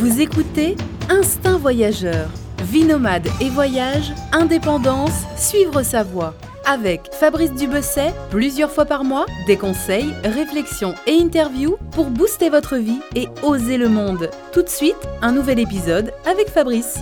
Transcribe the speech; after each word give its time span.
Vous 0.00 0.22
écoutez 0.22 0.76
Instinct 1.10 1.58
Voyageur, 1.58 2.30
vie 2.62 2.84
nomade 2.84 3.28
et 3.42 3.50
voyage, 3.50 4.14
indépendance, 4.32 5.26
suivre 5.36 5.82
sa 5.82 6.02
voie. 6.04 6.34
Avec 6.64 7.12
Fabrice 7.12 7.52
Dubesset, 7.52 8.14
plusieurs 8.30 8.70
fois 8.70 8.86
par 8.86 9.04
mois, 9.04 9.26
des 9.46 9.58
conseils, 9.58 10.14
réflexions 10.24 10.94
et 11.06 11.20
interviews 11.20 11.76
pour 11.92 12.06
booster 12.06 12.48
votre 12.48 12.78
vie 12.78 13.00
et 13.14 13.26
oser 13.42 13.76
le 13.76 13.90
monde. 13.90 14.30
Tout 14.54 14.62
de 14.62 14.70
suite, 14.70 14.96
un 15.20 15.32
nouvel 15.32 15.58
épisode 15.58 16.14
avec 16.24 16.48
Fabrice. 16.48 16.98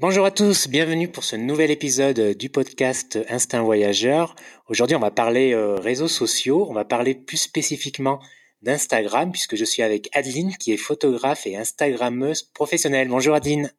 Bonjour 0.00 0.26
à 0.26 0.30
tous, 0.30 0.68
bienvenue 0.68 1.08
pour 1.08 1.24
ce 1.24 1.36
nouvel 1.36 1.70
épisode 1.70 2.36
du 2.36 2.50
podcast 2.50 3.18
Instinct 3.30 3.62
Voyageur. 3.62 4.36
Aujourd'hui, 4.68 4.94
on 4.94 5.00
va 5.00 5.10
parler 5.10 5.54
euh, 5.54 5.76
réseaux 5.76 6.06
sociaux, 6.06 6.66
on 6.68 6.74
va 6.74 6.84
parler 6.84 7.14
plus 7.14 7.38
spécifiquement 7.38 8.20
d'Instagram 8.62 9.30
puisque 9.32 9.56
je 9.56 9.64
suis 9.64 9.82
avec 9.82 10.08
Adeline 10.12 10.56
qui 10.56 10.72
est 10.72 10.76
photographe 10.76 11.46
et 11.46 11.56
Instagrammeuse 11.56 12.42
professionnelle. 12.42 13.08
Bonjour 13.08 13.34
Adeline. 13.34 13.72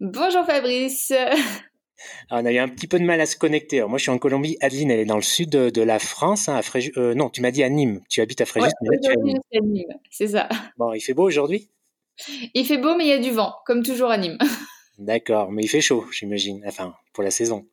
Bonjour 0.00 0.44
Fabrice. 0.44 1.12
on 2.30 2.44
a 2.44 2.52
eu 2.52 2.58
un 2.58 2.68
petit 2.68 2.86
peu 2.86 2.98
de 2.98 3.04
mal 3.04 3.20
à 3.20 3.26
se 3.26 3.36
connecter. 3.36 3.82
moi, 3.82 3.98
je 3.98 4.02
suis 4.02 4.10
en 4.10 4.18
Colombie. 4.18 4.56
Adeline, 4.60 4.90
elle 4.90 5.00
est 5.00 5.04
dans 5.04 5.16
le 5.16 5.22
sud 5.22 5.50
de, 5.50 5.82
la 5.82 5.98
France, 5.98 6.48
hein, 6.48 6.60
à 6.60 6.78
euh, 6.98 7.14
non, 7.14 7.30
tu 7.30 7.40
m'as 7.40 7.50
dit 7.50 7.62
à 7.62 7.68
Nîmes. 7.68 8.00
Tu 8.08 8.20
habites 8.20 8.40
à 8.40 8.46
Fréjus. 8.46 8.66
à 8.68 9.60
Nîmes. 9.60 9.84
C'est 10.10 10.28
ça. 10.28 10.48
Bon, 10.76 10.92
il 10.92 11.00
fait 11.00 11.14
beau 11.14 11.24
aujourd'hui? 11.24 11.70
Il 12.54 12.66
fait 12.66 12.78
beau, 12.78 12.96
mais 12.96 13.04
il 13.04 13.08
y 13.08 13.12
a 13.12 13.18
du 13.18 13.30
vent, 13.30 13.54
comme 13.64 13.82
toujours 13.82 14.10
à 14.10 14.18
Nîmes. 14.18 14.38
D'accord, 14.98 15.50
mais 15.50 15.62
il 15.62 15.68
fait 15.68 15.80
chaud, 15.80 16.04
j'imagine. 16.12 16.62
Enfin, 16.66 16.94
pour 17.14 17.24
la 17.24 17.30
saison. 17.30 17.66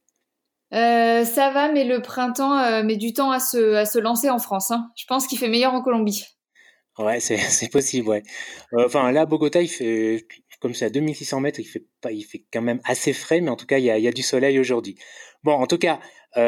Euh, 0.73 1.23
ça 1.23 1.51
va, 1.51 1.71
mais 1.71 1.85
le 1.85 2.01
printemps 2.01 2.57
euh, 2.57 2.83
met 2.83 2.97
du 2.97 3.13
temps 3.13 3.31
à 3.31 3.39
se, 3.39 3.75
à 3.75 3.85
se 3.85 3.99
lancer 3.99 4.29
en 4.29 4.39
France. 4.39 4.71
Hein. 4.71 4.89
Je 4.95 5.05
pense 5.05 5.27
qu'il 5.27 5.37
fait 5.37 5.47
meilleur 5.47 5.73
en 5.73 5.81
Colombie. 5.81 6.25
Ouais, 6.97 7.19
c'est 7.19 7.37
possible, 7.71 8.09
ouais. 8.09 8.23
Euh, 8.73 8.85
enfin, 8.85 9.11
là, 9.11 9.25
Bogota, 9.25 9.61
il 9.61 9.69
fait, 9.69 10.25
comme 10.59 10.73
c'est 10.73 10.85
à 10.85 10.89
2600 10.89 11.39
mètres, 11.39 11.59
il 11.59 11.65
fait, 11.65 11.85
pas, 12.01 12.11
il 12.11 12.23
fait 12.23 12.43
quand 12.51 12.61
même 12.61 12.81
assez 12.83 13.13
frais, 13.13 13.39
mais 13.39 13.49
en 13.49 13.55
tout 13.55 13.67
cas, 13.67 13.77
il 13.77 13.85
y 13.85 13.91
a, 13.91 13.97
y 13.97 14.07
a 14.07 14.11
du 14.11 14.23
soleil 14.23 14.59
aujourd'hui. 14.59 14.97
Bon, 15.43 15.53
en 15.53 15.67
tout 15.67 15.77
cas, 15.77 15.99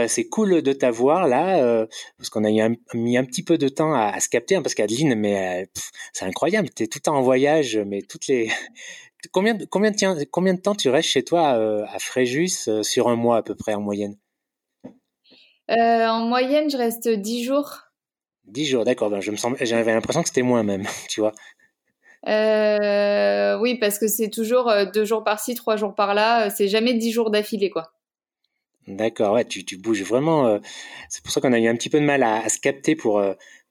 c'est 0.07 0.27
cool 0.27 0.61
de 0.61 0.73
t'avoir 0.73 1.27
là, 1.27 1.87
parce 2.17 2.29
qu'on 2.29 2.43
a 2.43 2.49
mis 2.93 3.17
un 3.17 3.23
petit 3.23 3.41
peu 3.43 3.57
de 3.57 3.69
temps 3.69 3.93
à, 3.93 4.19
se 4.19 4.29
capter, 4.29 4.55
hein, 4.55 4.61
parce 4.61 4.75
qu'Adeline, 4.75 5.15
mais 5.15 5.67
c'est 6.13 6.25
incroyable, 6.25 6.69
tu 6.75 6.83
es 6.83 6.87
tout 6.87 6.99
le 6.99 7.03
temps 7.03 7.15
en 7.15 7.21
voyage, 7.21 7.77
mais 7.77 8.01
toutes 8.01 8.27
les, 8.27 8.51
combien, 9.31 9.57
combien, 9.69 9.91
de, 9.91 10.23
combien 10.25 10.53
de 10.53 10.61
temps 10.61 10.75
tu 10.75 10.89
restes 10.89 11.09
chez 11.09 11.23
toi 11.23 11.53
euh, 11.55 11.85
à 11.93 11.99
Fréjus 11.99 12.67
euh, 12.67 12.83
sur 12.83 13.09
un 13.09 13.15
mois 13.15 13.37
à 13.37 13.43
peu 13.43 13.55
près 13.55 13.73
en 13.73 13.81
moyenne? 13.81 14.17
Euh, 15.69 16.07
En 16.07 16.25
moyenne, 16.25 16.69
je 16.69 16.77
reste 16.77 17.09
10 17.09 17.43
jours. 17.43 17.77
10 18.45 18.65
jours, 18.65 18.85
d'accord. 18.85 19.09
Ben, 19.09 19.21
je 19.21 19.31
me 19.31 19.37
j'avais 19.61 19.93
l'impression 19.93 20.21
que 20.23 20.29
c'était 20.29 20.41
moins 20.41 20.63
même, 20.63 20.85
tu 21.09 21.21
vois. 21.21 21.33
oui, 22.25 23.77
parce 23.79 23.99
que 23.99 24.07
c'est 24.07 24.29
toujours 24.29 24.71
deux 24.93 25.05
jours 25.05 25.23
par-ci, 25.23 25.55
trois 25.55 25.75
jours 25.75 25.93
par-là. 25.93 26.49
C'est 26.49 26.67
jamais 26.67 26.93
10 26.93 27.11
jours 27.11 27.29
d'affilée, 27.29 27.69
quoi. 27.69 27.91
D'accord, 28.87 29.33
ouais, 29.33 29.45
tu, 29.45 29.63
tu 29.63 29.77
bouges 29.77 30.01
vraiment. 30.01 30.59
c'est 31.09 31.21
pour 31.21 31.31
ça 31.31 31.41
qu'on 31.41 31.53
a 31.53 31.59
eu 31.59 31.67
un 31.67 31.75
petit 31.75 31.89
peu 31.91 31.99
de 31.99 32.05
mal 32.05 32.23
à, 32.23 32.43
à 32.43 32.49
se 32.49 32.57
capter 32.57 32.95
pour 32.95 33.21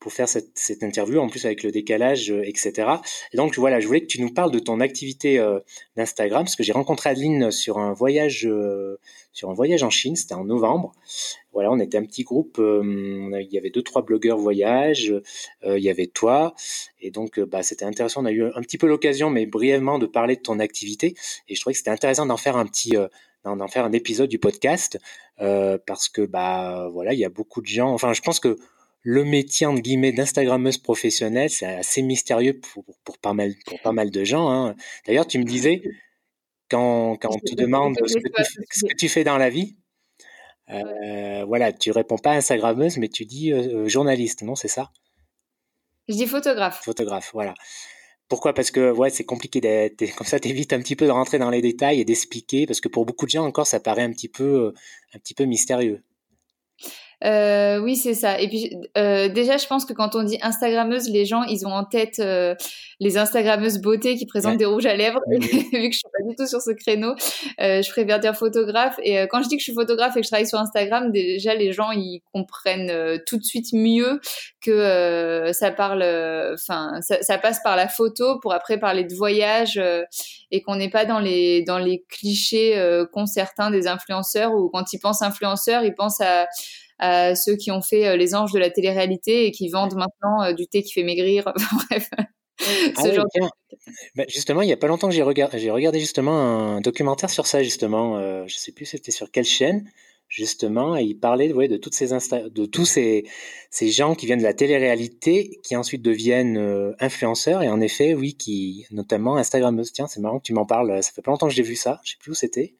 pour 0.01 0.13
faire 0.13 0.29
cette, 0.29 0.51
cette, 0.55 0.83
interview, 0.83 1.19
en 1.19 1.29
plus 1.29 1.45
avec 1.45 1.63
le 1.63 1.73
décalage, 1.73 2.31
euh, 2.31 2.43
etc. 2.45 2.89
Et 3.33 3.37
donc 3.37 3.59
voilà, 3.59 3.81
je 3.81 3.87
voulais 3.87 4.01
que 4.01 4.07
tu 4.07 4.21
nous 4.21 4.33
parles 4.33 4.53
de 4.53 4.59
ton 4.59 4.81
activité 4.81 5.39
euh, 5.39 5.59
d'Instagram, 5.97 6.45
parce 6.45 6.55
que 6.55 6.63
j'ai 6.63 6.73
rencontré 6.73 7.11
Adeline 7.11 7.51
sur 7.51 7.79
un 7.79 7.93
voyage, 7.93 8.47
euh, 8.47 8.99
sur 9.33 9.51
un 9.51 9.55
voyage 9.55 9.83
en 9.83 9.91
Chine, 9.91 10.15
c'était 10.15 10.35
en 10.35 10.45
novembre. 10.45 10.93
Voilà, 11.53 11.73
on 11.73 11.81
était 11.81 11.99
un 11.99 12.05
petit 12.05 12.23
groupe, 12.23 12.61
il 12.61 13.49
y 13.51 13.59
avait 13.59 13.71
deux 13.71 13.83
trois 13.83 14.03
blogueurs 14.03 14.39
voyage, 14.39 15.13
il 15.65 15.83
y 15.83 15.91
avait 15.91 16.07
toi, 16.07 16.55
et 17.01 17.11
donc 17.11 17.41
bah, 17.41 17.65
c'était 17.65 17.85
intéressant. 17.85 18.23
On 18.23 18.27
a 18.27 18.31
eu 18.31 18.45
un 18.45 18.61
petit 18.61 18.79
peu 18.79 18.87
l'occasion, 18.87 19.29
mais 19.31 19.47
brièvement, 19.47 19.99
de 19.99 20.07
parler 20.07 20.37
de 20.37 20.43
ton 20.43 20.61
activité, 20.61 21.15
et 21.49 21.55
je 21.57 21.61
trouvais 21.61 21.73
que 21.73 21.79
c'était 21.79 21.91
intéressant 21.91 22.27
d'en 22.27 22.37
faire 22.37 22.57
un 22.57 22.67
petit 22.67 22.95
d'en 23.45 23.69
faire 23.69 23.85
un 23.85 23.93
épisode 23.93 24.29
du 24.29 24.39
podcast 24.39 25.01
parce 25.39 26.09
que 26.09 26.23
bah 26.23 26.89
voilà 26.93 27.13
il 27.13 27.19
y 27.19 27.25
a 27.25 27.31
beaucoup 27.31 27.61
de 27.61 27.67
gens 27.67 27.93
enfin 27.93 28.13
je 28.13 28.21
pense 28.21 28.39
que 28.39 28.57
le 29.03 29.25
métier 29.25 29.67
entre 29.67 29.81
guillemets 29.81 30.13
d'instagrammeuse 30.13 30.79
professionnelle, 30.79 31.51
c'est 31.51 31.67
assez 31.67 32.03
mystérieux 32.03 32.59
pour, 32.59 32.85
pour, 33.05 33.19
pas 33.19 33.33
mal 33.33 33.55
pour 33.67 33.81
pas 33.81 33.93
mal 33.93 34.11
de 34.11 34.25
gens. 34.25 34.51
Hein. 34.51 34.75
D'ailleurs, 35.07 35.27
tu 35.27 35.39
me 35.39 35.45
disais 35.45 35.83
quand, 36.71 37.17
quand 37.17 37.31
on 37.35 37.39
te 37.39 37.55
demande 37.55 37.97
ce 38.07 38.19
que, 38.87 38.95
tu, 38.95 39.09
fais 39.09 39.25
dans 39.25 39.39
la 39.39 39.51
vie, 39.51 39.77
euh, 40.71 41.45
voilà, 41.47 41.73
tu 41.73 41.91
réponds 41.91 42.19
pas 42.19 42.33
instagrammeuse, 42.33 42.99
mais 42.99 43.09
tu 43.09 43.25
dis 43.25 43.53
euh, 43.53 43.85
euh, 43.85 43.89
journaliste, 43.89 44.43
non 44.43 44.55
C'est 44.55 44.69
ça? 44.69 44.91
Je 46.09 46.15
dis 46.15 46.27
photographe. 46.27 46.83
Photographe, 46.85 47.31
voilà. 47.33 47.55
Pourquoi? 48.29 48.53
Parce 48.53 48.71
que 48.71 48.91
ouais, 48.91 49.09
c'est 49.09 49.25
compliqué 49.25 49.61
d'être 49.61 50.15
comme 50.17 50.27
ça. 50.27 50.39
T'évites 50.39 50.75
un 50.75 50.81
petit 50.81 50.97
peu 50.97 51.07
de 51.07 51.11
rentrer 51.11 51.39
dans 51.39 51.49
les 51.49 51.63
détails 51.63 52.01
et 52.01 52.05
d'expliquer, 52.05 52.67
parce 52.67 52.81
que 52.81 52.89
pour 52.89 53.07
beaucoup 53.07 53.25
de 53.25 53.31
gens 53.31 53.47
encore, 53.47 53.67
ça 53.67 53.81
paraît 53.81 54.03
un 54.03 54.13
petit 54.13 54.29
peu 54.29 54.75
un 55.15 55.19
petit 55.19 55.35
peu 55.35 55.45
mystérieux. 55.45 56.03
Euh, 57.25 57.79
oui, 57.81 57.97
c'est 57.97 58.15
ça. 58.15 58.41
Et 58.41 58.49
puis 58.49 58.77
euh, 58.97 59.29
déjà, 59.29 59.57
je 59.57 59.67
pense 59.67 59.85
que 59.85 59.93
quand 59.93 60.15
on 60.15 60.23
dit 60.23 60.39
Instagrammeuse, 60.41 61.09
les 61.09 61.25
gens, 61.25 61.43
ils 61.43 61.67
ont 61.67 61.73
en 61.73 61.85
tête 61.85 62.21
euh, 62.21 62.55
les 63.01 63.19
Instagrammeuses 63.19 63.79
beauté 63.79 64.17
qui 64.17 64.27
présentent 64.27 64.57
des 64.57 64.65
rouges 64.65 64.87
à 64.87 64.95
lèvres. 64.95 65.21
Vu 65.29 65.39
que 65.41 65.93
je 65.93 65.99
suis 65.99 66.09
pas 66.13 66.29
du 66.29 66.37
tout 66.37 66.47
sur 66.47 66.61
ce 66.61 66.71
créneau, 66.71 67.15
euh, 67.61 67.83
je 67.83 67.91
préfère 67.91 68.21
dire 68.21 68.37
photographe. 68.37 68.99
Et 69.03 69.19
euh, 69.19 69.27
quand 69.29 69.43
je 69.43 69.49
dis 69.49 69.57
que 69.57 69.61
je 69.61 69.65
suis 69.65 69.75
photographe 69.75 70.17
et 70.17 70.21
que 70.21 70.25
je 70.25 70.31
travaille 70.31 70.47
sur 70.47 70.59
Instagram, 70.59 71.11
déjà 71.11 71.55
les 71.55 71.73
gens 71.73 71.91
ils 71.91 72.23
comprennent 72.33 73.21
tout 73.27 73.37
de 73.37 73.45
suite 73.45 73.73
mieux 73.73 74.21
que 74.61 75.51
ça 75.53 75.71
parle, 75.73 76.03
enfin 76.55 77.01
ça, 77.01 77.23
ça, 77.23 77.39
passe 77.39 77.61
par 77.63 77.77
la 77.77 77.89
photo 77.89 78.39
pour 78.41 78.53
après 78.53 78.79
parler 78.79 79.05
de 79.05 79.15
voyage 79.15 79.81
et 80.51 80.63
qu'on 80.63 80.77
n'est 80.77 80.91
pas 80.91 81.05
dans 81.05 81.19
les 81.19 81.63
dans 81.63 81.79
les 81.79 82.05
clichés 82.09 83.07
qu'ont 83.13 83.27
certains 83.27 83.71
des 83.71 83.87
influenceurs 83.87 84.53
ou 84.53 84.69
quand 84.69 84.93
ils 84.93 84.99
pensent 84.99 85.23
influenceurs, 85.23 85.85
ils 85.85 85.95
pensent 85.95 86.21
à 86.21 86.47
ceux 87.01 87.57
qui 87.57 87.71
ont 87.71 87.83
fait 87.83 88.09
euh, 88.09 88.17
les 88.17 88.35
anges 88.35 88.53
de 88.53 88.59
la 88.59 88.71
télé-réalité 88.71 89.47
et 89.47 89.51
qui 89.51 89.69
vendent 89.69 89.97
maintenant 89.97 90.43
euh, 90.43 90.53
du 90.53 90.67
thé 90.67 90.83
qui 90.83 90.93
fait 90.93 91.03
maigrir. 91.03 91.53
Bref. 91.91 92.11
Ah 92.97 93.05
bah, 94.17 94.25
justement, 94.29 94.63
il 94.63 94.67
n'y 94.67 94.73
a 94.73 94.77
pas 94.77 94.89
longtemps 94.89 95.09
que 95.09 95.15
j'ai 95.15 95.23
regardé, 95.23 95.59
j'ai 95.59 95.71
regardé 95.71 96.01
justement 96.01 96.33
un 96.33 96.81
documentaire 96.81 97.31
sur 97.31 97.47
ça, 97.47 97.63
justement. 97.63 98.19
Euh, 98.19 98.45
je 98.49 98.57
sais 98.57 98.73
plus 98.73 98.85
c'était 98.85 99.13
sur 99.13 99.31
quelle 99.31 99.45
chaîne, 99.45 99.89
justement, 100.27 100.97
et 100.97 101.05
il 101.05 101.15
parlait 101.15 101.53
ouais, 101.53 101.69
de, 101.69 101.77
toutes 101.77 101.95
ces 101.95 102.09
de 102.09 102.67
tous 102.67 102.85
ces, 102.85 103.25
ces 103.71 103.91
gens 103.91 104.17
qui 104.17 104.27
viennent 104.27 104.41
de 104.41 104.45
la 104.45 104.55
télé-réalité, 104.55 105.61
qui 105.63 105.77
ensuite 105.77 106.03
deviennent 106.03 106.95
influenceurs, 106.99 107.63
et 107.63 107.69
en 107.69 107.81
effet, 107.81 108.13
oui, 108.15 108.35
qui, 108.35 108.87
notamment 108.91 109.37
Instagrammeuses. 109.37 109.93
Tiens, 109.93 110.09
c'est 110.09 110.21
marrant 110.21 110.39
que 110.39 110.45
tu 110.45 110.53
m'en 110.53 110.67
parles, 110.67 111.01
ça 111.01 111.13
fait 111.13 111.23
pas 111.23 111.31
longtemps 111.31 111.49
que 111.49 111.55
j'ai 111.55 111.63
vu 111.63 111.77
ça, 111.77 112.01
je 112.03 112.11
sais 112.11 112.17
plus 112.19 112.33
où 112.33 112.35
c'était. 112.35 112.75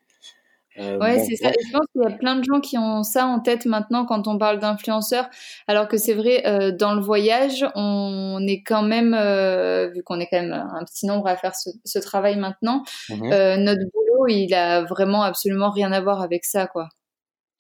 Euh, 0.79 0.99
ouais, 0.99 1.19
c'est 1.19 1.37
ça. 1.37 1.51
je 1.51 1.73
pense 1.73 1.87
qu'il 1.93 2.03
y 2.03 2.07
a 2.07 2.17
plein 2.17 2.37
de 2.37 2.45
gens 2.45 2.61
qui 2.61 2.79
ont 2.79 3.03
ça 3.03 3.27
en 3.27 3.41
tête 3.41 3.67
maintenant 3.67 4.05
quand 4.05 4.29
on 4.29 4.39
parle 4.39 4.59
d'influenceurs, 4.59 5.29
alors 5.67 5.89
que 5.89 5.97
c'est 5.97 6.15
vrai, 6.15 6.47
euh, 6.47 6.73
dans 6.73 6.95
le 6.95 7.01
voyage, 7.01 7.67
on 7.75 8.45
est 8.47 8.63
quand 8.63 8.83
même, 8.83 9.15
euh, 9.15 9.89
vu 9.89 10.03
qu'on 10.03 10.21
est 10.21 10.29
quand 10.31 10.41
même 10.41 10.53
un 10.53 10.85
petit 10.85 11.07
nombre 11.07 11.27
à 11.27 11.37
faire 11.37 11.55
ce, 11.55 11.71
ce 11.85 11.99
travail 11.99 12.37
maintenant, 12.37 12.83
mmh 13.09 13.29
notre 13.59 13.83
boulot, 13.93 14.27
il 14.29 14.55
a 14.55 14.83
vraiment 14.85 15.23
absolument 15.23 15.71
rien 15.71 15.93
à 15.93 16.01
voir 16.01 16.23
avec 16.23 16.45
ça, 16.45 16.67
quoi. 16.67 16.89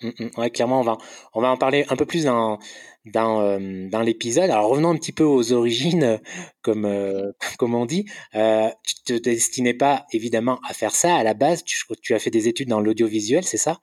Mmh. 0.00 0.10
ouais, 0.36 0.50
clairement, 0.50 0.80
on 0.80 0.84
va, 0.84 0.96
on 1.34 1.40
va 1.40 1.48
en 1.48 1.56
parler 1.56 1.84
un 1.88 1.96
peu 1.96 2.06
plus 2.06 2.24
dans, 2.24 2.58
dans, 3.12 3.40
euh, 3.40 3.88
dans 3.88 4.02
l'épisode. 4.02 4.50
Alors 4.50 4.68
revenons 4.70 4.90
un 4.90 4.96
petit 4.96 5.12
peu 5.12 5.24
aux 5.24 5.52
origines, 5.52 6.20
comme, 6.62 6.84
euh, 6.84 7.32
comme 7.58 7.74
on 7.74 7.86
dit. 7.86 8.06
Euh, 8.34 8.70
tu 8.84 8.94
te 9.04 9.12
destinais 9.12 9.74
pas 9.74 10.06
évidemment 10.12 10.60
à 10.68 10.74
faire 10.74 10.94
ça 10.94 11.16
à 11.16 11.22
la 11.22 11.34
base. 11.34 11.64
Tu, 11.64 11.76
tu 12.02 12.14
as 12.14 12.18
fait 12.18 12.30
des 12.30 12.48
études 12.48 12.68
dans 12.68 12.80
l'audiovisuel, 12.80 13.44
c'est 13.44 13.56
ça? 13.56 13.80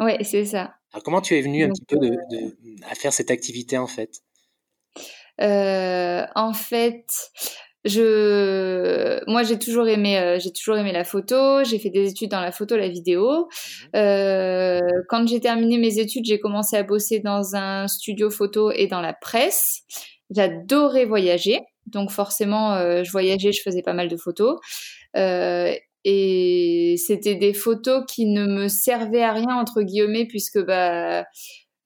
Oui, 0.00 0.12
c'est 0.24 0.44
ça. 0.44 0.74
Alors 0.92 1.02
comment 1.02 1.20
tu 1.20 1.36
es 1.36 1.42
venu 1.42 1.64
un 1.64 1.68
petit 1.68 1.84
peu 1.86 1.98
de, 1.98 2.10
de, 2.30 2.56
à 2.88 2.94
faire 2.94 3.12
cette 3.12 3.30
activité 3.30 3.76
en 3.76 3.86
fait? 3.86 4.20
En 5.40 6.52
fait, 6.52 7.30
je, 7.84 9.24
moi, 9.30 9.44
j'ai 9.44 9.58
toujours 9.58 9.88
aimé, 9.88 10.18
euh, 10.18 10.38
j'ai 10.40 10.52
toujours 10.52 10.76
aimé 10.76 10.92
la 10.92 11.04
photo. 11.04 11.62
J'ai 11.64 11.78
fait 11.78 11.90
des 11.90 12.10
études 12.10 12.30
dans 12.30 12.40
la 12.40 12.52
photo, 12.52 12.76
la 12.76 12.88
vidéo. 12.88 13.48
Mhm. 13.94 14.00
Euh, 14.00 14.80
quand 15.08 15.26
j'ai 15.28 15.40
terminé 15.40 15.78
mes 15.78 15.98
études, 15.98 16.24
j'ai 16.24 16.40
commencé 16.40 16.76
à 16.76 16.82
bosser 16.82 17.20
dans 17.20 17.54
un 17.54 17.86
studio 17.86 18.30
photo 18.30 18.70
et 18.72 18.88
dans 18.88 19.00
la 19.00 19.12
presse. 19.12 19.82
J'adorais 20.30 21.04
voyager, 21.04 21.60
donc 21.86 22.10
forcément, 22.10 22.74
euh, 22.74 23.02
je 23.04 23.10
voyageais, 23.10 23.52
je 23.52 23.62
faisais 23.62 23.82
pas 23.82 23.94
mal 23.94 24.08
de 24.08 24.16
photos. 24.16 24.58
et 26.04 26.94
c'était 26.96 27.34
des 27.34 27.52
photos 27.52 28.04
qui 28.08 28.26
ne 28.26 28.46
me 28.46 28.68
servaient 28.68 29.22
à 29.22 29.32
rien 29.32 29.56
entre 29.56 29.82
guillemets 29.82 30.26
puisque 30.26 30.58
bah 30.64 31.26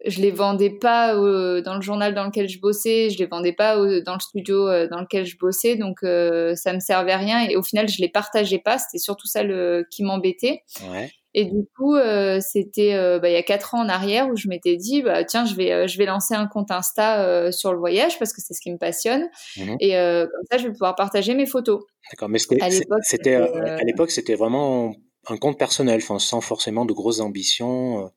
je 0.05 0.21
les 0.21 0.31
vendais 0.31 0.71
pas 0.71 1.15
dans 1.15 1.75
le 1.75 1.81
journal 1.81 2.15
dans 2.15 2.25
lequel 2.25 2.49
je 2.49 2.61
bossais, 2.61 3.11
je 3.11 3.19
les 3.19 3.27
vendais 3.27 3.53
pas 3.53 3.77
dans 3.77 4.15
le 4.15 4.21
studio 4.21 4.69
euh, 4.69 4.89
dans 4.89 5.01
lequel 5.01 5.25
je 5.25 5.37
bossais, 5.39 5.77
donc 5.77 6.03
euh, 6.03 6.55
ça 6.55 6.73
me 6.73 6.81
servait 6.81 7.13
à 7.13 7.19
rien 7.19 7.49
et 7.49 7.57
au 7.57 7.63
final 7.63 7.89
je 7.89 8.01
les 8.01 8.09
partageais 8.09 8.59
pas. 8.59 8.79
C'était 8.79 8.99
surtout 8.99 9.27
ça 9.27 9.43
le, 9.43 9.87
qui 9.91 10.03
m'embêtait. 10.03 10.63
Ouais. 10.91 11.11
Et 11.35 11.47
du 11.47 11.65
coup, 11.79 11.97
c'était 12.41 13.19
bah, 13.19 13.31
il 13.31 13.33
y 13.33 13.37
a 13.37 13.43
quatre 13.43 13.75
ans 13.75 13.83
en 13.83 13.89
arrière 13.89 14.29
où 14.29 14.37
je 14.37 14.49
m'étais 14.49 14.77
dit, 14.77 15.01
bah, 15.01 15.25
tiens, 15.25 15.47
je 15.47 15.55
vais, 15.55 15.89
je 15.89 15.97
vais 15.97 16.05
lancer 16.05 16.35
un 16.35 16.47
compte 16.47 16.71
Insta 16.71 17.51
sur 17.53 17.73
le 17.73 17.79
voyage 17.79 18.19
parce 18.19 18.35
que 18.35 18.43
c'est 18.43 18.53
ce 18.53 18.61
qui 18.61 18.71
me 18.71 18.77
passionne. 18.77 19.31
Mmh 19.57 19.77
et 19.81 19.93
comme 19.95 20.43
ça, 20.51 20.59
je 20.59 20.65
vais 20.67 20.73
pouvoir 20.73 20.95
partager 20.95 21.35
mes 21.35 21.47
photos. 21.47 21.85
D'accord, 22.11 22.29
mais 22.29 22.39
c'était 22.39 23.35
à 23.35 23.83
l'époque, 23.83 24.11
c'était 24.11 24.35
vraiment 24.35 24.95
un 25.27 25.39
compte 25.39 25.59
personnel, 25.59 26.03
sans 26.03 26.43
forcément 26.43 26.85
de 26.85 26.93
grosses 26.93 27.21
ambitions. 27.21 28.11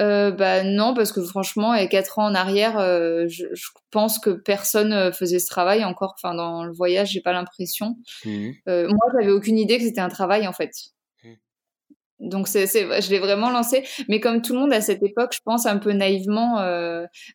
Euh, 0.00 0.30
bah 0.30 0.62
non, 0.62 0.94
parce 0.94 1.12
que 1.12 1.22
franchement, 1.22 1.74
et 1.74 1.88
quatre 1.88 2.18
ans 2.18 2.26
en 2.26 2.34
arrière, 2.34 2.78
euh, 2.78 3.26
je, 3.28 3.44
pense 3.90 4.18
que 4.18 4.30
personne 4.30 4.92
euh, 4.92 5.12
faisait 5.12 5.38
ce 5.38 5.46
travail 5.46 5.84
encore. 5.84 6.14
Enfin, 6.16 6.34
dans 6.34 6.64
le 6.64 6.72
voyage, 6.72 7.10
j'ai 7.10 7.20
pas 7.20 7.32
l'impression. 7.32 7.96
Mmh. 8.24 8.50
Euh, 8.68 8.88
moi, 8.88 9.12
j'avais 9.18 9.32
aucune 9.32 9.58
idée 9.58 9.78
que 9.78 9.84
c'était 9.84 10.00
un 10.00 10.08
travail 10.08 10.46
en 10.46 10.52
fait. 10.52 10.70
Mmh. 11.24 11.28
Donc 12.20 12.48
c'est, 12.48 12.66
je 12.66 13.10
l'ai 13.10 13.18
vraiment 13.18 13.50
lancé, 13.50 13.84
mais 14.08 14.20
comme 14.20 14.40
tout 14.40 14.52
le 14.52 14.60
monde 14.60 14.72
à 14.72 14.80
cette 14.80 15.02
époque, 15.02 15.32
je 15.34 15.40
pense 15.44 15.66
un 15.66 15.78
peu 15.78 15.92
naïvement. 15.92 16.56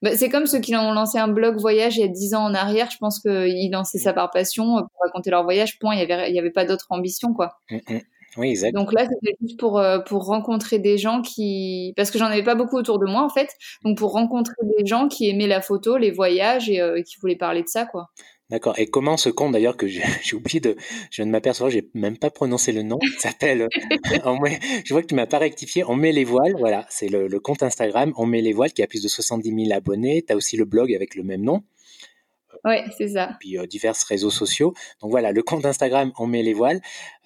Bah, 0.02 0.16
c'est 0.16 0.30
comme 0.30 0.46
ceux 0.46 0.60
qui 0.60 0.76
ont 0.76 0.94
lancé 0.94 1.18
un 1.18 1.28
blog 1.28 1.58
voyage 1.58 1.98
il 1.98 2.02
y 2.02 2.04
a 2.04 2.08
dix 2.08 2.34
ans 2.34 2.46
en 2.46 2.54
arrière. 2.54 2.90
Je 2.92 2.98
pense 2.98 3.20
qu'ils 3.20 3.72
lançaient 3.72 3.98
ça 3.98 4.14
par 4.14 4.30
passion 4.32 4.76
pour 4.76 5.02
raconter 5.04 5.32
leur 5.32 5.44
voyage. 5.44 5.80
Point. 5.80 5.96
Il 5.96 6.00
y 6.08 6.12
avait, 6.12 6.30
il 6.30 6.36
y 6.36 6.40
avait 6.40 6.52
pas 6.52 6.66
d'autre 6.66 6.86
ambition 6.90 7.34
quoi. 7.34 7.58
Oui, 8.38 8.50
exact. 8.50 8.74
Donc 8.74 8.94
là, 8.94 9.06
c'était 9.08 9.36
juste 9.42 9.60
pour, 9.60 9.80
euh, 9.80 10.00
pour 10.00 10.26
rencontrer 10.26 10.80
des 10.80 10.98
gens 10.98 11.22
qui... 11.22 11.94
Parce 11.96 12.12
que 12.12 12.18
j'en 12.18 12.26
avais 12.26 12.44
pas 12.44 12.56
beaucoup 12.56 12.78
autour 12.78 13.00
de 13.00 13.06
moi, 13.06 13.24
en 13.24 13.30
fait. 13.30 13.50
Donc 13.84 13.98
pour 13.98 14.12
rencontrer 14.12 14.56
des 14.78 14.86
gens 14.86 15.08
qui 15.08 15.30
aimaient 15.30 15.48
la 15.48 15.62
photo, 15.62 15.98
les 15.98 16.12
voyages 16.12 16.70
et 16.70 16.82
euh, 16.82 17.02
qui 17.02 17.18
voulaient 17.20 17.36
parler 17.36 17.62
de 17.62 17.68
ça, 17.68 17.86
quoi. 17.86 18.10
D'accord. 18.50 18.78
Et 18.78 18.88
comment 18.88 19.18
ce 19.18 19.30
compte, 19.30 19.54
d'ailleurs, 19.54 19.78
que 19.78 19.88
j'ai 19.88 20.36
oublié 20.36 20.60
de... 20.60 20.76
Je 21.12 21.18
viens 21.18 21.26
de 21.26 21.32
m'apercevoir, 21.32 21.72
j'ai 21.72 21.90
même 21.94 22.18
pas 22.18 22.30
prononcé 22.30 22.72
le 22.72 22.84
nom. 22.84 23.00
Il 23.02 23.20
s'appelle... 23.20 23.68
je 23.74 24.94
vois 24.94 25.02
que 25.02 25.08
tu 25.08 25.16
m'as 25.16 25.28
pas 25.28 25.40
rectifié. 25.40 25.84
On 25.84 25.96
met 25.96 26.12
les 26.12 26.24
voiles, 26.24 26.56
voilà. 26.58 26.86
C'est 26.90 27.10
le, 27.10 27.28
le, 27.28 27.40
compte 27.40 27.64
Instagram. 27.64 28.14
On 28.18 28.26
met 28.26 28.42
les 28.42 28.54
voiles 28.54 28.74
qui 28.74 28.84
a 28.84 28.88
plus 28.88 29.04
de 29.04 29.08
70 29.08 29.66
000 29.68 29.78
abonnés. 29.78 30.24
Tu 30.28 30.34
as 30.34 30.36
aussi 30.36 30.58
le 30.58 30.66
blog 30.66 30.94
avec 30.94 31.16
le 31.16 31.24
même 31.24 31.42
nom. 31.42 31.64
Oui, 32.66 32.76
c'est 32.98 33.10
ça. 33.10 33.36
Puis 33.40 33.58
euh, 33.58 33.66
divers 33.66 33.96
réseaux 34.08 34.30
sociaux. 34.30 34.74
Donc 35.02 35.12
voilà, 35.12 35.32
le 35.32 35.44
compte 35.44 35.66
Instagram, 35.66 36.12
on 36.18 36.28
met 36.28 36.44
les 36.44 36.54
voiles. 36.54 36.80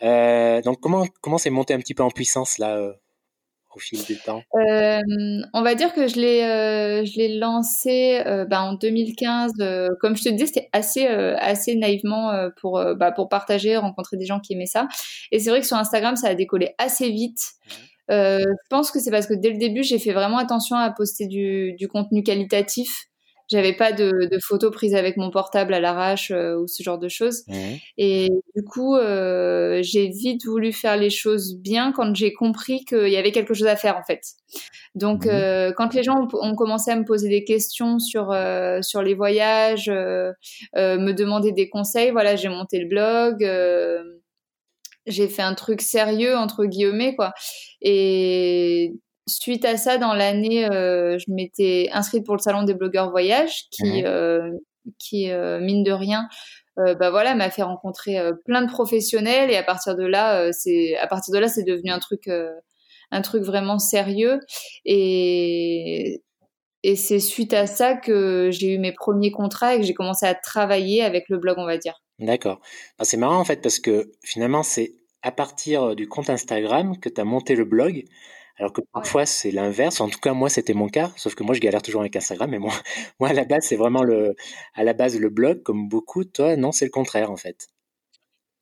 Euh, 0.04 0.62
donc 0.62 0.80
comment 0.80 1.06
comment 1.22 1.38
c'est 1.38 1.50
monté 1.50 1.74
un 1.74 1.80
petit 1.80 1.94
peu 1.94 2.04
en 2.04 2.10
puissance 2.10 2.58
là 2.58 2.76
euh, 2.78 2.94
au 3.76 3.80
fil 3.80 4.04
du 4.04 4.18
temps? 4.18 4.42
On 4.54 5.62
va 5.62 5.76
dire 5.76 5.94
que 5.94 6.08
je 6.08 6.16
l'ai 6.16 7.06
je 7.06 7.18
l'ai 7.18 7.38
lancé 7.38 8.20
bah, 8.50 8.62
en 8.62 8.74
2015. 8.74 9.54
comme 10.00 10.18
je 10.18 10.24
te 10.24 10.30
disais, 10.30 10.48
c'était 10.48 10.70
assez 10.74 11.06
assez 11.06 11.76
naïvement 11.76 12.50
pour 12.60 12.84
bah, 12.96 13.12
pour 13.12 13.30
partager, 13.30 13.78
rencontrer 13.78 14.18
des 14.18 14.26
gens 14.26 14.40
qui 14.40 14.54
aimaient 14.54 14.66
ça. 14.66 14.88
Et 15.32 15.40
c'est 15.40 15.52
vrai 15.52 15.62
que 15.62 15.68
sur 15.68 15.78
Instagram, 15.78 16.16
ça 16.16 16.30
a 16.30 16.36
décollé 16.36 16.74
assez 16.80 17.12
vite. 17.12 17.42
Mmh. 18.10 18.14
je 18.40 18.68
pense 18.72 18.90
que 18.90 19.00
c'est 19.00 19.12
parce 19.12 19.28
que 19.28 19.36
dès 19.36 19.52
le 19.52 19.58
début, 19.60 19.84
j'ai 19.84 20.00
fait 20.00 20.14
vraiment 20.14 20.40
attention 20.40 20.78
à 20.78 20.90
poster 20.90 21.28
du, 21.28 21.74
du 21.74 21.88
contenu 21.88 22.24
qualitatif 22.24 23.08
j'avais 23.50 23.74
pas 23.74 23.92
de, 23.92 24.28
de, 24.30 24.40
photos 24.42 24.72
prises 24.72 24.96
avec 24.96 25.18
mon 25.18 25.32
portable 25.32 25.74
à 25.74 25.80
l'arrache 25.80 26.32
euh, 26.32 26.58
ou 26.58 26.68
ce 26.68 26.84
genre 26.84 27.00
de 27.00 27.08
choses. 27.08 27.44
Et 27.98 28.30
du 28.56 28.64
coup, 28.64 28.96
euh, 28.96 29.80
j'ai 29.82 30.10
vite 30.10 30.46
voulu 30.46 30.74
faire 30.74 30.98
les 30.98 31.10
choses 31.10 31.56
bien 31.58 31.92
quand 31.92 32.16
j'ai 32.16 32.34
compris 32.34 32.84
qu'il 32.84 33.10
y 33.10 33.18
avait 33.18 33.32
quelque 33.32 33.54
chose 33.54 33.68
à 33.68 33.76
faire 33.76 33.98
en 33.98 34.04
fait. 34.04 34.22
Donc, 34.96 35.26
mmh 35.26 35.30
euh, 35.30 35.72
quand 35.76 35.94
les 35.94 36.04
gens 36.04 36.28
ont, 36.34 36.56
commencé 36.56 36.90
à 36.92 36.96
me 36.96 37.06
poser 37.06 37.30
des 37.30 37.44
questions 37.44 38.00
sur 38.00 38.36
sur 38.82 39.02
les 39.02 39.14
voyages, 39.14 39.90
me 39.90 41.12
demander 41.12 41.52
des 41.52 41.70
conseils, 41.70 42.12
voilà, 42.12 42.36
j'ai 42.36 42.50
monté 42.50 42.80
le 42.80 42.88
blog. 42.88 43.46
j'ai 45.06 45.28
fait 45.28 45.42
un 45.42 45.54
truc 45.54 45.82
sérieux 45.82 46.36
entre 46.36 46.66
guillemets 46.66 47.16
quoi 47.16 47.34
et 47.82 48.94
suite 49.28 49.66
à 49.66 49.78
ça, 49.78 49.98
dans 49.98 50.14
l'année, 50.14 50.66
euh, 50.66 51.18
je 51.20 51.32
m'étais 51.32 51.90
inscrite 51.92 52.26
pour 52.26 52.36
le 52.36 52.42
salon 52.42 52.64
des 52.64 52.74
blogueurs 52.74 53.12
voyage, 53.12 53.66
qui, 53.72 54.04
euh, 54.06 54.52
qui 55.00 55.30
euh, 55.30 55.60
mine 55.60 55.84
de 55.84 55.92
rien, 55.92 56.28
bah 56.78 57.10
voilà, 57.10 57.34
m'a 57.34 57.50
fait 57.50 57.64
rencontrer 57.64 58.20
plein 58.46 58.62
de 58.62 58.70
professionnels. 58.70 59.50
Et 59.50 59.56
à 59.56 59.64
partir 59.64 59.96
de 59.96 60.06
là, 60.06 60.54
c'est 60.54 60.96
à 60.98 61.08
partir 61.08 61.34
de 61.34 61.40
là, 61.40 61.48
c'est 61.48 61.64
devenu 61.64 61.90
un 61.90 61.98
truc, 61.98 62.30
un 63.10 63.22
truc 63.24 63.42
vraiment 63.42 63.80
sérieux. 63.80 64.40
Et 64.86 66.22
et 66.84 66.96
c'est 66.96 67.20
suite 67.20 67.56
à 67.56 67.66
ça 67.66 67.96
que 67.96 68.52
j'ai 68.52 68.76
eu 68.76 68.78
mes 68.78 68.92
premiers 68.92 69.32
contrats 69.32 69.74
et 69.74 69.80
que 69.80 69.86
j'ai 69.88 69.96
commencé 69.96 70.28
à 70.28 70.36
travailler 70.36 71.02
avec 71.02 71.30
le 71.30 71.40
blog, 71.40 71.58
on 71.58 71.66
va 71.66 71.80
dire. 71.80 72.00
D'accord. 72.20 72.60
c'est 73.02 73.18
marrant 73.18 73.40
en 73.40 73.44
fait 73.44 73.60
parce 73.60 73.80
que 73.80 74.12
finalement, 74.24 74.62
c'est 74.62 74.94
à 75.24 75.32
partir 75.32 75.96
du 75.96 76.08
compte 76.08 76.30
Instagram 76.30 76.96
que 77.00 77.10
tu 77.10 77.20
as 77.20 77.26
monté 77.26 77.56
le 77.56 77.66
blog. 77.66 78.04
Alors 78.58 78.74
que 78.74 78.82
parfois 78.94 79.26
c'est 79.26 79.52
l'inverse. 79.52 80.02
En 80.02 80.10
tout 80.10 80.20
cas, 80.20 80.34
moi 80.34 80.50
c'était 80.50 80.74
mon 80.74 80.88
cas. 80.90 81.12
Sauf 81.16 81.36
que 81.36 81.44
moi 81.44 81.56
je 81.56 81.60
galère 81.60 81.82
toujours 81.82 82.02
avec 82.02 82.16
Instagram. 82.16 82.50
Mais 82.50 82.60
moi, 82.60 82.74
moi 83.20 83.30
à 83.30 83.34
la 83.34 83.46
base 83.46 83.66
c'est 83.66 83.76
vraiment 83.76 84.04
le, 84.04 84.36
à 84.74 84.84
la 84.84 84.94
base 84.94 85.20
le 85.20 85.30
blog 85.30 85.64
comme 85.64 85.88
beaucoup. 85.88 86.24
Toi 86.26 86.56
non, 86.58 86.72
c'est 86.72 86.86
le 86.86 86.92
contraire 86.92 87.32
en 87.32 87.38
fait. 87.38 87.68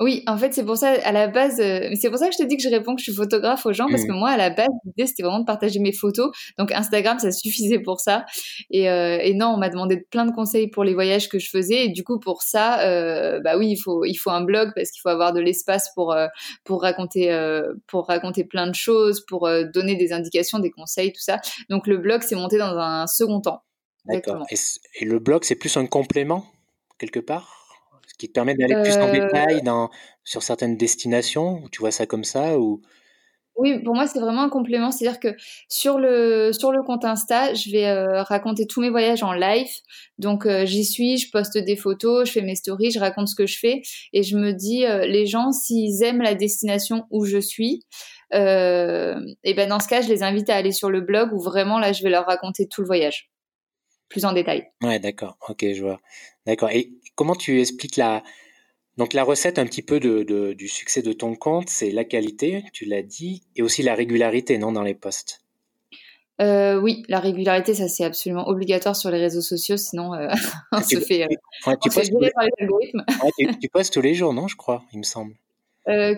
Oui, 0.02 0.24
en 0.28 0.38
fait, 0.38 0.54
c'est 0.54 0.66
pour 0.66 0.76
ça, 0.76 0.90
à 0.90 1.14
la 1.14 1.28
base, 1.28 1.62
euh, 1.62 1.90
c'est 2.00 2.10
pour 2.10 2.20
ça 2.20 2.28
que 2.28 2.34
je 2.34 2.40
te 2.40 2.44
dis 2.44 2.58
que 2.58 2.64
je 2.64 2.68
réponds 2.68 2.96
que 2.96 3.00
je 3.00 3.06
suis 3.06 3.14
photographe 3.14 3.66
aux 3.66 3.72
gens, 3.72 3.88
parce 3.90 4.04
que 4.04 4.12
mmh. 4.12 4.20
moi, 4.20 4.32
à 4.32 4.36
la 4.36 4.50
base, 4.50 4.68
l'idée, 4.84 5.08
c'était 5.08 5.24
vraiment 5.24 5.40
de 5.40 5.46
partager 5.46 5.80
mes 5.80 5.94
photos. 5.94 6.32
Donc, 6.58 6.74
Instagram, 6.74 7.18
ça 7.18 7.32
suffisait 7.32 7.80
pour 7.80 8.02
ça. 8.02 8.26
Et, 8.70 8.90
euh, 8.90 9.18
et 9.22 9.34
non, 9.34 9.48
on 9.48 9.58
m'a 9.58 9.70
demandé 9.70 10.06
plein 10.12 10.26
de 10.26 10.32
conseils 10.32 10.68
pour 10.68 10.84
les 10.84 10.94
voyages 10.94 11.30
que 11.30 11.40
je 11.40 11.50
faisais. 11.50 11.86
Et 11.86 11.90
du 11.90 12.04
coup, 12.04 12.20
pour 12.20 12.42
ça, 12.42 12.82
euh, 12.82 13.40
bah 13.40 13.58
oui, 13.58 13.70
il 13.70 13.78
faut, 13.78 14.04
il 14.04 14.16
faut 14.16 14.32
un 14.32 14.42
blog, 14.42 14.74
parce 14.76 14.92
qu'il 14.92 15.00
faut 15.00 15.10
avoir 15.10 15.32
de 15.32 15.40
l'espace 15.40 15.90
pour, 15.96 16.14
pour 16.66 16.82
raconter, 16.82 17.34
pour 17.88 18.08
raconter 18.08 18.44
plein 18.44 18.68
de 18.68 18.76
choses, 18.76 19.24
pour 19.26 19.50
donner 19.74 19.96
des 19.96 20.12
indications, 20.12 20.60
des 20.60 20.72
conseils, 20.72 21.14
tout 21.14 21.22
ça. 21.22 21.40
Donc, 21.70 21.88
le 21.88 21.98
blog 21.98 22.22
s'est 22.22 22.36
monté 22.36 22.58
dans 22.58 22.78
un 22.78 23.08
second 23.08 23.40
temps. 23.40 23.62
D'accord. 24.04 24.46
et 24.52 25.06
le 25.06 25.20
blog, 25.20 25.46
c'est 25.46 25.56
plus 25.56 25.78
un 25.78 25.88
complément, 25.88 26.46
quelque 27.00 27.22
part? 27.22 27.65
Qui 28.18 28.28
te 28.28 28.34
permet 28.34 28.56
d'aller 28.56 28.76
plus 28.82 28.98
en 28.98 29.12
détail 29.12 29.62
dans, 29.62 29.90
sur 30.24 30.44
certaines 30.44 30.78
destinations 30.78 31.64
Tu 31.72 31.80
vois 31.80 31.92
ça 31.92 32.06
comme 32.06 32.24
ça 32.24 32.60
ou... 32.60 32.82
Oui, 33.58 33.82
pour 33.84 33.96
moi, 33.96 34.06
c'est 34.06 34.20
vraiment 34.20 34.42
un 34.42 34.50
complément. 34.50 34.92
C'est-à-dire 34.92 35.18
que 35.18 35.30
sur 35.70 35.98
le, 35.98 36.52
sur 36.52 36.74
le 36.74 36.84
compte 36.84 37.06
Insta, 37.06 37.54
je 37.54 37.72
vais 37.72 37.90
raconter 38.24 38.68
tous 38.68 38.82
mes 38.82 38.90
voyages 38.90 39.24
en 39.24 39.32
live. 39.32 39.70
Donc, 40.18 40.46
j'y 40.66 40.84
suis, 40.84 41.18
je 41.18 41.32
poste 41.32 41.58
des 41.58 41.78
photos, 41.78 42.28
je 42.28 42.34
fais 42.34 42.42
mes 42.42 42.56
stories, 42.56 42.92
je 42.92 43.00
raconte 43.00 43.30
ce 43.30 43.36
que 43.36 43.46
je 43.46 43.58
fais. 43.58 43.82
Et 44.12 44.24
je 44.24 44.36
me 44.36 44.52
dis, 44.52 44.84
les 45.08 45.26
gens, 45.26 45.54
s'ils 45.54 46.04
aiment 46.04 46.22
la 46.22 46.36
destination 46.36 47.06
où 47.12 47.24
je 47.24 47.38
suis, 47.38 47.86
et 48.34 49.54
ben 49.56 49.70
dans 49.70 49.80
ce 49.80 49.88
cas, 49.88 50.02
je 50.02 50.10
les 50.10 50.22
invite 50.22 50.50
à 50.50 50.56
aller 50.56 50.74
sur 50.74 50.90
le 50.90 51.00
blog 51.00 51.32
où 51.32 51.40
vraiment, 51.40 51.80
là, 51.80 51.94
je 51.94 52.04
vais 52.04 52.10
leur 52.10 52.26
raconter 52.26 52.68
tout 52.68 52.82
le 52.82 52.88
voyage 52.88 53.30
plus 54.10 54.26
en 54.26 54.34
détail. 54.34 54.68
Ouais, 54.84 55.00
d'accord. 55.00 55.38
Ok, 55.50 55.66
je 55.74 55.82
vois. 55.82 56.00
D'accord. 56.46 56.70
Et 56.70 56.92
comment 57.16 57.36
tu 57.36 57.60
expliques 57.62 57.98
la 57.98 58.24
donc 58.98 59.14
la 59.14 59.24
recette 59.24 59.60
un 59.60 59.66
petit 59.66 59.82
peu 59.82 60.00
de, 60.00 60.54
du 60.54 60.68
succès 60.68 61.02
de 61.02 61.12
ton 61.12 61.36
compte, 61.36 61.68
c'est 61.68 61.92
la 61.92 62.06
qualité, 62.06 62.64
tu 62.72 62.86
l'as 62.86 63.02
dit, 63.02 63.44
et 63.56 63.62
aussi 63.62 63.84
la 63.84 63.94
régularité, 63.94 64.58
non, 64.58 64.72
dans 64.72 64.84
les 64.84 64.94
posts? 64.94 65.42
Euh, 66.42 66.80
oui, 66.80 67.04
la 67.08 67.20
régularité, 67.20 67.74
ça 67.74 67.88
c'est 67.88 68.04
absolument 68.04 68.48
obligatoire 68.48 68.96
sur 68.96 69.10
les 69.10 69.20
réseaux 69.20 69.42
sociaux, 69.42 69.78
sinon 69.78 70.14
euh, 70.14 70.28
on 70.72 70.82
se 70.82 71.00
fait, 71.00 71.24
euh, 71.24 71.28
tu, 71.82 71.90
les... 71.90 72.32
par 72.32 72.44
les 72.46 72.52
algorithmes. 72.58 73.06
tu, 73.62 73.70
postes 73.70 73.94
tous 73.94 74.02
les 74.02 74.14
jours, 74.14 74.34
non, 74.34 74.48
je 74.48 74.56
crois, 74.56 74.84
il 74.92 75.00
me 75.00 75.04
semble. 75.04 75.34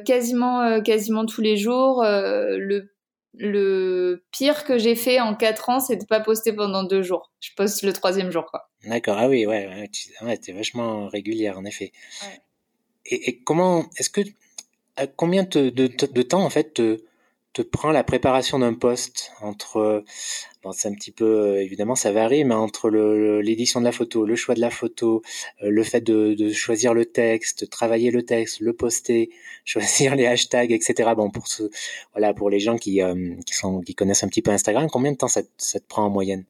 quasiment, 0.05 0.81
quasiment 0.81 1.25
tous 1.25 1.41
les 1.41 1.57
jours. 1.57 2.03
le 2.03 2.91
le 3.39 4.23
pire 4.31 4.63
que 4.63 4.77
j'ai 4.77 4.95
fait 4.95 5.19
en 5.19 5.35
quatre 5.35 5.69
ans, 5.69 5.79
c'est 5.79 5.97
de 5.97 6.05
pas 6.05 6.19
poster 6.19 6.53
pendant 6.53 6.83
deux 6.83 7.01
jours. 7.01 7.31
Je 7.39 7.51
poste 7.55 7.83
le 7.83 7.93
troisième 7.93 8.31
jour, 8.31 8.45
quoi. 8.45 8.69
D'accord. 8.85 9.17
Ah 9.17 9.27
oui, 9.27 9.45
ouais, 9.45 9.89
tu 9.91 10.09
es 10.21 10.53
vachement 10.53 11.07
régulière, 11.07 11.57
en 11.57 11.65
effet. 11.65 11.91
Et, 13.05 13.39
comment, 13.43 13.85
est-ce 13.97 14.09
que, 14.09 14.21
combien 15.15 15.43
de, 15.43 15.69
de, 15.69 16.21
temps, 16.21 16.43
en 16.43 16.49
fait, 16.49 16.73
te, 16.73 17.01
te 17.61 17.69
prend 17.69 17.91
la 17.91 18.03
préparation 18.03 18.59
d'un 18.59 18.73
poste 18.73 19.31
entre 19.41 20.03
bon, 20.63 20.71
c'est 20.71 20.87
un 20.87 20.93
petit 20.93 21.11
peu 21.11 21.57
évidemment 21.57 21.95
ça 21.95 22.11
varie 22.11 22.43
mais 22.43 22.55
entre 22.55 22.89
l'édition 22.89 23.79
de 23.79 23.85
la 23.85 23.91
photo 23.91 24.25
le 24.25 24.35
choix 24.35 24.55
de 24.55 24.61
la 24.61 24.69
photo 24.69 25.21
euh, 25.63 25.69
le 25.69 25.83
fait 25.83 26.01
de, 26.01 26.49
choisir 26.51 26.93
le 26.93 27.05
texte 27.05 27.69
travailler 27.69 28.11
le 28.11 28.23
texte 28.23 28.59
le 28.59 28.73
poster 28.73 29.29
choisir 29.65 30.15
les 30.15 30.27
hashtags 30.27 30.71
etc 30.71 31.11
bon 31.15 31.29
pour 31.29 31.47
ce, 31.47 31.63
voilà 32.13 32.33
pour 32.33 32.49
les 32.49 32.59
gens 32.59 32.77
qui 32.77 33.01
euh, 33.01 33.35
qui 33.85 33.95
connaissent 33.95 34.23
un 34.23 34.29
petit 34.29 34.41
peu 34.41 34.51
Instagram 34.51 34.87
combien 34.89 35.11
de 35.11 35.17
temps 35.17 35.27
ça, 35.27 35.41
ça 35.57 35.79
te 35.79 35.85
prend 35.87 36.05
en 36.05 36.09
moyenne? 36.09 36.45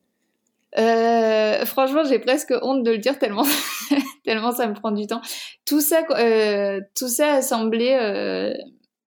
Euh, 0.78 1.66
franchement, 1.66 2.04
j'ai 2.04 2.20
presque 2.20 2.54
honte 2.62 2.84
de 2.84 2.92
le 2.92 2.98
dire 2.98 3.18
tellement, 3.18 3.46
tellement 4.24 4.52
ça 4.52 4.68
me 4.68 4.74
prend 4.74 4.92
du 4.92 5.08
temps. 5.08 5.22
Tout 5.66 5.82
ça, 5.82 6.04
euh, 6.12 6.82
tout 6.96 7.08
ça 7.08 7.34
assemblé, 7.34 7.98
euh, 8.00 8.54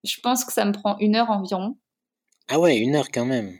je 0.04 0.20
pense 0.20 0.44
que 0.44 0.52
ça 0.52 0.64
me 0.64 0.72
prend 0.72 0.96
une 0.98 1.16
heure 1.16 1.30
environ. 1.30 1.76
Ah 2.50 2.58
ouais, 2.58 2.76
une 2.78 2.96
heure 2.96 3.10
quand 3.12 3.24
même. 3.24 3.56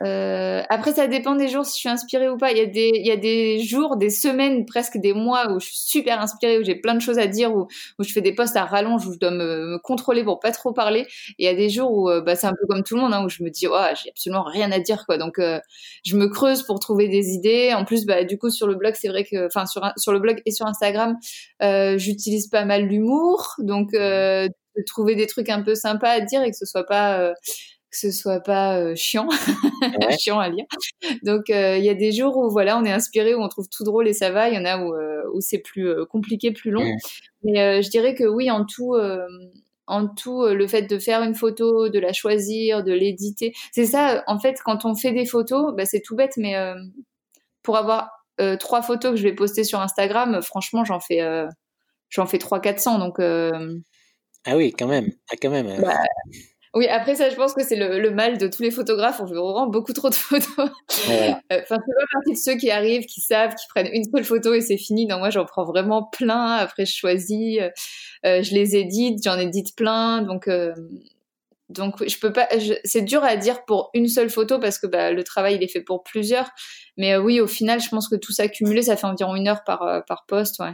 Euh, 0.00 0.62
après, 0.70 0.92
ça 0.92 1.08
dépend 1.08 1.34
des 1.34 1.48
jours 1.48 1.66
si 1.66 1.74
je 1.74 1.80
suis 1.80 1.88
inspirée 1.88 2.28
ou 2.28 2.36
pas. 2.38 2.52
Il 2.52 2.58
y, 2.58 2.60
a 2.60 2.66
des, 2.66 2.92
il 2.94 3.06
y 3.06 3.10
a 3.10 3.16
des 3.16 3.58
jours, 3.58 3.96
des 3.96 4.10
semaines, 4.10 4.64
presque 4.64 4.96
des 4.96 5.12
mois 5.12 5.50
où 5.50 5.58
je 5.58 5.66
suis 5.66 5.76
super 5.76 6.20
inspirée, 6.20 6.58
où 6.58 6.64
j'ai 6.64 6.76
plein 6.76 6.94
de 6.94 7.00
choses 7.00 7.18
à 7.18 7.26
dire, 7.26 7.52
où, 7.54 7.66
où 7.98 8.04
je 8.04 8.12
fais 8.12 8.20
des 8.20 8.32
posts 8.32 8.56
à 8.56 8.64
rallonge, 8.64 9.04
où 9.06 9.12
je 9.12 9.18
dois 9.18 9.32
me, 9.32 9.72
me 9.72 9.78
contrôler 9.78 10.22
pour 10.22 10.38
pas 10.40 10.52
trop 10.52 10.72
parler. 10.72 11.00
Et 11.30 11.34
il 11.40 11.44
y 11.44 11.48
a 11.48 11.54
des 11.54 11.68
jours 11.68 11.92
où 11.92 12.08
bah, 12.22 12.36
c'est 12.36 12.46
un 12.46 12.52
peu 12.52 12.66
comme 12.68 12.84
tout 12.84 12.94
le 12.94 13.02
monde, 13.02 13.12
hein, 13.12 13.24
où 13.24 13.28
je 13.28 13.42
me 13.42 13.50
dis, 13.50 13.66
oh, 13.66 13.76
j'ai 14.02 14.10
absolument 14.10 14.44
rien 14.44 14.70
à 14.70 14.78
dire. 14.78 15.04
quoi. 15.04 15.18
Donc, 15.18 15.38
euh, 15.40 15.58
je 16.04 16.16
me 16.16 16.28
creuse 16.28 16.62
pour 16.62 16.78
trouver 16.78 17.08
des 17.08 17.30
idées. 17.30 17.74
En 17.74 17.84
plus, 17.84 18.06
bah, 18.06 18.22
du 18.24 18.38
coup, 18.38 18.50
sur 18.50 18.68
le 18.68 18.76
blog, 18.76 18.94
c'est 18.96 19.08
vrai 19.08 19.24
que, 19.24 19.46
enfin, 19.46 19.66
sur, 19.66 19.82
sur 19.96 20.12
le 20.12 20.20
blog 20.20 20.40
et 20.46 20.52
sur 20.52 20.66
Instagram, 20.66 21.16
euh, 21.62 21.98
j'utilise 21.98 22.46
pas 22.48 22.64
mal 22.64 22.86
l'humour. 22.86 23.54
Donc, 23.58 23.92
euh, 23.94 24.48
de 24.76 24.82
trouver 24.86 25.16
des 25.16 25.26
trucs 25.26 25.48
un 25.48 25.62
peu 25.62 25.74
sympas 25.74 26.10
à 26.10 26.20
dire 26.20 26.42
et 26.42 26.50
que 26.50 26.56
ce 26.56 26.64
soit 26.64 26.86
pas 26.86 27.18
euh, 27.18 27.32
que 28.00 28.10
ce 28.10 28.16
soit 28.16 28.40
pas 28.40 28.78
euh, 28.78 28.94
chiant, 28.94 29.28
chiant 30.18 30.38
à 30.38 30.48
lire. 30.48 30.64
Donc 31.22 31.50
euh, 31.50 31.76
il 31.78 31.84
y 31.84 31.88
a 31.88 31.94
des 31.94 32.12
jours 32.12 32.36
où 32.36 32.50
voilà, 32.50 32.78
on 32.78 32.84
est 32.84 32.92
inspiré, 32.92 33.34
où 33.34 33.40
on 33.40 33.48
trouve 33.48 33.68
tout 33.68 33.84
drôle 33.84 34.08
et 34.08 34.12
ça 34.12 34.30
va. 34.30 34.48
Il 34.48 34.54
y 34.54 34.58
en 34.58 34.64
a 34.64 34.78
où, 34.82 34.94
où 35.34 35.40
c'est 35.40 35.58
plus 35.58 36.06
compliqué, 36.06 36.52
plus 36.52 36.70
long. 36.70 36.84
Mais 37.42 37.82
je 37.82 37.90
dirais 37.90 38.14
que 38.14 38.24
oui, 38.24 38.50
en 38.50 38.64
tout, 38.64 38.96
en 39.86 40.08
tout, 40.08 40.46
le 40.46 40.66
fait 40.66 40.82
de 40.82 40.98
faire 40.98 41.22
une 41.22 41.34
photo, 41.34 41.88
de 41.88 41.98
la 41.98 42.12
choisir, 42.12 42.84
de 42.84 42.92
l'éditer, 42.92 43.52
c'est 43.72 43.86
ça. 43.86 44.24
En 44.26 44.38
fait, 44.38 44.58
quand 44.64 44.84
on 44.84 44.94
fait 44.94 45.12
des 45.12 45.26
photos, 45.26 45.74
bah, 45.76 45.84
c'est 45.84 46.00
tout 46.00 46.16
bête, 46.16 46.36
mais 46.36 46.54
pour 47.62 47.76
avoir 47.76 48.10
trois 48.58 48.82
photos 48.82 49.12
que 49.12 49.16
je 49.16 49.22
vais 49.22 49.34
poster 49.34 49.64
sur 49.64 49.80
Instagram, 49.80 50.40
franchement, 50.42 50.84
j'en 50.84 51.00
fais 51.00 51.20
j'en 52.10 52.26
fais 52.26 52.38
3 52.38 52.60
400 52.60 52.98
donc 52.98 53.20
ah 54.44 54.56
oui, 54.56 54.72
quand 54.72 54.86
même. 54.86 55.10
Ah, 55.30 55.36
quand 55.40 55.50
même. 55.50 55.80
Bah, 55.82 56.00
oui, 56.74 56.86
après 56.86 57.14
ça, 57.14 57.30
je 57.30 57.36
pense 57.36 57.54
que 57.54 57.64
c'est 57.64 57.76
le, 57.76 58.10
mal 58.10 58.38
de 58.38 58.46
tous 58.46 58.62
les 58.62 58.70
photographes. 58.70 59.20
On 59.20 59.26
fait 59.26 59.34
vraiment 59.34 59.66
beaucoup 59.66 59.92
trop 59.92 60.10
de 60.10 60.14
photos. 60.14 60.70
Euh, 61.10 61.32
enfin, 61.62 61.76
c'est 61.86 61.94
pas 61.94 62.06
partie 62.12 62.32
de 62.32 62.38
ceux 62.38 62.56
qui 62.56 62.70
arrivent, 62.70 63.06
qui 63.06 63.22
savent, 63.22 63.54
qui 63.54 63.66
prennent 63.68 63.88
une 63.92 64.04
seule 64.04 64.24
photo 64.24 64.52
et 64.52 64.60
c'est 64.60 64.76
fini. 64.76 65.06
Non, 65.06 65.18
moi, 65.18 65.30
j'en 65.30 65.46
prends 65.46 65.64
vraiment 65.64 66.02
plein. 66.02 66.52
Après, 66.52 66.84
je 66.84 66.94
choisis, 66.94 67.58
euh, 67.60 67.70
euh, 68.26 68.42
je 68.42 68.52
les 68.52 68.76
édite, 68.76 69.22
j'en 69.24 69.38
édite 69.38 69.74
plein. 69.74 70.20
Donc, 70.20 70.50
donc, 71.70 72.06
je 72.06 72.18
peux 72.18 72.32
pas. 72.32 72.48
C'est 72.84 73.02
dur 73.02 73.24
à 73.24 73.36
dire 73.36 73.64
pour 73.64 73.90
une 73.94 74.08
seule 74.08 74.28
photo 74.28 74.58
parce 74.58 74.78
que 74.78 74.86
bah, 74.86 75.12
le 75.12 75.24
travail 75.24 75.54
il 75.54 75.62
est 75.62 75.68
fait 75.68 75.80
pour 75.80 76.02
plusieurs. 76.02 76.50
Mais 76.98 77.16
oui, 77.16 77.40
au 77.40 77.46
final, 77.46 77.80
je 77.80 77.88
pense 77.88 78.08
que 78.08 78.16
tout 78.16 78.32
ça 78.32 78.48
cumulé, 78.48 78.82
ça 78.82 78.96
fait 78.96 79.06
environ 79.06 79.34
une 79.34 79.48
heure 79.48 79.64
par 79.64 80.04
par 80.06 80.26
poste, 80.26 80.58
ouais. 80.58 80.72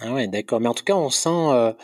Ah 0.00 0.12
ouais, 0.12 0.28
d'accord. 0.28 0.60
Mais 0.60 0.68
en 0.68 0.74
tout 0.74 0.84
cas, 0.84 0.94
on 0.94 1.10
sent 1.10 1.74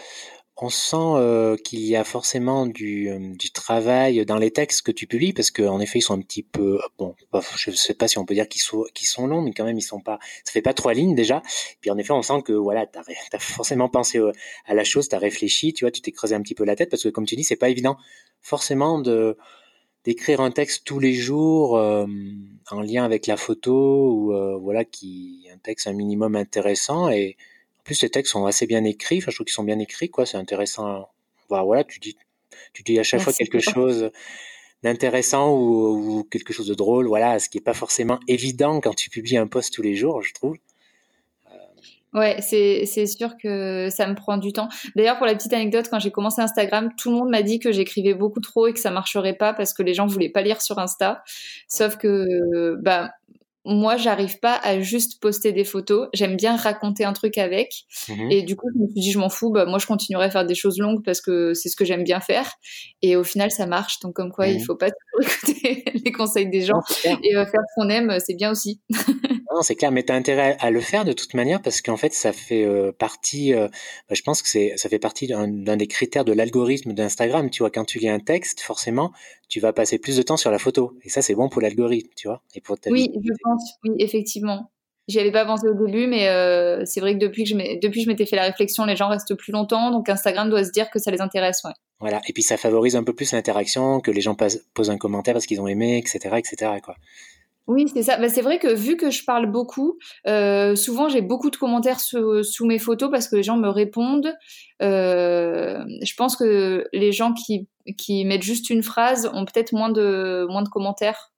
on 0.56 0.70
sent 0.70 0.96
euh, 0.96 1.56
qu'il 1.56 1.80
y 1.80 1.96
a 1.96 2.04
forcément 2.04 2.66
du, 2.66 3.10
euh, 3.10 3.34
du, 3.34 3.50
travail 3.50 4.24
dans 4.24 4.36
les 4.36 4.52
textes 4.52 4.82
que 4.82 4.92
tu 4.92 5.06
publies 5.06 5.32
parce 5.32 5.50
qu'en 5.50 5.80
effet 5.80 5.98
ils 5.98 6.02
sont 6.02 6.14
un 6.14 6.20
petit 6.20 6.44
peu 6.44 6.78
bon 6.96 7.16
je 7.56 7.70
sais 7.72 7.94
pas 7.94 8.06
si 8.06 8.18
on 8.18 8.24
peut 8.24 8.34
dire 8.34 8.48
qu'ils 8.48 8.62
sont 8.62 8.84
qu'ils 8.94 9.08
sont 9.08 9.26
longs 9.26 9.42
mais 9.42 9.52
quand 9.52 9.64
même 9.64 9.78
ils 9.78 9.82
sont 9.82 10.00
pas 10.00 10.18
ça 10.44 10.52
fait 10.52 10.62
pas 10.62 10.74
trois 10.74 10.94
lignes 10.94 11.14
déjà. 11.14 11.42
Puis 11.80 11.90
en 11.90 11.98
effet 11.98 12.12
on 12.12 12.22
sent 12.22 12.42
que 12.44 12.52
voilà 12.52 12.86
t'as 12.86 13.02
as 13.32 13.38
forcément 13.40 13.88
pensé 13.88 14.18
euh, 14.18 14.32
à 14.66 14.74
la 14.74 14.84
chose 14.84 15.08
t'as 15.08 15.18
réfléchi 15.18 15.72
tu 15.72 15.84
vois 15.84 15.90
tu 15.90 16.00
t'es 16.02 16.12
creusé 16.12 16.34
un 16.36 16.40
petit 16.40 16.54
peu 16.54 16.64
la 16.64 16.76
tête 16.76 16.90
parce 16.90 17.02
que 17.02 17.08
comme 17.08 17.26
tu 17.26 17.34
dis 17.34 17.44
c'est 17.44 17.56
pas 17.56 17.68
évident 17.68 17.96
forcément 18.40 19.00
de 19.00 19.36
d'écrire 20.04 20.40
un 20.40 20.50
texte 20.50 20.84
tous 20.84 21.00
les 21.00 21.14
jours 21.14 21.72
en 21.74 22.80
lien 22.82 23.04
avec 23.04 23.26
la 23.26 23.36
photo 23.38 24.12
ou 24.12 24.60
voilà 24.60 24.84
qui 24.84 25.48
un 25.52 25.58
texte 25.58 25.86
un 25.86 25.94
minimum 25.94 26.36
intéressant 26.36 27.08
et 27.08 27.36
plus, 27.84 28.02
les 28.02 28.10
textes 28.10 28.32
sont 28.32 28.46
assez 28.46 28.66
bien 28.66 28.84
écrits. 28.84 29.18
Enfin, 29.18 29.30
je 29.30 29.36
trouve 29.36 29.44
qu'ils 29.44 29.54
sont 29.54 29.64
bien 29.64 29.78
écrits, 29.78 30.08
quoi. 30.08 30.26
C'est 30.26 30.38
intéressant. 30.38 31.08
Voilà, 31.48 31.84
tu 31.84 32.00
dis, 32.00 32.16
tu 32.72 32.82
dis 32.82 32.98
à 32.98 33.02
chaque 33.02 33.20
fois 33.20 33.32
quelque 33.32 33.60
chose 33.60 34.10
d'intéressant 34.82 35.56
ou, 35.56 36.24
quelque 36.30 36.52
chose 36.52 36.66
de 36.66 36.74
drôle. 36.74 37.06
Voilà, 37.06 37.38
ce 37.38 37.48
qui 37.48 37.58
est 37.58 37.64
pas 37.64 37.74
forcément 37.74 38.18
évident 38.28 38.80
quand 38.80 38.94
tu 38.94 39.10
publies 39.10 39.36
un 39.36 39.46
post 39.46 39.72
tous 39.72 39.82
les 39.82 39.94
jours, 39.94 40.22
je 40.22 40.32
trouve. 40.32 40.56
Ouais, 42.12 42.40
c'est, 42.40 42.86
c'est 42.86 43.06
sûr 43.06 43.36
que 43.42 43.88
ça 43.90 44.06
me 44.06 44.14
prend 44.14 44.36
du 44.36 44.52
temps. 44.52 44.68
D'ailleurs, 44.94 45.16
pour 45.16 45.26
la 45.26 45.34
petite 45.34 45.52
anecdote, 45.52 45.88
quand 45.90 45.98
j'ai 45.98 46.12
commencé 46.12 46.40
Instagram, 46.40 46.90
tout 46.96 47.10
le 47.10 47.16
monde 47.16 47.28
m'a 47.28 47.42
dit 47.42 47.58
que 47.58 47.72
j'écrivais 47.72 48.14
beaucoup 48.14 48.40
trop 48.40 48.68
et 48.68 48.72
que 48.72 48.78
ça 48.78 48.92
marcherait 48.92 49.34
pas 49.34 49.52
parce 49.52 49.74
que 49.74 49.82
les 49.82 49.94
gens 49.94 50.06
voulaient 50.06 50.28
pas 50.28 50.42
lire 50.42 50.62
sur 50.62 50.78
Insta. 50.78 51.24
Sauf 51.66 51.96
que, 51.96 52.76
bah, 52.80 53.10
moi, 53.64 53.96
j'arrive 53.96 54.38
pas 54.40 54.56
à 54.56 54.80
juste 54.80 55.20
poster 55.20 55.52
des 55.52 55.64
photos. 55.64 56.08
J'aime 56.12 56.36
bien 56.36 56.56
raconter 56.56 57.04
un 57.04 57.14
truc 57.14 57.38
avec. 57.38 57.84
Mhm. 58.08 58.30
Et 58.30 58.42
du 58.42 58.56
coup, 58.56 58.66
je 58.74 58.78
me 58.78 58.86
suis 58.88 59.00
dit, 59.00 59.10
je 59.12 59.18
m'en 59.18 59.30
fous. 59.30 59.50
Bah, 59.50 59.64
moi, 59.64 59.78
je 59.78 59.86
continuerai 59.86 60.26
à 60.26 60.30
faire 60.30 60.44
des 60.44 60.54
choses 60.54 60.78
longues 60.78 61.02
parce 61.02 61.22
que 61.22 61.54
c'est 61.54 61.70
ce 61.70 61.76
que 61.76 61.84
j'aime 61.84 62.04
bien 62.04 62.20
faire. 62.20 62.52
Et 63.00 63.16
au 63.16 63.24
final, 63.24 63.50
ça 63.50 63.66
marche. 63.66 64.00
Donc, 64.00 64.14
comme 64.14 64.30
quoi, 64.30 64.48
il 64.48 64.58
mhm. 64.58 64.64
faut 64.64 64.76
pas 64.76 64.88
écouter 65.20 65.84
les 66.04 66.12
conseils 66.12 66.50
des 66.50 66.60
gens. 66.60 66.80
et 67.04 67.36
euh, 67.36 67.46
faire 67.46 67.60
ce 67.68 67.80
qu'on 67.80 67.88
aime, 67.88 68.18
c'est 68.20 68.34
bien 68.34 68.50
aussi. 68.50 68.80
non, 68.90 69.62
c'est 69.62 69.76
clair. 69.76 69.92
Mais 69.92 70.02
tu 70.02 70.12
as 70.12 70.16
intérêt 70.16 70.58
à 70.60 70.70
le 70.70 70.80
faire 70.80 71.06
de 71.06 71.14
toute 71.14 71.32
manière 71.32 71.62
parce 71.62 71.80
qu'en 71.80 71.96
fait, 71.96 72.12
ça 72.12 72.34
fait 72.34 72.64
euh, 72.64 72.92
partie, 72.92 73.54
euh, 73.54 73.68
bah, 74.08 74.14
je 74.14 74.22
pense 74.22 74.42
que 74.42 74.48
c'est, 74.48 74.74
ça 74.76 74.90
fait 74.90 74.98
partie 74.98 75.26
d'un 75.26 75.76
des 75.76 75.86
critères 75.86 76.26
de 76.26 76.32
l'algorithme 76.32 76.92
d'Instagram. 76.92 77.48
Tu 77.48 77.62
vois, 77.62 77.70
quand 77.70 77.86
tu 77.86 77.98
lis 77.98 78.10
un 78.10 78.20
texte, 78.20 78.60
forcément, 78.60 79.12
tu 79.48 79.60
vas 79.60 79.72
passer 79.72 79.98
plus 79.98 80.16
de 80.16 80.22
temps 80.22 80.36
sur 80.36 80.50
la 80.50 80.58
photo. 80.58 80.96
Et 81.02 81.08
ça, 81.08 81.22
c'est 81.22 81.34
bon 81.34 81.48
pour 81.48 81.62
l'algorithme, 81.62 82.10
tu 82.16 82.28
vois. 82.28 82.42
Et 82.54 82.60
pour 82.60 82.76
oui, 82.86 83.10
je 83.14 83.32
pense, 83.42 83.74
oui, 83.84 83.92
effectivement. 83.98 84.70
J'y 85.06 85.20
avais 85.20 85.32
pas 85.32 85.44
pensé 85.44 85.68
au 85.68 85.74
début, 85.74 86.06
mais 86.06 86.28
euh, 86.28 86.82
c'est 86.86 87.00
vrai 87.00 87.12
que 87.12 87.18
depuis 87.18 87.44
que 87.44 87.50
je 87.50 87.78
depuis 87.78 88.02
je 88.02 88.08
m'étais 88.08 88.24
fait 88.24 88.36
la 88.36 88.44
réflexion, 88.44 88.86
les 88.86 88.96
gens 88.96 89.08
restent 89.08 89.34
plus 89.34 89.52
longtemps, 89.52 89.90
donc 89.90 90.08
Instagram 90.08 90.48
doit 90.48 90.64
se 90.64 90.70
dire 90.70 90.90
que 90.90 90.98
ça 90.98 91.10
les 91.10 91.20
intéresse, 91.20 91.62
ouais. 91.64 91.72
Voilà, 92.00 92.22
et 92.26 92.32
puis 92.32 92.42
ça 92.42 92.56
favorise 92.56 92.96
un 92.96 93.04
peu 93.04 93.12
plus 93.12 93.32
l'interaction, 93.32 94.00
que 94.00 94.10
les 94.10 94.22
gens 94.22 94.34
posent 94.34 94.90
un 94.90 94.96
commentaire 94.96 95.34
parce 95.34 95.46
qu'ils 95.46 95.60
ont 95.60 95.68
aimé, 95.68 95.98
etc., 95.98 96.36
etc., 96.38 96.72
quoi. 96.82 96.96
Oui, 97.66 97.86
c'est 97.92 98.02
ça. 98.02 98.18
Bah, 98.18 98.28
c'est 98.28 98.42
vrai 98.42 98.58
que 98.58 98.68
vu 98.68 98.96
que 98.96 99.10
je 99.10 99.24
parle 99.24 99.46
beaucoup, 99.50 99.98
euh, 100.26 100.76
souvent 100.76 101.08
j'ai 101.08 101.22
beaucoup 101.22 101.50
de 101.50 101.56
commentaires 101.56 102.00
sous, 102.00 102.66
mes 102.66 102.78
photos 102.78 103.10
parce 103.10 103.28
que 103.28 103.36
les 103.36 103.42
gens 103.42 103.56
me 103.56 103.68
répondent. 103.68 104.34
Euh, 104.82 105.82
je 106.02 106.14
pense 106.14 106.36
que 106.36 106.86
les 106.92 107.12
gens 107.12 107.32
qui, 107.32 107.68
qui 107.96 108.24
mettent 108.26 108.42
juste 108.42 108.68
une 108.68 108.82
phrase 108.82 109.30
ont 109.32 109.46
peut-être 109.46 109.72
moins 109.72 109.88
de, 109.88 110.46
moins 110.48 110.62
de 110.62 110.68
commentaires 110.68 111.30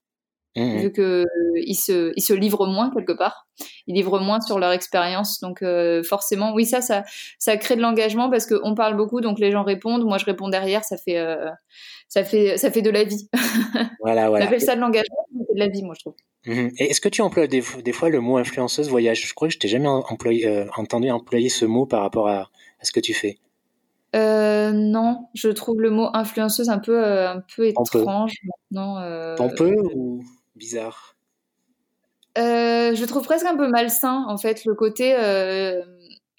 mmh 0.55 0.77
vu 0.79 0.91
que 0.91 1.23
ils 1.55 1.75
se, 1.75 2.11
ils 2.15 2.21
se 2.21 2.33
livrent 2.33 2.65
moins 2.65 2.89
quelque 2.89 3.13
part. 3.13 3.47
Ils 3.85 3.95
livrent 3.95 4.19
moins 4.19 4.41
sur 4.41 4.57
leur 4.59 4.71
expérience. 4.71 5.39
Donc 5.39 5.61
euh, 5.61 6.03
forcément, 6.03 6.53
oui, 6.53 6.65
ça, 6.65 6.81
ça, 6.81 7.03
ça 7.37 7.57
crée 7.57 7.75
de 7.75 7.81
l'engagement 7.81 8.29
parce 8.29 8.47
qu'on 8.47 8.73
parle 8.73 8.97
beaucoup, 8.97 9.21
donc 9.21 9.39
les 9.39 9.51
gens 9.51 9.63
répondent. 9.63 10.03
Moi, 10.03 10.17
je 10.17 10.25
réponds 10.25 10.49
derrière. 10.49 10.83
Ça 10.83 10.97
fait, 10.97 11.23
ça 12.09 12.23
fait, 12.23 12.57
ça 12.57 12.71
fait 12.71 12.81
de 12.81 12.89
la 12.89 13.03
vie. 13.03 13.29
Voilà, 14.01 14.29
voilà. 14.29 14.45
On 14.45 14.47
appelle 14.47 14.61
ça 14.61 14.75
de 14.75 14.81
l'engagement, 14.81 15.26
de 15.39 15.59
la 15.59 15.67
vie, 15.67 15.83
moi, 15.83 15.95
je 15.95 16.01
trouve. 16.01 16.15
Mhm. 16.45 16.71
Et 16.77 16.85
est-ce 16.85 17.01
que 17.01 17.09
tu 17.09 17.21
emploies 17.21 17.47
des, 17.47 17.61
fois 17.61 18.09
le 18.09 18.21
mot 18.21 18.37
influenceuse 18.37 18.89
voyage? 18.89 19.27
Je 19.27 19.33
crois 19.33 19.47
que 19.47 19.53
je 19.53 19.59
t'ai 19.59 19.67
jamais 19.67 19.87
employé, 19.87 20.47
euh, 20.47 20.65
entendu 20.77 21.09
employer 21.11 21.49
ce 21.49 21.65
mot 21.65 21.85
par 21.85 22.01
rapport 22.01 22.29
à, 22.29 22.49
ce 22.81 22.91
que 22.91 22.99
tu 22.99 23.13
fais. 23.13 23.37
Euh, 24.15 24.71
non, 24.71 25.27
je 25.33 25.49
trouve 25.49 25.81
le 25.81 25.89
mot 25.89 26.09
influenceuse 26.13 26.69
un 26.69 26.79
peu, 26.79 27.03
euh, 27.03 27.29
un 27.29 27.43
peu 27.55 27.67
étrange. 27.67 28.33
Non, 28.71 28.95
Pompeux 29.35 29.75
ou 29.95 30.23
bizarre? 30.55 31.15
Je 32.37 33.05
trouve 33.05 33.23
presque 33.23 33.45
un 33.45 33.57
peu 33.57 33.67
malsain, 33.67 34.25
en 34.27 34.37
fait, 34.37 34.63
le 34.65 34.75
côté 34.75 35.15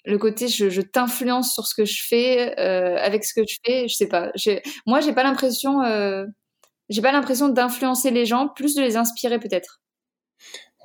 le 0.05 0.17
côté 0.17 0.47
je, 0.47 0.69
je 0.69 0.81
t'influence 0.81 1.53
sur 1.53 1.67
ce 1.67 1.75
que 1.75 1.85
je 1.85 2.01
fais 2.07 2.55
avec 2.57 3.23
ce 3.25 3.33
que 3.33 3.41
je 3.47 3.57
fais 3.63 3.87
je 3.87 3.93
sais 3.93 4.07
pas 4.07 4.31
moi 4.87 5.01
j'ai 5.01 5.13
pas 5.13 5.23
l'impression 5.23 5.81
j'ai 6.89 7.01
pas 7.01 7.11
l'impression 7.11 7.49
d'influencer 7.49 8.11
les 8.11 8.25
gens 8.25 8.47
plus 8.47 8.75
de 8.75 8.81
les 8.81 8.97
inspirer 8.97 9.39
peut-être. 9.39 9.81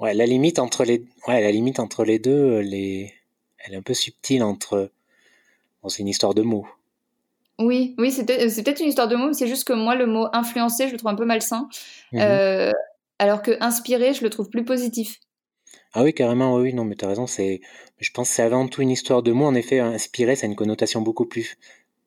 Ouais 0.00 0.14
la 0.14 0.26
limite 0.26 0.58
entre 0.58 0.84
les 0.84 1.04
ouais 1.28 1.40
la 1.40 1.50
limite 1.50 1.78
entre 1.78 2.04
les 2.04 2.18
deux 2.18 2.60
les 2.60 3.12
elle 3.58 3.74
est 3.74 3.76
un 3.76 3.82
peu 3.82 3.94
subtile 3.94 4.42
entre 4.42 4.90
bon, 5.82 5.88
c'est 5.88 6.02
une 6.02 6.08
histoire 6.08 6.34
de 6.34 6.42
mots. 6.42 6.66
Oui 7.58 7.94
oui 7.98 8.10
c'est 8.10 8.24
peut-être 8.24 8.80
une 8.80 8.88
histoire 8.88 9.08
de 9.08 9.16
mots 9.16 9.32
c'est 9.32 9.48
juste 9.48 9.64
que 9.64 9.72
moi 9.72 9.94
le 9.94 10.06
mot 10.06 10.26
influencer 10.32 10.88
je 10.88 10.92
le 10.92 10.98
trouve 10.98 11.10
un 11.10 11.16
peu 11.16 11.24
malsain. 11.24 11.68
Mmh 12.12 12.20
euh, 12.20 12.72
alors 13.18 13.42
que 13.42 13.56
inspirer 13.60 14.12
je 14.12 14.22
le 14.22 14.30
trouve 14.30 14.50
plus 14.50 14.64
positif. 14.64 15.20
Ah 15.96 16.02
oui, 16.02 16.12
carrément, 16.12 16.56
oui, 16.56 16.74
non, 16.74 16.84
mais 16.84 16.96
tu 16.96 17.04
as 17.04 17.08
raison, 17.08 17.28
c'est, 17.28 17.60
je 17.98 18.10
pense 18.10 18.28
que 18.28 18.34
c'est 18.34 18.42
avant 18.42 18.66
tout 18.66 18.82
une 18.82 18.90
histoire 18.90 19.22
de 19.22 19.30
mots. 19.30 19.46
En 19.46 19.54
effet, 19.54 19.78
inspirer, 19.78 20.34
ça 20.34 20.46
a 20.46 20.50
une 20.50 20.56
connotation 20.56 21.00
beaucoup 21.02 21.24
plus, 21.24 21.56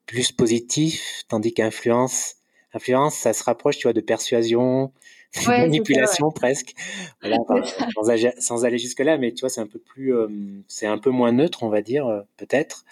plus 0.04 0.30
positive, 0.30 1.00
tandis 1.28 1.54
qu'influence, 1.54 2.34
influence, 2.74 3.14
ça 3.16 3.32
se 3.32 3.42
rapproche, 3.44 3.78
tu 3.78 3.84
vois, 3.84 3.92
de 3.92 4.00
persuasion, 4.00 4.92
de 5.36 5.46
manipulation 5.46 6.30
presque. 6.30 6.74
Voilà, 7.20 7.38
sans, 8.40 8.64
aller 8.64 8.78
jusque-là, 8.78 9.18
mais 9.18 9.32
tu 9.32 9.40
vois, 9.40 9.48
c'est 9.48 9.60
un 9.60 9.66
peu 9.66 9.78
plus, 9.78 10.14
euh, 10.14 10.28
c'est 10.68 10.86
un 10.86 10.98
peu 10.98 11.10
moins 11.10 11.32
neutre, 11.32 11.62
on 11.62 11.68
va 11.68 11.82
dire, 11.82 12.06
euh, 12.06 12.22
peut-être. 12.36 12.84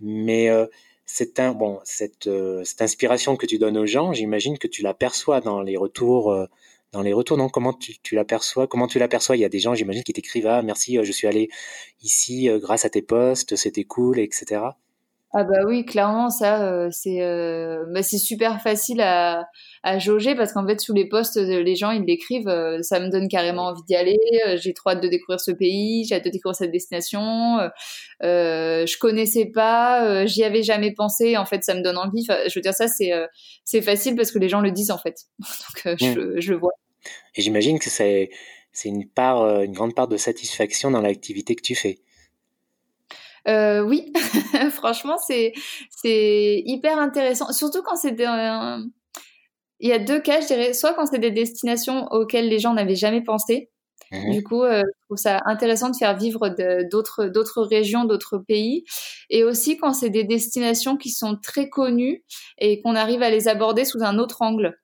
Mais 0.00 0.48
euh, 0.48 0.66
c'est 1.06 1.40
un, 1.40 1.52
bon, 1.52 1.80
cette, 1.84 2.28
cette 2.64 2.82
inspiration 2.82 3.36
que 3.36 3.46
tu 3.46 3.58
donnes 3.58 3.78
aux 3.78 3.86
gens, 3.86 4.12
j'imagine 4.12 4.58
que 4.58 4.66
tu 4.66 4.82
l'aperçois 4.82 5.40
dans 5.40 5.60
les 5.62 5.76
retours 5.76 6.48
dans 6.92 7.02
les 7.02 7.12
retours, 7.12 7.38
non? 7.38 7.48
Comment 7.48 7.72
tu, 7.72 7.98
tu 8.02 8.14
l'aperçois 8.14 8.66
Comment 8.66 8.86
tu 8.86 8.98
l'aperçois 8.98 9.36
Il 9.36 9.40
y 9.40 9.44
a 9.44 9.48
des 9.48 9.58
gens, 9.58 9.74
j'imagine, 9.74 10.04
qui 10.04 10.12
t'écrivent 10.12 10.46
ah 10.46 10.62
merci, 10.62 10.98
euh, 10.98 11.04
je 11.04 11.12
suis 11.12 11.26
allé 11.26 11.48
ici 12.02 12.48
euh, 12.48 12.58
grâce 12.58 12.84
à 12.84 12.90
tes 12.90 13.02
posts, 13.02 13.56
c'était 13.56 13.84
cool, 13.84 14.18
etc. 14.20 14.60
Ah 15.34 15.44
bah 15.44 15.60
oui, 15.66 15.86
clairement, 15.86 16.28
ça, 16.28 16.62
euh, 16.62 16.88
c'est 16.90 17.22
euh, 17.22 17.86
bah, 17.88 18.02
c'est 18.02 18.18
super 18.18 18.60
facile 18.60 19.00
à, 19.00 19.48
à 19.82 19.98
jauger 19.98 20.34
parce 20.34 20.52
qu'en 20.52 20.66
fait, 20.66 20.78
sous 20.78 20.92
les 20.92 21.08
posts, 21.08 21.38
euh, 21.38 21.62
les 21.62 21.74
gens, 21.74 21.90
ils 21.90 22.04
l'écrivent, 22.04 22.54
ça 22.82 23.00
me 23.00 23.08
donne 23.08 23.28
carrément 23.28 23.68
envie 23.68 23.82
d'y 23.88 23.94
aller, 23.96 24.18
j'ai 24.56 24.74
trop 24.74 24.90
hâte 24.90 25.02
de 25.02 25.08
découvrir 25.08 25.40
ce 25.40 25.50
pays, 25.50 26.04
j'ai 26.04 26.16
hâte 26.16 26.26
de 26.26 26.30
découvrir 26.30 26.54
cette 26.54 26.70
destination, 26.70 27.58
je 28.20 28.98
connaissais 28.98 29.46
pas, 29.46 30.26
j'y 30.26 30.44
avais 30.44 30.62
jamais 30.62 30.92
pensé, 30.92 31.38
en 31.38 31.46
fait, 31.46 31.64
ça 31.64 31.74
me 31.74 31.82
donne 31.82 31.96
envie. 31.96 32.26
Enfin, 32.28 32.40
je 32.46 32.58
veux 32.58 32.62
dire, 32.62 32.74
ça, 32.74 32.86
c'est 32.86 33.12
c'est 33.64 33.80
facile 33.80 34.16
parce 34.16 34.32
que 34.32 34.38
les 34.38 34.50
gens 34.50 34.60
le 34.60 34.70
disent, 34.70 34.90
en 34.90 34.98
fait. 34.98 35.16
Donc, 35.38 35.96
je, 35.98 36.20
mm. 36.20 36.40
je, 36.40 36.52
le 36.52 36.58
vois. 36.58 36.72
Et 37.36 37.40
j'imagine 37.40 37.78
que 37.78 37.88
c'est 37.88 38.28
une 38.84 39.08
part, 39.08 39.62
une 39.62 39.72
grande 39.72 39.94
part 39.94 40.08
de 40.08 40.18
satisfaction 40.18 40.90
dans 40.90 41.00
l'activité 41.00 41.54
que 41.54 41.62
tu 41.62 41.74
fais. 41.74 42.00
Euh, 43.48 43.82
oui, 43.82 44.12
franchement, 44.70 45.16
c'est 45.18 45.52
c'est 45.90 46.62
hyper 46.64 46.98
intéressant, 46.98 47.52
surtout 47.52 47.82
quand 47.82 47.96
c'est 47.96 48.14
il 49.80 49.88
y 49.88 49.92
a 49.92 49.98
deux 49.98 50.20
cas, 50.20 50.40
je 50.40 50.46
dirais, 50.46 50.72
soit 50.74 50.94
quand 50.94 51.06
c'est 51.06 51.18
des 51.18 51.32
destinations 51.32 52.06
auxquelles 52.12 52.48
les 52.48 52.58
gens 52.60 52.74
n'avaient 52.74 52.94
jamais 52.94 53.22
pensé. 53.22 53.68
Mmh 54.12 54.30
du 54.30 54.42
coup, 54.42 54.62
euh, 54.62 54.82
je 54.84 55.06
trouve 55.06 55.16
ça 55.16 55.40
intéressant 55.46 55.88
de 55.90 55.96
faire 55.96 56.16
vivre 56.16 56.50
d'autres 56.90 57.26
d'autres 57.26 57.62
régions, 57.62 58.04
d'autres 58.04 58.38
pays, 58.38 58.84
et 59.30 59.42
aussi 59.44 59.78
quand 59.78 59.94
c'est 59.94 60.10
des 60.10 60.24
destinations 60.24 60.96
qui 60.98 61.10
sont 61.10 61.36
très 61.42 61.68
connues 61.70 62.22
et 62.58 62.82
qu'on 62.82 62.94
arrive 62.94 63.22
à 63.22 63.30
les 63.30 63.48
aborder 63.48 63.84
sous 63.86 64.02
un 64.02 64.18
autre 64.18 64.42
angle. 64.42 64.76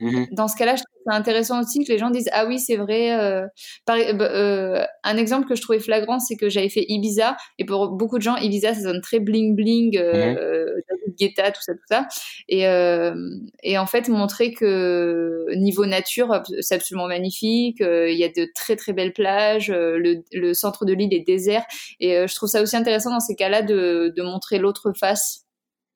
Mmh 0.00 0.24
Dans 0.32 0.46
ce 0.46 0.56
cas-là, 0.56 0.76
je 0.76 0.82
trouve 0.82 1.02
ça 1.10 1.16
intéressant 1.16 1.62
aussi 1.62 1.82
que 1.82 1.90
les 1.90 1.96
gens 1.96 2.10
disent 2.10 2.28
ah 2.32 2.44
oui 2.46 2.58
c'est 2.58 2.76
vrai. 2.76 3.18
Euh, 3.18 3.46
par, 3.86 3.96
euh, 3.96 4.12
bah, 4.12 4.30
euh, 4.30 4.84
un 5.04 5.16
exemple 5.16 5.48
que 5.48 5.54
je 5.54 5.62
trouvais 5.62 5.78
flagrant, 5.78 6.18
c'est 6.18 6.36
que 6.36 6.50
j'avais 6.50 6.68
fait 6.68 6.84
Ibiza 6.88 7.36
et 7.58 7.64
pour 7.64 7.88
beaucoup 7.88 8.18
de 8.18 8.22
gens 8.22 8.36
Ibiza 8.36 8.74
ça 8.74 8.82
sonne 8.82 9.00
très 9.00 9.20
bling 9.20 9.56
bling, 9.56 9.96
euh, 9.96 10.66
mmh 10.66 11.12
Guetta 11.18 11.50
tout 11.50 11.62
ça 11.62 11.72
tout 11.72 11.80
ça 11.88 12.06
et 12.46 12.66
euh, 12.68 13.14
et 13.62 13.78
en 13.78 13.86
fait 13.86 14.08
montrer 14.10 14.52
que 14.52 15.46
niveau 15.56 15.86
nature 15.86 16.42
c'est 16.60 16.74
absolument 16.74 17.06
magnifique. 17.06 17.78
Il 17.80 18.18
y 18.18 18.24
a 18.24 18.28
de 18.28 18.46
très 18.54 18.76
très 18.76 18.92
belles 18.92 19.14
plages, 19.14 19.70
le, 19.70 20.22
le 20.32 20.52
centre 20.52 20.84
de 20.84 20.92
l'île 20.92 21.14
est 21.14 21.26
désert 21.26 21.64
et 22.00 22.26
je 22.26 22.34
trouve 22.34 22.50
ça 22.50 22.60
aussi 22.60 22.76
intéressant 22.76 23.10
dans 23.12 23.20
ces 23.20 23.34
cas-là 23.34 23.62
de, 23.62 24.12
de 24.14 24.22
montrer 24.22 24.58
l'autre 24.58 24.92
face. 24.98 25.46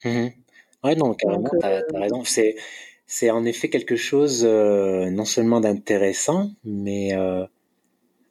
Mmh 0.04 0.28
ouais 0.84 0.94
non 0.94 1.12
carrément 1.12 1.50
t'as 1.60 1.80
as 1.94 2.00
raison 2.00 2.24
c'est 2.24 2.54
c'est 3.12 3.30
en 3.32 3.44
effet 3.44 3.68
quelque 3.68 3.96
chose 3.96 4.44
euh, 4.44 5.10
non 5.10 5.24
seulement 5.24 5.60
d'intéressant, 5.60 6.52
mais 6.62 7.12
euh, 7.16 7.44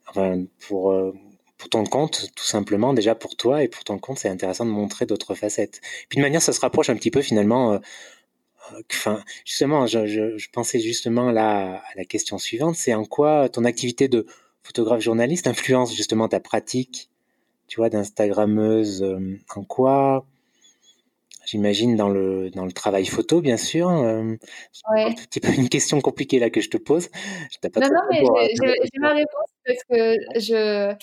enfin, 0.08 0.46
pour, 0.66 0.94
euh, 0.94 1.14
pour 1.58 1.68
ton 1.68 1.84
compte, 1.84 2.30
tout 2.34 2.46
simplement, 2.46 2.94
déjà 2.94 3.14
pour 3.14 3.36
toi 3.36 3.62
et 3.62 3.68
pour 3.68 3.84
ton 3.84 4.00
compte, 4.00 4.20
c'est 4.20 4.30
intéressant 4.30 4.66
de 4.66 4.72
montrer 4.72 5.06
d'autres 5.06 5.36
facettes. 5.36 5.82
Puis 6.08 6.16
de 6.16 6.22
manière, 6.22 6.42
ça 6.42 6.54
se 6.54 6.62
rapproche 6.62 6.90
un 6.90 6.96
petit 6.96 7.12
peu 7.12 7.22
finalement. 7.22 7.78
Enfin, 8.90 9.22
justement, 9.44 9.86
je, 9.86 10.06
je, 10.06 10.38
je, 10.38 10.50
pensais 10.50 10.80
justement 10.80 11.30
là 11.30 11.84
à 11.92 11.98
la 11.98 12.06
question 12.06 12.38
suivante, 12.38 12.76
c'est 12.76 12.94
en 12.94 13.04
quoi 13.04 13.50
ton 13.50 13.66
activité 13.66 14.08
de 14.08 14.26
photographe 14.64 15.02
journaliste 15.02 15.48
influence 15.48 15.94
justement 15.94 16.30
ta 16.30 16.40
pratique, 16.40 17.10
tu 17.68 17.82
vois, 17.82 17.90
d'instagrammeuse. 17.90 19.06
En 19.58 19.64
quoi 19.66 20.26
j'imagine, 21.50 21.96
dans 21.96 22.10
le, 22.10 22.50
dans 22.52 22.66
le 22.66 22.72
travail 22.72 23.06
photo, 23.06 23.42
bien 23.42 23.58
sûr. 23.58 23.90
Euh, 23.90 24.36
ouais. 24.94 25.06
Un 25.06 25.14
petit 25.14 25.40
peu 25.40 25.54
une 25.54 25.70
question 25.70 26.00
compliquée 26.02 26.40
là 26.40 26.50
que 26.50 26.62
je 26.62 26.70
te 26.70 26.78
pose. 26.78 27.10
Je 27.52 27.70
pas 27.70 27.80
non, 27.80 27.88
non, 27.88 28.02
mais 28.12 28.50
j'ai 28.56 29.00
ma 29.00 29.14
réponse 29.14 29.50
parce 29.66 29.84
que 29.90 30.16
je. 30.40 30.96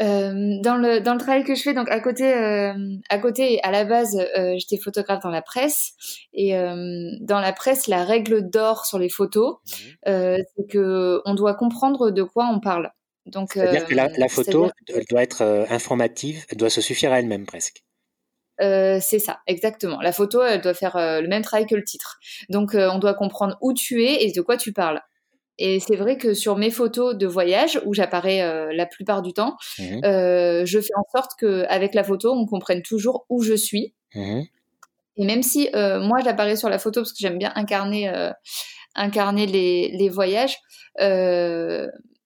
Euh, 0.00 0.60
dans 0.62 0.76
le 0.76 1.00
dans 1.00 1.14
le 1.14 1.18
travail 1.18 1.42
que 1.42 1.56
je 1.56 1.62
fais 1.62 1.74
donc 1.74 1.90
à 1.90 1.98
côté 1.98 2.32
euh, 2.32 2.72
à 3.10 3.18
côté 3.18 3.60
à 3.64 3.72
la 3.72 3.84
base 3.84 4.16
euh, 4.38 4.54
j'étais 4.56 4.76
photographe 4.76 5.24
dans 5.24 5.30
la 5.30 5.42
presse 5.42 5.94
et 6.32 6.56
euh, 6.56 7.10
dans 7.20 7.40
la 7.40 7.52
presse 7.52 7.88
la 7.88 8.04
règle 8.04 8.48
d'or 8.48 8.86
sur 8.86 9.00
les 9.00 9.08
photos 9.08 9.56
mmh 9.66 10.36
c'est 10.56 10.68
que 10.70 11.20
on 11.24 11.34
doit 11.34 11.54
comprendre 11.54 12.12
de 12.12 12.22
quoi 12.22 12.48
on 12.48 12.60
parle 12.60 12.92
donc 13.26 13.54
c'est-à-dire 13.54 13.86
que 13.86 13.94
la, 13.96 14.06
la 14.06 14.28
photo 14.28 14.70
elle 14.94 15.04
doit 15.10 15.24
être 15.24 15.66
informative 15.68 16.44
elle 16.48 16.58
doit 16.58 16.70
se 16.70 16.80
suffire 16.80 17.12
à 17.12 17.18
elle-même 17.18 17.44
presque 17.44 17.82
euh, 18.60 18.98
c'est 19.00 19.18
ça, 19.18 19.40
exactement. 19.46 20.00
La 20.00 20.12
photo, 20.12 20.42
elle 20.42 20.60
doit 20.60 20.74
faire 20.74 20.96
euh, 20.96 21.20
le 21.20 21.28
même 21.28 21.42
travail 21.42 21.66
que 21.66 21.74
le 21.74 21.84
titre. 21.84 22.18
Donc, 22.48 22.74
euh, 22.74 22.90
on 22.92 22.98
doit 22.98 23.14
comprendre 23.14 23.56
où 23.60 23.72
tu 23.72 24.04
es 24.04 24.24
et 24.24 24.32
de 24.32 24.40
quoi 24.40 24.56
tu 24.56 24.72
parles. 24.72 25.00
Et 25.58 25.80
c'est 25.80 25.96
vrai 25.96 26.18
que 26.18 26.34
sur 26.34 26.56
mes 26.56 26.70
photos 26.70 27.16
de 27.16 27.26
voyage, 27.26 27.80
où 27.84 27.92
j'apparais 27.92 28.72
la 28.72 28.86
plupart 28.86 29.22
du 29.22 29.32
temps, 29.32 29.56
mmh 29.80 30.00
je 30.64 30.80
fais 30.80 30.94
en 30.94 31.02
sorte 31.12 31.32
qu'avec 31.36 31.94
la 31.94 32.04
photo, 32.04 32.32
on 32.32 32.46
comprenne 32.46 32.80
toujours 32.82 33.26
où 33.28 33.42
je 33.42 33.54
suis. 33.54 33.92
Mmh 34.14 34.42
et 35.20 35.24
même 35.24 35.42
si 35.42 35.68
moi, 35.74 36.18
j'apparais 36.22 36.54
sur 36.54 36.68
la 36.68 36.78
photo 36.78 37.00
parce 37.00 37.10
que 37.12 37.18
j'aime 37.18 37.38
bien 37.38 37.50
incarner, 37.56 38.08
incarner 38.94 39.46
les, 39.46 39.90
les 39.98 40.08
voyages, 40.08 40.58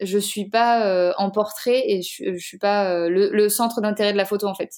je 0.02 0.18
suis 0.18 0.48
pas 0.48 0.86
euh, 0.86 1.12
en 1.16 1.30
portrait 1.30 1.82
et 1.86 2.02
je, 2.02 2.34
je 2.34 2.44
suis 2.44 2.58
pas 2.58 2.92
euh, 2.92 3.08
le, 3.08 3.48
centre 3.48 3.80
d'intérêt 3.80 4.12
de 4.12 4.16
la 4.16 4.24
photo 4.24 4.46
en 4.46 4.54
fait. 4.54 4.70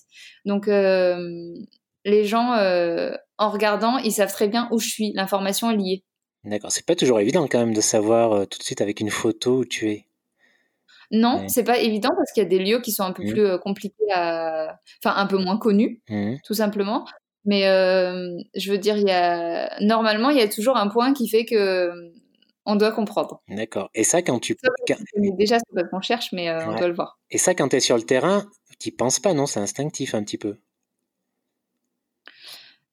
Donc 0.44 0.68
euh, 0.68 1.54
les 2.04 2.24
gens 2.24 2.52
en 3.38 3.50
regardant, 3.50 3.98
ils 3.98 4.12
savent 4.12 4.32
très 4.32 4.48
bien 4.48 4.68
où 4.70 4.78
je 4.78 4.88
suis. 4.88 5.12
L'information 5.14 5.70
est 5.70 5.76
liée. 5.76 6.04
D'accord, 6.44 6.70
c'est 6.70 6.84
pas 6.84 6.94
toujours 6.94 7.20
évident 7.20 7.46
quand 7.46 7.58
même 7.58 7.74
de 7.74 7.80
savoir 7.80 8.46
tout 8.46 8.58
de 8.58 8.62
suite 8.62 8.82
avec 8.82 9.00
une 9.00 9.10
photo 9.10 9.58
où 9.58 9.64
tu 9.64 9.90
es. 9.90 10.04
Non, 11.10 11.44
c'est 11.48 11.64
pas 11.64 11.78
évident 11.78 12.10
parce 12.16 12.32
qu'il 12.32 12.42
y 12.42 12.46
a 12.46 12.48
des 12.48 12.58
lieux 12.58 12.80
qui 12.80 12.92
sont 12.92 13.04
un 13.04 13.12
peu 13.12 13.22
mmh. 13.24 13.32
plus 13.32 13.58
compliqués 13.60 14.12
à, 14.12 14.78
enfin 15.02 15.16
un 15.16 15.26
peu 15.26 15.38
moins 15.38 15.58
connus, 15.58 16.02
mmh. 16.08 16.36
tout 16.44 16.54
simplement. 16.54 17.06
Mais 17.46 17.62
je 17.62 18.70
veux 18.70 18.78
dire, 18.78 18.96
il 18.98 19.08
y 19.08 19.12
a 19.12 19.74
normalement 19.80 20.30
il 20.30 20.38
y 20.38 20.42
a 20.42 20.48
toujours 20.48 20.76
un 20.76 20.88
point 20.88 21.14
qui 21.14 21.28
fait 21.28 21.46
que 21.46 22.12
on 22.66 22.76
doit 22.76 22.92
comprendre. 22.92 23.42
D'accord. 23.48 23.90
Et 23.94 24.04
ça, 24.04 24.22
quand 24.22 24.38
tu. 24.38 24.56
Déjà, 25.16 25.58
c'est 25.58 25.74
pas 25.74 25.84
qu'on 25.84 26.00
cherche, 26.00 26.32
mais 26.32 26.48
euh, 26.48 26.66
on 26.66 26.74
doit 26.74 26.88
le 26.88 26.94
voir. 26.94 27.18
Et 27.30 27.38
ça, 27.38 27.54
quand 27.54 27.68
tu 27.68 27.76
es 27.76 27.80
sur 27.80 27.96
le 27.96 28.02
terrain, 28.02 28.46
tu 28.78 28.90
penses 28.90 29.20
pas, 29.20 29.34
non? 29.34 29.46
C'est 29.46 29.60
instinctif 29.60 30.14
un 30.14 30.22
petit 30.22 30.38
peu. 30.38 30.56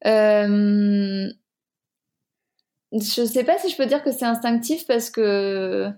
Euh... 0.05 1.29
Je 2.93 3.25
sais 3.25 3.43
pas 3.45 3.57
si 3.57 3.69
je 3.69 3.77
peux 3.77 3.85
dire 3.85 4.03
que 4.03 4.11
c'est 4.11 4.25
instinctif 4.25 4.85
parce 4.85 5.09
que 5.09 5.89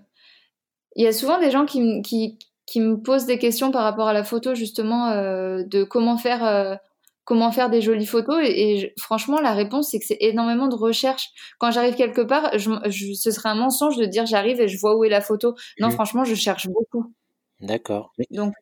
il 0.94 1.04
y 1.04 1.08
a 1.08 1.12
souvent 1.12 1.40
des 1.40 1.50
gens 1.50 1.66
qui, 1.66 2.02
qui, 2.02 2.38
qui, 2.66 2.80
me 2.80 2.96
posent 2.96 3.26
des 3.26 3.38
questions 3.38 3.72
par 3.72 3.82
rapport 3.82 4.06
à 4.06 4.12
la 4.12 4.22
photo, 4.22 4.54
justement, 4.54 5.08
euh, 5.08 5.64
de 5.64 5.82
comment 5.82 6.16
faire 6.16 6.44
euh, 6.44 6.76
comment 7.24 7.50
faire 7.52 7.70
des 7.70 7.80
jolies 7.80 8.06
photos 8.06 8.40
et, 8.42 8.92
franchement 8.98 9.40
la 9.40 9.52
réponse 9.52 9.90
c'est 9.90 9.98
que 9.98 10.06
c'est 10.06 10.18
énormément 10.20 10.68
de 10.68 10.74
recherche. 10.74 11.28
Quand 11.58 11.70
j'arrive 11.70 11.94
quelque 11.94 12.20
part 12.20 12.50
ce 12.52 13.30
serait 13.30 13.48
un 13.48 13.54
mensonge 13.54 13.96
de 13.96 14.06
dire 14.06 14.26
j'arrive 14.26 14.60
et 14.60 14.68
je 14.68 14.78
vois 14.78 14.96
où 14.96 15.04
est 15.04 15.08
la 15.08 15.20
photo. 15.20 15.54
Non 15.80 15.88
mmh. 15.88 15.92
franchement 15.92 16.24
je 16.24 16.34
cherche 16.34 16.68
beaucoup. 16.68 17.12
D'accord. 17.60 18.12
Donc 18.30 18.52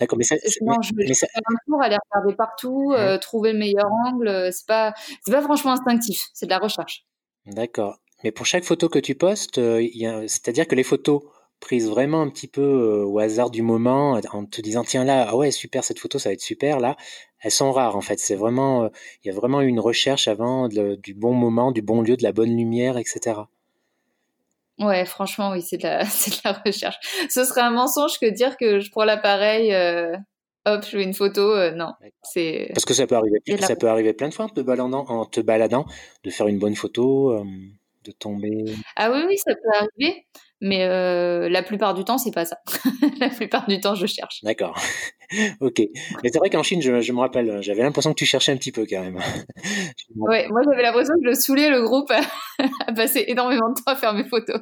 d'accord 0.00 0.18
mais 0.18 0.24
ça, 0.24 0.36
non, 0.62 0.80
je, 0.82 0.92
mais 0.94 1.04
un 1.06 1.56
tour 1.66 1.82
aller 1.82 1.96
regarder 2.10 2.34
partout 2.34 2.90
mmh. 2.90 2.94
euh, 2.94 3.18
trouver 3.18 3.52
le 3.52 3.58
meilleur 3.58 3.90
angle 4.06 4.28
euh, 4.28 4.50
c'est 4.50 4.66
pas 4.66 4.92
c'est 5.24 5.32
pas 5.32 5.42
franchement 5.42 5.72
instinctif 5.72 6.28
c'est 6.34 6.46
de 6.46 6.50
la 6.50 6.58
recherche. 6.58 7.04
D'accord. 7.46 7.98
Mais 8.24 8.30
pour 8.30 8.46
chaque 8.46 8.64
photo 8.64 8.88
que 8.88 8.98
tu 8.98 9.14
postes 9.14 9.58
euh, 9.58 9.82
c'est-à-dire 10.26 10.66
que 10.66 10.74
les 10.74 10.84
photos 10.84 11.22
prise 11.62 11.88
vraiment 11.88 12.20
un 12.20 12.28
petit 12.28 12.48
peu 12.48 12.60
euh, 12.60 13.04
au 13.06 13.20
hasard 13.20 13.50
du 13.50 13.62
moment, 13.62 14.20
en 14.32 14.44
te 14.44 14.60
disant 14.60 14.82
tiens 14.84 15.04
là, 15.04 15.28
ah 15.30 15.36
ouais 15.36 15.50
super 15.52 15.84
cette 15.84 16.00
photo, 16.00 16.18
ça 16.18 16.28
va 16.28 16.34
être 16.34 16.42
super 16.42 16.80
là. 16.80 16.96
Elles 17.40 17.52
sont 17.52 17.72
rares 17.72 17.96
en 17.96 18.00
fait. 18.02 18.18
C'est 18.18 18.34
vraiment, 18.34 18.84
euh, 18.84 18.88
il 19.24 19.28
y 19.28 19.30
a 19.30 19.34
vraiment 19.34 19.62
eu 19.62 19.68
une 19.68 19.80
recherche 19.80 20.28
avant 20.28 20.68
du 20.68 21.14
bon 21.14 21.32
moment, 21.32 21.72
du 21.72 21.80
bon 21.80 22.02
lieu, 22.02 22.16
de 22.16 22.22
la 22.22 22.32
bonne 22.32 22.54
lumière, 22.54 22.98
etc. 22.98 23.40
Ouais, 24.80 25.04
franchement, 25.06 25.52
oui, 25.52 25.62
c'est 25.62 25.78
de, 25.78 25.84
la, 25.84 26.04
de 26.04 26.40
la 26.44 26.52
recherche. 26.66 26.96
Ce 27.30 27.44
serait 27.44 27.60
un 27.60 27.70
mensonge 27.70 28.18
que 28.18 28.26
dire 28.26 28.56
que 28.56 28.80
je 28.80 28.90
prends 28.90 29.04
l'appareil, 29.04 29.72
euh, 29.72 30.16
hop, 30.66 30.82
je 30.84 30.90
fais 30.90 31.02
une 31.04 31.14
photo. 31.14 31.54
non, 31.70 31.92
c'est. 32.22 32.70
Parce 32.74 32.84
que 32.84 32.94
ça 32.94 33.06
peut 33.06 33.16
arriver, 33.16 33.40
ça 33.60 33.76
peut 33.76 33.88
arriver 33.88 34.12
plein 34.14 34.28
de 34.28 34.34
fois 34.34 34.46
en 34.46 34.48
te 34.48 34.60
baladant, 34.60 35.04
en 35.08 35.26
te 35.26 35.40
baladant, 35.40 35.86
de 36.24 36.30
faire 36.30 36.48
une 36.48 36.58
bonne 36.58 36.74
photo, 36.74 37.40
de 38.04 38.12
tomber. 38.12 38.64
Ah 38.96 39.10
oui, 39.12 39.20
oui, 39.28 39.38
ça 39.38 39.54
peut 39.54 39.76
arriver. 39.76 40.26
Mais 40.64 40.84
euh, 40.84 41.48
la 41.48 41.64
plupart 41.64 41.92
du 41.92 42.04
temps, 42.04 42.18
c'est 42.18 42.30
pas 42.30 42.44
ça. 42.44 42.56
la 43.20 43.30
plupart 43.30 43.66
du 43.66 43.80
temps, 43.80 43.96
je 43.96 44.06
cherche. 44.06 44.44
D'accord. 44.44 44.80
ok. 45.60 45.82
Mais 46.22 46.30
c'est 46.32 46.38
vrai 46.38 46.50
qu'en 46.50 46.62
Chine, 46.62 46.80
je, 46.80 47.00
je, 47.00 47.12
me 47.12 47.18
rappelle, 47.18 47.60
j'avais 47.62 47.82
l'impression 47.82 48.12
que 48.12 48.18
tu 48.18 48.26
cherchais 48.26 48.52
un 48.52 48.56
petit 48.56 48.70
peu 48.70 48.86
quand 48.88 49.00
même. 49.00 49.16
ouais, 50.16 50.46
moi 50.48 50.60
j'avais 50.64 50.82
l'impression 50.82 51.14
que 51.20 51.28
je 51.28 51.34
saoulais 51.34 51.68
le 51.68 51.82
groupe 51.82 52.12
à, 52.12 52.92
passer 52.92 53.24
énormément 53.26 53.70
de 53.70 53.74
temps 53.74 53.90
à 53.90 53.96
faire 53.96 54.14
mes 54.14 54.22
photos. 54.22 54.60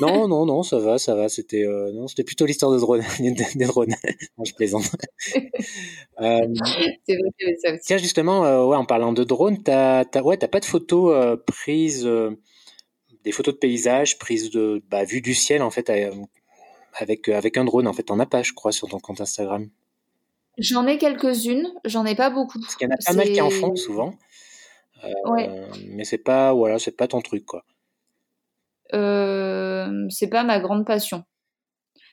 non, 0.00 0.28
non, 0.28 0.46
non, 0.46 0.62
ça 0.62 0.78
va, 0.78 0.98
ça 0.98 1.16
va. 1.16 1.28
C'était 1.28 1.64
euh, 1.64 1.90
non, 1.92 2.06
c'était 2.06 2.22
plutôt 2.22 2.46
l'histoire 2.46 2.70
de 2.70 2.78
drone, 2.78 3.02
des 3.18 3.64
drones. 3.64 3.96
non, 4.38 4.44
je 4.44 4.54
plaisante. 4.54 4.94
euh, 6.20 6.38
c'est 7.04 7.16
vrai, 7.16 7.56
ça 7.60 7.72
aussi. 7.72 7.82
Tiens, 7.84 7.98
justement, 7.98 8.44
euh, 8.44 8.64
ouais, 8.64 8.76
en 8.76 8.84
parlant 8.84 9.12
de 9.12 9.24
drone, 9.24 9.60
t'as, 9.60 10.04
t'as, 10.04 10.22
ouais, 10.22 10.36
t'as 10.36 10.46
pas 10.46 10.60
de 10.60 10.66
photos 10.66 11.36
prises 11.48 12.08
des 13.24 13.32
photos 13.32 13.54
de 13.54 13.58
paysages 13.58 14.18
prises 14.18 14.50
de 14.50 14.82
bah, 14.90 15.04
vue 15.04 15.20
du 15.20 15.34
ciel 15.34 15.62
en 15.62 15.70
fait 15.70 15.90
avec 16.98 17.28
avec 17.28 17.56
un 17.56 17.64
drone 17.64 17.86
en 17.86 17.92
fait 17.92 18.04
t'en 18.04 18.18
as 18.18 18.26
pas 18.26 18.42
je 18.42 18.52
crois 18.52 18.72
sur 18.72 18.88
ton 18.88 18.98
compte 18.98 19.20
Instagram 19.20 19.68
J'en 20.58 20.86
ai 20.86 20.98
quelques-unes, 20.98 21.72
j'en 21.84 22.04
ai 22.04 22.14
pas 22.14 22.30
beaucoup. 22.30 22.60
Parce 22.60 22.76
qu'il 22.76 22.86
y 22.86 22.90
en 22.90 22.94
a 22.94 22.98
pas 23.04 23.14
mal 23.14 23.32
qui 23.32 23.40
en 23.40 23.50
font 23.50 23.74
souvent. 23.74 24.14
ouais. 25.26 25.48
Mais 25.88 26.04
c'est 26.04 26.18
pas, 26.18 26.52
voilà, 26.52 26.78
c'est 26.78 26.96
pas 26.96 27.08
ton 27.08 27.20
truc, 27.20 27.46
quoi. 27.46 27.64
c'est 28.90 30.28
pas 30.30 30.44
ma 30.44 30.60
grande 30.60 30.84
passion. 30.84 31.24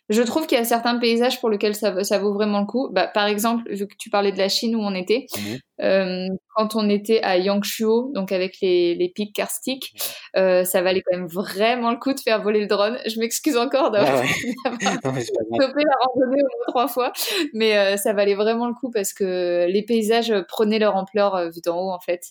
Je 0.09 0.21
trouve 0.23 0.47
qu'il 0.47 0.57
y 0.57 0.61
a 0.61 0.65
certains 0.65 0.97
paysages 0.97 1.39
pour 1.39 1.49
lesquels 1.49 1.75
ça, 1.75 2.03
ça 2.03 2.17
vaut 2.17 2.33
vraiment 2.33 2.61
le 2.61 2.65
coup. 2.65 2.89
Bah, 2.91 3.07
par 3.07 3.27
exemple, 3.27 3.71
vu 3.71 3.87
que 3.87 3.95
tu 3.97 4.09
parlais 4.09 4.31
de 4.31 4.37
la 4.37 4.49
Chine 4.49 4.75
où 4.75 4.79
on 4.79 4.95
était, 4.95 5.27
mmh 5.37 5.55
euh, 5.81 6.27
quand 6.55 6.75
on 6.75 6.89
était 6.89 7.21
à 7.21 7.37
Yangshuo, 7.37 8.11
donc 8.13 8.31
avec 8.33 8.57
les, 8.61 8.95
les 8.95 9.09
pics 9.09 9.33
karstiques, 9.33 9.93
euh, 10.35 10.65
ça 10.65 10.81
valait 10.81 11.01
quand 11.01 11.17
même 11.17 11.27
vraiment 11.27 11.91
le 11.91 11.97
coup 11.97 12.13
de 12.13 12.19
faire 12.19 12.41
voler 12.41 12.59
le 12.59 12.67
drone. 12.67 12.97
Je 13.05 13.17
m'excuse 13.19 13.55
encore 13.55 13.91
d'avoir 13.91 14.23
ah 14.65 14.73
stoppé 15.21 15.83
la 15.83 15.95
randonnée 16.03 16.41
au 16.41 16.57
moins 16.57 16.65
trois 16.67 16.87
fois, 16.87 17.13
mais 17.53 17.77
euh, 17.77 17.95
ça 17.95 18.11
valait 18.11 18.35
vraiment 18.35 18.67
le 18.67 18.73
coup 18.73 18.91
parce 18.91 19.13
que 19.13 19.67
les 19.69 19.83
paysages 19.83 20.33
prenaient 20.49 20.79
leur 20.79 20.97
ampleur 20.97 21.49
vu 21.49 21.61
d'en 21.63 21.79
haut 21.79 21.91
en 21.91 21.99
fait. 21.99 22.23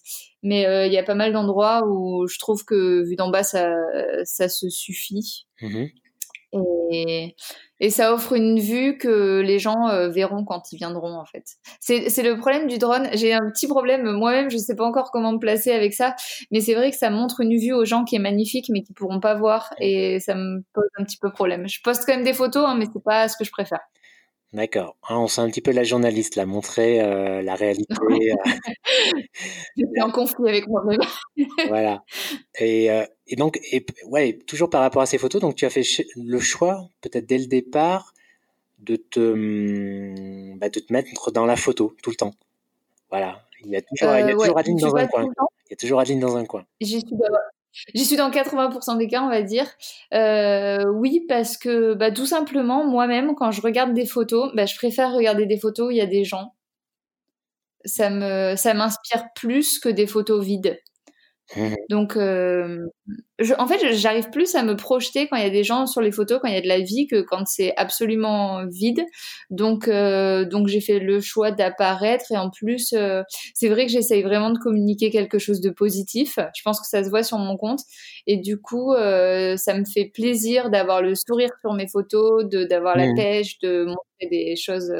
Mais 0.42 0.86
il 0.86 0.92
y 0.92 0.98
a 0.98 1.02
pas 1.02 1.14
mal 1.14 1.32
d'endroits 1.32 1.84
où 1.88 2.28
je 2.28 2.38
trouve 2.38 2.64
que 2.64 3.02
vu 3.08 3.16
d'en 3.16 3.30
bas, 3.30 3.42
ça, 3.42 3.74
ça 4.24 4.48
se 4.48 4.68
suffit. 4.68 5.46
Mmh 5.62 5.86
et, 6.52 7.34
et 7.80 7.90
ça 7.90 8.12
offre 8.12 8.32
une 8.32 8.58
vue 8.58 8.98
que 8.98 9.40
les 9.40 9.58
gens 9.58 9.88
euh, 9.88 10.08
verront 10.08 10.44
quand 10.44 10.72
ils 10.72 10.76
viendront 10.76 11.14
en 11.18 11.24
fait. 11.24 11.44
C'est 11.80 12.22
le 12.22 12.36
problème 12.36 12.66
du 12.66 12.78
drone. 12.78 13.08
J'ai 13.14 13.32
un 13.32 13.50
petit 13.50 13.66
problème 13.68 14.10
moi-même, 14.10 14.50
je 14.50 14.56
sais 14.56 14.74
pas 14.74 14.84
encore 14.84 15.10
comment 15.10 15.32
me 15.32 15.38
placer 15.38 15.72
avec 15.72 15.94
ça, 15.94 16.14
mais 16.50 16.60
c'est 16.60 16.74
vrai 16.74 16.90
que 16.90 16.96
ça 16.96 17.10
montre 17.10 17.40
une 17.40 17.56
vue 17.56 17.72
aux 17.72 17.84
gens 17.84 18.04
qui 18.04 18.16
est 18.16 18.20
magnifique 18.20 18.66
mais 18.70 18.82
qui 18.82 18.92
pourront 18.92 19.20
pas 19.20 19.34
voir 19.34 19.72
et 19.78 20.20
ça 20.20 20.34
me 20.34 20.62
pose 20.72 20.88
un 20.98 21.04
petit 21.04 21.18
peu 21.18 21.30
problème. 21.30 21.68
Je 21.68 21.80
poste 21.82 22.04
quand 22.06 22.14
même 22.14 22.24
des 22.24 22.34
photos, 22.34 22.64
hein, 22.66 22.76
mais 22.78 22.86
c'est 22.92 23.02
pas 23.02 23.28
ce 23.28 23.36
que 23.36 23.44
je 23.44 23.50
préfère. 23.50 23.80
D'accord. 24.54 24.96
Ah, 25.02 25.18
on 25.18 25.28
sent 25.28 25.42
un 25.42 25.50
petit 25.50 25.60
peu 25.60 25.72
la 25.72 25.84
journaliste, 25.84 26.36
là, 26.36 26.46
montrer 26.46 27.02
euh, 27.02 27.42
la 27.42 27.54
réalité. 27.54 27.94
J'étais 29.76 30.00
en 30.00 30.10
conflit 30.10 30.48
avec 30.48 30.66
moi-même. 30.68 31.00
voilà. 31.68 32.02
Et, 32.58 32.90
euh, 32.90 33.04
et 33.26 33.36
donc, 33.36 33.58
et, 33.72 33.84
ouais, 34.06 34.38
toujours 34.46 34.70
par 34.70 34.80
rapport 34.80 35.02
à 35.02 35.06
ces 35.06 35.18
photos, 35.18 35.42
donc 35.42 35.54
tu 35.54 35.66
as 35.66 35.70
fait 35.70 35.82
le 36.16 36.38
choix, 36.40 36.88
peut-être 37.02 37.26
dès 37.26 37.36
le 37.36 37.46
départ, 37.46 38.14
de 38.78 38.96
te, 38.96 39.20
hum, 39.20 40.58
bah, 40.58 40.70
de 40.70 40.80
te 40.80 40.92
mettre 40.92 41.30
dans 41.30 41.44
la 41.44 41.56
photo 41.56 41.94
tout 42.02 42.10
le 42.10 42.16
temps. 42.16 42.32
Voilà. 43.10 43.44
Il 43.64 43.70
y 43.70 43.76
a 43.76 43.82
toujours, 43.82 44.14
il 44.14 44.20
y 44.20 44.22
a 44.22 44.26
euh, 44.28 44.32
toujours 44.32 44.58
Adeline 44.58 44.78
dans 44.78 44.96
un 44.96 45.06
coin. 45.06 45.24
Il 45.24 45.70
y 45.70 45.72
a 45.72 45.76
toujours 45.76 46.00
Adeline 46.00 46.20
dans 46.20 46.36
un 46.36 46.44
coin. 46.46 46.64
J'y 46.80 47.00
suis 47.00 47.16
J'y 47.94 48.04
suis 48.04 48.16
dans 48.16 48.30
80% 48.30 48.96
des 48.96 49.08
cas, 49.08 49.22
on 49.22 49.28
va 49.28 49.42
dire. 49.42 49.66
Euh, 50.14 50.84
oui, 50.94 51.24
parce 51.28 51.56
que 51.56 51.94
bah, 51.94 52.10
tout 52.10 52.26
simplement, 52.26 52.84
moi-même, 52.86 53.34
quand 53.34 53.50
je 53.50 53.60
regarde 53.62 53.94
des 53.94 54.06
photos, 54.06 54.50
bah, 54.54 54.66
je 54.66 54.76
préfère 54.76 55.12
regarder 55.12 55.46
des 55.46 55.58
photos 55.58 55.88
où 55.88 55.90
il 55.90 55.96
y 55.98 56.00
a 56.00 56.06
des 56.06 56.24
gens. 56.24 56.54
Ça 57.84 58.08
me, 58.10 58.54
ça 58.56 58.72
m'inspire 58.74 59.24
plus 59.34 59.78
que 59.80 59.88
des 59.88 60.06
photos 60.06 60.44
vides. 60.44 60.78
Mmh. 61.56 61.74
Donc, 61.88 62.16
euh, 62.16 62.86
en 63.58 63.66
fait, 63.66 63.94
j'arrive 63.94 64.28
plus 64.30 64.54
à 64.54 64.62
me 64.62 64.76
projeter 64.76 65.28
quand 65.28 65.36
il 65.36 65.42
y 65.42 65.46
a 65.46 65.50
des 65.50 65.64
gens 65.64 65.86
sur 65.86 66.02
les 66.02 66.12
photos, 66.12 66.40
quand 66.40 66.48
il 66.48 66.54
y 66.54 66.58
a 66.58 66.60
de 66.60 66.68
la 66.68 66.80
vie, 66.80 67.06
que 67.06 67.22
quand 67.22 67.46
c'est 67.46 67.74
absolument 67.76 68.66
vide. 68.66 69.02
Donc, 69.50 69.88
euh, 69.88 70.44
donc 70.44 70.68
j'ai 70.68 70.80
fait 70.80 70.98
le 70.98 71.20
choix 71.20 71.50
d'apparaître 71.50 72.30
et 72.32 72.36
en 72.36 72.50
plus, 72.50 72.92
euh, 72.92 73.22
c'est 73.54 73.68
vrai 73.68 73.86
que 73.86 73.92
j'essaye 73.92 74.22
vraiment 74.22 74.50
de 74.50 74.58
communiquer 74.58 75.10
quelque 75.10 75.38
chose 75.38 75.60
de 75.60 75.70
positif. 75.70 76.38
Je 76.54 76.62
pense 76.62 76.80
que 76.80 76.86
ça 76.86 77.02
se 77.02 77.08
voit 77.08 77.22
sur 77.22 77.38
mon 77.38 77.56
compte 77.56 77.80
et 78.26 78.36
du 78.36 78.60
coup, 78.60 78.92
ça 78.94 79.74
me 79.74 79.84
fait 79.84 80.10
plaisir 80.12 80.70
d'avoir 80.70 81.00
le 81.02 81.14
sourire 81.14 81.50
sur 81.60 81.72
mes 81.72 81.88
photos, 81.88 82.46
de 82.46 82.64
d'avoir 82.64 82.96
la 82.96 83.06
mmh. 83.06 83.16
pêche, 83.16 83.58
de 83.60 83.84
montrer 83.84 84.28
des 84.30 84.56
choses 84.56 84.92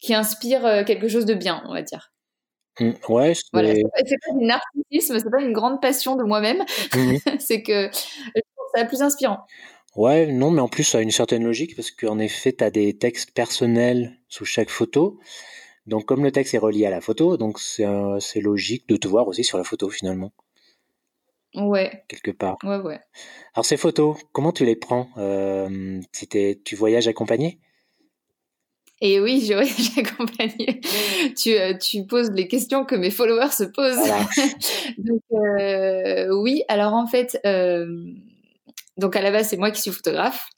qui 0.00 0.14
inspirent 0.14 0.84
quelque 0.84 1.08
chose 1.08 1.26
de 1.26 1.34
bien, 1.34 1.62
on 1.66 1.72
va 1.72 1.82
dire. 1.82 2.13
Mmh, 2.80 2.90
ouais, 3.08 3.34
c'est 3.34 3.44
voilà, 3.52 3.72
pas 3.72 4.02
du 4.02 4.44
narcissisme, 4.44 5.18
c'est 5.18 5.30
pas 5.30 5.40
une 5.40 5.52
grande 5.52 5.80
passion 5.80 6.16
de 6.16 6.24
moi-même. 6.24 6.64
Mmh 6.94 7.16
c'est 7.38 7.62
que 7.62 7.88
je 7.92 8.40
trouve 8.40 8.68
ça 8.74 8.84
plus 8.84 9.02
inspirant. 9.02 9.38
Ouais, 9.96 10.26
non, 10.26 10.50
mais 10.50 10.60
en 10.60 10.68
plus, 10.68 10.82
ça 10.82 10.98
a 10.98 11.00
une 11.02 11.12
certaine 11.12 11.44
logique 11.44 11.76
parce 11.76 11.92
qu'en 11.92 12.18
effet, 12.18 12.52
tu 12.52 12.64
as 12.64 12.70
des 12.70 12.98
textes 12.98 13.30
personnels 13.30 14.18
sous 14.28 14.44
chaque 14.44 14.70
photo. 14.70 15.20
Donc, 15.86 16.06
comme 16.06 16.24
le 16.24 16.32
texte 16.32 16.54
est 16.54 16.58
relié 16.58 16.86
à 16.86 16.90
la 16.90 17.00
photo, 17.00 17.36
donc 17.36 17.60
c'est 17.60 18.40
logique 18.40 18.88
de 18.88 18.96
te 18.96 19.06
voir 19.06 19.28
aussi 19.28 19.44
sur 19.44 19.58
la 19.58 19.64
photo 19.64 19.88
finalement. 19.88 20.32
Ouais. 21.54 22.02
Quelque 22.08 22.32
part. 22.32 22.56
Ouais, 22.64 22.78
ouais. 22.78 22.98
Alors, 23.54 23.64
ces 23.64 23.76
photos, 23.76 24.16
comment 24.32 24.50
tu 24.50 24.64
les 24.64 24.74
prends 24.74 25.08
euh, 25.18 26.00
si 26.10 26.28
Tu 26.28 26.74
voyages 26.74 27.06
accompagné? 27.06 27.60
Et 29.04 29.20
oui, 29.20 29.40
j'ai 29.46 30.00
accompagné. 30.00 30.80
tu, 31.36 31.52
euh, 31.52 31.74
tu 31.76 32.06
poses 32.06 32.30
les 32.30 32.48
questions 32.48 32.86
que 32.86 32.94
mes 32.94 33.10
followers 33.10 33.50
se 33.50 33.64
posent. 33.64 33.98
donc 34.98 35.20
euh, 35.32 36.34
oui, 36.34 36.62
alors 36.68 36.94
en 36.94 37.06
fait, 37.06 37.38
euh, 37.44 37.86
donc 38.96 39.14
à 39.14 39.20
la 39.20 39.30
base 39.30 39.48
c'est 39.48 39.58
moi 39.58 39.70
qui 39.70 39.82
suis 39.82 39.90
photographe, 39.90 40.48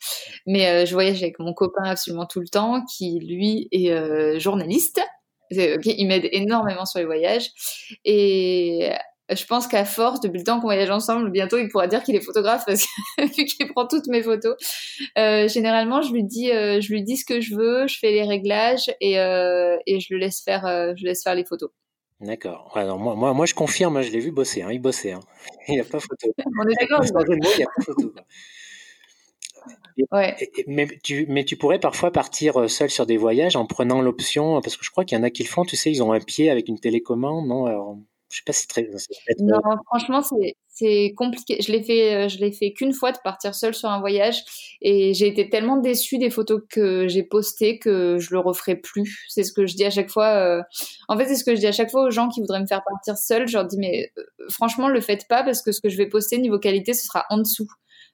mais 0.46 0.86
je 0.86 0.92
voyage 0.92 1.22
avec 1.24 1.40
mon 1.40 1.54
copain 1.54 1.82
absolument 1.84 2.26
tout 2.26 2.38
le 2.40 2.46
temps, 2.46 2.84
qui 2.84 3.18
lui 3.18 3.68
est 3.72 4.38
journaliste. 4.38 5.00
il 5.50 6.06
m'aide 6.06 6.28
énormément 6.30 6.86
sur 6.86 7.00
les 7.00 7.06
voyages. 7.06 7.50
Et 8.04 8.90
je 9.34 9.44
pense 9.46 9.66
qu'à 9.66 9.84
force, 9.84 10.20
depuis 10.20 10.38
le 10.38 10.44
temps 10.44 10.60
qu'on 10.60 10.66
voyage 10.66 10.90
ensemble, 10.90 11.30
bientôt 11.30 11.58
il 11.58 11.68
pourra 11.68 11.88
dire 11.88 12.02
qu'il 12.02 12.14
est 12.14 12.20
photographe 12.20 12.64
parce 12.64 12.86
que 12.86 13.22
vu 13.36 13.44
qu'il 13.44 13.68
prend 13.68 13.86
toutes 13.86 14.06
mes 14.06 14.22
photos. 14.22 14.54
Euh, 15.18 15.48
généralement, 15.48 16.02
je 16.02 16.12
lui 16.12 16.22
dis, 16.22 16.52
euh, 16.52 16.80
je 16.80 16.92
lui 16.92 17.02
dis 17.02 17.16
ce 17.16 17.24
que 17.24 17.40
je 17.40 17.56
veux, 17.56 17.86
je 17.88 17.98
fais 17.98 18.12
les 18.12 18.22
réglages 18.22 18.90
et, 19.00 19.18
euh, 19.18 19.76
et 19.86 19.98
je 19.98 20.14
le 20.14 20.20
laisse 20.20 20.42
faire, 20.42 20.62
je 20.96 21.04
laisse 21.04 21.22
faire 21.22 21.34
les 21.34 21.44
photos. 21.44 21.70
D'accord. 22.20 22.72
Alors 22.76 22.98
moi, 22.98 23.14
moi, 23.14 23.34
moi, 23.34 23.46
je 23.46 23.54
confirme, 23.54 24.00
je 24.00 24.10
l'ai 24.10 24.20
vu 24.20 24.30
bosser. 24.30 24.62
Hein, 24.62 24.72
il 24.72 24.80
bossait. 24.80 25.12
Hein. 25.12 25.20
Il 25.68 25.74
n'y 25.74 25.80
a 25.80 25.84
pas 25.84 26.00
photo. 26.00 26.32
On 26.38 26.68
est 26.68 26.74
d'accord. 26.80 27.04
il 27.04 27.38
n'y 27.38 27.62
a 27.62 27.66
pas 27.66 27.82
photo. 27.84 28.14
Ouais. 30.12 30.36
mais, 30.66 30.86
tu, 31.02 31.26
mais 31.28 31.44
tu 31.44 31.56
pourrais 31.56 31.80
parfois 31.80 32.12
partir 32.12 32.70
seul 32.70 32.90
sur 32.90 33.06
des 33.06 33.16
voyages 33.16 33.56
en 33.56 33.66
prenant 33.66 34.02
l'option, 34.02 34.60
parce 34.60 34.76
que 34.76 34.84
je 34.84 34.90
crois 34.90 35.04
qu'il 35.04 35.16
y 35.16 35.20
en 35.20 35.24
a 35.24 35.30
qui 35.30 35.42
le 35.42 35.48
font, 35.48 35.64
tu 35.64 35.74
sais, 35.74 35.90
ils 35.90 36.02
ont 36.02 36.12
un 36.12 36.20
pied 36.20 36.50
avec 36.50 36.68
une 36.68 36.78
télécommande, 36.78 37.48
non 37.48 37.64
Alors, 37.64 37.96
je 38.28 38.38
sais 38.38 38.42
pas 38.44 38.52
si 38.52 38.62
c'est 38.62 38.68
très. 38.68 38.88
Non, 39.38 39.60
franchement, 39.86 40.20
c'est 40.68 41.14
compliqué. 41.16 41.58
Je 41.62 41.70
l'ai 41.70 41.82
fait, 41.82 42.14
euh, 42.14 42.28
je 42.28 42.38
l'ai 42.38 42.50
fait 42.50 42.72
qu'une 42.72 42.92
fois 42.92 43.12
de 43.12 43.18
partir 43.22 43.54
seule 43.54 43.74
sur 43.74 43.88
un 43.88 44.00
voyage 44.00 44.42
et 44.82 45.14
j'ai 45.14 45.28
été 45.28 45.48
tellement 45.48 45.76
déçue 45.76 46.18
des 46.18 46.30
photos 46.30 46.62
que 46.68 47.06
j'ai 47.06 47.22
postées 47.22 47.78
que 47.78 48.18
je 48.18 48.32
le 48.32 48.40
referai 48.40 48.74
plus. 48.74 49.24
C'est 49.28 49.44
ce 49.44 49.52
que 49.52 49.66
je 49.66 49.76
dis 49.76 49.84
à 49.84 49.90
chaque 49.90 50.10
fois. 50.10 50.34
Euh, 50.34 50.62
en 51.08 51.16
fait, 51.16 51.26
c'est 51.26 51.36
ce 51.36 51.44
que 51.44 51.54
je 51.54 51.60
dis 51.60 51.66
à 51.66 51.72
chaque 51.72 51.90
fois 51.90 52.04
aux 52.04 52.10
gens 52.10 52.28
qui 52.28 52.40
voudraient 52.40 52.60
me 52.60 52.66
faire 52.66 52.82
partir 52.88 53.16
seule. 53.16 53.46
Je 53.46 53.56
leur 53.56 53.66
dis 53.66 53.78
mais 53.78 54.10
euh, 54.18 54.22
franchement, 54.50 54.88
le 54.88 55.00
faites 55.00 55.28
pas 55.28 55.44
parce 55.44 55.62
que 55.62 55.70
ce 55.70 55.80
que 55.80 55.88
je 55.88 55.96
vais 55.96 56.06
poster 56.08 56.38
niveau 56.38 56.58
qualité, 56.58 56.94
ce 56.94 57.06
sera 57.06 57.24
en 57.30 57.38
dessous. 57.38 57.68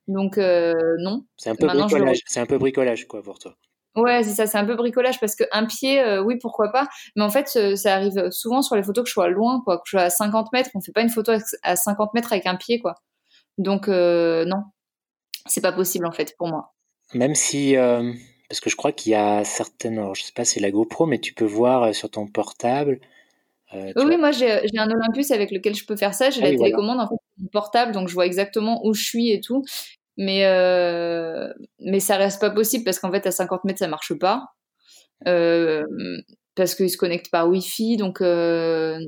Donc 0.09 0.37
non. 0.37 1.25
C'est 1.38 1.51
un 1.51 1.55
peu 1.55 1.66
bricolage. 1.68 2.20
C'est 2.27 2.40
un 2.40 2.46
peu 2.46 2.59
bricolage 2.59 3.07
quoi 3.07 3.22
pour 3.22 3.38
toi. 3.38 3.57
Ouais, 3.95 4.23
c'est 4.23 4.31
ça, 4.31 4.47
c'est 4.47 4.57
un 4.57 4.65
peu 4.65 4.75
bricolage 4.75 5.21
parce 5.21 5.35
que 5.35 5.45
un 5.53 5.67
pied, 5.67 6.01
euh, 6.01 6.23
oui, 6.23 6.39
pourquoi 6.41 6.73
pas. 6.73 6.89
Mais 7.15 7.23
en 7.23 7.29
fait, 7.29 7.77
ça 7.77 7.95
arrive 7.95 8.31
souvent 8.31 8.63
sur 8.63 8.75
les 8.75 8.83
photos 8.83 9.05
que 9.05 9.09
je 9.09 9.13
sois 9.13 9.29
loin, 9.29 9.61
quoi, 9.65 9.79
que 9.79 9.83
je 9.85 9.91
sois 9.91 10.03
à 10.03 10.11
50 10.11 10.53
mètres. 10.53 10.71
On 10.75 10.81
fait 10.81 10.93
pas 10.93 11.03
une 11.03 11.11
photo 11.11 11.33
à 11.63 11.77
50 11.77 12.15
mètres 12.15 12.33
avec 12.33 12.47
un 12.47 12.57
pied, 12.57 12.79
quoi. 12.79 12.95
Donc 13.59 13.89
euh, 13.89 14.47
non, 14.47 14.63
c'est 15.45 15.61
pas 15.61 15.73
possible 15.73 16.07
en 16.07 16.13
fait 16.13 16.35
pour 16.39 16.49
moi. 16.49 16.73
Même 17.13 17.35
si, 17.35 17.77
euh, 17.77 18.13
parce 18.49 18.61
que 18.61 18.71
je 18.71 18.77
crois 18.77 18.93
qu'il 18.93 19.13
y 19.13 19.15
a 19.15 19.45
certaines, 19.45 19.99
alors, 19.99 20.15
je 20.15 20.23
sais 20.23 20.33
pas, 20.33 20.47
c'est 20.47 20.61
la 20.61 20.71
GoPro, 20.71 21.05
mais 21.05 21.19
tu 21.19 21.35
peux 21.35 21.45
voir 21.45 21.95
sur 21.95 22.11
ton 22.11 22.27
portable. 22.27 22.99
oui, 23.75 24.17
moi 24.17 24.31
j'ai 24.33 24.63
un 24.79 24.91
Olympus 24.91 25.31
avec 25.33 25.51
lequel 25.51 25.75
je 25.75 25.85
peux 25.85 25.97
faire 25.97 26.15
ça. 26.15 26.31
J'ai 26.31 26.43
ah 26.43 26.51
la 26.51 26.57
télécommande 26.57 27.01
en 27.01 27.09
fait, 27.09 27.17
mon 27.37 27.49
portable, 27.49 27.93
donc 27.93 28.09
je 28.09 28.15
vois 28.15 28.25
exactement 28.25 28.81
où 28.87 28.95
je 28.95 29.05
suis 29.05 29.31
et 29.31 29.43
tout 29.43 29.63
mais 30.16 30.44
euh, 30.44 31.53
mais 31.81 32.01
ça 32.01 32.16
reste 32.16 32.40
pas 32.40 32.51
possible 32.51 32.85
parce 32.85 32.98
qu'en 32.98 33.11
fait 33.11 33.27
à 33.27 33.31
50 33.31 33.64
mètres 33.64 33.79
ça 33.79 33.88
marche 33.88 34.12
pas 34.18 34.44
euh, 35.27 35.85
parce 36.55 36.75
qu'ils 36.75 36.90
se 36.90 36.98
connectent 36.98 37.31
par 37.31 37.48
Wi-Fi 37.48 37.96
donc 37.96 38.20
euh... 38.20 38.98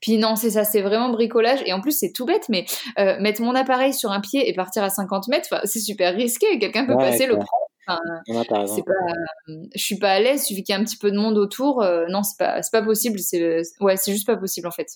puis 0.00 0.18
non 0.18 0.36
c'est 0.36 0.50
ça 0.50 0.64
c'est 0.64 0.82
vraiment 0.82 1.10
bricolage 1.10 1.60
et 1.66 1.72
en 1.72 1.80
plus 1.80 1.92
c'est 1.92 2.12
tout 2.12 2.24
bête 2.24 2.48
mais 2.48 2.66
euh, 2.98 3.18
mettre 3.20 3.42
mon 3.42 3.54
appareil 3.54 3.92
sur 3.92 4.12
un 4.12 4.20
pied 4.20 4.48
et 4.48 4.54
partir 4.54 4.84
à 4.84 4.90
50 4.90 5.28
mètres 5.28 5.48
c'est 5.64 5.80
super 5.80 6.14
risqué 6.14 6.58
quelqu'un 6.58 6.86
peut 6.86 6.96
passer 6.96 7.26
le 7.26 7.34
prendre 7.34 7.48
Enfin, 7.88 7.98
c'est 8.66 8.84
pas, 8.84 8.92
je 9.74 9.82
suis 9.82 9.98
pas 9.98 10.12
à 10.12 10.20
l'aise, 10.20 10.42
il 10.42 10.46
suffit 10.46 10.62
qu'il 10.62 10.74
y 10.74 10.78
ait 10.78 10.80
un 10.80 10.84
petit 10.84 10.96
peu 10.96 11.10
de 11.10 11.18
monde 11.18 11.36
autour. 11.36 11.82
Euh, 11.82 12.06
non, 12.08 12.22
c'est 12.22 12.38
pas, 12.38 12.60
pas 12.70 12.82
possible. 12.82 13.18
C'est, 13.18 13.62
ouais, 13.80 13.96
c'est 13.96 14.12
juste 14.12 14.26
pas 14.26 14.36
possible 14.36 14.68
en 14.68 14.70
fait. 14.70 14.86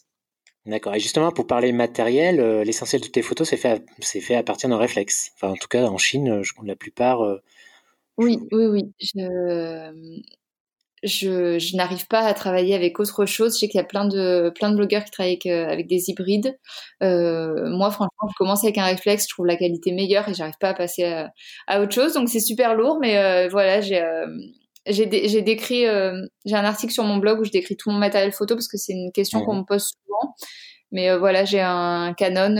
D'accord. 0.66 0.94
Et 0.96 1.00
justement, 1.00 1.30
pour 1.30 1.46
parler 1.46 1.70
matériel, 1.72 2.40
euh, 2.40 2.64
l'essentiel 2.64 3.00
de 3.00 3.06
tes 3.06 3.22
photos, 3.22 3.48
c'est 3.48 3.56
fait, 3.56 3.68
à, 3.68 3.78
c'est 4.00 4.20
fait 4.20 4.34
à 4.34 4.42
partir 4.42 4.68
d'un 4.68 4.78
réflexe. 4.78 5.30
Enfin, 5.36 5.52
en 5.52 5.56
tout 5.56 5.68
cas, 5.68 5.84
en 5.84 5.96
Chine, 5.96 6.42
je 6.42 6.52
la 6.64 6.74
plupart. 6.74 7.22
Euh, 7.22 7.40
oui, 8.18 8.40
oui, 8.50 8.66
oui. 8.66 8.92
Je, 9.00 10.20
je, 11.04 11.58
je 11.60 11.76
n'arrive 11.76 12.08
pas 12.08 12.20
à 12.20 12.34
travailler 12.34 12.74
avec 12.74 12.98
autre 12.98 13.26
chose. 13.26 13.54
Je 13.54 13.60
sais 13.60 13.68
qu'il 13.68 13.78
y 13.78 13.80
a 13.80 13.86
plein 13.86 14.06
de, 14.06 14.52
plein 14.56 14.70
de 14.70 14.76
blogueurs 14.76 15.04
qui 15.04 15.12
travaillent 15.12 15.34
avec, 15.34 15.46
euh, 15.46 15.68
avec 15.68 15.86
des 15.86 16.10
hybrides. 16.10 16.58
moi, 17.00 17.90
franchement, 17.92 18.28
je 18.28 18.34
commence 18.36 18.64
avec 18.64 18.76
un 18.78 18.86
réflexe. 18.86 19.24
Je 19.24 19.28
trouve 19.34 19.46
la 19.46 19.56
qualité 19.56 19.92
meilleure 19.92 20.28
et 20.28 20.34
j'arrive 20.34 20.58
pas 20.58 20.70
à 20.70 20.74
passer 20.74 21.04
à, 21.04 21.30
à 21.68 21.80
autre 21.80 21.92
chose. 21.94 22.14
Donc, 22.14 22.28
c'est 22.28 22.40
super 22.40 22.74
lourd, 22.74 22.98
mais 23.00 23.48
voilà, 23.48 23.80
j'ai 23.80 24.02
j'ai 24.86 25.06
décrit, 25.06 25.84
j'ai 26.44 26.56
un 26.56 26.64
article 26.64 26.92
sur 26.92 27.04
mon 27.04 27.16
blog 27.16 27.40
où 27.40 27.44
je 27.44 27.50
décris 27.50 27.76
tout 27.76 27.90
mon 27.90 27.98
matériel 27.98 28.32
photo 28.32 28.54
parce 28.54 28.68
que 28.68 28.76
c'est 28.76 28.92
une 28.92 29.12
question 29.12 29.44
qu'on 29.44 29.56
me 29.56 29.64
pose 29.64 29.92
souvent. 29.92 30.34
Mais 30.92 31.16
voilà, 31.16 31.44
j'ai 31.44 31.60
un 31.60 32.14
Canon, 32.14 32.56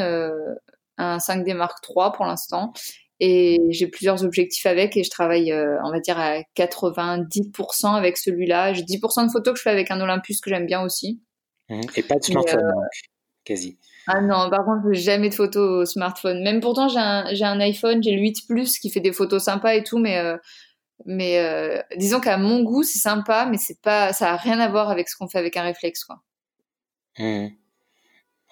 un 0.98 1.18
5D 1.18 1.54
Mark 1.54 1.78
III 1.88 2.10
pour 2.14 2.26
l'instant 2.26 2.72
et 3.18 3.58
j'ai 3.70 3.86
plusieurs 3.86 4.24
objectifs 4.24 4.66
avec 4.66 4.96
et 4.96 5.04
je 5.04 5.10
travaille, 5.10 5.50
euh, 5.52 5.78
on 5.84 5.90
va 5.90 6.00
dire, 6.00 6.18
à 6.18 6.40
90% 6.54 7.94
avec 7.94 8.16
celui-là. 8.18 8.74
J'ai 8.74 8.82
10% 8.82 9.26
de 9.26 9.30
photos 9.30 9.54
que 9.54 9.58
je 9.58 9.62
fais 9.62 9.70
avec 9.70 9.90
un 9.90 10.00
Olympus 10.00 10.40
que 10.40 10.50
j'aime 10.50 10.66
bien 10.66 10.82
aussi. 10.82 11.20
Mmh. 11.68 11.80
Et 11.96 12.02
pas 12.02 12.16
de 12.16 12.24
smartphone, 12.24 12.60
euh, 12.60 12.98
quasi. 13.44 13.78
Ah 14.06 14.20
non, 14.20 14.50
par 14.50 14.64
contre, 14.64 14.82
je 14.92 15.00
jamais 15.00 15.30
de 15.30 15.34
photos 15.34 15.82
au 15.82 15.84
smartphone. 15.86 16.42
Même 16.42 16.60
pourtant, 16.60 16.88
j'ai 16.88 16.98
un, 16.98 17.34
j'ai 17.34 17.44
un 17.44 17.58
iPhone, 17.60 18.02
j'ai 18.02 18.12
le 18.12 18.20
8 18.20 18.46
Plus 18.48 18.78
qui 18.78 18.90
fait 18.90 19.00
des 19.00 19.12
photos 19.12 19.42
sympas 19.42 19.74
et 19.74 19.82
tout, 19.82 19.98
mais, 19.98 20.22
euh, 21.00 21.04
mais 21.06 21.84
disons 21.96 22.20
qu'à 22.20 22.36
mon 22.36 22.62
goût, 22.62 22.82
c'est 22.82 22.98
sympa, 22.98 23.46
mais 23.46 23.58
c'est 23.58 23.80
pas, 23.80 24.12
ça 24.12 24.32
a 24.32 24.36
rien 24.36 24.58
à 24.60 24.68
voir 24.68 24.90
avec 24.90 25.08
ce 25.08 25.16
qu'on 25.16 25.28
fait 25.28 25.38
avec 25.38 25.56
un 25.56 25.62
réflexe, 25.62 26.04
quoi. 26.04 26.22
Mmh. 27.18 27.48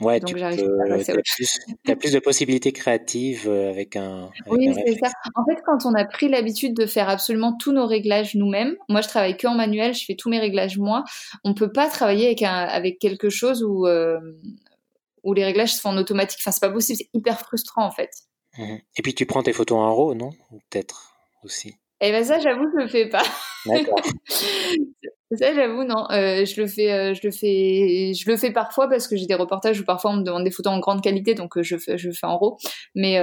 Ouais, 0.00 0.18
tu 0.18 0.42
as, 0.42 0.50
plus, 0.50 2.12
de 2.12 2.18
possibilités 2.18 2.72
créatives 2.72 3.48
euh, 3.48 3.70
avec 3.70 3.94
un. 3.94 4.28
oui, 4.48 4.74
c'est 4.74 4.98
ça. 4.98 5.12
En 5.36 5.44
fait, 5.44 5.60
quand 5.64 5.86
on 5.86 5.94
a 5.94 6.04
pris 6.04 6.28
l'habitude 6.28 6.74
de 6.74 6.84
faire 6.84 7.08
absolument 7.08 7.56
tous 7.56 7.72
nos 7.72 7.86
réglages 7.86 8.34
nous-mêmes, 8.34 8.74
moi 8.88 9.02
je 9.02 9.08
travaille 9.08 9.36
que 9.36 9.46
en 9.46 9.54
manuel, 9.54 9.94
je 9.94 10.04
fais 10.04 10.16
tous 10.16 10.28
mes 10.28 10.40
réglages 10.40 10.78
moi, 10.78 11.04
on 11.44 11.54
peut 11.54 11.70
pas 11.70 11.88
travailler 11.88 12.26
avec, 12.26 12.42
un, 12.42 12.52
avec 12.52 12.98
quelque 12.98 13.30
chose 13.30 13.62
où, 13.62 13.86
euh, 13.86 14.18
où 15.22 15.32
les 15.32 15.44
réglages 15.44 15.74
se 15.74 15.80
font 15.80 15.90
en 15.90 15.96
automatique. 15.96 16.40
Enfin, 16.40 16.50
c'est 16.50 16.66
pas 16.66 16.72
possible, 16.72 16.98
c'est 16.98 17.10
hyper 17.14 17.38
frustrant 17.38 17.86
en 17.86 17.92
fait. 17.92 18.10
Mmh 18.58 18.78
Et 18.96 19.02
puis 19.02 19.14
tu 19.14 19.26
prends 19.26 19.44
tes 19.44 19.52
photos 19.52 19.78
en 19.78 19.94
RAW, 19.94 20.14
non? 20.14 20.30
Peut-être 20.70 21.14
aussi? 21.44 21.76
Eh 22.00 22.10
ben 22.10 22.24
ça, 22.24 22.38
j'avoue, 22.38 22.66
je 22.74 22.82
le 22.82 22.88
fais 22.88 23.08
pas. 23.08 23.22
D'accord. 23.66 24.00
ça, 25.36 25.54
j'avoue, 25.54 25.84
non. 25.84 26.06
Euh, 26.10 26.44
je 26.44 26.60
le 26.60 26.66
fais, 26.66 26.92
euh, 26.92 27.14
je 27.14 27.20
le 27.24 27.30
fais, 27.30 28.12
je 28.14 28.30
le 28.30 28.36
fais 28.36 28.52
parfois 28.52 28.88
parce 28.88 29.08
que 29.08 29.16
j'ai 29.16 29.26
des 29.26 29.34
reportages 29.34 29.80
où 29.80 29.84
parfois 29.84 30.12
on 30.12 30.16
me 30.16 30.22
demande 30.22 30.44
des 30.44 30.50
photos 30.50 30.72
en 30.72 30.78
grande 30.80 31.02
qualité, 31.02 31.34
donc 31.34 31.56
euh, 31.56 31.62
je 31.62 31.76
fais, 31.76 31.98
je 31.98 32.10
fais 32.10 32.26
en 32.26 32.38
RAW. 32.38 32.56
Mais 32.94 33.18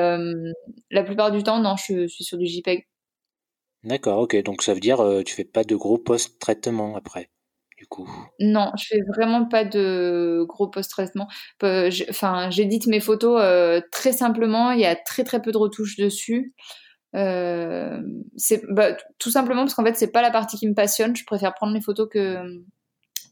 la 0.89 1.03
plupart 1.03 1.31
du 1.31 1.43
temps, 1.43 1.59
non, 1.59 1.75
je, 1.75 2.07
suis 2.07 2.23
sur 2.23 2.37
du 2.37 2.45
JPEG. 2.45 2.87
D'accord, 3.83 4.19
ok. 4.19 4.41
Donc 4.43 4.61
ça 4.61 4.73
veut 4.73 4.79
dire 4.79 5.03
tu 5.25 5.33
fais 5.33 5.45
pas 5.45 5.63
de 5.63 5.75
gros 5.75 5.97
post-traitement 5.97 6.95
après. 6.95 7.29
Du 7.77 7.87
coup? 7.87 8.07
Non, 8.39 8.71
je 8.77 8.85
fais 8.89 9.01
vraiment 9.15 9.47
pas 9.47 9.65
de 9.65 10.45
gros 10.47 10.67
post-traitement. 10.67 11.27
Enfin, 11.63 12.49
j'édite 12.51 12.85
mes 12.87 12.99
photos 12.99 13.41
très 13.91 14.13
simplement. 14.13 14.71
Il 14.71 14.79
y 14.79 14.85
a 14.85 14.95
très 14.95 15.23
très 15.23 15.41
peu 15.41 15.51
de 15.51 15.57
retouches 15.57 15.97
dessus. 15.97 16.53
Euh, 17.15 18.01
c'est 18.37 18.63
bah, 18.69 18.95
tout 19.19 19.31
simplement 19.31 19.61
parce 19.61 19.73
qu'en 19.73 19.83
fait 19.83 19.95
c'est 19.95 20.11
pas 20.11 20.21
la 20.21 20.31
partie 20.31 20.57
qui 20.57 20.67
me 20.67 20.73
passionne. 20.73 21.15
Je 21.15 21.25
préfère 21.25 21.53
prendre 21.53 21.73
les 21.73 21.81
photos 21.81 22.07
que 22.09 22.63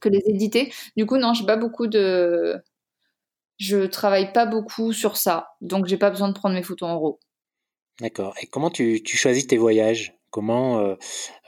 que 0.02 0.10
les 0.10 0.22
éditer. 0.26 0.72
Du 0.98 1.06
coup 1.06 1.18
non, 1.18 1.34
j'ai 1.34 1.46
pas 1.46 1.58
beaucoup 1.58 1.88
de, 1.88 2.62
je 3.58 3.86
travaille 3.86 4.32
pas 4.34 4.46
beaucoup 4.46 4.94
sur 4.94 5.18
ça, 5.18 5.50
donc 5.62 5.88
j'ai 5.88 5.98
pas 5.98 6.10
besoin 6.10 6.30
de 6.30 6.34
prendre 6.34 6.56
mes 6.56 6.64
photos 6.64 6.90
en 6.90 7.00
RAW. 7.00 7.20
D'accord. 8.02 8.34
Et 8.42 8.48
comment 8.48 8.70
tu, 8.70 9.04
tu, 9.04 9.18
choisis 9.18 9.46
tes 9.48 9.58
voyages? 9.58 10.16
Comment 10.30 10.80
euh, 10.80 10.96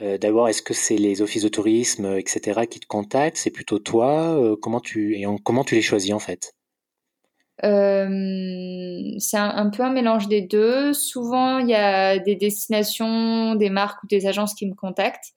euh, 0.02 0.18
d'abord 0.18 0.50
est-ce 0.50 0.62
que 0.62 0.74
c'est 0.74 0.98
les 0.98 1.22
offices 1.22 1.44
de 1.44 1.50
tourisme 1.50 2.18
etc 2.18 2.62
qui 2.70 2.80
te 2.80 2.88
contactent? 2.88 3.38
C'est 3.38 3.52
plutôt 3.52 3.80
toi? 3.80 4.58
Comment 4.62 4.82
tu 4.82 5.16
et 5.16 5.26
comment 5.44 5.64
tu 5.64 5.76
les 5.76 5.82
choisis 5.82 6.12
en 6.14 6.20
fait? 6.20 6.54
Euh, 7.64 9.02
c'est 9.20 9.38
un, 9.38 9.70
peu 9.70 9.84
un 9.84 9.92
mélange 9.92 10.28
des 10.28 10.42
deux. 10.42 10.94
Souvent, 10.94 11.60
il 11.60 11.70
y 11.70 11.76
a 11.76 12.18
des 12.20 12.36
destinations, 12.36 13.56
des 13.56 13.70
marques 13.70 14.02
ou 14.04 14.08
des 14.08 14.26
agences 14.28 14.54
qui 14.54 14.68
me 14.68 14.76
contactent. 14.76 15.32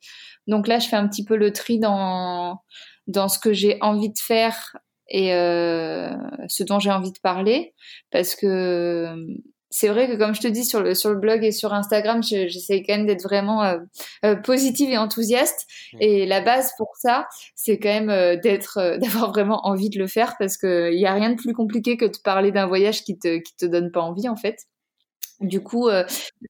Donc 0.47 0.69
là, 0.69 0.79
je 0.79 0.89
fais 0.89 0.97
un 0.97 1.09
petit 1.09 1.25
peu 1.25 1.37
le 1.37 1.53
tri 1.53 1.79
dans 1.79 2.61
dans 3.07 3.29
ce 3.29 3.39
que 3.39 3.53
j'ai 3.53 3.77
envie 3.83 4.09
de 4.09 4.19
faire 4.19 4.77
et 5.09 5.35
euh, 5.35 6.11
ce 6.49 6.63
dont 6.63 6.79
j'ai 6.79 6.91
envie 6.91 7.13
de 7.13 7.19
parler, 7.19 7.75
parce 8.11 8.35
que 8.35 9.15
c'est 9.77 9.89
vrai 9.89 10.07
que 10.07 10.15
comme 10.15 10.37
je 10.37 10.41
te 10.41 10.47
dis 10.47 10.65
sur 10.65 10.81
le 10.81 10.95
sur 10.95 11.11
le 11.11 11.19
blog 11.19 11.43
et 11.43 11.51
sur 11.51 11.75
Instagram, 11.75 12.23
j'essaie 12.23 12.85
quand 12.87 12.97
même 12.97 13.07
d'être 13.07 13.25
vraiment 13.25 13.65
euh, 13.65 13.79
euh, 14.25 14.37
positive 14.37 14.89
et 14.89 14.97
enthousiaste. 14.97 15.67
Mmh. 15.95 15.97
Et 16.01 16.27
la 16.27 16.41
base 16.43 16.71
pour 16.79 16.93
ça, 16.97 17.27
c'est 17.57 17.81
quand 17.81 17.89
même 17.89 18.09
euh, 18.09 18.37
d'être 18.37 18.99
d'avoir 19.03 19.33
vraiment 19.33 19.67
envie 19.67 19.91
de 19.91 19.99
le 19.99 20.07
faire 20.07 20.37
parce 20.39 20.57
que 20.59 20.93
il 20.93 21.01
y 21.01 21.07
a 21.07 21.13
rien 21.13 21.31
de 21.31 21.35
plus 21.35 21.55
compliqué 21.55 21.97
que 21.97 22.05
de 22.05 22.17
parler 22.23 22.53
d'un 22.53 22.67
voyage 22.67 23.03
qui 23.03 23.19
te 23.19 23.39
qui 23.39 23.57
te 23.57 23.67
donne 23.67 23.91
pas 23.91 24.01
envie 24.01 24.29
en 24.29 24.37
fait. 24.37 24.59
Du 25.41 25.61
coup, 25.61 25.91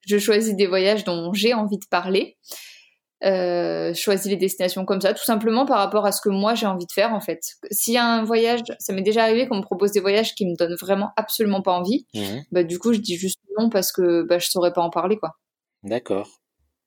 je 0.06 0.18
choisis 0.18 0.54
des 0.54 0.66
voyages 0.66 1.04
dont 1.04 1.32
j'ai 1.32 1.54
envie 1.54 1.78
de 1.78 1.87
parler 1.90 2.37
euh, 3.22 3.94
choisis 3.94 4.31
les 4.31 4.37
destinations 4.37 4.85
comme 4.85 5.00
ça, 5.00 5.14
tout 5.14 5.24
simplement 5.24 5.66
par 5.66 5.79
rapport 5.79 6.05
à 6.05 6.12
ce 6.12 6.20
que 6.20 6.29
moi 6.29 6.55
j'ai 6.55 6.66
envie 6.66 6.87
de 6.87 6.92
faire 6.92 7.12
en 7.12 7.20
fait. 7.20 7.40
S'il 7.70 7.94
y 7.94 7.96
a 7.96 8.05
un 8.05 8.24
voyage, 8.24 8.61
ça 8.79 8.92
m'est 8.92 9.03
déjà 9.03 9.22
arrivé 9.22 9.46
qu'on 9.46 9.59
me 9.59 9.62
propose 9.62 9.92
des 9.92 10.00
voyages 10.00 10.35
qui 10.35 10.46
me 10.46 10.57
donnent 10.57 10.77
vraiment 10.81 11.11
absolument 11.16 11.62
pas 11.62 11.72
envie, 11.72 12.07
mhm. 12.14 12.44
bah, 12.53 12.64
du 12.64 12.79
coup 12.79 12.92
je 12.92 12.98
dis 12.98 13.16
juste 13.16 13.38
non 13.59 13.70
parce 13.70 13.92
que 13.92 14.22
bah, 14.22 14.38
je 14.38 14.48
saurais 14.48 14.72
pas 14.72 14.83
en 14.83 14.90
parler 14.90 15.16
quoi. 15.16 15.31
D'accord. 15.83 16.29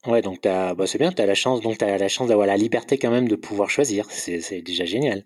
Ouais, 0.06 0.22
donc 0.22 0.42
bah, 0.44 0.76
c'est 0.86 1.00
bien, 1.00 1.12
tu 1.12 1.22
as 1.22 1.26
la 1.26 1.36
chance, 1.36 1.62
donc 1.62 1.82
as 1.82 1.98
la 1.98 2.08
chance 2.08 2.28
d'avoir 2.28 2.48
la 2.48 2.58
liberté 2.58 2.98
quand 2.98 3.12
même 3.12 3.28
de 3.28 3.36
pouvoir 3.36 3.70
choisir, 3.70 4.06
c'est 4.10 4.62
déjà 4.62 4.86
génial. 4.86 5.24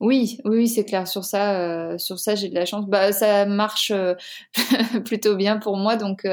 Oui, 0.00 0.38
oui, 0.44 0.68
c'est 0.68 0.84
clair. 0.84 1.08
Sur 1.08 1.24
ça, 1.24 1.60
euh, 1.60 1.98
sur 1.98 2.18
ça, 2.18 2.34
j'ai 2.34 2.48
de 2.48 2.54
la 2.54 2.66
chance. 2.66 2.84
Bah, 2.86 3.12
ça 3.12 3.46
marche 3.46 3.90
euh, 3.90 4.14
plutôt 5.04 5.34
bien 5.36 5.58
pour 5.58 5.76
moi, 5.76 5.96
donc 5.96 6.26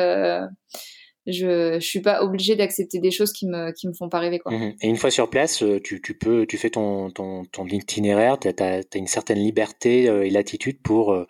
je, 1.28 1.80
je 1.80 1.86
suis 1.86 2.02
pas 2.02 2.24
obligée 2.24 2.56
d'accepter 2.56 3.00
des 3.00 3.12
choses 3.12 3.32
qui 3.32 3.48
me, 3.48 3.72
qui 3.72 3.88
me 3.88 3.94
font 3.94 4.10
pas 4.10 4.20
rêver. 4.20 4.40
Quoi. 4.40 4.52
Mhm. 4.52 4.76
Et 4.82 4.88
une 4.88 4.98
fois 4.98 5.12
sur 5.12 5.30
place, 5.30 5.62
euh, 5.62 5.80
tu, 5.80 6.02
tu 6.02 6.18
peux, 6.18 6.46
tu 6.48 6.58
fais 6.58 6.72
ton, 6.72 7.12
ton, 7.12 7.46
ton 7.46 7.66
itinéraire, 7.68 8.40
tu 8.40 8.48
as, 8.48 8.82
une 8.96 9.08
certaine 9.08 9.40
liberté 9.40 10.10
euh, 10.10 10.26
et 10.26 10.30
latitude 10.30 10.82
pour, 10.82 11.14
euh, 11.14 11.28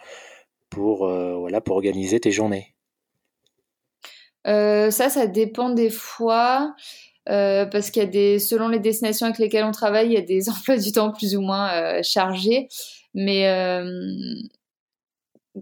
pour, 0.70 1.08
voilà, 1.08 1.60
pour 1.60 1.76
organiser 1.76 2.20
tes 2.20 2.32
journées. 2.32 2.74
ça, 4.46 4.90
ça 4.92 5.28
dépend 5.28 5.70
des 5.70 5.90
fois. 5.90 6.74
parce 7.26 7.92
qu'il 7.92 8.02
y 8.04 8.06
a 8.06 8.10
des, 8.10 8.40
selon 8.40 8.70
les 8.70 8.80
destinations 8.80 9.26
avec 9.26 9.40
lesquelles 9.40 9.66
on 9.66 9.72
travaille, 9.72 10.08
il 10.08 10.14
y 10.14 10.18
a 10.18 10.22
des 10.22 10.50
emplois 10.50 10.78
du 10.78 10.94
temps 10.94 11.12
plus 11.12 11.36
ou 11.36 11.42
moins 11.42 12.02
chargés. 12.04 12.70
Mais 13.14 13.46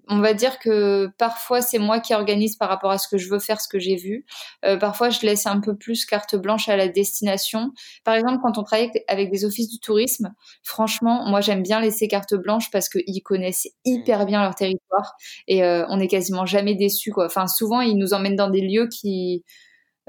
on 0.07 0.19
va 0.19 0.33
dire 0.33 0.59
que 0.59 1.07
parfois 1.17 1.61
c'est 1.61 1.79
moi 1.79 1.99
qui 1.99 2.13
organise 2.13 2.55
par 2.55 2.69
rapport 2.69 2.91
à 2.91 2.97
ce 2.97 3.07
que 3.07 3.17
je 3.17 3.29
veux 3.29 3.39
faire, 3.39 3.59
ce 3.59 3.67
que 3.67 3.79
j'ai 3.79 3.95
vu. 3.95 4.25
Euh, 4.65 4.77
parfois 4.77 5.09
je 5.09 5.21
laisse 5.21 5.47
un 5.47 5.59
peu 5.59 5.75
plus 5.75 6.05
carte 6.05 6.35
blanche 6.35 6.69
à 6.69 6.77
la 6.77 6.87
destination. 6.87 7.71
Par 8.03 8.15
exemple, 8.15 8.39
quand 8.41 8.57
on 8.57 8.63
travaille 8.63 8.91
avec 9.07 9.31
des 9.31 9.45
offices 9.45 9.69
du 9.69 9.79
tourisme, 9.79 10.33
franchement, 10.63 11.27
moi 11.27 11.41
j'aime 11.41 11.63
bien 11.63 11.79
laisser 11.79 12.07
carte 12.07 12.35
blanche 12.35 12.69
parce 12.71 12.89
qu'ils 12.89 13.23
connaissent 13.23 13.67
hyper 13.85 14.25
bien 14.25 14.41
leur 14.41 14.55
territoire 14.55 15.15
et 15.47 15.63
euh, 15.63 15.85
on 15.89 15.99
est 15.99 16.07
quasiment 16.07 16.45
jamais 16.45 16.75
déçus. 16.75 17.11
Quoi. 17.11 17.25
Enfin, 17.25 17.47
souvent 17.47 17.81
ils 17.81 17.97
nous 17.97 18.13
emmènent 18.13 18.35
dans 18.35 18.49
des 18.49 18.61
lieux 18.61 18.87
qui 18.87 19.43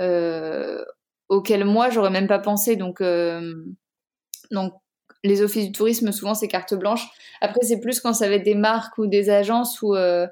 euh, 0.00 0.84
auxquels 1.28 1.64
moi 1.64 1.90
j'aurais 1.90 2.10
même 2.10 2.28
pas 2.28 2.38
pensé. 2.38 2.76
Donc 2.76 3.02
donc 4.50 4.72
les 5.24 5.42
offices 5.42 5.66
du 5.66 5.72
tourisme, 5.72 6.12
souvent, 6.12 6.34
c'est 6.34 6.48
carte 6.48 6.74
blanche. 6.74 7.06
Après, 7.40 7.60
c'est 7.62 7.80
plus 7.80 8.00
quand 8.00 8.12
ça 8.12 8.28
va 8.28 8.34
être 8.34 8.44
des 8.44 8.54
marques 8.54 8.96
ou 8.98 9.06
des 9.06 9.30
agences 9.30 9.80
où, 9.82 9.94
euh, 9.94 10.26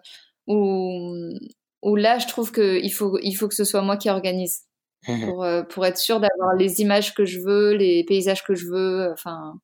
où, 0.47 1.97
là, 1.97 2.19
je 2.19 2.27
trouve 2.27 2.53
qu'il 2.53 2.93
faut, 2.93 3.19
il 3.23 3.35
faut 3.35 3.49
que 3.49 3.55
ce 3.55 3.65
soit 3.65 3.83
moi 3.83 3.97
qui 3.97 4.11
organise. 4.11 4.63
Mmh 5.07 5.27
pour, 5.27 5.45
euh, 5.45 5.63
pour 5.63 5.87
être 5.87 5.97
sûr 5.97 6.19
d'avoir 6.19 6.57
les 6.57 6.81
images 6.81 7.15
que 7.15 7.25
je 7.25 7.39
veux, 7.39 7.73
les 7.75 8.03
paysages 8.03 8.43
que 8.43 8.57
je 8.57 8.67
veux, 8.67 9.13
enfin, 9.13 9.55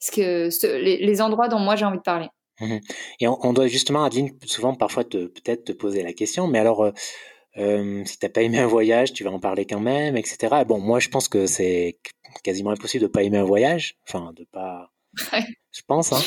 ce 0.00 0.10
que, 0.10 0.48
les, 0.82 1.22
endroits 1.22 1.46
dont 1.46 1.60
moi 1.60 1.76
j'ai 1.76 1.84
envie 1.84 1.98
de 1.98 2.02
parler. 2.02 2.26
Mmh 2.60 2.78
Et 3.20 3.28
on, 3.28 3.52
doit 3.52 3.68
justement, 3.68 4.02
Adeline, 4.04 4.30
souvent 4.46 4.74
parfois 4.74 5.04
peut-être 5.04 5.64
te 5.64 5.72
poser 5.72 6.02
la 6.02 6.12
question, 6.12 6.48
mais 6.48 6.58
alors, 6.58 6.92
euh, 7.56 8.04
si 8.04 8.18
t'as 8.18 8.28
pas 8.28 8.42
aimé 8.42 8.58
un 8.58 8.66
voyage, 8.66 9.12
tu 9.12 9.24
vas 9.24 9.30
en 9.30 9.40
parler 9.40 9.66
quand 9.66 9.80
même, 9.80 10.16
etc. 10.16 10.64
Bon, 10.66 10.78
moi, 10.78 11.00
je 11.00 11.08
pense 11.08 11.28
que 11.28 11.46
c'est 11.46 11.98
quasiment 12.42 12.70
impossible 12.70 13.02
de 13.02 13.08
pas 13.08 13.22
aimer 13.22 13.38
un 13.38 13.44
voyage, 13.44 13.96
enfin, 14.06 14.32
de 14.34 14.44
pas. 14.44 14.90
Je 15.74 15.82
pense. 15.88 16.12
Hein. 16.12 16.20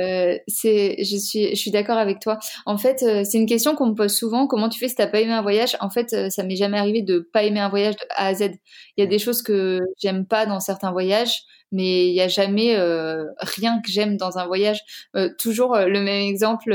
Euh, 0.00 0.38
c'est, 0.48 0.96
je 1.04 1.16
suis, 1.18 1.50
je 1.50 1.54
suis 1.54 1.70
d'accord 1.70 1.98
avec 1.98 2.18
toi. 2.18 2.38
En 2.64 2.78
fait, 2.78 3.02
euh, 3.02 3.22
c'est 3.22 3.36
une 3.36 3.46
question 3.46 3.76
qu'on 3.76 3.88
me 3.88 3.94
pose 3.94 4.14
souvent. 4.14 4.46
Comment 4.46 4.70
tu 4.70 4.78
fais 4.78 4.88
si 4.88 4.94
t'as 4.94 5.06
pas 5.06 5.20
aimé 5.20 5.32
un 5.32 5.42
voyage? 5.42 5.76
En 5.80 5.90
fait, 5.90 6.14
euh, 6.14 6.30
ça 6.30 6.44
m'est 6.44 6.56
jamais 6.56 6.78
arrivé 6.78 7.02
de 7.02 7.18
pas 7.18 7.42
aimer 7.42 7.60
un 7.60 7.68
voyage 7.68 7.96
de 7.96 8.04
A 8.16 8.28
à 8.28 8.34
Z. 8.34 8.52
Il 8.96 9.00
y 9.00 9.02
a 9.02 9.06
mmh. 9.06 9.08
des 9.10 9.18
choses 9.18 9.42
que 9.42 9.80
j'aime 9.98 10.26
pas 10.26 10.46
dans 10.46 10.60
certains 10.60 10.92
voyages 10.92 11.44
mais 11.74 12.06
il 12.06 12.12
n'y 12.12 12.20
a 12.20 12.28
jamais 12.28 12.76
euh, 12.76 13.24
rien 13.40 13.80
que 13.84 13.90
j'aime 13.90 14.16
dans 14.16 14.38
un 14.38 14.46
voyage. 14.46 14.80
Euh, 15.16 15.28
toujours 15.38 15.74
euh, 15.74 15.86
le 15.86 16.00
même 16.00 16.22
exemple 16.22 16.72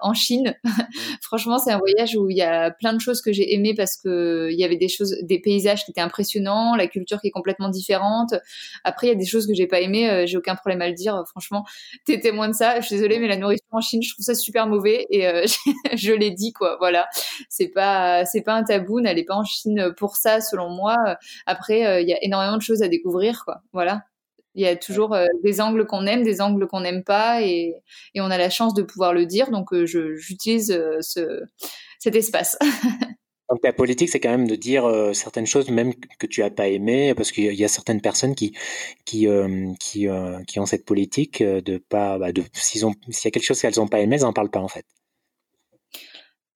en 0.00 0.14
Chine. 0.14 0.54
Mmh. 0.94 0.98
Franchement, 1.22 1.58
c'est 1.58 1.72
un 1.72 1.78
voyage 1.78 2.14
où 2.16 2.28
il 2.28 2.36
y 2.36 2.42
a 2.42 2.70
plein 2.70 2.92
de 2.92 3.00
choses 3.00 3.20
que 3.20 3.32
j'ai 3.32 3.54
aimées 3.54 3.74
parce 3.74 3.96
que 3.96 4.48
il 4.50 4.58
y 4.58 4.64
avait 4.64 4.76
des 4.76 4.88
choses, 4.88 5.16
des 5.22 5.40
paysages 5.40 5.84
qui 5.84 5.90
étaient 5.90 6.00
impressionnants, 6.00 6.76
la 6.76 6.86
culture 6.86 7.20
qui 7.20 7.28
est 7.28 7.32
complètement 7.32 7.68
différente. 7.68 8.34
Après, 8.84 9.06
il 9.06 9.10
y 9.10 9.12
a 9.12 9.16
des 9.16 9.24
choses 9.24 9.46
que 9.46 9.54
j'ai 9.54 9.66
pas 9.66 9.80
aimées, 9.80 10.26
j'ai 10.26 10.36
aucun 10.36 10.54
problème 10.54 10.82
à 10.82 10.88
le 10.88 10.94
dire. 10.94 11.23
Franchement, 11.26 11.64
t'es 12.06 12.20
témoin 12.20 12.48
de 12.48 12.54
ça. 12.54 12.80
Je 12.80 12.86
suis 12.86 12.96
désolée, 12.96 13.18
mais 13.18 13.28
la 13.28 13.36
nourriture 13.36 13.66
en 13.70 13.80
Chine, 13.80 14.02
je 14.02 14.12
trouve 14.12 14.24
ça 14.24 14.34
super 14.34 14.66
mauvais 14.66 15.06
et 15.10 15.28
je 15.96 16.12
l'ai 16.12 16.30
dit 16.30 16.52
quoi. 16.52 16.76
Voilà, 16.78 17.08
c'est 17.48 17.68
pas 17.68 18.24
c'est 18.24 18.42
pas 18.42 18.54
un 18.54 18.64
tabou. 18.64 19.00
N'allez 19.00 19.24
pas 19.24 19.34
en 19.34 19.44
Chine 19.44 19.92
pour 19.96 20.16
ça, 20.16 20.40
selon 20.40 20.70
moi. 20.70 20.96
Après, 21.46 22.02
il 22.02 22.08
y 22.08 22.14
a 22.14 22.18
énormément 22.22 22.56
de 22.56 22.62
choses 22.62 22.82
à 22.82 22.88
découvrir 22.88 23.44
quoi. 23.44 23.62
Voilà. 23.72 24.04
Il 24.56 24.62
y 24.62 24.68
a 24.68 24.76
toujours 24.76 25.16
des 25.42 25.60
angles 25.60 25.84
qu'on 25.84 26.06
aime, 26.06 26.22
des 26.22 26.40
angles 26.40 26.68
qu'on 26.68 26.82
n'aime 26.82 27.02
pas, 27.02 27.42
et, 27.42 27.74
et, 28.14 28.20
on 28.20 28.30
a 28.30 28.38
la 28.38 28.50
chance 28.50 28.72
de 28.72 28.82
pouvoir 28.82 29.12
le 29.12 29.26
dire. 29.26 29.50
Donc, 29.50 29.74
j'utilise 29.84 30.68
ce, 31.00 31.42
cet 31.98 32.14
espace. 32.14 32.56
Donc 33.54 33.60
la 33.62 33.72
politique, 33.72 34.08
c'est 34.08 34.18
quand 34.18 34.30
même 34.30 34.48
de 34.48 34.56
dire 34.56 34.84
euh, 34.84 35.12
certaines 35.12 35.46
choses 35.46 35.70
même 35.70 35.94
que 36.18 36.26
tu 36.26 36.42
as 36.42 36.50
pas 36.50 36.66
aimé, 36.66 37.14
parce 37.14 37.30
qu'il 37.30 37.54
y 37.54 37.64
a 37.64 37.68
certaines 37.68 38.00
personnes 38.00 38.34
qui 38.34 38.52
qui 39.04 39.28
euh, 39.28 39.72
qui, 39.78 40.08
euh, 40.08 40.42
qui 40.48 40.58
ont 40.58 40.66
cette 40.66 40.84
politique 40.84 41.40
de 41.40 41.78
pas 41.78 42.18
bah, 42.18 42.32
de 42.32 42.42
s'ils 42.52 42.84
ont 42.84 42.94
s'il 43.10 43.26
y 43.26 43.28
a 43.28 43.30
quelque 43.30 43.44
chose 43.44 43.60
qu'elles 43.60 43.76
n'ont 43.76 43.86
pas 43.86 44.00
aimé, 44.00 44.16
elles 44.16 44.22
n'en 44.22 44.32
parlent 44.32 44.50
pas 44.50 44.58
en 44.58 44.66
fait. 44.66 44.84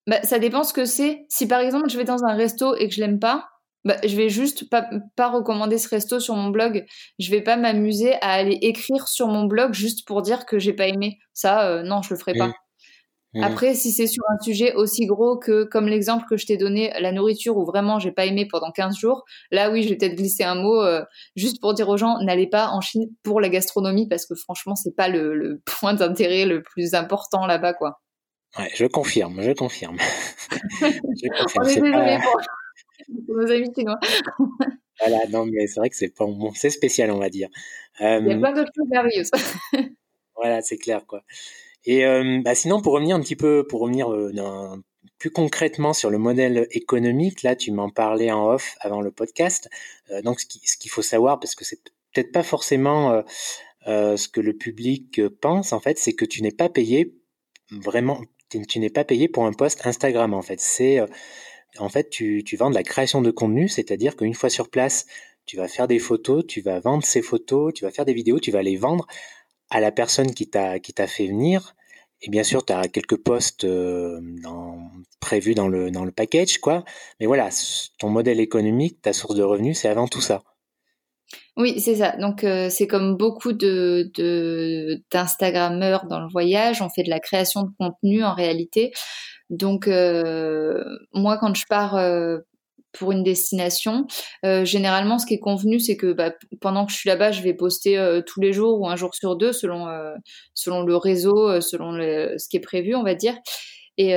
Bah, 0.08 0.20
ça 0.24 0.40
dépend 0.40 0.64
ce 0.64 0.72
que 0.72 0.86
c'est. 0.86 1.24
Si 1.28 1.46
par 1.46 1.60
exemple 1.60 1.88
je 1.88 1.96
vais 1.96 2.02
dans 2.02 2.24
un 2.24 2.34
resto 2.34 2.74
et 2.74 2.88
que 2.88 2.94
je 2.96 3.00
l'aime 3.00 3.20
pas, 3.20 3.46
bah, 3.84 3.98
je 4.04 4.16
vais 4.16 4.28
juste 4.28 4.68
pas, 4.68 4.90
pas 5.14 5.30
recommander 5.30 5.78
ce 5.78 5.88
resto 5.88 6.18
sur 6.18 6.34
mon 6.34 6.48
blog. 6.48 6.84
Je 7.20 7.30
vais 7.30 7.42
pas 7.42 7.56
m'amuser 7.56 8.14
à 8.14 8.32
aller 8.32 8.58
écrire 8.60 9.06
sur 9.06 9.28
mon 9.28 9.44
blog 9.44 9.72
juste 9.72 10.04
pour 10.04 10.20
dire 10.22 10.46
que 10.46 10.58
j'ai 10.58 10.72
pas 10.72 10.88
aimé. 10.88 11.20
Ça, 11.32 11.80
non, 11.84 12.02
je 12.02 12.12
le 12.12 12.18
ferai 12.18 12.34
pas. 12.34 12.48
Mmh. 12.48 12.54
Après, 13.34 13.74
si 13.74 13.92
c'est 13.92 14.06
sur 14.06 14.24
un 14.30 14.42
sujet 14.42 14.74
aussi 14.74 15.04
gros 15.06 15.36
que, 15.36 15.64
comme 15.64 15.86
l'exemple 15.86 16.24
que 16.28 16.36
je 16.36 16.46
t'ai 16.46 16.56
donné, 16.56 16.92
la 16.98 17.12
nourriture, 17.12 17.56
où 17.56 17.64
vraiment 17.64 17.98
j'ai 17.98 18.10
pas 18.10 18.24
aimé 18.24 18.48
pendant 18.50 18.70
15 18.70 18.96
jours, 18.96 19.24
là 19.50 19.70
oui, 19.70 19.82
je 19.82 19.90
vais 19.90 19.96
peut-être 19.96 20.14
glisser 20.14 20.44
un 20.44 20.54
mot 20.54 20.82
euh, 20.82 21.04
juste 21.36 21.60
pour 21.60 21.74
dire 21.74 21.88
aux 21.88 21.98
gens, 21.98 22.18
n'allez 22.22 22.48
pas 22.48 22.68
en 22.68 22.80
Chine 22.80 23.06
pour 23.22 23.40
la 23.40 23.50
gastronomie, 23.50 24.08
parce 24.08 24.24
que 24.26 24.34
franchement, 24.34 24.74
c'est 24.74 24.96
pas 24.96 25.08
le, 25.08 25.60
point 25.80 25.94
d'intérêt 25.94 26.46
le 26.46 26.62
plus 26.62 26.94
important 26.94 27.46
là-bas, 27.46 27.74
quoi. 27.74 28.00
Ouais, 28.58 28.70
je 28.74 28.86
confirme, 28.86 29.42
je 29.42 29.52
confirme. 29.52 29.98
je 30.80 31.42
confirme. 31.42 31.58
On 31.58 31.68
est 31.68 31.74
désolé 31.74 32.18
pour... 33.26 33.36
nos 33.36 33.50
amis 33.50 33.70
chinois. 33.76 33.98
voilà, 35.00 35.26
non, 35.28 35.44
mais 35.44 35.66
c'est 35.66 35.80
vrai 35.80 35.90
que 35.90 35.96
c'est 35.96 36.14
pas 36.14 36.24
bon, 36.24 36.52
c'est 36.54 36.70
spécial, 36.70 37.10
on 37.10 37.18
va 37.18 37.28
dire. 37.28 37.48
Il 38.00 38.04
y 38.04 38.06
a 38.06 38.14
euh, 38.16 38.38
plein 38.38 38.52
d'autres 38.54 38.72
choses 38.74 38.88
merveilleuses. 38.88 39.30
voilà, 40.34 40.62
c'est 40.62 40.78
clair, 40.78 41.04
quoi. 41.06 41.22
Et 41.84 42.04
euh, 42.04 42.40
bah 42.44 42.54
sinon, 42.54 42.82
pour 42.82 42.94
revenir 42.94 43.16
un 43.16 43.20
petit 43.20 43.36
peu, 43.36 43.66
pour 43.66 43.80
revenir 43.80 44.12
euh, 44.12 44.76
plus 45.18 45.30
concrètement 45.30 45.92
sur 45.92 46.10
le 46.10 46.18
modèle 46.18 46.66
économique, 46.70 47.42
là, 47.42 47.56
tu 47.56 47.72
m'en 47.72 47.90
parlais 47.90 48.30
en 48.30 48.48
off 48.48 48.76
avant 48.80 49.00
le 49.00 49.10
podcast. 49.10 49.68
Euh, 50.10 50.22
donc, 50.22 50.40
ce 50.40 50.76
qu'il 50.76 50.90
faut 50.90 51.02
savoir, 51.02 51.40
parce 51.40 51.54
que 51.54 51.64
c'est 51.64 51.80
peut-être 52.12 52.32
pas 52.32 52.42
forcément 52.42 53.22
ce 53.86 54.28
que 54.28 54.40
le 54.40 54.54
public 54.54 55.20
pense, 55.40 55.72
en 55.72 55.80
fait, 55.80 55.98
c'est 55.98 56.12
que 56.12 56.24
tu 56.24 56.42
n'es 56.42 56.50
pas 56.52 56.68
payé 56.68 57.14
vraiment, 57.70 58.20
tu 58.50 58.78
n'es 58.78 58.90
pas 58.90 59.04
payé 59.04 59.28
pour 59.28 59.46
un 59.46 59.52
post 59.52 59.86
Instagram, 59.86 60.34
en 60.34 60.42
fait. 60.42 60.60
C'est 60.60 61.00
en 61.78 61.88
fait, 61.88 62.10
tu, 62.10 62.42
tu 62.44 62.56
vends 62.56 62.70
de 62.70 62.74
la 62.74 62.82
création 62.82 63.20
de 63.22 63.30
contenu, 63.30 63.68
c'est-à-dire 63.68 64.16
qu'une 64.16 64.34
fois 64.34 64.50
sur 64.50 64.70
place, 64.70 65.06
tu 65.48 65.56
vas 65.56 65.68
faire 65.68 65.88
des 65.88 65.98
photos, 65.98 66.46
tu 66.46 66.60
vas 66.60 66.78
vendre 66.78 67.04
ces 67.04 67.22
photos, 67.22 67.72
tu 67.72 67.84
vas 67.84 67.90
faire 67.90 68.04
des 68.04 68.12
vidéos, 68.12 68.38
tu 68.38 68.50
vas 68.50 68.62
les 68.62 68.76
vendre 68.76 69.06
à 69.70 69.80
la 69.80 69.92
personne 69.92 70.32
qui 70.32 70.48
t'a 70.48 71.06
fait 71.06 71.26
venir. 71.26 71.74
Et 72.20 72.30
bien 72.30 72.42
sûr, 72.42 72.64
tu 72.64 72.72
as 72.72 72.88
quelques 72.88 73.16
postes 73.16 73.64
euh, 73.64 74.20
prévus 75.20 75.54
dans 75.54 75.68
le 75.68 75.90
dans 75.90 76.04
le 76.04 76.10
package, 76.10 76.58
quoi. 76.58 76.84
Mais 77.20 77.26
voilà, 77.26 77.48
ton 77.98 78.08
modèle 78.08 78.40
économique, 78.40 79.00
ta 79.02 79.12
source 79.12 79.36
de 79.36 79.42
revenus, 79.42 79.78
c'est 79.78 79.88
avant 79.88 80.08
tout 80.08 80.20
ça. 80.20 80.42
Oui, 81.56 81.80
c'est 81.80 81.96
ça. 81.96 82.16
Donc 82.16 82.42
euh, 82.42 82.70
c'est 82.70 82.86
comme 82.86 83.16
beaucoup 83.16 83.52
de 83.52 84.10
d'instagrammeurs 85.12 86.06
dans 86.06 86.20
le 86.20 86.28
voyage, 86.28 86.82
on 86.82 86.88
fait 86.88 87.04
de 87.04 87.10
la 87.10 87.20
création 87.20 87.62
de 87.62 87.70
contenu 87.78 88.24
en 88.24 88.34
réalité. 88.34 88.92
Donc 89.50 89.86
euh, 89.86 90.82
moi, 91.12 91.38
quand 91.38 91.54
je 91.54 91.66
pars 91.68 91.96
pour 92.92 93.12
une 93.12 93.22
destination. 93.22 94.06
Euh, 94.44 94.64
généralement, 94.64 95.18
ce 95.18 95.26
qui 95.26 95.34
est 95.34 95.40
convenu, 95.40 95.80
c'est 95.80 95.96
que 95.96 96.12
bah, 96.12 96.32
pendant 96.60 96.86
que 96.86 96.92
je 96.92 96.96
suis 96.96 97.08
là-bas, 97.08 97.32
je 97.32 97.42
vais 97.42 97.54
poster 97.54 97.98
euh, 97.98 98.22
tous 98.24 98.40
les 98.40 98.52
jours 98.52 98.80
ou 98.80 98.88
un 98.88 98.96
jour 98.96 99.14
sur 99.14 99.36
deux, 99.36 99.52
selon 99.52 99.88
euh, 99.88 100.14
selon 100.54 100.82
le 100.82 100.96
réseau, 100.96 101.60
selon 101.60 101.92
ce 101.92 102.48
qui 102.48 102.56
est 102.56 102.60
prévu, 102.60 102.94
on 102.94 103.02
va 103.02 103.14
dire. 103.14 103.36
Et 104.00 104.14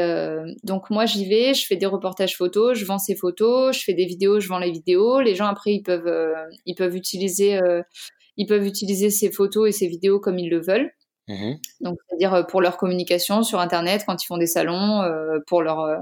donc 0.64 0.92
moi, 0.92 1.08
j'y 1.08 1.28
vais, 1.28 1.56
je 1.56 1.66
fais 1.66 1.76
des 1.76 1.88
reportages 1.88 2.38
photos, 2.38 2.78
je 2.78 2.86
vends 2.86 3.00
ces 3.00 3.16
photos, 3.16 3.76
je 3.76 3.84
fais 3.84 3.96
des 3.96 4.06
vidéos, 4.06 4.40
je 4.40 4.48
vends 4.48 4.60
les 4.60 4.70
vidéos. 4.70 5.22
Les 5.22 5.34
gens 5.34 5.48
après, 5.48 5.74
ils 5.74 5.82
peuvent 5.82 6.36
ils 6.68 6.76
peuvent 6.76 6.96
utiliser 6.96 7.60
ils 8.38 8.46
peuvent 8.46 8.66
utiliser 8.66 9.10
ces 9.10 9.32
photos 9.32 9.70
et 9.70 9.72
ces 9.72 9.88
vidéos 9.88 10.20
comme 10.20 10.38
ils 10.38 10.52
le 10.52 10.62
veulent. 10.62 10.92
Mmh 11.28 11.54
Donc, 11.82 11.98
c'est-à-dire 12.08 12.34
euh, 12.34 12.44
pour 12.44 12.62
leur 12.62 12.78
communication 12.78 13.44
sur 13.44 13.60
Internet, 13.60 14.04
quand 14.06 14.22
ils 14.24 14.26
font 14.26 14.38
des 14.38 14.48
salons, 14.48 15.02
euh, 15.02 15.40
pour 15.48 15.62
leur, 15.62 15.82
euh, 15.82 15.98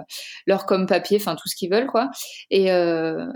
leur 0.47 0.65
com 0.65 0.85
papier, 0.87 1.17
enfin 1.19 1.35
tout 1.35 1.47
ce 1.47 1.55
qu'ils 1.55 1.69
veulent, 1.69 1.87
quoi. 1.87 2.09
Et, 2.49 2.67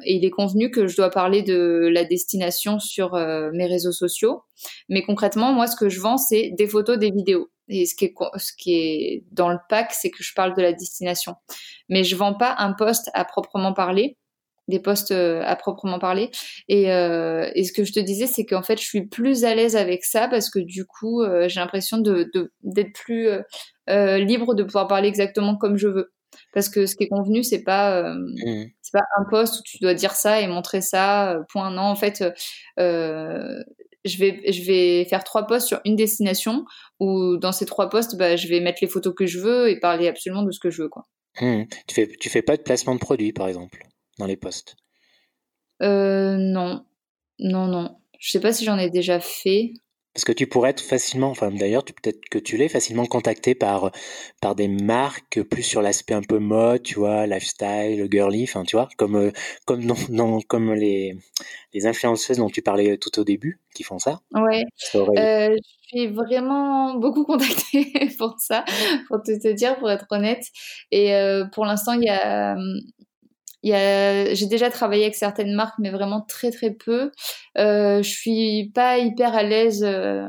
il 0.06 0.26
est 0.26 0.30
convenu 0.30 0.72
que 0.72 0.88
je 0.88 0.96
dois 0.96 1.10
parler 1.10 1.42
de 1.44 1.90
la 1.92 2.06
destination 2.06 2.80
sur 2.80 3.14
mes 3.14 3.66
réseaux 3.66 3.92
sociaux. 3.92 4.44
Mais 4.90 5.04
concrètement, 5.04 5.54
moi, 5.54 5.68
ce 5.68 5.76
que 5.76 5.90
je 5.90 6.00
vends, 6.00 6.18
c'est 6.18 6.52
des 6.58 6.68
photos, 6.68 6.98
des 6.98 7.12
vidéos. 7.12 7.50
Et 7.68 7.86
ce 7.86 7.96
qui 7.96 8.06
est, 8.06 8.14
ce 8.38 8.52
qui 8.58 8.76
est 8.76 9.24
dans 9.32 9.50
le 9.50 9.58
pack, 9.70 9.94
c'est 9.94 10.10
que 10.10 10.24
je 10.24 10.34
parle 10.34 10.56
de 10.56 10.62
la 10.62 10.74
destination. 10.74 11.36
Mais 11.90 12.04
je 12.04 12.16
vends 12.16 12.34
pas 12.34 12.56
un 12.60 12.74
poste 12.74 13.10
à 13.14 13.26
proprement 13.26 13.74
parler 13.74 14.18
des 14.68 14.80
postes 14.80 15.12
euh, 15.12 15.42
à 15.46 15.56
proprement 15.56 16.00
parler. 16.00 16.32
Et, 16.68 16.92
euh, 16.92 17.50
et, 17.56 17.64
ce 17.64 17.74
que 17.74 17.84
je 17.84 17.94
te 17.94 18.00
disais, 18.00 18.28
c'est 18.28 18.46
qu'en 18.46 18.64
fait, 18.64 18.80
je 18.80 18.86
suis 18.86 19.08
plus 19.08 19.44
à 19.46 19.56
l'aise 19.56 19.76
avec 19.76 20.04
ça 20.04 20.28
parce 20.28 20.50
que 20.50 20.60
du 20.60 20.86
coup, 20.86 21.22
euh, 21.22 21.48
j'ai 21.50 21.60
l'impression 21.60 21.98
de, 21.98 22.32
d'être 22.64 22.94
plus 22.94 23.28
libre 23.88 24.56
de 24.56 24.64
pouvoir 24.64 24.88
parler 24.88 25.08
exactement 25.08 25.58
comme 25.58 25.78
je 25.78 25.88
veux. 25.88 26.14
Parce 26.52 26.70
que 26.70 26.88
ce 26.88 26.96
qui 26.96 27.04
est 27.04 27.10
convenu, 27.10 27.44
c'est 27.44 27.64
pas 27.64 28.16
mmh. 28.16 28.66
c'est 28.82 28.94
pas 28.94 29.06
un 29.20 29.26
poste 29.30 29.60
où 29.60 29.64
tu 29.64 29.78
dois 29.80 29.94
dire 29.94 30.14
ça 30.14 30.42
et 30.42 30.48
montrer 30.48 30.82
ça. 30.82 31.38
point. 31.52 31.70
Non, 31.70 31.84
en 31.84 31.96
fait, 31.96 32.24
je 32.78 34.18
vais 34.18 34.52
je 34.52 34.64
vais 34.64 35.06
faire 35.06 35.24
trois 35.24 35.46
postes 35.46 35.68
sur 35.68 35.80
une 35.86 35.96
destination 35.96 36.66
où 37.00 37.38
dans 37.38 37.52
ces 37.52 37.66
trois 37.66 37.90
postes, 37.90 38.16
bah, 38.18 38.36
je 38.36 38.48
vais 38.48 38.62
mettre 38.62 38.80
les 38.82 38.88
photos 38.88 39.14
que 39.16 39.28
je 39.28 39.40
veux 39.40 39.70
et 39.70 39.80
parler 39.80 40.08
absolument 40.08 40.42
de 40.42 40.52
ce 40.52 40.60
que 40.60 40.72
je 40.72 40.84
veux, 40.84 40.90
quoi. 40.90 41.06
Mmh. 41.40 41.64
Tu 41.88 41.96
fais 41.96 42.08
tu 42.20 42.30
fais 42.30 42.42
pas 42.42 42.58
de 42.58 42.64
placement 42.64 42.96
de 42.96 43.00
produits, 43.00 43.34
par 43.34 43.48
exemple? 43.48 43.84
Dans 44.20 44.26
les 44.26 44.38
postes? 44.38 44.76
Euh, 45.82 46.38
Non, 46.38 46.86
non, 47.40 47.68
non. 47.68 47.98
Je 48.20 48.32
sais 48.32 48.40
pas 48.40 48.54
si 48.54 48.64
j'en 48.66 48.78
ai 48.78 48.90
déjà 48.90 49.20
fait. 49.20 49.74
Parce 50.14 50.26
que 50.26 50.32
tu 50.32 50.46
pourrais 50.46 50.70
être 50.70 50.82
facilement, 50.82 51.30
enfin 51.32 51.50
d'ailleurs 51.50 51.84
peut-être 51.84 52.22
que 52.30 52.38
tu 52.38 52.56
l'es 52.56 52.70
facilement 52.70 53.08
contacté 53.08 53.56
par 53.56 53.92
par 54.42 54.54
des 54.54 54.68
marques 54.68 55.42
plus 55.42 55.64
sur 55.64 55.82
l'aspect 55.82 56.14
un 56.14 56.22
peu 56.22 56.38
mode, 56.38 56.84
tu 56.84 57.00
vois, 57.00 57.26
lifestyle, 57.26 58.08
girly, 58.12 58.44
enfin 58.44 58.64
tu 58.64 58.76
vois, 58.76 58.88
comme 58.98 59.16
euh, 59.16 59.32
comme 59.66 59.84
non, 59.84 59.96
non 60.10 60.40
comme 60.42 60.72
les 60.76 61.18
les 61.74 61.88
influenceuses 61.88 62.38
dont 62.38 62.50
tu 62.50 62.62
parlais 62.62 62.98
tout 62.98 63.18
au 63.20 63.24
début 63.24 63.60
qui 63.74 63.82
font 63.82 63.98
ça. 63.98 64.20
Ouais. 64.36 64.64
Euh, 64.96 65.56
je 65.58 65.98
suis 65.98 66.08
vraiment 66.08 66.94
beaucoup 66.94 67.24
contactée 67.26 67.92
pour 68.20 68.36
ça, 68.40 68.66
pour 69.08 69.24
te, 69.24 69.32
te 69.42 69.52
dire, 69.52 69.78
pour 69.80 69.90
être 69.90 70.06
honnête. 70.12 70.44
Et 70.92 71.16
euh, 71.16 71.46
pour 71.46 71.66
l'instant, 71.66 71.94
il 71.94 72.04
y 72.04 72.10
a 72.10 72.56
j'ai 73.64 74.46
déjà 74.48 74.70
travaillé 74.70 75.04
avec 75.04 75.16
certaines 75.16 75.54
marques, 75.54 75.80
mais 75.80 75.90
vraiment 75.90 76.22
très 76.22 76.52
très 76.52 76.72
peu. 76.72 77.12
Euh, 77.58 78.04
je 78.04 78.10
suis 78.10 78.72
pas 78.74 78.98
hyper 78.98 79.34
à 79.36 79.44
l'aise, 79.44 79.84
euh, 79.84 80.28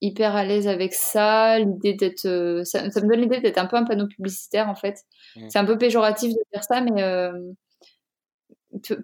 hyper 0.00 0.36
à 0.36 0.44
l'aise 0.44 0.68
avec 0.68 0.92
ça. 0.94 1.58
L'idée 1.58 1.94
d'être, 1.94 2.26
euh, 2.26 2.64
ça, 2.64 2.82
me 2.82 3.08
donne 3.08 3.20
l'idée 3.20 3.40
d'être 3.40 3.58
un 3.58 3.66
peu 3.66 3.76
un 3.76 3.84
panneau 3.84 4.06
publicitaire 4.08 4.68
en 4.68 4.74
fait. 4.74 5.04
Mmh. 5.36 5.46
C'est 5.48 5.58
un 5.58 5.64
peu 5.64 5.78
péjoratif 5.78 6.30
de 6.30 6.38
dire 6.52 6.64
ça, 6.64 6.82
mais 6.82 7.02
euh, 7.02 7.32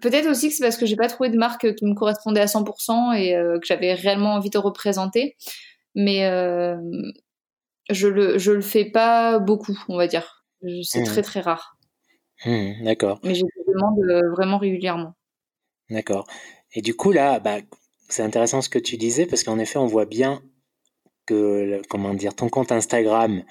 peut-être 0.01 0.29
aussi 0.29 0.49
que 0.49 0.55
c'est 0.55 0.63
parce 0.63 0.77
que 0.77 0.85
j'ai 0.85 0.95
pas 0.95 1.07
trouvé 1.07 1.29
de 1.29 1.37
marque 1.37 1.73
qui 1.73 1.85
me 1.85 1.95
correspondait 1.95 2.41
à 2.41 2.45
100% 2.45 3.13
et 3.15 3.33
que 3.59 3.65
j'avais 3.65 3.93
réellement 3.93 4.35
envie 4.35 4.51
de 4.51 4.59
représenter. 4.59 5.35
Mais 5.95 6.21
je 7.89 8.07
le 8.07 8.37
je 8.37 8.51
le 8.51 8.61
fais 8.61 8.85
pas 8.85 9.39
beaucoup, 9.39 9.77
on 9.89 9.97
va 9.97 10.05
dire. 10.07 10.45
C'est 10.83 11.01
mmh. 11.01 11.05
très 11.05 11.21
très 11.23 11.39
rare. 11.41 11.75
Mmh, 12.45 12.83
d'accord. 12.83 13.19
Mais 13.23 13.35
je 13.35 13.41
te 13.41 13.71
demande 13.71 13.99
euh, 13.99 14.31
vraiment 14.31 14.57
régulièrement. 14.57 15.13
D'accord. 15.89 16.27
Et 16.73 16.81
du 16.81 16.95
coup, 16.95 17.11
là, 17.11 17.39
bah, 17.39 17.57
c'est 18.09 18.23
intéressant 18.23 18.61
ce 18.61 18.69
que 18.69 18.79
tu 18.79 18.97
disais 18.97 19.25
parce 19.25 19.43
qu'en 19.43 19.59
effet, 19.59 19.77
on 19.77 19.87
voit 19.87 20.05
bien 20.05 20.41
que, 21.25 21.81
comment 21.89 22.13
dire, 22.13 22.35
ton 22.35 22.49
compte 22.49 22.71
Instagram, 22.71 23.43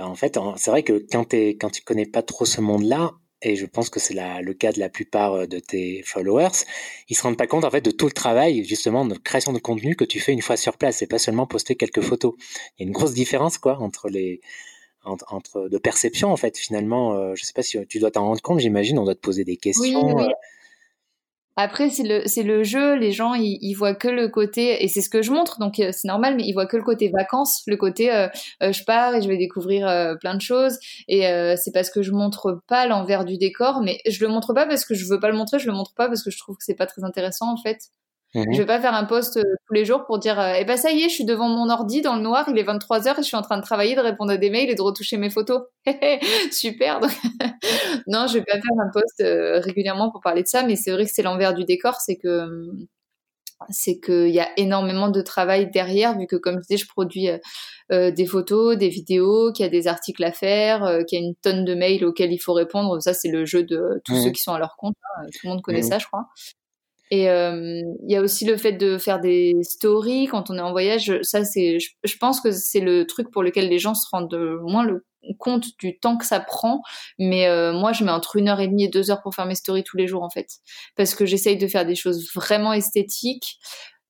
euh, 0.00 0.04
en 0.04 0.14
fait, 0.14 0.38
c'est 0.56 0.70
vrai 0.70 0.82
que 0.82 1.04
quand, 1.10 1.28
tu 1.28 1.36
quand 1.58 1.70
tu 1.70 1.82
connais 1.82 2.06
pas 2.06 2.22
trop 2.22 2.44
ce 2.44 2.60
monde-là, 2.60 3.12
et 3.42 3.56
je 3.56 3.66
pense 3.66 3.90
que 3.90 4.00
c'est 4.00 4.14
le 4.14 4.54
cas 4.54 4.72
de 4.72 4.80
la 4.80 4.88
plupart 4.88 5.34
euh, 5.34 5.46
de 5.46 5.58
tes 5.58 6.02
followers, 6.02 6.64
ils 7.08 7.16
se 7.16 7.22
rendent 7.22 7.36
pas 7.36 7.46
compte 7.46 7.64
en 7.64 7.70
fait 7.70 7.82
de 7.82 7.90
tout 7.90 8.06
le 8.06 8.12
travail 8.12 8.64
justement 8.64 9.04
de 9.04 9.16
création 9.16 9.52
de 9.52 9.58
contenu 9.58 9.96
que 9.96 10.04
tu 10.04 10.20
fais 10.20 10.32
une 10.32 10.42
fois 10.42 10.56
sur 10.56 10.78
place. 10.78 10.96
C'est 10.96 11.06
pas 11.06 11.18
seulement 11.18 11.46
poster 11.46 11.76
quelques 11.76 12.00
photos. 12.00 12.34
Il 12.78 12.82
y 12.82 12.84
a 12.84 12.86
une 12.86 12.92
grosse 12.92 13.12
différence 13.14 13.58
quoi 13.58 13.78
entre 13.80 14.08
les 14.08 14.40
entre, 15.04 15.68
de 15.68 15.78
perception 15.78 16.32
en 16.32 16.36
fait 16.36 16.56
finalement. 16.56 17.14
Euh, 17.14 17.34
je 17.34 17.44
sais 17.44 17.52
pas 17.52 17.62
si 17.62 17.78
tu 17.86 17.98
dois 17.98 18.10
t'en 18.10 18.24
rendre 18.24 18.42
compte. 18.42 18.60
J'imagine, 18.60 18.98
on 18.98 19.04
doit 19.04 19.14
te 19.14 19.20
poser 19.20 19.44
des 19.44 19.56
questions. 19.56 20.06
Oui, 20.06 20.12
oui. 20.14 20.32
Après, 21.56 21.88
c'est 21.88 22.02
le, 22.02 22.22
c'est 22.26 22.42
le 22.42 22.64
jeu, 22.64 22.96
les 22.96 23.12
gens, 23.12 23.34
ils, 23.34 23.58
ils, 23.62 23.74
voient 23.74 23.94
que 23.94 24.08
le 24.08 24.28
côté, 24.28 24.82
et 24.82 24.88
c'est 24.88 25.00
ce 25.00 25.08
que 25.08 25.22
je 25.22 25.30
montre, 25.30 25.60
donc 25.60 25.78
euh, 25.78 25.90
c'est 25.92 26.08
normal, 26.08 26.34
mais 26.36 26.42
ils 26.44 26.52
voient 26.52 26.66
que 26.66 26.76
le 26.76 26.82
côté 26.82 27.10
vacances, 27.10 27.62
le 27.68 27.76
côté 27.76 28.12
euh, 28.12 28.26
euh, 28.62 28.72
je 28.72 28.82
pars 28.82 29.14
et 29.14 29.22
je 29.22 29.28
vais 29.28 29.36
découvrir 29.36 29.86
plein 30.20 30.34
de 30.34 30.40
choses, 30.40 30.78
et 31.06 31.22
c'est 31.56 31.72
parce 31.72 31.90
que 31.90 32.02
je 32.02 32.10
montre 32.10 32.60
pas 32.66 32.86
l'envers 32.86 33.24
du 33.24 33.38
décor, 33.38 33.82
mais 33.82 34.00
je 34.08 34.24
le 34.24 34.28
montre 34.30 34.52
pas 34.52 34.66
parce 34.66 34.84
que 34.84 34.94
je 34.94 35.06
veux 35.06 35.20
pas 35.20 35.28
le 35.28 35.36
montrer, 35.36 35.60
je 35.60 35.66
le 35.66 35.72
montre 35.72 35.94
pas 35.94 36.08
parce 36.08 36.24
que 36.24 36.30
je 36.30 36.38
trouve 36.38 36.56
que 36.56 36.64
c'est 36.64 36.74
pas 36.74 36.86
très 36.86 37.04
intéressant 37.04 37.52
en 37.52 37.56
fait. 37.56 37.90
Mhm. 38.34 38.52
Je 38.52 38.58
vais 38.58 38.66
pas 38.66 38.80
faire 38.80 38.94
un 38.94 39.04
post 39.04 39.36
euh, 39.36 39.42
tous 39.66 39.74
les 39.74 39.84
jours 39.84 40.04
pour 40.06 40.18
dire 40.18 40.40
euh, 40.40 40.54
eh 40.58 40.64
ben 40.64 40.76
ça 40.76 40.90
y 40.90 41.02
est, 41.02 41.08
je 41.08 41.14
suis 41.14 41.24
devant 41.24 41.48
mon 41.48 41.70
ordi 41.70 42.02
dans 42.02 42.16
le 42.16 42.22
noir, 42.22 42.46
il 42.48 42.58
est 42.58 42.64
23h 42.64 43.12
et 43.12 43.16
je 43.18 43.22
suis 43.22 43.36
en 43.36 43.42
train 43.42 43.58
de 43.58 43.62
travailler, 43.62 43.94
de 43.94 44.00
répondre 44.00 44.32
à 44.32 44.36
des 44.36 44.50
mails 44.50 44.70
et 44.70 44.74
de 44.74 44.82
retoucher 44.82 45.16
mes 45.16 45.30
photos. 45.30 45.62
Super. 46.50 47.00
non, 48.08 48.26
je 48.26 48.34
vais 48.34 48.44
pas 48.44 48.54
faire 48.54 48.78
un 48.78 48.90
post 48.92 49.20
euh, 49.20 49.60
régulièrement 49.60 50.10
pour 50.10 50.20
parler 50.20 50.42
de 50.42 50.48
ça, 50.48 50.64
mais 50.64 50.74
c'est 50.74 50.90
vrai 50.90 51.04
que 51.04 51.12
c'est 51.12 51.22
l'envers 51.22 51.54
du 51.54 51.64
décor, 51.64 52.00
c'est 52.00 52.16
que 52.16 52.48
c'est 53.70 54.00
qu'il 54.00 54.30
y 54.30 54.40
a 54.40 54.48
énormément 54.58 55.08
de 55.08 55.22
travail 55.22 55.70
derrière, 55.70 56.18
vu 56.18 56.26
que 56.26 56.36
comme 56.36 56.56
je 56.56 56.60
disais, 56.62 56.76
je 56.76 56.88
produis 56.88 57.28
des 57.90 58.26
photos, 58.26 58.76
des 58.76 58.88
vidéos, 58.88 59.52
qu'il 59.52 59.64
y 59.64 59.66
a 59.66 59.70
des 59.70 59.86
articles 59.86 60.22
à 60.22 60.32
faire, 60.32 60.98
qu'il 61.08 61.18
y 61.18 61.22
a 61.22 61.24
une 61.24 61.36
tonne 61.36 61.64
de 61.64 61.74
mails 61.74 62.04
auxquels 62.04 62.32
il 62.32 62.38
faut 62.38 62.52
répondre. 62.52 63.00
Ça, 63.00 63.14
c'est 63.14 63.30
le 63.30 63.46
jeu 63.46 63.62
de 63.62 64.02
tous 64.04 64.16
ceux 64.16 64.30
qui 64.32 64.42
sont 64.42 64.52
à 64.52 64.58
leur 64.58 64.76
compte. 64.76 64.96
Hein. 65.16 65.26
Tout 65.32 65.38
le 65.44 65.50
monde 65.50 65.62
connaît 65.62 65.82
ça, 65.82 65.98
je 65.98 66.06
crois. 66.06 66.26
Et 67.10 67.28
euh, 67.28 67.82
il 68.02 68.12
y 68.12 68.16
a 68.16 68.20
aussi 68.20 68.44
le 68.44 68.56
fait 68.56 68.72
de 68.72 68.98
faire 68.98 69.20
des 69.20 69.54
stories 69.62 70.26
quand 70.26 70.50
on 70.50 70.56
est 70.56 70.62
en 70.62 70.72
voyage. 70.72 71.18
Ça, 71.22 71.44
c'est, 71.44 71.78
je, 71.78 72.16
pense 72.18 72.40
que 72.40 72.50
c'est 72.50 72.80
le 72.80 73.06
truc 73.06 73.30
pour 73.30 73.42
lequel 73.42 73.68
les 73.68 73.78
gens 73.78 73.94
se 73.94 74.06
rendent 74.10 74.58
moins 74.62 74.86
compte 75.38 75.66
du 75.78 75.98
temps 75.98 76.16
que 76.16 76.26
ça 76.26 76.40
prend. 76.40 76.82
Mais 77.18 77.46
euh, 77.46 77.72
moi, 77.72 77.92
je 77.92 78.04
mets 78.04 78.10
entre 78.10 78.36
une 78.36 78.48
heure 78.48 78.60
et 78.60 78.68
demie 78.68 78.84
et 78.84 78.88
deux 78.88 79.10
heures 79.10 79.22
pour 79.22 79.34
faire 79.34 79.46
mes 79.46 79.54
stories 79.54 79.84
tous 79.84 79.96
les 79.96 80.06
jours, 80.06 80.22
en 80.22 80.30
fait. 80.30 80.48
Parce 80.96 81.14
que 81.14 81.26
j'essaye 81.26 81.56
de 81.56 81.66
faire 81.66 81.86
des 81.86 81.94
choses 81.94 82.28
vraiment 82.34 82.72
esthétiques. 82.72 83.58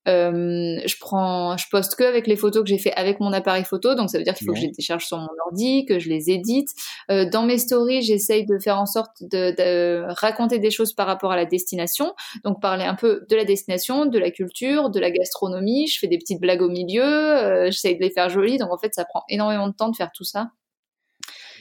Euh, 0.07 0.79
je 0.85 0.95
prends, 0.99 1.57
je 1.57 1.65
poste 1.69 1.95
que 1.95 2.03
avec 2.03 2.27
les 2.27 2.35
photos 2.35 2.63
que 2.63 2.69
j'ai 2.69 2.77
fait 2.77 2.93
avec 2.93 3.19
mon 3.19 3.33
appareil 3.33 3.63
photo, 3.63 3.95
donc 3.95 4.09
ça 4.09 4.17
veut 4.17 4.23
dire 4.23 4.35
qu'il 4.35 4.45
faut 4.45 4.53
que 4.53 4.59
je 4.59 4.65
les 4.65 4.71
décharge 4.71 5.05
sur 5.05 5.17
mon 5.17 5.29
ordi, 5.45 5.85
que 5.85 5.99
je 5.99 6.09
les 6.09 6.29
édite. 6.29 6.69
Euh, 7.09 7.27
dans 7.29 7.43
mes 7.43 7.57
stories, 7.57 8.03
j'essaye 8.03 8.45
de 8.45 8.59
faire 8.59 8.79
en 8.79 8.85
sorte 8.85 9.21
de, 9.21 9.55
de, 9.55 10.05
raconter 10.19 10.59
des 10.59 10.71
choses 10.71 10.93
par 10.93 11.07
rapport 11.07 11.31
à 11.31 11.35
la 11.35 11.45
destination, 11.45 12.13
donc 12.43 12.61
parler 12.61 12.83
un 12.83 12.95
peu 12.95 13.25
de 13.29 13.35
la 13.35 13.45
destination, 13.45 14.05
de 14.05 14.19
la 14.19 14.31
culture, 14.31 14.89
de 14.89 14.99
la 14.99 15.09
gastronomie. 15.09 15.87
Je 15.87 15.99
fais 15.99 16.07
des 16.07 16.17
petites 16.17 16.39
blagues 16.39 16.61
au 16.61 16.69
milieu, 16.69 17.03
euh, 17.03 17.65
j'essaye 17.71 17.95
de 17.95 18.01
les 18.01 18.11
faire 18.11 18.29
jolies, 18.29 18.57
donc 18.57 18.71
en 18.71 18.77
fait 18.77 18.93
ça 18.93 19.05
prend 19.05 19.23
énormément 19.29 19.67
de 19.67 19.73
temps 19.73 19.89
de 19.89 19.95
faire 19.95 20.11
tout 20.13 20.23
ça. 20.23 20.49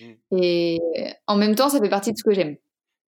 Mmh. 0.01 0.37
Et 0.43 0.81
en 1.27 1.37
même 1.37 1.55
temps, 1.55 1.69
ça 1.69 1.81
fait 1.81 1.89
partie 1.89 2.13
de 2.13 2.19
ce 2.19 2.25
que 2.25 2.35
j'aime. 2.35 2.57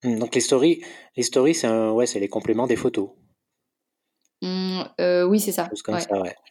Mmh, 0.04 0.18
donc 0.18 0.34
les 0.34 0.40
stories, 0.40 0.82
les 1.16 1.22
stories, 1.22 1.54
c'est 1.54 1.68
ouais, 1.68 2.06
c'est 2.06 2.20
les 2.20 2.28
compléments 2.28 2.66
des 2.66 2.76
photos. 2.76 3.10
Mmh, 4.42 4.82
euh, 5.00 5.24
oui, 5.24 5.40
c'est 5.40 5.52
ça. 5.52 5.68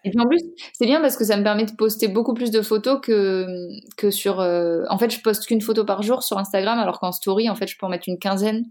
Et 0.03 0.09
puis 0.09 0.19
en 0.19 0.27
plus, 0.27 0.41
c'est 0.73 0.85
bien 0.85 1.01
parce 1.01 1.17
que 1.17 1.23
ça 1.23 1.37
me 1.37 1.43
permet 1.43 1.65
de 1.65 1.71
poster 1.71 2.07
beaucoup 2.07 2.33
plus 2.33 2.49
de 2.49 2.61
photos 2.61 2.99
que, 3.01 3.67
que 3.95 4.09
sur. 4.09 4.39
Euh, 4.39 4.83
en 4.89 4.97
fait, 4.97 5.11
je 5.11 5.21
poste 5.21 5.45
qu'une 5.45 5.61
photo 5.61 5.85
par 5.85 6.01
jour 6.01 6.23
sur 6.23 6.37
Instagram, 6.37 6.79
alors 6.79 6.99
qu'en 6.99 7.11
story, 7.11 7.49
en 7.49 7.55
fait, 7.55 7.67
je 7.67 7.77
peux 7.77 7.85
en 7.85 7.89
mettre 7.89 8.05
une 8.07 8.17
quinzaine. 8.17 8.65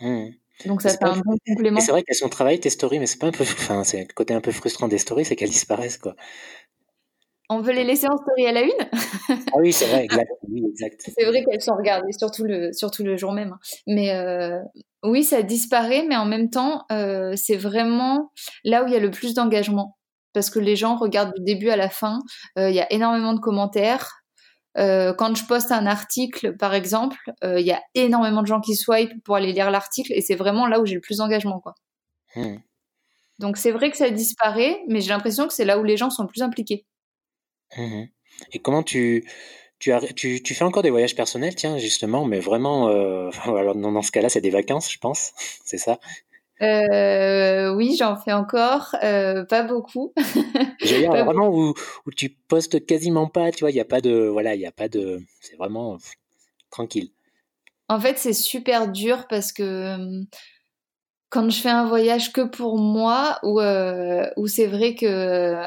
Mmh. 0.00 0.30
Donc 0.66 0.82
ça 0.82 0.90
fait 0.90 1.04
un 1.04 1.16
bon 1.16 1.36
complément. 1.46 1.78
C'est 1.80 1.92
vrai 1.92 2.02
qu'elles 2.02 2.16
sont 2.16 2.28
travaillées 2.28 2.58
tes 2.58 2.70
stories, 2.70 2.98
mais 2.98 3.06
c'est 3.06 3.18
pas 3.18 3.28
un 3.28 3.32
peu. 3.32 3.44
Enfin, 3.44 3.84
c'est 3.84 4.00
le 4.00 4.12
côté 4.14 4.34
un 4.34 4.40
peu 4.40 4.50
frustrant 4.50 4.88
des 4.88 4.98
stories, 4.98 5.24
c'est 5.24 5.36
qu'elles 5.36 5.50
disparaissent, 5.50 5.98
quoi. 5.98 6.16
On 7.50 7.60
veut 7.60 7.72
les 7.72 7.84
laisser 7.84 8.06
en 8.08 8.16
story 8.16 8.46
à 8.46 8.52
la 8.52 8.62
une 8.62 8.70
Ah 9.30 9.58
oui, 9.58 9.72
c'est 9.72 9.86
vrai, 9.86 10.04
exact. 10.04 10.30
c'est 10.98 11.24
vrai 11.24 11.44
qu'elles 11.44 11.62
sont 11.62 11.76
regardées, 11.76 12.12
surtout 12.12 12.44
le, 12.44 12.72
surtout 12.72 13.04
le 13.04 13.16
jour 13.16 13.32
même. 13.32 13.52
Hein. 13.52 13.58
Mais 13.86 14.10
euh, 14.14 14.58
oui, 15.02 15.24
ça 15.24 15.42
disparaît, 15.42 16.04
mais 16.06 16.16
en 16.16 16.26
même 16.26 16.50
temps, 16.50 16.84
euh, 16.92 17.32
c'est 17.36 17.56
vraiment 17.56 18.32
là 18.64 18.84
où 18.84 18.86
il 18.86 18.92
y 18.92 18.96
a 18.96 19.00
le 19.00 19.10
plus 19.10 19.32
d'engagement. 19.34 19.96
Parce 20.34 20.50
que 20.50 20.58
les 20.58 20.76
gens 20.76 20.96
regardent 20.96 21.32
du 21.34 21.42
début 21.42 21.70
à 21.70 21.76
la 21.76 21.88
fin. 21.88 22.18
Euh, 22.58 22.68
il 22.68 22.76
y 22.76 22.80
a 22.80 22.92
énormément 22.92 23.32
de 23.32 23.40
commentaires. 23.40 24.22
quand 24.76 25.34
je 25.34 25.44
poste 25.46 25.72
un 25.72 25.86
article, 25.86 26.56
par 26.56 26.74
exemple, 26.74 27.16
il 27.42 27.66
y 27.66 27.72
a 27.72 27.80
énormément 27.94 28.42
de 28.42 28.46
gens 28.46 28.60
qui 28.60 28.76
swipe 28.76 29.10
pour 29.24 29.36
aller 29.36 29.52
lire 29.52 29.70
l'article. 29.70 30.12
Et 30.12 30.20
c'est 30.20 30.36
vraiment 30.36 30.66
là 30.68 30.80
où 30.80 30.86
j'ai 30.86 30.94
le 30.94 31.00
plus 31.00 31.16
d'engagement. 31.16 31.60
quoi. 31.60 31.74
Hmm. 32.36 32.58
Donc 33.38 33.56
c'est 33.56 33.70
vrai 33.70 33.90
que 33.90 33.96
ça 33.96 34.10
disparaît, 34.10 34.80
mais 34.88 35.00
j'ai 35.00 35.10
l'impression 35.10 35.46
que 35.46 35.54
c'est 35.54 35.64
là 35.64 35.78
où 35.78 35.84
les 35.84 35.96
gens 35.96 36.10
sont 36.10 36.22
le 36.22 36.28
plus 36.28 36.42
impliqués. 36.42 36.84
Mmh 37.76 38.04
Et 38.52 38.58
comment 38.60 38.82
tu, 38.82 39.24
tu, 39.78 39.92
as, 39.92 40.00
tu, 40.00 40.42
tu, 40.42 40.54
fais 40.54 40.64
encore 40.64 40.82
des 40.82 40.90
voyages 40.90 41.14
personnels, 41.14 41.54
tiens, 41.54 41.78
justement, 41.78 42.24
mais 42.24 42.40
vraiment, 42.40 42.88
euh, 42.88 43.30
alors 43.44 43.74
dans, 43.74 44.02
ce 44.02 44.10
cas-là, 44.10 44.28
c'est 44.28 44.40
des 44.40 44.50
vacances, 44.50 44.90
je 44.90 44.98
pense, 44.98 45.32
c'est 45.64 45.78
ça? 45.78 45.98
Euh, 46.60 47.72
Oui, 47.74 47.96
j'en 47.96 48.16
fais 48.16 48.32
encore, 48.32 48.96
euh, 49.04 49.44
pas 49.44 49.62
beaucoup. 49.62 50.12
J'ai 50.80 51.06
vraiment 51.06 51.48
où, 51.48 51.74
où, 52.06 52.10
tu 52.10 52.30
postes 52.30 52.84
quasiment 52.84 53.28
pas, 53.28 53.52
tu 53.52 53.60
vois, 53.60 53.70
il 53.70 53.74
n'y 53.74 53.80
a 53.80 53.84
pas 53.84 54.00
de, 54.00 54.26
voilà, 54.26 54.54
il 54.54 54.60
y 54.60 54.66
a 54.66 54.72
pas 54.72 54.88
de, 54.88 55.20
c'est 55.40 55.56
vraiment 55.56 55.98
tranquille. 56.70 57.10
En 57.88 58.00
fait, 58.00 58.18
c'est 58.18 58.32
super 58.34 58.88
dur 58.88 59.26
parce 59.28 59.52
que 59.52 59.96
quand 61.30 61.48
je 61.48 61.60
fais 61.60 61.70
un 61.70 61.86
voyage 61.86 62.32
que 62.32 62.42
pour 62.42 62.78
moi, 62.78 63.38
où, 63.44 63.60
où 63.60 64.46
c'est 64.46 64.66
vrai 64.66 64.94
que 64.94 65.62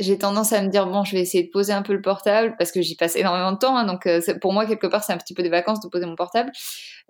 j'ai 0.00 0.18
tendance 0.18 0.52
à 0.52 0.60
me 0.60 0.68
dire 0.68 0.86
bon, 0.86 1.04
je 1.04 1.12
vais 1.12 1.20
essayer 1.22 1.44
de 1.44 1.50
poser 1.50 1.72
un 1.72 1.82
peu 1.82 1.92
le 1.92 2.02
portable 2.02 2.56
parce 2.58 2.72
que 2.72 2.82
j'y 2.82 2.96
passe 2.96 3.14
énormément 3.16 3.52
de 3.52 3.58
temps. 3.58 3.76
Hein, 3.76 3.84
donc 3.86 4.06
euh, 4.06 4.20
pour 4.40 4.52
moi 4.52 4.66
quelque 4.66 4.86
part 4.86 5.04
c'est 5.04 5.12
un 5.12 5.18
petit 5.18 5.34
peu 5.34 5.42
des 5.42 5.48
vacances 5.48 5.80
de 5.80 5.88
poser 5.88 6.06
mon 6.06 6.16
portable, 6.16 6.50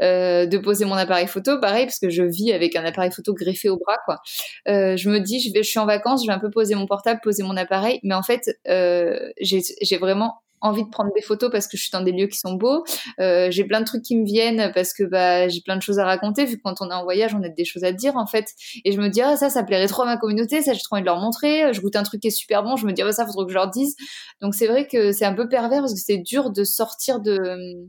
euh, 0.02 0.46
de 0.46 0.58
poser 0.58 0.84
mon 0.84 0.94
appareil 0.94 1.26
photo, 1.26 1.58
pareil 1.60 1.86
parce 1.86 1.98
que 1.98 2.10
je 2.10 2.22
vis 2.22 2.52
avec 2.52 2.76
un 2.76 2.84
appareil 2.84 3.10
photo 3.10 3.32
greffé 3.32 3.68
au 3.70 3.78
bras 3.78 3.98
quoi. 4.04 4.20
Euh, 4.68 4.96
je 4.96 5.08
me 5.08 5.20
dis 5.20 5.40
je 5.40 5.52
vais, 5.52 5.62
je 5.62 5.70
suis 5.70 5.78
en 5.78 5.86
vacances, 5.86 6.22
je 6.24 6.28
vais 6.28 6.34
un 6.34 6.38
peu 6.38 6.50
poser 6.50 6.74
mon 6.74 6.86
portable, 6.86 7.20
poser 7.22 7.42
mon 7.42 7.56
appareil, 7.56 8.00
mais 8.02 8.14
en 8.14 8.22
fait 8.22 8.58
euh, 8.68 9.32
j'ai 9.40 9.96
vraiment 9.96 10.43
envie 10.64 10.82
de 10.82 10.88
prendre 10.88 11.12
des 11.14 11.20
photos 11.20 11.50
parce 11.50 11.68
que 11.68 11.76
je 11.76 11.82
suis 11.82 11.90
dans 11.92 12.00
des 12.00 12.10
lieux 12.10 12.26
qui 12.26 12.38
sont 12.38 12.54
beaux. 12.54 12.84
Euh, 13.20 13.50
j'ai 13.50 13.64
plein 13.64 13.80
de 13.80 13.84
trucs 13.84 14.02
qui 14.02 14.16
me 14.16 14.24
viennent 14.24 14.72
parce 14.74 14.94
que 14.94 15.04
bah, 15.04 15.46
j'ai 15.48 15.60
plein 15.60 15.76
de 15.76 15.82
choses 15.82 15.98
à 15.98 16.04
raconter. 16.04 16.46
Vu 16.46 16.56
que 16.56 16.62
quand 16.64 16.80
on 16.80 16.90
est 16.90 16.94
en 16.94 17.04
voyage, 17.04 17.34
on 17.34 17.42
a 17.42 17.48
des 17.48 17.64
choses 17.64 17.84
à 17.84 17.92
dire 17.92 18.16
en 18.16 18.26
fait. 18.26 18.48
Et 18.84 18.92
je 18.92 19.00
me 19.00 19.08
dis, 19.08 19.20
ah, 19.20 19.36
ça, 19.36 19.50
ça 19.50 19.62
plairait 19.62 19.86
trop 19.86 20.02
à 20.02 20.06
ma 20.06 20.16
communauté. 20.16 20.62
Ça, 20.62 20.72
j'ai 20.72 20.80
trop 20.80 20.96
envie 20.96 21.02
de 21.02 21.06
leur 21.06 21.20
montrer. 21.20 21.72
Je 21.72 21.80
goûte 21.80 21.96
un 21.96 22.02
truc 22.02 22.22
qui 22.22 22.28
est 22.28 22.30
super 22.30 22.62
bon. 22.64 22.76
Je 22.76 22.86
me 22.86 22.92
dis, 22.92 23.02
ah, 23.02 23.12
ça, 23.12 23.26
faudrait 23.26 23.44
que 23.44 23.50
je 23.50 23.54
leur 23.54 23.70
dise. 23.70 23.94
Donc 24.40 24.54
c'est 24.54 24.66
vrai 24.66 24.88
que 24.88 25.12
c'est 25.12 25.26
un 25.26 25.34
peu 25.34 25.48
pervers 25.48 25.80
parce 25.80 25.92
que 25.92 26.00
c'est 26.00 26.18
dur 26.18 26.50
de 26.50 26.64
sortir 26.64 27.20
de 27.20 27.86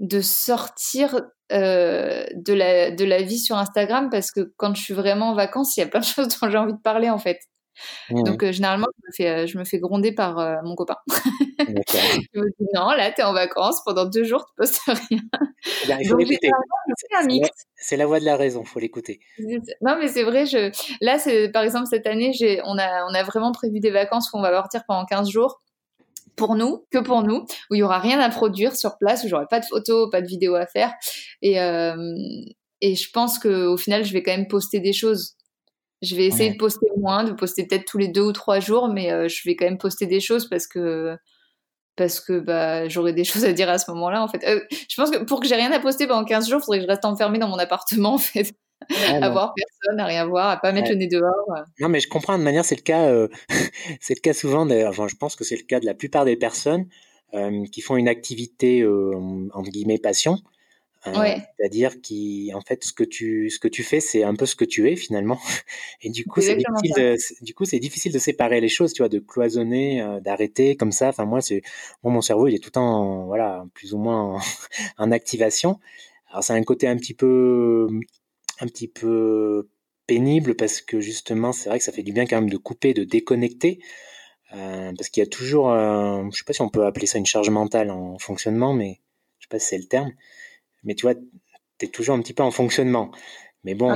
de 0.00 0.20
sortir 0.20 1.20
euh, 1.52 2.24
de 2.34 2.52
la 2.52 2.90
de 2.90 3.04
la 3.04 3.22
vie 3.22 3.38
sur 3.38 3.56
Instagram 3.56 4.08
parce 4.10 4.32
que 4.32 4.52
quand 4.56 4.74
je 4.74 4.82
suis 4.82 4.94
vraiment 4.94 5.30
en 5.30 5.34
vacances, 5.34 5.76
il 5.76 5.80
y 5.80 5.82
a 5.84 5.86
plein 5.86 6.00
de 6.00 6.04
choses 6.04 6.28
dont 6.28 6.50
j'ai 6.50 6.58
envie 6.58 6.72
de 6.72 6.82
parler 6.82 7.08
en 7.08 7.18
fait. 7.18 7.38
Mmh. 8.10 8.22
Donc 8.24 8.42
euh, 8.42 8.52
généralement, 8.52 8.86
je 9.02 9.06
me, 9.06 9.12
fais, 9.12 9.30
euh, 9.30 9.46
je 9.46 9.58
me 9.58 9.64
fais 9.64 9.78
gronder 9.78 10.12
par 10.12 10.38
euh, 10.38 10.56
mon 10.64 10.74
copain. 10.74 10.96
je 11.58 12.40
me 12.40 12.48
dis 12.58 12.66
non, 12.74 12.90
là, 12.90 13.10
t'es 13.12 13.22
en 13.22 13.32
vacances 13.32 13.82
pendant 13.84 14.04
deux 14.04 14.24
jours, 14.24 14.44
tu 14.46 14.54
postes 14.56 14.80
rien. 14.86 15.20
C'est 17.76 17.96
la 17.96 18.06
voix 18.06 18.20
de 18.20 18.24
la 18.24 18.36
raison, 18.36 18.64
faut 18.64 18.80
l'écouter. 18.80 19.20
Non, 19.80 19.96
mais 19.98 20.08
c'est 20.08 20.24
vrai. 20.24 20.46
Je... 20.46 20.70
Là, 21.00 21.18
c'est 21.18 21.50
par 21.50 21.62
exemple 21.62 21.86
cette 21.86 22.06
année, 22.06 22.32
on 22.64 22.78
a, 22.78 23.04
on 23.08 23.14
a 23.14 23.22
vraiment 23.22 23.52
prévu 23.52 23.80
des 23.80 23.90
vacances 23.90 24.30
où 24.32 24.38
on 24.38 24.42
va 24.42 24.50
partir 24.50 24.82
pendant 24.86 25.04
15 25.04 25.30
jours 25.30 25.62
pour 26.36 26.54
nous, 26.54 26.86
que 26.90 26.98
pour 26.98 27.22
nous, 27.22 27.44
où 27.70 27.74
il 27.74 27.78
y 27.78 27.82
aura 27.82 27.98
rien 27.98 28.18
à 28.18 28.30
produire 28.30 28.74
sur 28.74 28.96
place, 28.98 29.24
où 29.24 29.28
j'aurai 29.28 29.46
pas 29.50 29.60
de 29.60 29.66
photos, 29.66 30.10
pas 30.10 30.22
de 30.22 30.26
vidéos 30.26 30.54
à 30.54 30.66
faire. 30.66 30.92
Et, 31.42 31.56
et 32.80 32.94
je 32.94 33.10
pense 33.12 33.38
qu'au 33.38 33.76
final, 33.76 34.04
je 34.04 34.12
vais 34.12 34.22
quand 34.22 34.32
même 34.32 34.48
poster 34.48 34.80
des 34.80 34.92
choses 34.92 35.36
je 36.02 36.16
vais 36.16 36.26
essayer 36.26 36.50
de 36.50 36.58
poster 36.58 36.88
moins, 36.96 37.24
de 37.24 37.32
poster 37.32 37.64
peut-être 37.64 37.84
tous 37.84 37.98
les 37.98 38.08
deux 38.08 38.22
ou 38.22 38.32
trois 38.32 38.58
jours, 38.58 38.88
mais 38.88 39.12
euh, 39.12 39.28
je 39.28 39.40
vais 39.44 39.54
quand 39.54 39.64
même 39.64 39.78
poster 39.78 40.06
des 40.06 40.20
choses 40.20 40.48
parce 40.48 40.66
que 40.66 41.16
parce 41.94 42.20
que 42.20 42.40
bah 42.40 42.88
j'aurai 42.88 43.12
des 43.12 43.24
choses 43.24 43.44
à 43.44 43.52
dire 43.52 43.68
à 43.68 43.78
ce 43.78 43.90
moment-là 43.92 44.22
en 44.22 44.28
fait. 44.28 44.44
Euh, 44.44 44.60
je 44.70 44.96
pense 45.00 45.10
que 45.10 45.24
pour 45.24 45.40
que 45.40 45.46
j'ai 45.46 45.54
rien 45.54 45.70
à 45.70 45.78
poster 45.78 46.06
pendant 46.06 46.24
15 46.24 46.48
jours, 46.48 46.60
il 46.60 46.64
faudrait 46.64 46.78
que 46.78 46.84
je 46.84 46.88
reste 46.88 47.04
enfermée 47.04 47.38
dans 47.38 47.48
mon 47.48 47.58
appartement 47.58 48.14
en 48.14 48.18
fait. 48.18 48.52
à 49.06 49.30
voir 49.30 49.54
personne, 49.54 50.00
à 50.00 50.06
rien 50.06 50.26
voir, 50.26 50.50
à 50.50 50.56
pas 50.56 50.72
mettre 50.72 50.90
le 50.90 50.96
nez 50.96 51.06
dehors. 51.06 51.46
Non, 51.78 51.88
mais 51.88 52.00
je 52.00 52.08
comprends 52.08 52.36
de 52.36 52.42
manière, 52.42 52.64
c'est 52.64 52.74
le 52.74 52.82
cas, 52.82 53.06
euh, 53.06 53.28
c'est 54.00 54.16
le 54.16 54.20
cas 54.20 54.32
souvent. 54.32 54.66
D'ailleurs, 54.66 54.90
enfin, 54.90 55.06
je 55.06 55.14
pense 55.14 55.36
que 55.36 55.44
c'est 55.44 55.56
le 55.56 55.62
cas 55.62 55.78
de 55.78 55.86
la 55.86 55.94
plupart 55.94 56.24
des 56.24 56.36
personnes 56.36 56.86
qui 57.72 57.80
font 57.80 57.96
une 57.96 58.08
activité 58.08 58.86
entre 59.54 59.70
guillemets 59.70 59.96
passion. 59.96 60.36
Euh, 61.08 61.12
c'est-à-dire 61.58 62.00
qui, 62.00 62.52
en 62.54 62.60
fait, 62.60 62.84
ce 62.84 62.92
que 62.92 63.02
tu, 63.02 63.50
ce 63.50 63.58
que 63.58 63.66
tu 63.66 63.82
fais, 63.82 63.98
c'est 63.98 64.22
un 64.22 64.36
peu 64.36 64.46
ce 64.46 64.54
que 64.54 64.64
tu 64.64 64.88
es 64.90 64.94
finalement. 64.94 65.40
Et 66.02 66.10
du 66.10 66.24
coup, 66.24 66.40
c'est 66.40 66.54
difficile 66.54 66.92
de, 66.96 67.44
du 67.44 67.54
coup, 67.54 67.64
c'est 67.64 67.80
difficile 67.80 68.12
de 68.12 68.18
séparer 68.18 68.60
les 68.60 68.68
choses, 68.68 68.92
tu 68.92 69.02
vois, 69.02 69.08
de 69.08 69.18
cloisonner, 69.18 70.00
euh, 70.00 70.20
d'arrêter 70.20 70.76
comme 70.76 70.92
ça. 70.92 71.08
Enfin, 71.08 71.24
moi, 71.24 71.40
c'est, 71.40 71.62
bon, 72.02 72.10
mon 72.10 72.20
cerveau, 72.20 72.46
il 72.46 72.54
est 72.54 72.58
tout 72.58 72.68
le 72.68 72.72
temps, 72.72 73.26
voilà, 73.26 73.64
plus 73.74 73.94
ou 73.94 73.98
moins 73.98 74.38
en, 74.98 75.10
activation. 75.10 75.80
Alors, 76.30 76.44
c'est 76.44 76.52
un 76.52 76.62
côté 76.62 76.86
un 76.86 76.96
petit 76.96 77.14
peu, 77.14 77.88
un 78.60 78.66
petit 78.66 78.88
peu 78.88 79.68
pénible 80.06 80.54
parce 80.54 80.80
que 80.80 81.00
justement, 81.00 81.52
c'est 81.52 81.68
vrai 81.68 81.78
que 81.78 81.84
ça 81.84 81.92
fait 81.92 82.02
du 82.04 82.12
bien 82.12 82.26
quand 82.26 82.36
même 82.36 82.50
de 82.50 82.56
couper, 82.56 82.94
de 82.94 83.04
déconnecter. 83.04 83.80
Euh, 84.54 84.92
parce 84.96 85.08
qu'il 85.08 85.22
y 85.22 85.26
a 85.26 85.28
toujours, 85.28 85.70
je 85.74 86.36
sais 86.36 86.44
pas 86.44 86.52
si 86.52 86.60
on 86.60 86.68
peut 86.68 86.84
appeler 86.84 87.06
ça 87.06 87.18
une 87.18 87.26
charge 87.26 87.50
mentale 87.50 87.90
en 87.90 88.18
fonctionnement, 88.18 88.72
mais 88.74 89.00
je 89.38 89.46
sais 89.46 89.48
pas 89.48 89.58
si 89.58 89.68
c'est 89.68 89.78
le 89.78 89.86
terme 89.86 90.12
mais 90.84 90.94
tu 90.94 91.02
vois, 91.02 91.14
tu 91.14 91.86
es 91.86 91.88
toujours 91.88 92.16
un 92.16 92.20
petit 92.20 92.34
peu 92.34 92.42
en 92.42 92.50
fonctionnement. 92.50 93.10
Mais 93.64 93.74
bon. 93.74 93.90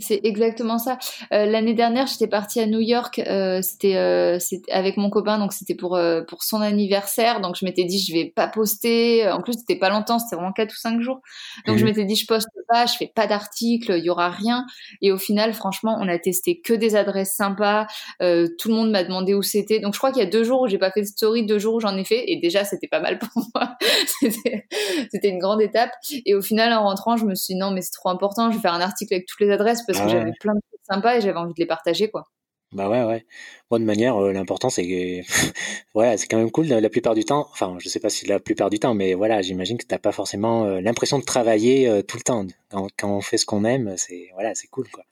C'est 0.00 0.20
exactement 0.24 0.78
ça. 0.78 0.98
Euh, 1.32 1.46
l'année 1.46 1.74
dernière, 1.74 2.06
j'étais 2.06 2.26
partie 2.26 2.60
à 2.60 2.66
New 2.66 2.80
York. 2.80 3.18
Euh, 3.18 3.60
euh, 3.84 4.38
c'était 4.38 4.72
avec 4.72 4.96
mon 4.96 5.10
copain, 5.10 5.38
donc 5.38 5.52
c'était 5.52 5.74
pour 5.74 5.98
pour 6.28 6.42
son 6.42 6.60
anniversaire. 6.60 7.40
Donc 7.40 7.56
je 7.56 7.64
m'étais 7.64 7.84
dit, 7.84 7.98
je 7.98 8.12
vais 8.12 8.26
pas 8.26 8.48
poster. 8.48 9.28
En 9.28 9.40
plus, 9.40 9.54
c'était 9.54 9.78
pas 9.78 9.90
longtemps, 9.90 10.18
c'était 10.18 10.36
vraiment 10.36 10.52
4 10.52 10.72
ou 10.72 10.76
5 10.76 11.00
jours. 11.00 11.20
Donc 11.66 11.76
je 11.76 11.82
mhm. 11.82 11.90
m'étais 11.90 12.04
dit, 12.04 12.16
je 12.16 12.26
poste 12.26 12.48
pas, 12.68 12.86
je 12.86 12.96
fais 12.96 13.10
pas 13.14 13.26
d'article, 13.26 13.94
il 13.96 14.04
y 14.04 14.10
aura 14.10 14.30
rien. 14.30 14.66
Et 15.02 15.12
au 15.12 15.18
final, 15.18 15.52
franchement, 15.54 15.96
on 16.00 16.08
a 16.08 16.18
testé 16.18 16.60
que 16.60 16.74
des 16.74 16.96
adresses 16.96 17.34
sympas. 17.34 17.86
tout 18.20 18.68
le 18.68 18.74
monde 18.74 18.90
m'a 18.90 19.04
demandé 19.04 19.34
où 19.34 19.42
c'était. 19.42 19.80
Donc 19.80 19.94
je 19.94 19.98
crois 19.98 20.12
qu'il 20.12 20.22
y 20.22 20.26
a 20.26 20.30
deux 20.30 20.44
jours 20.44 20.62
où 20.62 20.66
j'ai 20.68 20.78
pas 20.78 20.90
fait 20.90 21.02
de 21.02 21.06
story, 21.06 21.46
deux 21.46 21.58
jours 21.58 21.74
où 21.74 21.80
j'en 21.80 21.96
ai 21.96 22.04
fait. 22.04 22.24
Et 22.30 22.36
déjà, 22.36 22.64
c'était 22.64 22.88
pas 22.88 23.00
mal 23.00 23.18
pour 23.34 23.42
moi. 23.54 23.76
c'était 24.20 25.28
une 25.28 25.38
grande 25.38 25.62
étape. 25.62 25.90
Et 26.26 26.34
au 26.34 26.42
final, 26.42 26.72
en 26.72 26.84
rentrant, 26.84 27.16
je 27.16 27.24
me 27.24 27.34
suis 27.34 27.54
dit, 27.54 27.60
non, 27.60 27.70
mais 27.70 27.82
c'est 27.82 27.92
trop 27.92 28.08
important. 28.10 28.50
Je 28.50 28.56
vais 28.56 28.62
faire 28.62 28.74
un 28.74 28.80
article 28.80 29.14
avec 29.14 29.26
toutes 29.26 29.40
les 29.40 29.50
adresses 29.50 29.84
parce 29.88 30.00
que 30.00 30.04
ah 30.04 30.08
j'avais 30.08 30.32
plein 30.38 30.54
de 30.54 30.60
trucs 30.60 30.80
sympas 30.88 31.16
et 31.16 31.20
j'avais 31.20 31.38
envie 31.38 31.54
de 31.54 31.58
les 31.58 31.66
partager, 31.66 32.10
quoi. 32.10 32.24
Bah 32.72 32.90
ouais, 32.90 33.02
ouais. 33.02 33.26
Moi, 33.70 33.78
de 33.78 33.84
manière, 33.84 34.16
euh, 34.22 34.32
l'important, 34.32 34.68
c'est 34.68 34.86
que, 34.86 35.22
voilà, 35.94 36.18
c'est 36.18 36.26
quand 36.26 36.36
même 36.36 36.50
cool 36.50 36.66
la 36.66 36.90
plupart 36.90 37.14
du 37.14 37.24
temps. 37.24 37.48
Enfin, 37.50 37.76
je 37.80 37.88
sais 37.88 37.98
pas 38.00 38.10
si 38.10 38.26
la 38.26 38.40
plupart 38.40 38.68
du 38.68 38.78
temps, 38.78 38.92
mais 38.94 39.14
voilà, 39.14 39.40
j'imagine 39.40 39.78
que 39.78 39.86
t'as 39.86 39.98
pas 39.98 40.12
forcément 40.12 40.66
euh, 40.66 40.80
l'impression 40.82 41.18
de 41.18 41.24
travailler 41.24 41.88
euh, 41.88 42.02
tout 42.02 42.18
le 42.18 42.22
temps. 42.22 42.46
Quand, 42.70 42.88
quand 42.98 43.10
on 43.16 43.22
fait 43.22 43.38
ce 43.38 43.46
qu'on 43.46 43.64
aime, 43.64 43.94
c'est, 43.96 44.28
voilà, 44.34 44.54
c'est 44.54 44.66
cool, 44.68 44.88
quoi. 44.90 45.04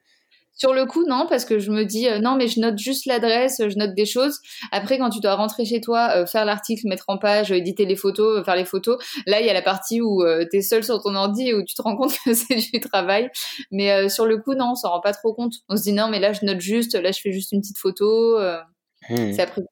Sur 0.57 0.73
le 0.73 0.87
coup, 0.87 1.05
non, 1.07 1.27
parce 1.29 1.45
que 1.45 1.59
je 1.59 1.71
me 1.71 1.85
dis, 1.85 2.09
euh, 2.09 2.19
non, 2.19 2.35
mais 2.37 2.49
je 2.49 2.61
note 2.61 2.79
juste 2.79 3.05
l'adresse, 3.05 3.61
je 3.61 3.77
note 3.77 3.95
des 3.95 4.07
choses. 4.07 4.41
Après, 4.73 4.97
quand 4.97 5.11
tu 5.11 5.21
dois 5.21 5.35
rentrer 5.35 5.67
chez 5.67 5.83
toi, 5.83 6.13
euh, 6.17 6.27
faire 6.27 6.47
l'article, 6.47 6.89
mettre 6.89 7.05
en 7.09 7.19
page, 7.19 7.53
éditer 7.53 7.85
les 7.85 7.95
photos, 7.95 8.39
euh, 8.39 8.45
faire 8.45 8.57
les 8.57 8.65
photos, 8.65 8.97
là, 9.27 9.41
il 9.41 9.47
y 9.47 9.51
a 9.51 9.53
la 9.53 9.61
partie 9.61 10.01
où 10.01 10.25
tu 10.51 10.57
es 10.57 10.63
seul 10.63 10.83
sur 10.83 11.03
ton 11.03 11.15
ordi 11.15 11.49
et 11.49 11.55
où 11.55 11.63
tu 11.63 11.75
te 11.75 11.83
rends 11.83 11.95
compte 11.95 12.17
que 12.25 12.33
c'est 12.33 12.57
du 12.57 12.81
travail. 12.81 13.29
Mais 13.71 14.09
sur 14.09 14.25
le 14.25 14.39
coup, 14.39 14.55
non, 14.55 14.71
on 14.73 14.75
s'en 14.75 14.91
rend 14.91 15.01
pas 15.01 15.13
trop 15.13 15.35
compte. 15.35 15.53
On 15.69 15.77
se 15.77 15.83
dit, 15.83 15.93
non, 15.93 16.09
mais 16.09 16.21
là, 16.21 16.33
je 16.33 16.45
note 16.47 16.61
juste, 16.61 16.95
là, 16.95 17.13
je 17.13 17.21
fais 17.21 17.33
juste 17.33 17.53
une 17.53 17.61
petite 17.61 17.79
photo. 17.79 18.39
Mmh. 19.11 19.33
C'est 19.33 19.43
après 19.43 19.63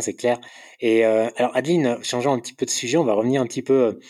c'est 0.00 0.14
clair. 0.14 0.40
Et 0.80 1.04
alors, 1.04 1.54
Adeline, 1.54 1.98
changeons 2.02 2.32
un 2.32 2.38
petit 2.38 2.54
peu 2.54 2.64
de 2.64 2.70
sujet, 2.70 2.96
on 2.96 3.04
va 3.04 3.12
revenir 3.12 3.42
un 3.42 3.46
petit 3.46 3.62
peu 3.62 3.74
euh, 3.74 4.00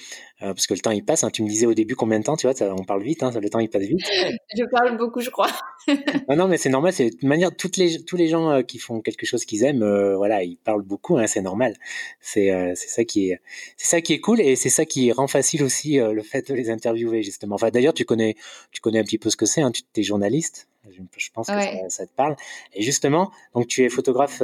parce 0.43 0.67
que 0.67 0.75
le 0.75 0.81
temps 0.81 0.91
il 0.91 1.05
passe. 1.05 1.25
Hein. 1.25 1.31
Tu 1.31 1.43
me 1.43 1.49
disais 1.49 1.67
au 1.67 1.75
début 1.75 1.95
combien 1.95 2.19
de 2.19 2.25
temps, 2.25 2.37
tu 2.37 2.49
vois, 2.49 2.73
on 2.73 2.85
parle 2.85 3.03
vite, 3.03 3.23
hein, 3.23 3.31
le 3.41 3.49
temps 3.49 3.61
il 3.61 3.69
passe 3.69 3.85
vite. 3.85 4.01
je 4.57 4.65
parle 4.65 4.97
beaucoup, 4.97 5.21
je 5.21 5.31
crois. 5.31 5.51
non, 6.29 6.37
non, 6.37 6.49
mais 6.49 6.59
c'est 6.59 6.69
normal. 6.69 6.93
C'est 6.93 7.11
de 7.11 7.27
manière 7.27 7.55
toutes 7.55 7.77
les 7.77 8.05
tous 8.05 8.17
les 8.17 8.29
gens 8.29 8.51
euh, 8.51 8.63
qui 8.63 8.79
font 8.79 9.01
quelque 9.01 9.27
chose 9.27 9.45
qu'ils 9.45 9.65
aiment, 9.65 9.83
euh, 9.83 10.17
voilà, 10.17 10.43
ils 10.43 10.57
parlent 10.57 10.83
beaucoup. 10.83 11.19
Hein, 11.19 11.27
c'est 11.27 11.43
normal. 11.43 11.75
C'est 12.21 12.51
c'est 12.75 12.89
ça 12.89 13.05
qui 13.05 13.31
est 13.31 13.41
c'est 13.77 13.87
ça 13.87 14.01
qui 14.01 14.15
est 14.15 14.21
cool 14.21 14.41
et 14.41 14.57
c'est 14.57 14.71
ça 14.71 14.85
qui 14.85 15.13
rend 15.13 15.27
facile 15.27 15.63
aussi 15.63 15.97
le 15.97 16.23
fait 16.23 16.49
de 16.49 16.55
les 16.55 16.71
interviewer 16.71 17.23
justement. 17.23 17.55
Enfin, 17.55 17.71
d'ailleurs, 17.71 17.95
tu 17.95 18.05
connais 18.05 18.35
tu 18.73 18.81
connais 18.81 18.99
un 18.99 19.05
petit 19.05 19.19
peu 19.19 19.31
ce 19.31 19.37
que 19.37 19.47
c'est. 19.47 19.63
Tu 19.73 19.83
es 19.97 20.03
journaliste. 20.03 20.69
Je, 20.91 21.31
pense 21.33 21.47
que 21.47 21.53
ça, 21.53 21.89
ça, 21.89 22.07
te 22.07 22.13
parle. 22.13 22.35
Et 22.75 22.83
justement, 22.83 23.31
donc 23.55 23.69
tu 23.69 23.85
es 23.85 23.89
photographe 23.89 24.43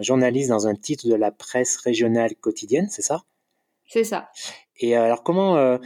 journaliste 0.00 0.48
dans 0.48 0.66
un 0.66 0.74
titre 0.74 1.06
de 1.06 1.14
la 1.14 1.30
presse 1.30 1.76
régionale 1.76 2.34
quotidienne, 2.34 2.88
c'est 2.90 3.02
ça? 3.02 3.22
C'est 3.88 4.04
ça. 4.04 4.28
Et 4.78 4.96
euh, 4.96 5.04
alors 5.04 5.22
comment 5.22 5.56
euh, 5.56 5.78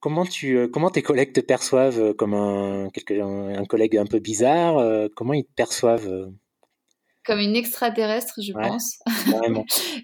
comment 0.00 0.24
tu 0.24 0.56
euh, 0.56 0.68
comment 0.68 0.90
tes 0.90 1.02
collègues 1.02 1.32
te 1.32 1.40
perçoivent 1.40 2.14
comme 2.14 2.34
un 2.34 2.86
un, 2.86 3.64
collègue 3.64 3.96
un 3.96 4.06
peu 4.06 4.18
bizarre 4.18 5.08
Comment 5.14 5.32
ils 5.32 5.44
te 5.44 5.54
perçoivent 5.54 6.30
comme 7.24 7.40
une 7.40 7.56
extraterrestre, 7.56 8.34
je 8.40 8.52
pense. 8.52 8.98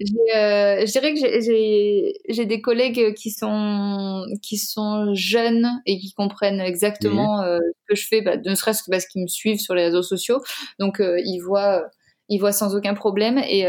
je 0.01 0.91
dirais 0.91 1.15
que 1.15 2.33
j'ai 2.33 2.47
des 2.47 2.61
collègues 2.61 3.15
qui 3.15 3.31
sont 3.31 4.27
qui 4.43 4.59
sont 4.59 5.15
jeunes 5.15 5.69
et 5.87 6.01
qui 6.01 6.15
comprennent 6.15 6.61
exactement 6.61 7.43
mmh. 7.43 7.61
ce 7.61 7.85
que 7.89 7.95
je 7.95 8.09
fais, 8.09 8.23
bah, 8.23 8.39
ne 8.45 8.57
serait-ce 8.57 8.83
que 8.83 8.91
parce 8.91 9.07
qu'ils 9.07 9.23
me 9.23 9.29
suivent 9.29 9.61
sur 9.61 9.77
les 9.77 9.85
réseaux 9.85 10.03
sociaux. 10.03 10.41
Donc 10.81 11.01
ils 11.01 11.39
voient 11.39 11.85
ils 12.29 12.39
voient 12.39 12.51
sans 12.51 12.75
aucun 12.75 12.95
problème 12.95 13.39
et 13.39 13.65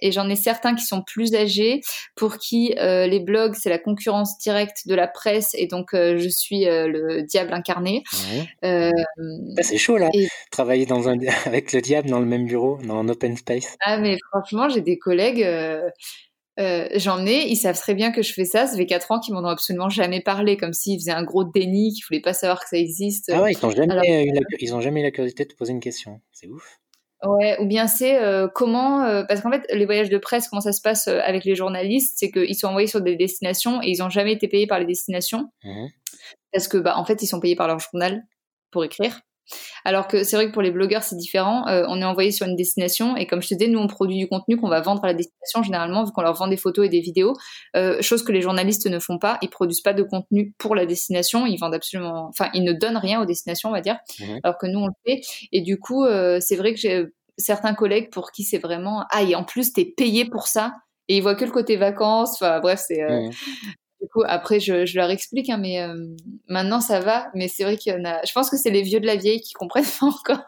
et 0.00 0.12
j'en 0.12 0.28
ai 0.28 0.36
certains 0.36 0.74
qui 0.74 0.84
sont 0.84 1.02
plus 1.02 1.34
âgés 1.34 1.80
pour 2.16 2.38
qui 2.38 2.74
euh, 2.78 3.06
les 3.06 3.20
blogs 3.20 3.54
c'est 3.54 3.70
la 3.70 3.78
concurrence 3.78 4.38
directe 4.38 4.86
de 4.86 4.94
la 4.94 5.06
presse 5.06 5.54
et 5.54 5.66
donc 5.66 5.94
euh, 5.94 6.16
je 6.18 6.28
suis 6.28 6.66
euh, 6.66 6.88
le 6.88 7.22
diable 7.22 7.52
incarné. 7.52 8.02
Bah, 8.62 9.62
c'est 9.62 9.78
chaud 9.78 9.96
là, 9.96 10.10
travailler 10.50 10.86
dans 10.86 11.08
un 11.08 11.18
avec 11.46 11.72
le 11.72 11.80
diable 11.80 12.08
dans 12.08 12.20
le 12.20 12.26
même 12.26 12.46
bureau, 12.46 12.78
dans 12.84 12.98
un 12.98 13.08
open 13.08 13.36
space. 13.36 13.76
Ah 13.84 13.98
mais 13.98 14.18
franchement 14.30 14.68
j'ai 14.68 14.80
des 14.80 14.98
collègues. 14.98 15.46
j'en 16.58 17.26
ai, 17.26 17.46
ils 17.48 17.56
savent 17.56 17.78
très 17.78 17.94
bien 17.94 18.12
que 18.12 18.22
je 18.22 18.32
fais 18.32 18.44
ça. 18.44 18.66
Ça 18.66 18.76
fait 18.76 18.86
4 18.86 19.12
ans 19.12 19.20
qu'ils 19.20 19.34
m'en 19.34 19.42
ont 19.42 19.46
absolument 19.46 19.88
jamais 19.88 20.20
parlé, 20.20 20.56
comme 20.56 20.72
s'ils 20.72 20.98
faisaient 20.98 21.12
un 21.12 21.24
gros 21.24 21.44
déni, 21.44 21.92
qu'ils 21.92 22.04
voulaient 22.08 22.20
pas 22.20 22.34
savoir 22.34 22.60
que 22.60 22.68
ça 22.68 22.76
existe. 22.76 23.30
Ah 23.32 23.42
ouais, 23.42 23.52
ils 23.52 23.64
n'ont 23.64 23.70
jamais, 23.70 24.26
ils 24.60 24.74
ont 24.74 24.80
jamais 24.80 25.00
eu 25.00 25.04
la 25.04 25.10
curiosité 25.10 25.44
de 25.44 25.50
te 25.50 25.56
poser 25.56 25.72
une 25.72 25.80
question. 25.80 26.20
C'est 26.32 26.48
ouf. 26.48 26.80
Ouais, 27.22 27.56
ou 27.60 27.66
bien 27.66 27.86
c'est 27.86 28.22
euh, 28.22 28.48
comment, 28.48 29.04
euh, 29.04 29.22
parce 29.24 29.40
qu'en 29.40 29.50
fait, 29.50 29.64
les 29.72 29.86
voyages 29.86 30.10
de 30.10 30.18
presse, 30.18 30.48
comment 30.48 30.60
ça 30.60 30.72
se 30.72 30.82
passe 30.82 31.08
euh, 31.08 31.20
avec 31.24 31.44
les 31.44 31.54
journalistes, 31.54 32.14
c'est 32.16 32.30
qu'ils 32.30 32.54
sont 32.54 32.66
envoyés 32.68 32.86
sur 32.86 33.00
des 33.00 33.16
destinations 33.16 33.80
et 33.82 33.90
ils 33.90 33.98
n'ont 34.00 34.10
jamais 34.10 34.32
été 34.32 34.46
payés 34.46 34.66
par 34.66 34.78
les 34.78 34.86
destinations, 34.86 35.50
mmh 35.64 35.86
parce 36.52 36.68
que, 36.68 36.76
bah, 36.76 36.96
en 36.96 37.04
fait, 37.04 37.20
ils 37.20 37.26
sont 37.26 37.40
payés 37.40 37.56
par 37.56 37.66
leur 37.66 37.80
journal 37.80 38.22
pour 38.70 38.84
écrire. 38.84 39.20
Alors 39.84 40.08
que 40.08 40.24
c'est 40.24 40.36
vrai 40.36 40.46
que 40.46 40.52
pour 40.52 40.62
les 40.62 40.70
blogueurs, 40.70 41.02
c'est 41.02 41.16
différent. 41.16 41.66
Euh, 41.68 41.84
on 41.88 42.00
est 42.00 42.04
envoyé 42.04 42.30
sur 42.30 42.46
une 42.46 42.56
destination 42.56 43.16
et 43.16 43.26
comme 43.26 43.42
je 43.42 43.48
te 43.48 43.54
disais, 43.54 43.70
nous, 43.70 43.78
on 43.78 43.86
produit 43.86 44.18
du 44.18 44.28
contenu 44.28 44.56
qu'on 44.56 44.68
va 44.68 44.80
vendre 44.80 45.04
à 45.04 45.08
la 45.08 45.14
destination 45.14 45.62
généralement, 45.62 46.04
vu 46.04 46.12
qu'on 46.12 46.22
leur 46.22 46.34
vend 46.34 46.48
des 46.48 46.56
photos 46.56 46.86
et 46.86 46.88
des 46.88 47.00
vidéos. 47.00 47.34
Euh, 47.76 48.00
chose 48.00 48.22
que 48.22 48.32
les 48.32 48.40
journalistes 48.40 48.86
ne 48.86 48.98
font 48.98 49.18
pas. 49.18 49.38
Ils 49.42 49.50
produisent 49.50 49.82
pas 49.82 49.92
de 49.92 50.02
contenu 50.02 50.54
pour 50.58 50.74
la 50.74 50.86
destination. 50.86 51.46
Ils 51.46 51.58
vendent 51.58 51.74
absolument, 51.74 52.28
enfin, 52.28 52.50
ils 52.54 52.64
ne 52.64 52.72
donnent 52.72 52.96
rien 52.96 53.20
aux 53.20 53.26
destinations, 53.26 53.68
on 53.68 53.72
va 53.72 53.80
dire. 53.80 53.98
Mhm. 54.20 54.40
Alors 54.42 54.58
que 54.58 54.66
nous, 54.66 54.80
on 54.80 54.86
le 54.86 54.92
fait. 55.06 55.20
Et 55.52 55.60
du 55.60 55.78
coup, 55.78 56.04
euh, 56.04 56.38
c'est 56.40 56.56
vrai 56.56 56.72
que 56.72 56.80
j'ai 56.80 57.06
certains 57.36 57.74
collègues 57.74 58.10
pour 58.10 58.30
qui 58.30 58.44
c'est 58.44 58.58
vraiment, 58.58 59.04
ah, 59.10 59.22
et 59.22 59.34
en 59.34 59.44
plus, 59.44 59.72
t'es 59.72 59.84
payé 59.84 60.24
pour 60.24 60.46
ça 60.46 60.72
et 61.08 61.16
ils 61.16 61.20
voient 61.22 61.34
que 61.34 61.44
le 61.44 61.50
côté 61.50 61.76
vacances. 61.76 62.34
Enfin, 62.34 62.60
bref, 62.60 62.82
c'est 62.86 63.02
mhm. 63.02 63.30
Du 64.04 64.10
coup, 64.10 64.22
après, 64.26 64.60
je, 64.60 64.96
leur 64.98 65.08
explique, 65.08 65.48
hein, 65.48 65.56
mais 65.56 65.80
euh, 65.80 65.94
maintenant 66.46 66.82
ça 66.82 67.00
va. 67.00 67.30
Mais 67.34 67.48
c'est 67.48 67.64
vrai 67.64 67.78
qu'il 67.78 67.90
y 67.90 67.96
en 67.96 68.04
a. 68.04 68.22
Je 68.26 68.32
pense 68.34 68.50
que 68.50 68.58
c'est 68.58 68.68
les 68.68 68.82
vieux 68.82 69.00
de 69.00 69.06
la 69.06 69.16
vieille 69.16 69.40
qui 69.40 69.54
comprennent 69.54 69.86
pas 69.98 70.04
encore 70.04 70.44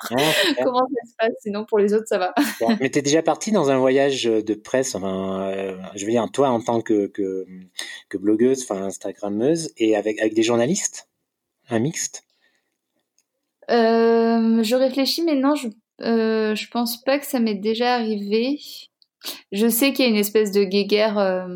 comment 0.63 0.87
ça 0.87 1.11
se 1.11 1.15
passe. 1.19 1.33
Sinon, 1.41 1.65
pour 1.65 1.79
les 1.79 1.95
autres, 1.95 2.07
ça 2.07 2.19
va. 2.19 2.35
mais 2.81 2.91
tu 2.91 2.99
es 2.99 3.03
déjà 3.03 3.23
parti 3.23 3.53
dans 3.53 3.71
un 3.71 3.79
voyage 3.79 4.25
de 4.25 4.55
presse, 4.55 4.95
enfin, 4.95 5.41
euh, 5.49 5.75
je 5.95 6.05
veux 6.05 6.11
dire, 6.11 6.29
toi 6.31 6.51
en 6.51 6.61
tant 6.61 6.83
que, 6.83 7.07
que, 7.07 8.19
blogueuse, 8.19 8.63
enfin, 8.63 8.83
Instagrammeuse, 8.83 9.73
et 9.79 9.97
avec, 9.97 10.21
avec 10.21 10.35
des 10.35 10.43
journalistes? 10.43 11.09
Un 11.71 11.79
mixte? 11.79 12.25
Euh, 13.71 14.63
Je 14.63 14.77
réfléchis, 14.77 15.23
mais 15.23 15.37
non, 15.37 15.55
je, 15.55 15.69
je 15.99 16.71
pense 16.71 17.03
pas 17.03 17.19
que 17.19 17.25
ça 17.25 17.41
m'est 17.41 17.55
déjà 17.55 17.95
arrivé. 17.95 18.59
Je 19.53 19.69
sais 19.69 19.93
qu'il 19.93 20.05
y 20.05 20.09
a 20.09 20.11
une 20.11 20.17
espèce 20.17 20.53
de 20.53 20.65
guéguerre 20.65 21.19
euh, 21.19 21.47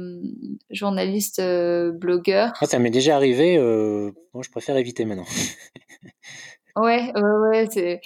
journaliste 0.71 1.39
euh, 1.39 1.93
blogueur. 1.93 2.53
Ah, 2.61 2.67
ça 2.67 2.79
m'est 2.79 2.91
déjà 2.91 3.17
arrivé. 3.17 3.57
Euh, 3.57 4.13
moi, 4.35 4.43
je 4.45 4.51
préfère 4.51 4.77
éviter 4.77 5.05
maintenant. 5.05 5.27
ouais, 6.77 7.13
ouais, 7.15 7.67
ouais. 7.75 8.01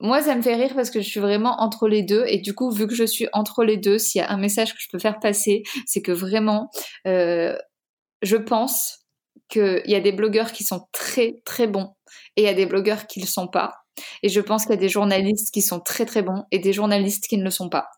Moi, 0.00 0.22
ça 0.22 0.34
me 0.34 0.42
fait 0.42 0.54
rire 0.54 0.72
parce 0.74 0.90
que 0.90 1.00
je 1.00 1.08
suis 1.08 1.20
vraiment 1.20 1.60
entre 1.60 1.88
les 1.88 2.02
deux. 2.02 2.24
Et 2.28 2.38
du 2.38 2.54
coup, 2.54 2.70
vu 2.70 2.86
que 2.86 2.94
je 2.94 3.04
suis 3.04 3.28
entre 3.32 3.64
les 3.64 3.76
deux, 3.76 3.98
s'il 3.98 4.20
y 4.20 4.22
a 4.22 4.30
un 4.30 4.36
message 4.36 4.74
que 4.74 4.80
je 4.80 4.88
peux 4.90 4.98
faire 4.98 5.18
passer, 5.18 5.62
c'est 5.86 6.02
que 6.02 6.12
vraiment, 6.12 6.68
je 7.04 8.36
pense 8.36 9.06
qu'il 9.48 9.82
y 9.86 9.94
a 9.94 10.00
des 10.00 10.12
blogueurs 10.12 10.52
qui 10.52 10.64
sont 10.64 10.88
très, 10.92 11.40
très 11.44 11.66
bons 11.66 11.94
et 12.36 12.42
il 12.42 12.44
y 12.44 12.48
a 12.48 12.54
des 12.54 12.66
blogueurs 12.66 13.06
qui 13.06 13.20
ne 13.20 13.24
le 13.24 13.30
sont 13.30 13.48
pas. 13.48 13.84
Et 14.22 14.28
je 14.28 14.40
pense 14.40 14.64
qu'il 14.64 14.74
y 14.74 14.78
a 14.78 14.80
des 14.80 14.88
journalistes 14.88 15.52
qui 15.52 15.62
sont 15.62 15.80
très, 15.80 16.04
très 16.04 16.22
bons 16.22 16.44
et 16.50 16.58
des 16.58 16.72
journalistes 16.72 17.26
qui 17.28 17.38
ne 17.38 17.44
le 17.44 17.50
sont 17.50 17.68
pas. 17.68 17.88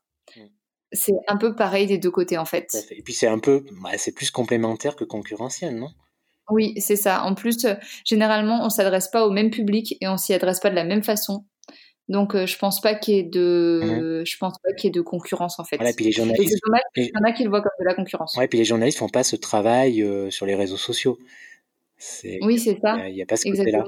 C'est 0.93 1.15
un 1.27 1.37
peu 1.37 1.55
pareil 1.55 1.87
des 1.87 1.99
deux 1.99 2.11
côtés 2.11 2.39
en 2.39 2.45
fait. 2.45 2.87
Et 2.91 3.03
puis 3.03 3.13
c'est 3.13 3.27
un 3.27 3.39
peu, 3.39 3.65
c'est 3.97 4.15
plus 4.15 4.31
complémentaire 4.31 4.97
que 4.97 5.05
concurrentiel, 5.05 5.77
non? 5.77 5.91
Oui, 6.49 6.75
c'est 6.79 6.97
ça. 6.97 7.25
En 7.25 7.35
plus, 7.35 7.65
euh, 7.65 7.75
généralement, 8.05 8.65
on 8.65 8.71
s'adresse 8.71 9.09
pas 9.09 9.27
au 9.27 9.31
même 9.31 9.51
public 9.51 9.97
et 10.01 10.09
on 10.09 10.17
s'y 10.17 10.33
adresse 10.33 10.61
pas 10.61 10.71
de 10.71 10.77
la 10.77 10.85
même 10.85 11.03
façon. 11.03 11.45
Donc, 12.09 12.37
euh, 12.37 12.47
je 12.47 12.57
pense 12.57 12.81
pas 12.81 12.95
qu'il 12.95 13.15
y 13.15 13.19
ait 13.19 13.25
de, 13.25 13.81
mmh. 13.83 14.27
je 14.27 14.37
pense 14.39 14.57
pas 14.63 14.73
qu'il 14.75 14.89
y 14.89 14.89
ait 14.89 14.93
de 14.93 15.01
concurrence 15.01 15.59
en 15.59 15.65
fait. 15.65 15.77
Voilà, 15.77 15.93
puis 15.93 16.05
les 16.05 16.13
journalistes. 16.13 16.53
c'est 16.53 16.61
dommage 16.65 16.83
qu'il 16.95 17.07
y 17.07 17.19
en 17.19 17.29
a 17.29 17.33
qui 17.33 17.43
le 17.43 17.51
voient 17.51 17.63
comme 17.63 17.73
de 17.81 17.85
la 17.85 17.95
concurrence. 17.95 18.37
Ouais, 18.37 18.47
puis 18.47 18.59
les 18.59 18.65
journalistes 18.65 18.99
font 18.99 19.09
pas 19.09 19.25
ce 19.25 19.35
travail 19.35 20.03
euh, 20.03 20.31
sur 20.31 20.47
les 20.47 20.55
réseaux 20.55 20.77
sociaux. 20.77 21.19
Oui, 22.43 22.61
c'est 22.61 22.79
ça. 22.81 23.09
Il 23.09 23.15
n'y 23.15 23.23
a, 23.23 23.27
pas 23.27 23.37
ce 23.37 23.51
côté-là. 23.51 23.85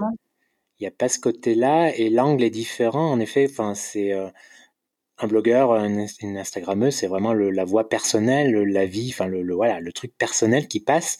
Il 0.81 0.83
n'y 0.83 0.89
a 0.89 0.91
pas 0.91 1.09
ce 1.09 1.21
côté-là 1.21 1.95
et 1.95 2.11
l'angle 2.11 2.43
est 2.43 2.51
différent. 2.51 3.09
En 3.13 3.21
effet, 3.21 3.47
enfin, 3.49 3.75
c'est 3.75 4.13
un 5.21 5.27
blogueur, 5.27 5.75
une 5.75 6.37
Instagrammeuse, 6.37 6.95
c'est 6.95 7.09
vraiment 7.09 7.33
la 7.33 7.64
voix 7.64 7.89
personnelle, 7.89 8.53
la 8.53 8.87
vie, 8.87 9.11
enfin 9.12 9.27
le, 9.27 9.55
voilà, 9.55 9.81
le 9.81 9.93
truc 9.93 10.16
personnel 10.16 10.69
qui 10.69 10.81
passe, 10.81 11.19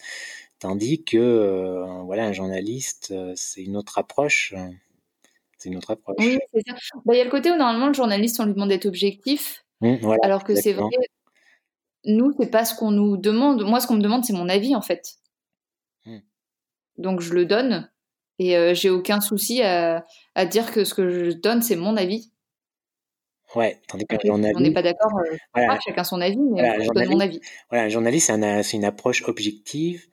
tandis 0.59 1.03
que 1.03 1.17
euh, 1.17 1.85
voilà, 2.03 2.25
un 2.25 2.33
journaliste, 2.33 3.09
euh, 3.11 3.33
c'est 3.35 3.61
une 3.61 3.75
autre 3.75 3.97
approche. 3.97 4.53
Euh, 4.55 4.69
c'est 5.57 5.69
une 5.69 5.77
autre 5.77 5.91
approche. 5.91 6.15
Oui, 6.19 6.37
c'est 6.53 6.61
ça. 6.65 6.75
Bah, 7.05 7.13
il 7.13 7.17
y 7.17 7.21
a 7.21 7.25
le 7.25 7.29
côté 7.29 7.51
où 7.51 7.57
normalement 7.57 7.87
le 7.87 7.93
journaliste, 7.93 8.39
on 8.39 8.45
lui 8.45 8.53
demande 8.53 8.69
d'être 8.69 8.85
objectif, 8.85 9.65
mmh, 9.81 10.15
alors 10.23 10.45
que 10.45 10.55
c'est 10.55 10.73
vrai. 10.73 10.89
Nous, 12.05 12.33
c'est 12.39 12.49
pas 12.49 12.63
ce 12.63 12.73
qu'on 12.75 12.91
nous 12.91 13.17
demande. 13.17 13.63
Moi, 13.65 13.81
ce 13.81 13.87
qu'on 13.87 13.95
me 13.95 14.01
demande, 14.01 14.23
c'est 14.23 14.31
mon 14.31 14.47
avis 14.47 14.73
en 14.73 14.81
fait. 14.81 15.15
Mmh. 16.05 16.19
Donc 16.97 17.19
je 17.19 17.33
le 17.33 17.45
donne, 17.45 17.91
Et 18.39 18.73
j'ai 18.73 18.89
aucun 18.89 19.19
souci 19.19 19.61
à, 19.61 20.05
à, 20.35 20.45
dire 20.45 20.71
que 20.71 20.85
ce 20.85 20.93
que 20.93 21.09
je 21.09 21.31
donne, 21.31 21.61
c'est 21.61 21.75
mon 21.75 21.97
avis. 21.97 22.31
Ouais, 23.55 23.79
tandis 23.87 24.05
qu'un 24.05 24.19
journaliste. 24.23 24.59
On 24.59 24.61
n'est 24.61 24.73
pas 24.73 24.83
d'accord, 24.83 25.11
euh, 25.57 25.61
chacun 25.83 26.03
son 26.03 26.21
avis, 26.21 26.37
mais 26.37 26.61
voilà, 26.61 26.83
je 26.83 26.89
donne 26.89 27.09
mon 27.09 27.19
avis. 27.19 27.41
Voilà, 27.69 27.85
un 27.85 27.89
journaliste, 27.89 28.31
c'est 28.63 28.77
une 28.77 28.85
approche 28.85 29.23
objective. 29.27 30.07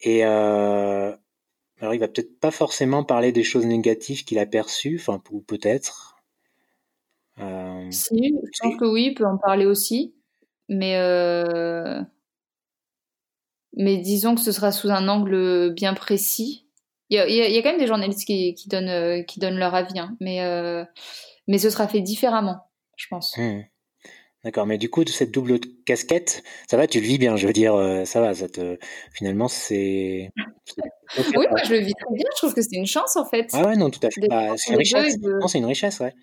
Et 0.00 0.24
euh, 0.24 1.14
alors, 1.80 1.94
il 1.94 2.00
va 2.00 2.08
peut-être 2.08 2.38
pas 2.40 2.50
forcément 2.50 3.04
parler 3.04 3.32
des 3.32 3.44
choses 3.44 3.66
négatives 3.66 4.24
qu'il 4.24 4.38
a 4.38 4.46
perçues, 4.46 4.98
enfin, 5.00 5.22
ou 5.30 5.40
peut-être. 5.40 6.16
Euh, 7.40 7.86
si, 7.90 8.34
je 8.34 8.58
pense 8.62 8.76
que 8.76 8.84
oui, 8.84 9.06
il 9.10 9.14
peut 9.14 9.26
en 9.26 9.38
parler 9.38 9.66
aussi. 9.66 10.14
Mais, 10.68 10.96
euh, 10.96 12.00
mais 13.74 13.96
disons 13.96 14.34
que 14.34 14.40
ce 14.40 14.52
sera 14.52 14.72
sous 14.72 14.90
un 14.90 15.08
angle 15.08 15.72
bien 15.74 15.94
précis. 15.94 16.66
Il 17.10 17.16
y 17.16 17.20
a, 17.20 17.28
y 17.28 17.56
a, 17.56 17.62
quand 17.62 17.70
même 17.70 17.80
des 17.80 17.86
journalistes 17.86 18.26
qui, 18.26 18.54
qui, 18.54 18.68
donnent, 18.68 19.24
qui 19.24 19.40
donnent 19.40 19.58
leur 19.58 19.74
avis, 19.74 19.98
hein, 19.98 20.14
mais, 20.20 20.42
mais 21.46 21.56
ce 21.56 21.70
sera 21.70 21.88
fait 21.88 22.02
différemment, 22.02 22.67
je 22.98 23.06
pense. 23.08 23.36
Mmh. 23.38 23.62
D'accord, 24.44 24.66
mais 24.66 24.78
du 24.78 24.88
coup, 24.88 25.02
de 25.02 25.08
cette 25.08 25.32
double 25.32 25.58
casquette, 25.84 26.44
ça 26.70 26.76
va, 26.76 26.86
tu 26.86 27.00
le 27.00 27.06
vis 27.06 27.18
bien, 27.18 27.36
je 27.36 27.46
veux 27.46 27.52
dire, 27.52 27.74
euh, 27.74 28.04
ça 28.04 28.20
va, 28.20 28.34
ça 28.34 28.48
te... 28.48 28.78
finalement, 29.12 29.48
c'est. 29.48 30.30
oui, 31.18 31.46
moi, 31.50 31.60
je 31.64 31.72
le 31.72 31.80
vis 31.80 31.92
très 31.94 32.14
bien, 32.14 32.24
je 32.32 32.36
trouve 32.36 32.54
que 32.54 32.62
c'est 32.62 32.76
une 32.76 32.86
chance, 32.86 33.16
en 33.16 33.24
fait. 33.24 33.48
Ah 33.52 33.66
ouais, 33.66 33.76
non, 33.76 33.90
tout 33.90 34.00
à 34.06 34.10
fait. 34.10 34.28
Bah, 34.28 34.56
c'est 34.56 34.72
une 34.72 34.78
richesse. 34.78 35.16
c'est 35.48 35.58
une 35.58 35.66
richesse, 35.66 35.98
ouais. 35.98 36.14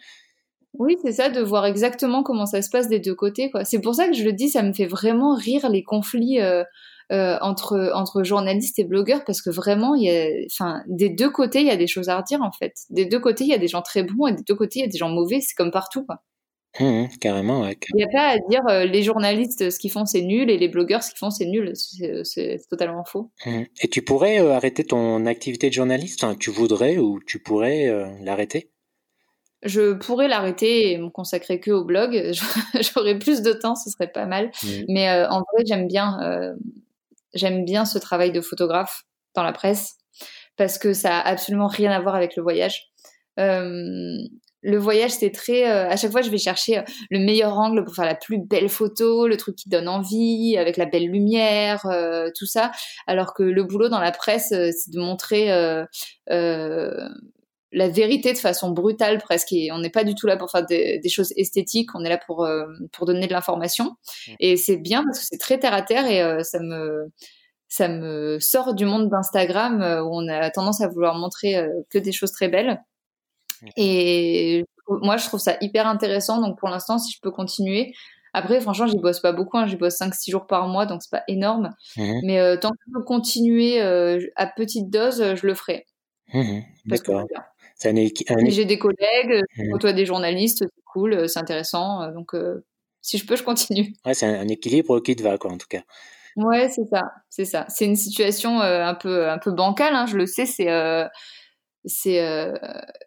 Oui, 0.77 0.97
c'est 1.03 1.13
ça, 1.13 1.29
de 1.29 1.41
voir 1.41 1.65
exactement 1.65 2.23
comment 2.23 2.45
ça 2.45 2.61
se 2.61 2.69
passe 2.69 2.87
des 2.87 2.99
deux 2.99 3.15
côtés. 3.15 3.49
Quoi. 3.51 3.65
C'est 3.65 3.79
pour 3.79 3.95
ça 3.95 4.07
que 4.07 4.13
je 4.13 4.23
le 4.23 4.33
dis, 4.33 4.49
ça 4.49 4.63
me 4.63 4.73
fait 4.73 4.87
vraiment 4.87 5.35
rire 5.35 5.69
les 5.69 5.83
conflits 5.83 6.41
euh, 6.41 6.63
euh, 7.11 7.37
entre, 7.41 7.91
entre 7.93 8.23
journalistes 8.23 8.79
et 8.79 8.83
blogueurs, 8.83 9.23
parce 9.25 9.41
que 9.41 9.49
vraiment, 9.49 9.95
il 9.95 10.03
y 10.03 10.09
a, 10.09 10.27
enfin, 10.51 10.83
des 10.87 11.09
deux 11.09 11.29
côtés, 11.29 11.61
il 11.61 11.67
y 11.67 11.71
a 11.71 11.77
des 11.77 11.87
choses 11.87 12.09
à 12.09 12.17
redire 12.17 12.41
en 12.41 12.51
fait. 12.51 12.73
Des 12.89 13.05
deux 13.05 13.19
côtés, 13.19 13.43
il 13.43 13.49
y 13.49 13.53
a 13.53 13.57
des 13.57 13.67
gens 13.67 13.81
très 13.81 14.03
bons 14.03 14.27
et 14.27 14.33
des 14.33 14.43
deux 14.47 14.55
côtés, 14.55 14.79
il 14.79 14.81
y 14.81 14.85
a 14.85 14.89
des 14.89 14.97
gens 14.97 15.09
mauvais. 15.09 15.39
C'est 15.41 15.55
comme 15.55 15.71
partout. 15.71 16.05
Quoi. 16.05 16.21
Mmh, 16.79 16.85
mmh, 16.85 17.07
carrément, 17.21 17.61
ouais. 17.61 17.77
Il 17.93 17.97
n'y 17.97 18.03
a 18.03 18.07
pas 18.07 18.29
à 18.29 18.37
dire 18.37 18.61
euh, 18.67 18.85
les 18.85 19.03
journalistes, 19.03 19.69
ce 19.69 19.79
qu'ils 19.79 19.91
font, 19.91 20.05
c'est 20.05 20.21
nul, 20.21 20.49
et 20.49 20.57
les 20.57 20.67
blogueurs, 20.67 21.03
ce 21.03 21.09
qu'ils 21.09 21.19
font, 21.19 21.29
c'est 21.29 21.45
nul. 21.45 21.73
C'est 21.75 22.59
totalement 22.69 23.03
faux. 23.05 23.31
Mmh. 23.45 23.63
Et 23.81 23.87
tu 23.87 24.01
pourrais 24.01 24.39
arrêter 24.39 24.83
ton 24.83 25.25
activité 25.25 25.69
de 25.69 25.73
journaliste? 25.73 26.23
Enfin, 26.23 26.35
Tu 26.35 26.51
voudrais 26.51 26.97
ou 26.97 27.19
tu 27.25 27.39
pourrais 27.39 27.91
l'arrêter? 28.21 28.71
Je 29.65 29.93
pourrais 29.93 30.27
l'arrêter 30.27 30.91
et 30.91 30.97
me 30.99 31.09
consacrer 31.09 31.59
que 31.59 31.71
au 31.71 31.83
blog. 31.83 32.31
J'aurais 32.93 33.17
plus 33.17 33.41
de 33.41 33.51
temps, 33.51 33.75
ce 33.75 33.89
serait 33.89 34.11
pas 34.11 34.27
mal. 34.27 34.51
Mm. 34.63 34.67
Mais 34.89 35.09
euh, 35.09 35.27
en 35.29 35.39
vrai, 35.39 35.63
j'aime 35.65 35.87
bien, 35.87 36.19
euh, 36.21 36.53
j'aime 37.33 37.65
bien 37.65 37.83
ce 37.83 37.97
travail 37.97 38.31
de 38.31 38.41
photographe 38.41 39.03
dans 39.33 39.43
la 39.43 39.53
presse 39.53 39.97
parce 40.55 40.77
que 40.77 40.93
ça 40.93 41.17
a 41.17 41.27
absolument 41.27 41.67
rien 41.67 41.91
à 41.91 41.99
voir 41.99 42.13
avec 42.13 42.35
le 42.35 42.43
voyage. 42.43 42.91
Euh, 43.39 44.17
le 44.65 44.77
voyage, 44.77 45.11
c'est 45.11 45.31
très. 45.31 45.63
à 45.63 45.95
chaque 45.95 46.11
fois, 46.11 46.21
je 46.21 46.29
vais 46.29 46.37
chercher 46.37 46.83
le 47.09 47.19
meilleur 47.19 47.57
angle 47.57 47.83
pour 47.85 47.95
faire 47.95 48.05
la 48.05 48.15
plus 48.15 48.39
belle 48.39 48.69
photo, 48.69 49.27
le 49.27 49.37
truc 49.37 49.55
qui 49.55 49.69
donne 49.69 49.87
envie, 49.87 50.57
avec 50.57 50.77
la 50.77 50.85
belle 50.85 51.07
lumière, 51.07 51.81
tout 52.37 52.45
ça. 52.45 52.71
Alors 53.07 53.33
que 53.33 53.43
le 53.43 53.63
boulot 53.63 53.89
dans 53.89 53.99
la 53.99 54.11
presse, 54.11 54.49
c'est 54.49 54.91
de 54.91 54.99
montrer 54.99 55.49
la 57.75 57.89
vérité 57.89 58.31
de 58.31 58.37
façon 58.37 58.71
brutale 58.71 59.19
presque. 59.19 59.51
Et 59.51 59.71
on 59.71 59.79
n'est 59.79 59.89
pas 59.89 60.05
du 60.05 60.15
tout 60.15 60.27
là 60.27 60.37
pour 60.37 60.49
faire 60.49 60.65
des, 60.65 61.01
choses 61.09 61.33
esthétiques, 61.35 61.93
on 61.93 62.03
est 62.03 62.09
là 62.09 62.17
pour, 62.17 62.45
euh, 62.45 62.65
pour 62.93 63.05
donner 63.05 63.27
de 63.27 63.33
l'information. 63.33 63.85
Mmh. 64.27 64.31
Et 64.39 64.57
c'est 64.57 64.77
bien 64.77 65.03
parce 65.03 65.19
que 65.19 65.25
c'est 65.29 65.37
très 65.37 65.59
terre 65.59 65.73
à 65.73 65.81
terre 65.81 66.07
et 66.07 66.21
euh, 66.21 66.41
ça 66.41 66.59
me 66.59 67.11
ça 67.67 67.89
me 67.89 68.39
sort 68.39 68.73
du 68.73 68.85
monde 68.85 69.09
d'Instagram 69.09 69.81
euh, 69.81 70.01
où 70.03 70.09
on 70.13 70.27
a 70.29 70.49
tendance 70.51 70.79
à 70.79 70.87
vouloir 70.87 71.15
montrer 71.15 71.67
que 71.89 71.97
des 71.97 72.13
choses 72.13 72.31
très 72.31 72.47
belles. 72.47 72.81
Et 73.77 74.65
moi, 74.87 75.17
je 75.17 75.25
trouve 75.25 75.39
ça 75.39 75.57
hyper 75.61 75.87
intéressant. 75.87 76.41
Donc, 76.41 76.59
pour 76.59 76.69
l'instant, 76.69 76.97
si 76.97 77.13
je 77.13 77.19
peux 77.21 77.31
continuer. 77.31 77.93
Après, 78.33 78.59
franchement, 78.59 78.87
j'y 78.87 78.97
bosse 78.97 79.21
pas 79.21 79.31
beaucoup. 79.31 79.57
Hein. 79.57 79.65
J'y 79.65 79.77
bosse 79.77 79.97
5-6 79.99 80.29
jours 80.29 80.47
par 80.47 80.67
mois, 80.67 80.85
donc 80.85 81.01
c'est 81.01 81.11
pas 81.11 81.23
énorme. 81.27 81.71
Mmh. 81.95 82.19
Mais 82.23 82.59
tant 82.59 82.71
que 82.71 82.77
je 82.85 82.93
peux 82.93 83.03
continuer 83.03 83.79
à 83.81 84.47
petite 84.47 84.89
dose, 84.89 85.35
je 85.35 85.47
le 85.47 85.53
ferai. 85.53 85.85
D'accord. 86.85 87.25
J'ai 87.83 88.65
des 88.65 88.79
collègues, 88.79 89.43
je 89.55 89.63
mmh. 89.63 89.71
côtoie 89.71 89.93
des 89.93 90.05
journalistes, 90.05 90.59
c'est 90.59 90.83
cool, 90.85 91.13
euh, 91.13 91.27
c'est 91.27 91.39
intéressant. 91.39 92.01
Euh, 92.01 92.11
donc, 92.11 92.33
euh, 92.33 92.65
si 93.01 93.17
je 93.17 93.25
peux, 93.25 93.35
je 93.35 93.43
continue. 93.43 93.93
Ouais, 94.05 94.13
c'est 94.13 94.25
un, 94.25 94.47
équilibre 94.47 94.99
qui 95.01 95.15
te 95.15 95.23
va, 95.23 95.37
quoi, 95.37 95.51
en 95.51 95.57
tout 95.57 95.67
cas. 95.69 95.81
Ouais, 96.37 96.69
c'est 96.69 96.85
ça, 96.89 97.03
c'est 97.29 97.45
ça. 97.45 97.65
C'est 97.69 97.85
une 97.85 97.95
situation 97.95 98.59
un 98.59 98.93
peu 98.93 99.29
un 99.29 99.37
peu 99.37 99.51
bancale, 99.51 99.95
hein, 99.95 100.05
je 100.05 100.17
le 100.17 100.25
sais. 100.25 100.45
C'est 100.45 100.67
c'est 101.85 102.51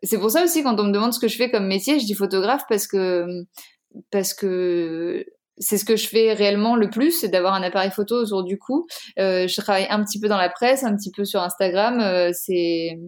c'est 0.03 0.19
pour 0.19 0.31
ça 0.31 0.45
aussi 0.45 0.63
quand 0.63 0.79
on 0.81 0.85
me 0.85 0.93
demande 0.93 1.13
ce 1.13 1.21
que 1.21 1.29
je 1.29 1.37
fais 1.37 1.51
comme 1.51 1.67
métier, 1.67 1.99
je 1.99 2.07
dis 2.07 2.15
photographe 2.15 2.63
parce 2.69 2.87
que 2.87 3.27
parce 4.11 4.35
que 4.35 5.25
c'est 5.59 5.79
ce 5.79 5.85
que 5.85 5.97
je 5.97 6.07
fais 6.07 6.33
réellement 6.33 6.77
le 6.77 6.89
plus, 6.89 7.11
c'est 7.11 7.29
d'avoir 7.29 7.55
un 7.55 7.63
appareil 7.63 7.91
photo 7.91 8.15
autour 8.17 8.45
du 8.45 8.59
cou. 8.59 8.87
je 9.17 9.61
travaille 9.61 9.87
un 9.91 10.05
petit 10.05 10.21
peu 10.21 10.29
dans 10.29 10.37
la 10.37 10.49
presse, 10.49 10.85
un 10.85 10.95
petit 10.97 11.11
peu 11.11 11.25
sur 11.25 11.43
Instagram. 11.43 12.33
c'est 12.33 12.99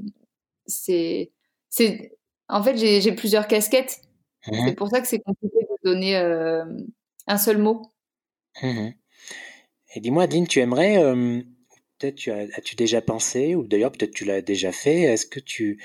c'est 0.66 1.30
c'est 1.68 2.12
en 2.48 2.62
fait 2.62 2.76
j'ai 2.76 3.12
plusieurs 3.12 3.46
casquettes. 3.46 4.00
Mmh 4.46 4.66
c'est 4.66 4.74
pour 4.74 4.88
ça 4.88 5.00
que 5.00 5.06
c'est 5.06 5.20
compliqué 5.20 5.58
de 5.60 5.90
donner 5.90 6.16
euh, 6.16 6.64
un 7.26 7.38
seul 7.38 7.58
mot. 7.58 7.82
Mmh 8.62 8.90
Et 9.94 10.00
dis-moi, 10.00 10.24
Adeline, 10.24 10.46
tu 10.46 10.60
aimerais, 10.60 10.96
peut-être 12.00 12.16
tu 12.16 12.32
as, 12.32 12.46
as-tu 12.56 12.74
déjà 12.76 13.00
pensé, 13.00 13.54
ou 13.54 13.66
d'ailleurs 13.66 13.92
peut-être 13.92 14.12
tu 14.12 14.24
l'as 14.24 14.42
déjà 14.42 14.72
fait, 14.72 15.02
est-ce 15.02 15.26
que 15.26 15.40
tu 15.40 15.78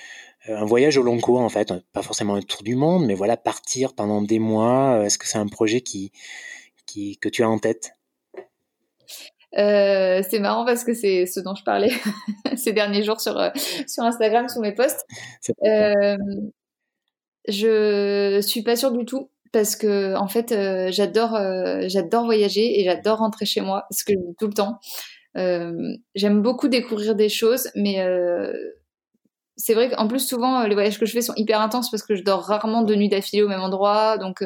euh, 0.49 0.57
un 0.57 0.65
voyage 0.65 0.97
au 0.97 1.03
long 1.03 1.19
cours 1.19 1.41
en 1.41 1.49
fait, 1.49 1.73
pas 1.93 2.01
forcément 2.01 2.35
un 2.35 2.41
tour 2.41 2.63
du 2.63 2.75
monde, 2.75 3.05
mais 3.05 3.13
voilà 3.13 3.37
partir 3.37 3.93
pendant 3.93 4.21
des 4.21 4.39
mois, 4.39 5.03
est-ce 5.05 5.17
que 5.17 5.27
c'est 5.27 5.37
un 5.37 5.47
projet 5.47 5.81
qui, 5.81 6.11
qui 6.85 7.17
que 7.17 7.29
tu 7.29 7.43
as 7.43 7.49
en 7.49 7.59
tête? 7.59 7.95
Euh, 9.57 10.21
c'est 10.29 10.39
marrant 10.39 10.65
parce 10.65 10.83
que 10.83 10.93
c'est 10.93 11.25
ce 11.25 11.39
dont 11.39 11.55
je 11.55 11.63
parlais 11.63 11.91
ces 12.57 12.73
derniers 12.73 13.03
jours 13.03 13.21
sur, 13.21 13.37
euh, 13.37 13.49
sur 13.87 14.03
Instagram, 14.03 14.49
sous 14.49 14.59
mes 14.59 14.73
posts. 14.73 15.05
Euh, 15.65 16.17
je 17.47 18.41
suis 18.41 18.63
pas 18.63 18.75
sûre 18.75 18.91
du 18.91 19.05
tout 19.05 19.29
parce 19.53 19.75
que 19.77 20.15
en 20.15 20.27
fait, 20.27 20.51
euh, 20.51 20.89
j'adore 20.91 21.37
j'adore 21.87 22.25
voyager 22.25 22.79
et 22.79 22.83
j'adore 22.83 23.19
rentrer 23.19 23.45
chez 23.45 23.61
moi, 23.61 23.85
ce 23.91 24.03
que 24.03 24.13
je 24.13 24.17
dis 24.17 24.35
tout 24.37 24.47
le 24.47 24.53
temps. 24.53 24.79
J'aime 25.35 26.41
beaucoup 26.41 26.67
découvrir 26.67 27.15
des 27.15 27.29
choses, 27.29 27.69
mais 27.75 27.97
c'est 29.57 29.73
vrai 29.73 29.89
qu'en 29.89 30.07
plus 30.07 30.25
souvent 30.25 30.65
les 30.65 30.73
voyages 30.73 30.99
que 30.99 31.05
je 31.05 31.11
fais 31.11 31.21
sont 31.21 31.33
hyper 31.35 31.61
intenses 31.61 31.89
parce 31.89 32.03
que 32.03 32.15
je 32.15 32.23
dors 32.23 32.43
rarement 32.43 32.81
de 32.83 32.95
nuit 32.95 33.09
d'affilée 33.09 33.43
au 33.43 33.47
même 33.47 33.61
endroit, 33.61 34.17
donc 34.17 34.43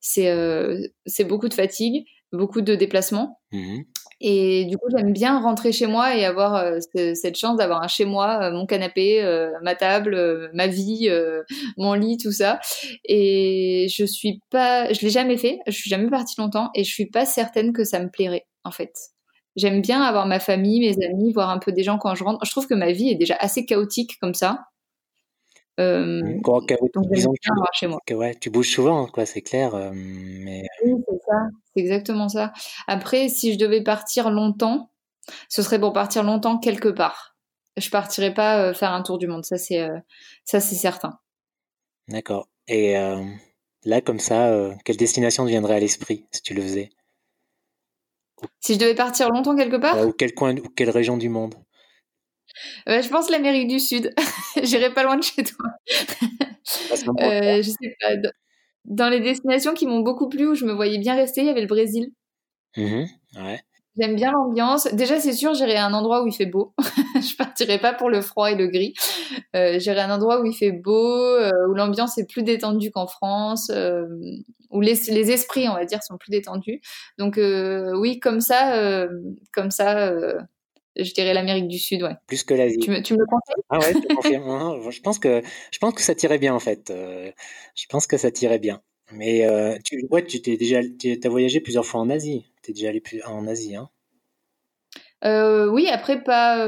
c'est 0.00 0.90
c'est 1.06 1.24
beaucoup 1.24 1.48
de 1.48 1.54
fatigue, 1.54 2.04
beaucoup 2.32 2.60
de 2.60 2.74
déplacements. 2.74 3.40
Mmh 3.52 3.82
et 4.20 4.64
du 4.64 4.78
coup, 4.78 4.86
j'aime 4.90 5.12
bien 5.12 5.38
rentrer 5.38 5.70
chez 5.70 5.86
moi 5.86 6.16
et 6.16 6.24
avoir 6.24 6.54
euh, 6.54 6.78
cette 7.14 7.36
chance 7.36 7.58
d'avoir 7.58 7.82
un 7.82 7.88
chez 7.88 8.04
moi, 8.04 8.44
euh, 8.44 8.52
mon 8.52 8.64
canapé, 8.64 9.22
euh, 9.22 9.50
ma 9.62 9.74
table, 9.74 10.50
ma 10.54 10.66
vie, 10.66 11.10
mon 11.76 11.92
lit, 11.94 12.16
tout 12.16 12.32
ça. 12.32 12.58
Et 13.04 13.86
je 13.94 14.04
suis 14.04 14.40
pas, 14.50 14.92
je 14.92 15.00
l'ai 15.02 15.10
jamais 15.10 15.36
fait. 15.36 15.58
Je 15.66 15.72
suis 15.72 15.90
jamais 15.90 16.08
partie 16.08 16.40
longtemps 16.40 16.70
et 16.74 16.84
je 16.84 16.90
suis 16.90 17.06
pas 17.06 17.26
certaine 17.26 17.72
que 17.72 17.84
ça 17.84 18.00
me 18.00 18.08
plairait 18.08 18.46
en 18.64 18.70
fait. 18.70 18.92
J'aime 19.56 19.80
bien 19.80 20.02
avoir 20.02 20.26
ma 20.26 20.40
famille, 20.40 20.80
mes 20.80 21.04
amis, 21.04 21.32
voir 21.32 21.50
un 21.50 21.58
peu 21.58 21.72
des 21.72 21.82
gens 21.82 21.98
quand 21.98 22.14
je 22.14 22.24
rentre. 22.24 22.44
Je 22.44 22.50
trouve 22.50 22.66
que 22.66 22.74
ma 22.74 22.92
vie 22.92 23.10
est 23.10 23.14
déjà 23.14 23.36
assez 23.38 23.64
chaotique 23.64 24.18
comme 24.20 24.34
ça. 24.34 24.66
Euh, 25.80 26.20
chaotique, 26.66 27.10
disons 27.12 27.32
chez 27.72 27.86
moi. 27.86 28.00
Que, 28.06 28.14
ouais, 28.14 28.34
tu 28.34 28.50
bouges 28.50 28.70
souvent, 28.70 29.06
quoi, 29.06 29.26
c'est 29.26 29.42
clair. 29.42 29.74
mais... 29.92 30.62
Oui, 30.84 30.94
c'est 31.08 31.20
ça. 31.26 31.48
C'est 31.74 31.80
exactement 31.80 32.28
ça. 32.28 32.52
Après, 32.86 33.28
si 33.28 33.52
je 33.52 33.58
devais 33.58 33.82
partir 33.82 34.30
longtemps, 34.30 34.90
ce 35.48 35.62
serait 35.62 35.80
pour 35.80 35.92
partir 35.92 36.22
longtemps 36.22 36.58
quelque 36.58 36.88
part. 36.88 37.36
Je 37.76 37.90
partirais 37.90 38.32
pas 38.32 38.58
euh, 38.60 38.74
faire 38.74 38.92
un 38.92 39.02
tour 39.02 39.18
du 39.18 39.26
monde, 39.26 39.44
ça 39.44 39.58
c'est 39.58 39.80
euh, 39.80 39.98
ça 40.44 40.60
c'est 40.60 40.76
certain. 40.76 41.18
D'accord. 42.08 42.48
Et 42.68 42.96
euh, 42.96 43.24
là, 43.84 44.00
comme 44.00 44.20
ça, 44.20 44.70
quelle 44.84 44.96
destination 44.96 45.44
te 45.44 45.48
viendrait 45.48 45.76
à 45.76 45.80
l'esprit 45.80 46.26
si 46.30 46.42
tu 46.42 46.54
le 46.54 46.62
faisais? 46.62 46.90
Si 48.60 48.74
je 48.74 48.78
devais 48.78 48.94
partir 48.94 49.30
longtemps 49.30 49.56
quelque 49.56 49.76
part 49.76 50.06
Ou 50.06 50.12
quel 50.12 50.34
coin 50.34 50.56
ou 50.56 50.68
quelle 50.68 50.90
région 50.90 51.16
du 51.16 51.28
monde 51.28 51.54
Je 52.86 53.08
pense 53.08 53.30
l'Amérique 53.30 53.68
du 53.68 53.80
Sud. 53.80 54.12
J'irai 54.62 54.92
pas 54.92 55.02
loin 55.02 55.16
de 55.16 55.22
chez 55.22 55.42
toi. 55.44 55.66
Ah, 57.18 57.60
je 57.60 57.70
sais 57.70 57.96
pas 58.00 58.16
dans 58.84 59.08
les 59.08 59.20
destinations 59.20 59.74
qui 59.74 59.86
m'ont 59.86 60.00
beaucoup 60.00 60.28
plu, 60.28 60.46
où 60.46 60.54
je 60.54 60.64
me 60.64 60.72
voyais 60.72 60.98
bien 60.98 61.14
rester, 61.14 61.40
il 61.40 61.46
y 61.46 61.50
avait 61.50 61.60
le 61.60 61.66
Brésil. 61.66 62.10
Mmh 62.76 63.04
ouais. 63.36 63.60
J'aime 63.96 64.16
bien 64.16 64.32
l'ambiance. 64.32 64.88
Déjà, 64.92 65.20
c'est 65.20 65.32
sûr, 65.32 65.54
j'irai 65.54 65.76
à 65.76 65.86
un 65.86 65.94
endroit 65.94 66.24
où 66.24 66.26
il 66.26 66.34
fait 66.34 66.46
beau. 66.46 66.74
je 67.14 67.36
partirai 67.36 67.78
pas 67.78 67.92
pour 67.92 68.10
le 68.10 68.22
froid 68.22 68.50
et 68.50 68.56
le 68.56 68.66
gris. 68.66 68.94
Euh, 69.54 69.78
j'irai 69.78 70.00
à 70.00 70.06
un 70.06 70.14
endroit 70.14 70.40
où 70.40 70.44
il 70.44 70.52
fait 70.52 70.72
beau, 70.72 71.16
euh, 71.16 71.50
où 71.68 71.74
l'ambiance 71.74 72.18
est 72.18 72.28
plus 72.28 72.42
détendue 72.42 72.90
qu'en 72.90 73.06
France, 73.06 73.70
euh, 73.70 74.04
où 74.70 74.80
les, 74.80 74.94
les, 75.08 75.30
esprits, 75.30 75.68
on 75.68 75.74
va 75.74 75.84
dire, 75.84 76.02
sont 76.02 76.18
plus 76.18 76.30
détendus. 76.30 76.80
Donc 77.18 77.38
oui, 77.38 78.18
comme 78.18 78.40
ça, 78.40 79.06
comme 79.52 79.70
ça, 79.70 80.12
je 80.96 81.12
dirais 81.12 81.32
l'Amérique 81.32 81.68
du 81.68 81.78
Sud, 81.78 82.02
ouais. 82.02 82.16
Plus 82.26 82.42
que 82.42 82.54
l'Asie. 82.54 82.78
Tu 82.78 82.90
me, 82.90 83.00
tu 83.00 83.14
me 83.14 83.20
le 83.20 83.26
conseilles? 83.26 83.64
Ah 83.70 83.78
ouais, 83.78 83.92
je 83.92 84.14
confirme. 84.14 84.80
je 84.90 85.00
pense 85.00 85.20
que 85.20 85.42
je 85.70 85.78
pense 85.78 85.94
que 85.94 86.02
ça 86.02 86.16
tirait 86.16 86.38
bien 86.38 86.52
en 86.52 86.58
fait. 86.60 86.92
Je 86.92 87.86
pense 87.88 88.08
que 88.08 88.16
ça 88.16 88.32
tirait 88.32 88.58
bien. 88.58 88.80
Mais 89.12 89.46
euh, 89.46 89.76
tu, 89.84 90.06
ouais, 90.10 90.24
tu 90.24 90.40
t'es 90.40 90.56
déjà, 90.56 90.80
tu 90.98 91.18
as 91.22 91.28
voyagé 91.28 91.60
plusieurs 91.60 91.84
fois 91.84 92.00
en 92.00 92.10
Asie. 92.10 92.46
Tu 92.62 92.70
es 92.70 92.74
déjà 92.74 92.88
allé 92.88 93.00
plus, 93.00 93.22
en 93.24 93.46
Asie, 93.46 93.76
hein 93.76 93.90
euh, 95.24 95.68
Oui, 95.68 95.88
après 95.88 96.22
pas 96.22 96.66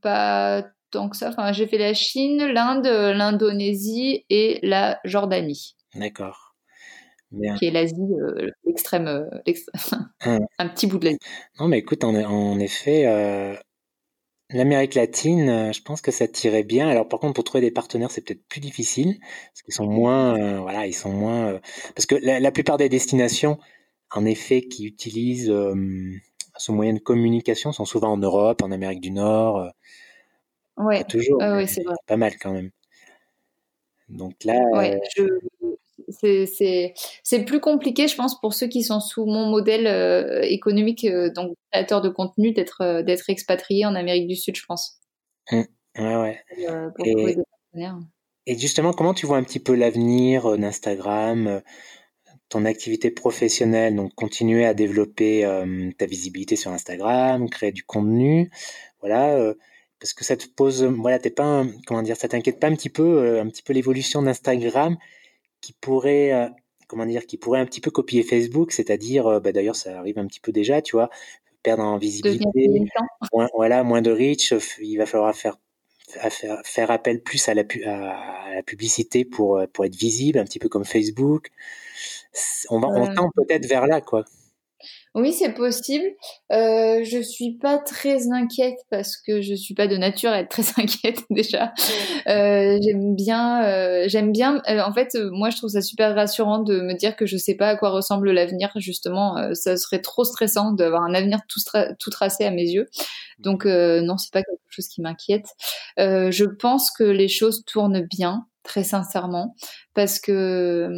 pas 0.00 0.66
tant 0.90 1.08
que 1.08 1.16
ça. 1.16 1.28
Enfin, 1.28 1.52
j'ai 1.52 1.66
fait 1.66 1.78
la 1.78 1.94
Chine, 1.94 2.44
l'Inde, 2.46 2.86
l'Indonésie 2.86 4.24
et 4.30 4.60
la 4.62 4.98
Jordanie. 5.04 5.76
D'accord. 5.94 6.54
Qui 7.58 7.66
est 7.66 7.70
l'Asie, 7.72 7.96
l'extrême, 8.64 9.28
mmh. 9.44 10.38
un 10.58 10.68
petit 10.68 10.86
bout 10.86 10.98
de 10.98 11.06
l'Asie. 11.06 11.18
Non, 11.58 11.66
mais 11.66 11.78
écoute, 11.78 12.04
en, 12.04 12.14
en 12.14 12.58
effet, 12.60 13.06
L'Amérique 14.50 14.94
latine, 14.94 15.48
euh, 15.48 15.72
je 15.72 15.80
pense 15.82 16.02
que 16.02 16.10
ça 16.10 16.28
tirait 16.28 16.64
bien. 16.64 16.88
Alors 16.88 17.08
par 17.08 17.18
contre, 17.18 17.34
pour 17.34 17.44
trouver 17.44 17.62
des 17.62 17.70
partenaires, 17.70 18.10
c'est 18.10 18.20
peut-être 18.20 18.46
plus 18.46 18.60
difficile 18.60 19.18
parce 19.20 19.62
qu'ils 19.62 19.74
sont 19.74 19.86
moins, 19.86 20.38
euh, 20.38 20.60
voilà, 20.60 20.86
ils 20.86 20.92
sont 20.92 21.12
moins. 21.12 21.46
Euh, 21.46 21.60
parce 21.94 22.04
que 22.04 22.14
la, 22.14 22.52
plupart 22.52 22.76
des 22.76 22.90
destinations, 22.90 23.58
en 24.10 24.26
effet, 24.26 24.62
qui 24.62 24.86
utilisent 24.86 25.52
ce 26.56 26.72
moyen 26.72 26.92
de 26.92 26.98
communication 26.98 27.72
sont 27.72 27.86
souvent 27.86 28.12
en 28.12 28.18
Europe, 28.18 28.62
en 28.62 28.70
Amérique 28.70 29.00
du 29.00 29.10
Nord. 29.10 29.72
ouais. 30.76 31.04
toujours. 31.04 31.40
c'est 31.66 31.82
vrai. 31.82 31.94
Pas 32.06 32.16
mal 32.18 32.36
quand 32.38 32.52
même. 32.52 32.70
Donc 34.10 34.44
là. 34.44 34.60
Ouais, 34.72 35.00
je, 35.16 35.24
c'est 36.08 37.44
plus 37.46 37.60
compliqué, 37.60 38.08
je 38.08 38.16
pense, 38.16 38.40
pour 38.40 38.54
ceux 38.54 38.66
qui 38.66 38.82
sont 38.82 39.00
sous 39.00 39.26
mon 39.26 39.46
modèle 39.46 39.86
euh, 39.86 40.42
économique, 40.42 41.04
euh, 41.04 41.30
donc 41.30 41.56
créateur 41.70 42.00
de 42.00 42.08
contenu, 42.08 42.52
d'être 42.52 42.82
euh, 42.82 43.02
d'être 43.02 43.28
expatrié 43.30 43.86
en 43.86 43.94
Amérique 43.94 44.28
du 44.28 44.36
Sud, 44.36 44.56
je 44.56 44.64
pense. 44.66 45.00
Mmh. 45.50 45.62
Ouais, 45.98 46.16
ouais. 46.16 46.40
et, 47.04 47.36
et, 48.46 48.58
justement, 48.58 48.92
comment 48.92 49.14
tu 49.14 49.26
vois 49.26 49.36
un 49.36 49.44
petit 49.44 49.60
peu 49.60 49.74
l'avenir 49.74 50.58
d'Instagram, 50.58 51.62
ton 52.48 52.64
activité 52.64 53.10
professionnelle, 53.10 53.94
donc 53.94 54.12
continuer 54.14 54.64
à 54.66 54.74
développer 54.74 55.48
ta 55.96 56.06
visibilité 56.06 56.56
sur 56.56 56.72
Instagram, 56.72 57.48
créer 57.48 57.70
du 57.70 57.84
contenu, 57.84 58.50
voilà 59.00 59.54
parce 60.00 60.12
que 60.12 60.24
ça 60.24 60.36
te 60.36 60.46
pose, 60.48 60.82
voilà, 60.82 61.18
t'es 61.20 61.30
pas, 61.30 61.64
comment 61.86 62.02
dire, 62.02 62.16
ça 62.16 62.28
t'inquiète 62.28 62.58
pas 62.58 62.66
un 62.66 62.74
petit 62.74 62.90
peu, 62.90 63.38
un 63.38 63.48
petit 63.48 63.62
peu 63.62 63.72
l'évolution 63.72 64.20
d'Instagram? 64.20 64.96
Qui 65.64 65.72
pourrait, 65.72 66.32
euh, 66.32 66.48
comment 66.88 67.06
dire, 67.06 67.26
qui 67.26 67.38
pourrait 67.38 67.60
un 67.60 67.64
petit 67.66 67.80
peu 67.80 67.90
copier 67.90 68.22
Facebook, 68.22 68.72
c'est-à-dire, 68.72 69.26
euh, 69.26 69.40
bah, 69.40 69.52
d'ailleurs, 69.52 69.76
ça 69.76 69.98
arrive 69.98 70.18
un 70.18 70.26
petit 70.26 70.40
peu 70.40 70.52
déjà, 70.52 70.82
tu 70.82 70.96
vois, 70.96 71.08
perdre 71.62 71.82
en 71.84 71.96
visibilité, 71.98 72.68
moins, 73.32 73.48
voilà, 73.54 73.82
moins 73.82 74.02
de 74.02 74.10
reach, 74.12 74.52
il 74.80 74.96
va 74.98 75.06
falloir 75.06 75.34
faire 75.34 75.58
faire, 76.08 76.60
faire 76.64 76.90
appel 76.90 77.22
plus 77.22 77.48
à 77.48 77.54
la, 77.54 77.62
à 77.86 78.54
la 78.54 78.62
publicité 78.62 79.24
pour, 79.24 79.56
euh, 79.58 79.66
pour 79.72 79.84
être 79.86 79.96
visible, 79.96 80.38
un 80.38 80.44
petit 80.44 80.58
peu 80.58 80.68
comme 80.68 80.84
Facebook. 80.84 81.48
On, 82.70 82.80
va, 82.80 82.88
on 82.88 83.06
tend 83.14 83.30
peut-être 83.34 83.66
vers 83.66 83.86
là, 83.86 84.00
quoi. 84.02 84.24
Oui, 85.14 85.32
c'est 85.32 85.52
possible. 85.52 86.04
Euh, 86.50 87.04
je 87.04 87.22
suis 87.22 87.56
pas 87.58 87.78
très 87.78 88.32
inquiète 88.32 88.78
parce 88.90 89.16
que 89.16 89.42
je 89.42 89.54
suis 89.54 89.72
pas 89.72 89.86
de 89.86 89.96
nature 89.96 90.30
à 90.30 90.40
être 90.40 90.48
très 90.48 90.64
inquiète 90.82 91.22
déjà. 91.30 91.72
Euh, 92.26 92.76
j'aime 92.82 93.14
bien, 93.14 93.64
euh, 93.64 94.04
j'aime 94.08 94.32
bien. 94.32 94.60
Euh, 94.68 94.80
en 94.80 94.92
fait, 94.92 95.16
moi, 95.30 95.50
je 95.50 95.56
trouve 95.58 95.70
ça 95.70 95.82
super 95.82 96.16
rassurant 96.16 96.58
de 96.58 96.80
me 96.80 96.94
dire 96.94 97.14
que 97.14 97.26
je 97.26 97.36
sais 97.36 97.54
pas 97.54 97.68
à 97.68 97.76
quoi 97.76 97.90
ressemble 97.90 98.32
l'avenir. 98.32 98.72
Justement, 98.76 99.54
ça 99.54 99.76
serait 99.76 100.00
trop 100.00 100.24
stressant 100.24 100.72
d'avoir 100.72 101.04
un 101.04 101.14
avenir 101.14 101.38
tout, 101.48 101.60
tout 102.00 102.10
tracé 102.10 102.44
à 102.44 102.50
mes 102.50 102.68
yeux. 102.68 102.86
Donc 103.38 103.66
non, 103.66 104.18
c'est 104.18 104.32
pas 104.32 104.42
quelque 104.42 104.58
chose 104.68 104.88
qui 104.88 105.00
m'inquiète. 105.00 105.46
je 105.96 106.44
pense 106.44 106.90
que 106.90 107.04
les 107.04 107.28
choses 107.28 107.64
tournent 107.66 108.04
bien, 108.10 108.46
très 108.64 108.82
sincèrement, 108.82 109.54
parce 109.94 110.18
que 110.18 110.90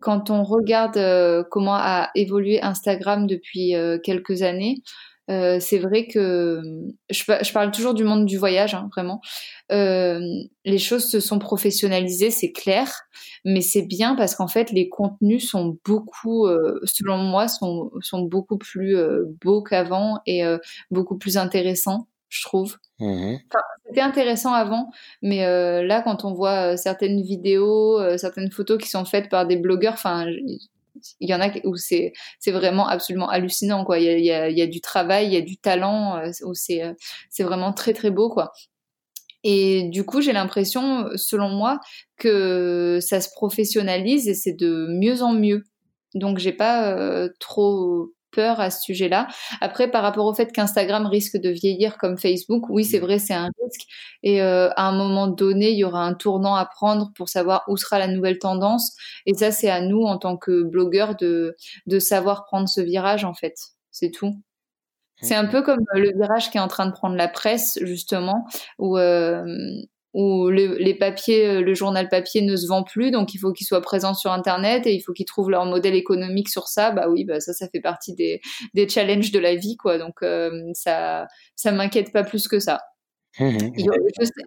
quand 0.00 0.30
on 0.30 0.42
regarde 0.42 0.96
euh, 0.96 1.44
comment 1.50 1.76
a 1.76 2.10
évolué 2.14 2.60
Instagram 2.62 3.26
depuis 3.26 3.74
euh, 3.76 3.98
quelques 4.02 4.42
années, 4.42 4.82
euh, 5.30 5.60
c'est 5.60 5.78
vrai 5.78 6.08
que 6.08 6.60
je, 7.10 7.52
parle 7.52 7.70
toujours 7.70 7.94
du 7.94 8.02
monde 8.02 8.26
du 8.26 8.36
voyage, 8.36 8.74
hein, 8.74 8.88
vraiment. 8.96 9.20
les 9.70 10.78
choses 10.78 11.08
se 11.08 11.20
sont 11.20 11.38
professionnalisées, 11.38 12.30
c'est 12.30 12.50
clair, 12.50 13.02
mais 13.44 13.60
c'est 13.60 13.86
bien 13.86 14.16
parce 14.16 14.34
qu'en 14.34 14.48
fait 14.48 14.72
les 14.72 14.88
contenus 14.88 15.48
sont 15.48 15.78
beaucoup, 15.84 16.48
selon 16.82 17.18
moi, 17.18 17.46
sont 17.46 18.22
beaucoup 18.22 18.58
plus 18.58 18.96
beaux 19.40 19.62
qu'avant 19.62 20.18
et 20.26 20.42
beaucoup 20.90 21.16
plus 21.16 21.36
intéressants 21.36 22.08
je 22.30 22.42
trouve. 22.44 22.78
Mmh 22.98 23.36
c'était 23.90 24.02
intéressant 24.02 24.52
avant, 24.52 24.88
mais 25.20 25.44
euh, 25.44 25.82
là, 25.82 26.00
quand 26.00 26.24
on 26.24 26.32
voit 26.32 26.74
euh, 26.74 26.76
certaines 26.76 27.20
vidéos, 27.22 27.98
euh, 27.98 28.16
certaines 28.18 28.52
photos 28.52 28.78
qui 28.80 28.88
sont 28.88 29.04
faites 29.04 29.28
par 29.28 29.48
des 29.48 29.56
blogueurs, 29.56 29.94
enfin, 29.94 30.26
il 31.18 31.28
y 31.28 31.34
en 31.34 31.40
a 31.40 31.50
où 31.64 31.74
c'est 31.74 32.12
c'est 32.38 32.52
vraiment 32.52 32.86
absolument 32.86 33.28
hallucinant, 33.28 33.84
quoi. 33.84 33.98
Il 33.98 34.04
y 34.04 34.08
a, 34.08 34.18
y, 34.18 34.30
a, 34.30 34.48
y 34.48 34.62
a, 34.62 34.68
du 34.68 34.80
travail, 34.80 35.26
il 35.26 35.32
y 35.32 35.36
a 35.36 35.40
du 35.40 35.56
talent, 35.56 36.22
où 36.44 36.54
c'est 36.54 36.82
c'est 37.30 37.42
vraiment 37.42 37.72
très 37.72 37.92
très 37.92 38.12
beau, 38.12 38.30
quoi. 38.30 38.52
Et 39.42 39.88
du 39.90 40.04
coup, 40.04 40.20
j'ai 40.20 40.32
l'impression, 40.32 41.08
selon 41.16 41.48
moi, 41.48 41.80
que 42.16 42.98
ça 43.00 43.20
se 43.20 43.30
professionnalise 43.30 44.28
et 44.28 44.34
c'est 44.34 44.52
de 44.52 44.86
mieux 44.88 45.22
en 45.22 45.32
mieux. 45.32 45.64
Donc, 46.14 46.38
j'ai 46.38 46.52
pas 46.52 47.28
trop 47.40 48.12
peur 48.32 48.60
à 48.60 48.70
ce 48.70 48.82
sujet-là. 48.82 49.28
Après, 49.60 49.90
par 49.90 50.02
rapport 50.02 50.26
au 50.26 50.34
fait 50.34 50.52
qu'Instagram 50.52 51.06
risque 51.06 51.36
de 51.36 51.50
vieillir 51.50 51.98
comme 51.98 52.18
Facebook, 52.18 52.68
oui, 52.68 52.84
c'est 52.84 52.98
mm. 52.98 53.02
vrai, 53.02 53.18
c'est 53.18 53.34
un 53.34 53.50
risque. 53.62 53.86
Et 54.22 54.42
euh, 54.42 54.70
à 54.76 54.88
un 54.88 54.92
moment 54.92 55.26
donné, 55.26 55.70
il 55.70 55.78
y 55.78 55.84
aura 55.84 56.04
un 56.04 56.14
tournant 56.14 56.54
à 56.54 56.66
prendre 56.66 57.12
pour 57.14 57.28
savoir 57.28 57.64
où 57.68 57.76
sera 57.76 57.98
la 57.98 58.08
nouvelle 58.08 58.38
tendance. 58.38 58.96
Et 59.26 59.34
ça, 59.34 59.50
c'est 59.50 59.70
à 59.70 59.80
nous, 59.80 60.02
en 60.02 60.18
tant 60.18 60.36
que 60.36 60.62
blogueurs, 60.62 61.16
de, 61.16 61.56
de 61.86 61.98
savoir 61.98 62.44
prendre 62.44 62.68
ce 62.68 62.80
virage, 62.80 63.24
en 63.24 63.34
fait. 63.34 63.54
C'est 63.90 64.10
tout. 64.10 64.34
C'est 65.22 65.34
un 65.34 65.46
peu 65.46 65.62
comme 65.62 65.80
le 65.92 66.12
virage 66.18 66.50
qui 66.50 66.56
est 66.56 66.60
en 66.60 66.68
train 66.68 66.86
de 66.86 66.92
prendre 66.92 67.14
la 67.14 67.28
presse, 67.28 67.78
justement, 67.82 68.46
où 68.78 68.96
euh, 68.96 69.44
où 70.12 70.48
les 70.48 70.94
papiers, 70.94 71.46
euh, 71.46 71.60
le 71.60 71.74
journal 71.74 72.08
papier 72.08 72.42
ne 72.42 72.56
se 72.56 72.66
vend 72.66 72.82
plus, 72.82 73.10
donc 73.10 73.34
il 73.34 73.38
faut 73.38 73.52
qu'ils 73.52 73.66
soient 73.66 73.80
présents 73.80 74.14
sur 74.14 74.32
Internet 74.32 74.86
et 74.86 74.94
il 74.94 75.00
faut 75.00 75.12
qu'ils 75.12 75.26
trouvent 75.26 75.50
leur 75.50 75.64
modèle 75.66 75.94
économique 75.94 76.48
sur 76.48 76.66
ça. 76.66 76.90
Bah 76.90 77.08
oui, 77.08 77.24
bah 77.24 77.40
ça, 77.40 77.52
ça 77.52 77.68
fait 77.68 77.80
partie 77.80 78.14
des, 78.14 78.40
des 78.74 78.88
challenges 78.88 79.30
de 79.30 79.38
la 79.38 79.54
vie, 79.54 79.76
quoi. 79.76 79.98
Donc 79.98 80.22
euh, 80.22 80.50
ça, 80.74 81.26
ça 81.54 81.70
m'inquiète 81.70 82.12
pas 82.12 82.24
plus 82.24 82.48
que 82.48 82.58
ça. 82.58 82.80
Mmh 83.38 83.58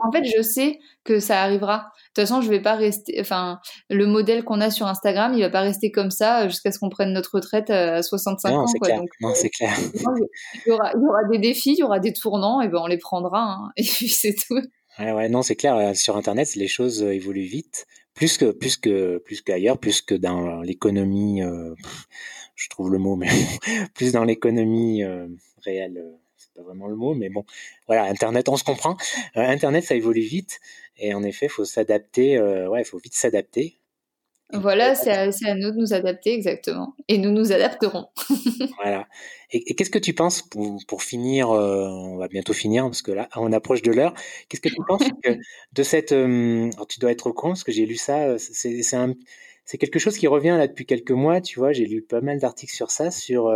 en 0.02 0.12
fait, 0.12 0.26
je 0.26 0.42
sais 0.42 0.80
que 1.06 1.20
ça 1.20 1.42
arrivera. 1.42 1.78
De 1.78 1.84
toute 1.84 2.28
façon, 2.28 2.42
je 2.42 2.50
vais 2.50 2.62
pas 2.62 2.76
rester. 2.76 3.16
Enfin, 3.20 3.60
le 3.90 4.06
modèle 4.06 4.44
qu'on 4.44 4.60
a 4.60 4.70
sur 4.70 4.88
Instagram, 4.88 5.34
il 5.34 5.42
va 5.42 5.50
pas 5.50 5.62
rester 5.62 5.92
comme 5.92 6.12
ça 6.12 6.50
jusqu'à 6.50 6.72
ce 6.72 6.80
qu'on 6.80 6.90
prenne 6.90 7.14
notre 7.14 7.36
retraite 7.36 7.70
à 7.70 8.04
65 8.04 8.52
ans. 8.52 8.66
Quoi. 8.80 8.90
Donc, 8.98 9.10
non, 9.22 9.32
c'est 9.34 9.50
clair. 9.50 9.74
Il 9.94 10.02
y, 10.02 10.72
aura, 10.72 10.92
il 10.96 11.02
y, 11.02 11.06
aura, 11.08 11.24
des 11.32 11.40
défis, 11.40 11.72
il 11.72 11.80
y 11.80 11.84
aura 11.84 12.00
des 12.00 12.12
tournants, 12.12 12.60
et 12.60 12.68
ben 12.68 12.80
on 12.84 12.88
les 12.88 12.98
prendra. 12.98 13.40
Hein, 13.40 13.72
et 13.78 13.84
puis 13.84 14.10
c'est 14.10 14.36
tout. 14.36 14.62
Ouais, 15.00 15.12
ouais, 15.12 15.30
non, 15.30 15.42
c'est 15.42 15.56
clair. 15.56 15.76
Euh, 15.76 15.94
sur 15.94 16.18
Internet, 16.18 16.56
les 16.56 16.68
choses 16.68 17.02
euh, 17.04 17.14
évoluent 17.14 17.42
vite, 17.46 17.88
plus 18.14 18.38
que 18.38 18.52
plus 18.52 18.78
que 18.78 19.18
plus 19.18 19.42
qu'ailleurs, 19.42 19.80
plus 19.80 20.02
que 20.02 20.14
dans 20.14 20.62
l'économie. 20.62 21.42
Euh, 21.42 21.74
je 22.56 22.70
trouve 22.70 22.92
le 22.92 23.00
mot, 23.00 23.16
mais 23.16 23.30
plus 23.96 24.12
dans 24.12 24.24
l'économie 24.24 25.04
euh, 25.04 25.28
réelle. 25.64 26.04
c'est 26.38 26.54
pas 26.54 26.62
vraiment 26.62 26.88
le 26.88 26.96
mot, 26.96 27.16
mais 27.16 27.30
bon, 27.30 27.44
voilà, 27.88 28.04
Internet, 28.06 28.50
on 28.50 28.58
se 28.58 28.64
comprend. 28.64 28.98
Internet, 29.36 29.84
ça 29.84 29.96
évolue 29.96 30.22
vite, 30.22 30.60
et 30.98 31.14
en 31.16 31.24
effet, 31.24 31.48
faut 31.48 31.66
s'adapter. 31.66 32.40
ouais, 32.68 32.84
faut 32.84 33.00
vite 33.00 33.16
s'adapter. 33.16 33.80
Voilà, 34.52 34.94
c'est 34.94 35.12
à, 35.12 35.56
nous 35.56 35.72
de 35.72 35.78
nous 35.78 35.94
adapter, 35.94 36.34
exactement. 36.34 36.96
Et 37.08 37.18
nous 37.18 37.32
nous 37.32 37.52
adapterons. 37.52 38.08
voilà. 38.78 39.08
Et, 39.52 39.74
qu'est-ce 39.76 39.90
que 39.90 40.00
tu 40.00 40.14
penses, 40.14 40.44
pour, 40.88 41.02
finir, 41.02 41.50
euh, 41.50 41.88
on 41.88 42.18
va 42.18 42.28
bientôt 42.28 42.54
finir, 42.54 42.84
parce 42.84 43.02
que 43.02 43.12
là, 43.12 43.30
on 43.36 43.52
approche 43.52 43.82
de 43.82 43.92
l'heure, 43.92 44.14
qu'est-ce 44.50 44.62
que 44.62 44.70
tu 44.70 44.82
penses 44.88 45.04
de 45.74 45.84
cette... 45.84 46.12
Euh, 46.12 46.70
tu 46.88 47.00
dois 47.00 47.12
être 47.12 47.28
au 47.28 47.34
courant, 47.34 47.54
parce 47.54 47.64
que 47.64 47.72
j'ai 47.72 47.86
lu 47.86 47.96
ça, 47.96 48.28
euh, 48.28 48.38
c'est 48.38 49.78
quelque 49.78 50.00
chose 50.00 50.18
qui 50.18 50.28
revient 50.28 50.56
là 50.58 50.68
depuis 50.68 50.86
quelques 50.86 51.12
mois, 51.12 51.42
tu 51.42 51.58
vois, 51.58 51.72
j'ai 51.72 51.86
lu 51.86 52.04
pas 52.04 52.22
mal 52.22 52.40
d'articles 52.40 52.76
sur 52.76 52.92
ça, 52.92 53.10
sur, 53.10 53.52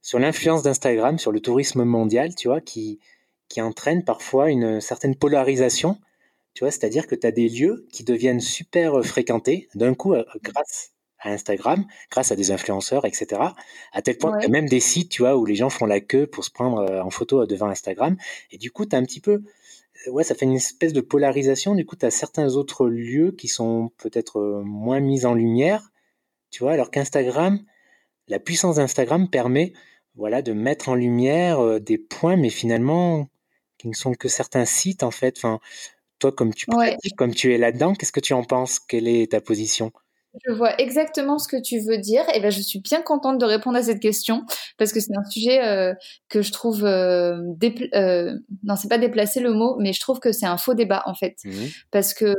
sur 0.00 0.18
l'influence 0.18 0.62
d'Instagram, 0.62 1.18
sur 1.18 1.30
le 1.30 1.40
tourisme 1.40 1.84
mondial, 1.84 2.34
tu 2.34 2.48
vois, 2.48 2.60
qui, 2.60 2.98
qui 3.48 3.60
entraîne 3.60 4.02
parfois 4.02 4.50
une 4.50 4.80
certaine 4.80 5.14
polarisation 5.14 5.98
tu 6.54 6.64
vois, 6.64 6.70
c'est-à-dire 6.70 7.06
que 7.06 7.14
tu 7.14 7.26
as 7.26 7.30
des 7.30 7.48
lieux 7.48 7.86
qui 7.92 8.04
deviennent 8.04 8.40
super 8.40 8.98
euh, 8.98 9.02
fréquentés 9.02 9.68
d'un 9.74 9.94
coup 9.94 10.14
euh, 10.14 10.24
grâce 10.42 10.92
à 11.18 11.30
Instagram, 11.30 11.86
grâce 12.10 12.32
à 12.32 12.36
des 12.36 12.50
influenceurs, 12.50 13.06
etc. 13.06 13.40
À 13.92 14.02
tel 14.02 14.18
point 14.18 14.38
que 14.38 14.48
même 14.48 14.68
des 14.68 14.80
sites, 14.80 15.10
tu 15.10 15.22
vois, 15.22 15.36
où 15.36 15.46
les 15.46 15.54
gens 15.54 15.70
font 15.70 15.86
la 15.86 16.00
queue 16.00 16.26
pour 16.26 16.44
se 16.44 16.50
prendre 16.50 16.80
euh, 16.80 17.00
en 17.00 17.10
photo 17.10 17.46
devant 17.46 17.68
Instagram. 17.68 18.16
Et 18.50 18.58
du 18.58 18.70
coup, 18.70 18.86
tu 18.86 18.96
as 18.96 18.98
un 18.98 19.04
petit 19.04 19.20
peu, 19.20 19.42
ouais, 20.08 20.24
ça 20.24 20.34
fait 20.34 20.44
une 20.44 20.56
espèce 20.56 20.92
de 20.92 21.00
polarisation. 21.00 21.74
Du 21.74 21.86
coup, 21.86 21.96
tu 21.96 22.04
as 22.04 22.10
certains 22.10 22.56
autres 22.56 22.86
lieux 22.86 23.32
qui 23.32 23.48
sont 23.48 23.92
peut-être 23.98 24.62
moins 24.64 25.00
mis 25.00 25.24
en 25.24 25.34
lumière, 25.34 25.92
tu 26.50 26.64
vois, 26.64 26.72
alors 26.72 26.90
qu'Instagram, 26.90 27.60
la 28.28 28.40
puissance 28.40 28.76
d'Instagram 28.76 29.30
permet, 29.30 29.72
voilà, 30.16 30.42
de 30.42 30.52
mettre 30.52 30.88
en 30.88 30.96
lumière 30.96 31.80
des 31.80 31.98
points, 31.98 32.36
mais 32.36 32.50
finalement 32.50 33.28
qui 33.78 33.88
ne 33.88 33.94
sont 33.94 34.14
que 34.14 34.28
certains 34.28 34.64
sites 34.64 35.02
en 35.02 35.10
fait. 35.10 35.36
Enfin, 35.38 35.58
toi, 36.22 36.32
comme 36.32 36.54
tu 36.54 36.66
comme 37.16 37.34
tu 37.34 37.52
es 37.52 37.58
là-dedans, 37.58 37.94
qu'est-ce 37.94 38.12
que 38.12 38.20
tu 38.20 38.32
en 38.32 38.44
penses? 38.44 38.78
Quelle 38.78 39.08
est 39.08 39.32
ta 39.32 39.40
position? 39.40 39.92
Je 40.46 40.52
vois 40.52 40.80
exactement 40.80 41.38
ce 41.38 41.46
que 41.46 41.60
tu 41.60 41.78
veux 41.80 41.98
dire. 41.98 42.24
Et 42.34 42.40
ben, 42.40 42.50
je 42.50 42.60
suis 42.60 42.80
bien 42.80 43.02
contente 43.02 43.38
de 43.38 43.44
répondre 43.44 43.76
à 43.76 43.82
cette 43.82 44.00
question 44.00 44.46
parce 44.78 44.92
que 44.92 45.00
c'est 45.00 45.14
un 45.14 45.28
sujet 45.28 45.62
euh, 45.62 45.92
que 46.30 46.40
je 46.40 46.52
trouve 46.52 46.84
euh, 46.84 47.36
euh, 47.94 48.38
non, 48.62 48.76
c'est 48.76 48.88
pas 48.88 48.98
déplacer 48.98 49.40
le 49.40 49.52
mot, 49.52 49.76
mais 49.78 49.92
je 49.92 50.00
trouve 50.00 50.20
que 50.20 50.32
c'est 50.32 50.46
un 50.46 50.56
faux 50.56 50.74
débat 50.74 51.02
en 51.06 51.14
fait, 51.14 51.36
mmh 51.44 51.50
parce 51.90 52.14
que 52.14 52.34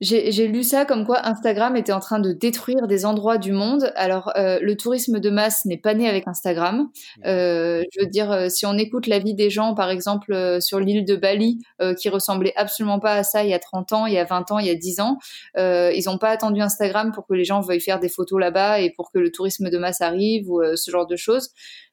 j'ai 0.00 0.46
lu 0.46 0.62
ça 0.62 0.84
comme 0.84 1.04
quoi 1.04 1.26
Instagram 1.26 1.76
était 1.76 1.92
en 1.92 1.98
train 1.98 2.20
de 2.20 2.32
détruire 2.32 2.86
des 2.86 3.04
endroits 3.04 3.36
du 3.36 3.50
monde. 3.50 3.92
Alors, 3.96 4.30
euh, 4.36 4.60
le 4.62 4.76
tourisme 4.76 5.18
de 5.18 5.28
masse 5.28 5.64
n'est 5.64 5.76
pas 5.76 5.92
né 5.94 6.08
avec 6.08 6.28
Instagram. 6.28 6.88
Euh, 7.26 7.82
je 7.92 8.00
veux 8.04 8.06
dire, 8.06 8.30
euh, 8.30 8.48
si 8.48 8.64
on 8.64 8.74
écoute 8.74 9.08
la 9.08 9.18
vie 9.18 9.34
des 9.34 9.50
gens, 9.50 9.74
par 9.74 9.90
exemple, 9.90 10.32
euh, 10.32 10.60
sur 10.60 10.78
l'île 10.78 11.04
de 11.04 11.16
Bali, 11.16 11.58
euh, 11.82 11.94
qui 11.94 12.08
ressemblait 12.10 12.52
absolument 12.54 13.00
pas 13.00 13.14
à 13.14 13.24
ça 13.24 13.42
il 13.42 13.50
y 13.50 13.54
a 13.54 13.58
30 13.58 13.92
ans, 13.92 14.06
il 14.06 14.14
y 14.14 14.18
a 14.18 14.24
20 14.24 14.52
ans, 14.52 14.60
il 14.60 14.66
y 14.66 14.70
a 14.70 14.76
10 14.76 15.00
ans, 15.00 15.18
ils 15.56 16.02
n'ont 16.06 16.18
pas 16.18 16.30
attendu 16.30 16.60
Instagram 16.60 17.10
pour 17.12 17.26
que 17.26 17.34
les 17.34 17.44
gens 17.44 17.60
veuillent 17.60 17.80
faire 17.80 17.98
des 17.98 18.08
photos 18.08 18.38
là-bas 18.38 18.80
et 18.80 18.90
pour 18.90 19.10
que 19.10 19.18
le 19.18 19.32
tourisme 19.32 19.68
de 19.68 19.78
masse 19.78 20.00
arrive 20.00 20.48
ou 20.48 20.62
ce 20.76 20.90
genre 20.90 21.06
de 21.06 21.16
choses. 21.16 21.50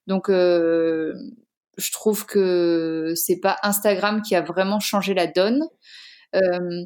Donc, 0.08 0.30
je 0.30 1.92
trouve 1.92 2.26
que 2.26 3.14
c'est 3.16 3.40
pas 3.40 3.58
Instagram 3.64 4.22
qui 4.22 4.36
a 4.36 4.42
vraiment 4.42 4.80
changé 4.80 5.14
la 5.14 5.28
donne. 5.28 5.64
Euh, 6.36 6.86